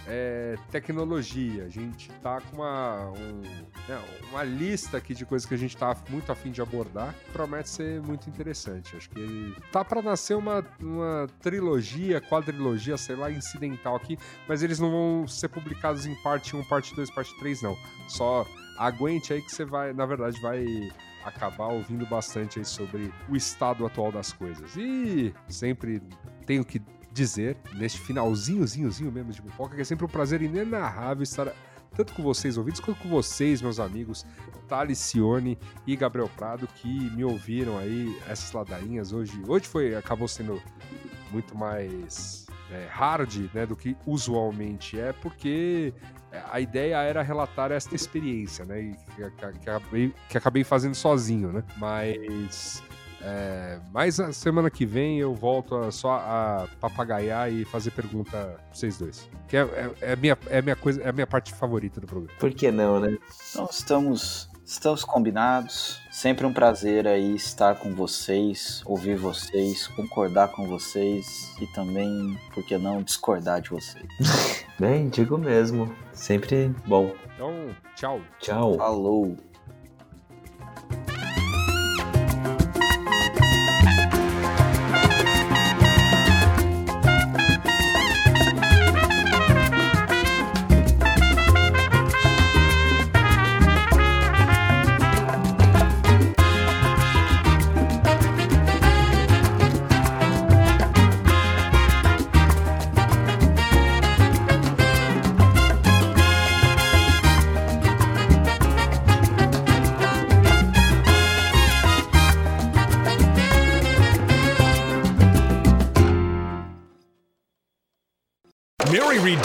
é, 0.07 0.55
tecnologia. 0.71 1.65
A 1.65 1.69
gente 1.69 2.11
tá 2.21 2.41
com 2.41 2.57
uma, 2.57 3.09
um, 3.11 3.41
né, 3.87 4.01
uma 4.29 4.43
lista 4.43 4.97
aqui 4.97 5.13
de 5.13 5.25
coisas 5.25 5.47
que 5.47 5.53
a 5.53 5.57
gente 5.57 5.75
tá 5.75 5.95
muito 6.09 6.31
afim 6.31 6.51
de 6.51 6.61
abordar. 6.61 7.15
Promete 7.31 7.69
ser 7.69 8.01
muito 8.01 8.29
interessante. 8.29 8.95
Acho 8.95 9.09
que 9.09 9.55
tá 9.71 9.83
para 9.83 10.01
nascer 10.01 10.35
uma, 10.35 10.65
uma 10.79 11.27
trilogia, 11.41 12.21
quadrilogia, 12.21 12.97
sei 12.97 13.15
lá, 13.15 13.31
incidental 13.31 13.95
aqui, 13.95 14.17
mas 14.47 14.63
eles 14.63 14.79
não 14.79 14.91
vão 14.91 15.27
ser 15.27 15.49
publicados 15.49 16.05
em 16.05 16.15
parte 16.23 16.55
1, 16.55 16.63
parte 16.65 16.95
2, 16.95 17.09
parte 17.11 17.37
3, 17.39 17.61
não. 17.61 17.77
Só 18.07 18.45
aguente 18.77 19.33
aí 19.33 19.41
que 19.41 19.51
você 19.51 19.63
vai, 19.63 19.93
na 19.93 20.05
verdade, 20.05 20.39
vai 20.41 20.65
acabar 21.23 21.67
ouvindo 21.67 22.05
bastante 22.07 22.59
aí 22.59 22.65
sobre 22.65 23.13
o 23.29 23.35
estado 23.35 23.85
atual 23.85 24.11
das 24.11 24.33
coisas. 24.33 24.75
E 24.75 25.33
sempre 25.47 26.01
tenho 26.45 26.65
que 26.65 26.81
dizer, 27.11 27.57
neste 27.73 27.99
finalzinhozinhozinho 27.99 29.11
mesmo 29.11 29.31
de 29.31 29.41
Mupoca, 29.41 29.75
que 29.75 29.81
é 29.81 29.85
sempre 29.85 30.05
um 30.05 30.09
prazer 30.09 30.41
inenarrável 30.41 31.23
estar 31.23 31.53
tanto 31.95 32.13
com 32.13 32.23
vocês 32.23 32.57
ouvintes 32.57 32.79
quanto 32.79 33.01
com 33.01 33.09
vocês, 33.09 33.61
meus 33.61 33.79
amigos 33.79 34.25
Talicione 34.67 35.57
e 35.85 35.95
Gabriel 35.95 36.29
Prado, 36.37 36.67
que 36.67 36.87
me 37.11 37.23
ouviram 37.23 37.77
aí 37.77 38.17
essas 38.27 38.51
ladainhas 38.53 39.11
hoje. 39.11 39.41
Hoje 39.45 39.67
foi, 39.67 39.93
acabou 39.95 40.27
sendo 40.27 40.61
muito 41.31 41.57
mais 41.57 42.45
é, 42.71 42.87
hard 42.89 43.49
né, 43.53 43.65
do 43.65 43.75
que 43.75 43.97
usualmente 44.05 44.97
é, 44.97 45.11
porque 45.11 45.93
a 46.49 46.61
ideia 46.61 46.95
era 47.01 47.21
relatar 47.21 47.71
esta 47.71 47.93
experiência, 47.93 48.63
né? 48.63 48.95
Que, 49.15 49.29
que, 49.29 49.59
que, 49.59 49.69
acabei, 49.69 50.13
que 50.29 50.37
acabei 50.37 50.63
fazendo 50.63 50.95
sozinho, 50.95 51.51
né? 51.51 51.63
Mas 51.77 52.81
é, 53.23 53.79
mas 53.93 54.19
a 54.19 54.33
semana 54.33 54.69
que 54.69 54.85
vem 54.85 55.19
eu 55.19 55.33
volto 55.33 55.75
a, 55.75 55.91
só 55.91 56.13
a 56.13 56.67
papagaiar 56.79 57.51
e 57.51 57.63
fazer 57.65 57.91
pergunta 57.91 58.31
pra 58.31 58.59
vocês 58.73 58.97
dois. 58.97 59.29
Que 59.47 59.57
é, 59.57 59.61
é, 59.61 59.91
é, 60.01 60.15
minha, 60.15 60.37
é, 60.49 60.61
minha 60.61 60.75
coisa, 60.75 61.01
é 61.01 61.09
a 61.09 61.11
minha 61.11 61.27
parte 61.27 61.53
favorita 61.53 62.01
do 62.01 62.07
programa. 62.07 62.37
Por 62.39 62.51
que 62.51 62.71
não, 62.71 62.99
né? 62.99 63.17
Então 63.49 63.67
estamos, 63.69 64.49
estamos 64.65 65.03
combinados. 65.03 65.99
Sempre 66.11 66.45
um 66.45 66.53
prazer 66.53 67.07
aí 67.07 67.35
estar 67.35 67.75
com 67.75 67.93
vocês, 67.93 68.81
ouvir 68.85 69.15
vocês, 69.15 69.87
concordar 69.87 70.49
com 70.49 70.67
vocês 70.67 71.53
e 71.61 71.67
também, 71.67 72.37
por 72.53 72.65
que 72.65 72.77
não, 72.77 73.03
discordar 73.03 73.61
de 73.61 73.69
vocês. 73.69 74.05
Bem, 74.79 75.09
digo 75.09 75.37
mesmo. 75.37 75.93
Sempre 76.11 76.73
bom. 76.87 77.13
Então, 77.35 77.75
tchau. 77.95 78.19
Tchau. 78.39 78.77
Falou. 78.77 79.37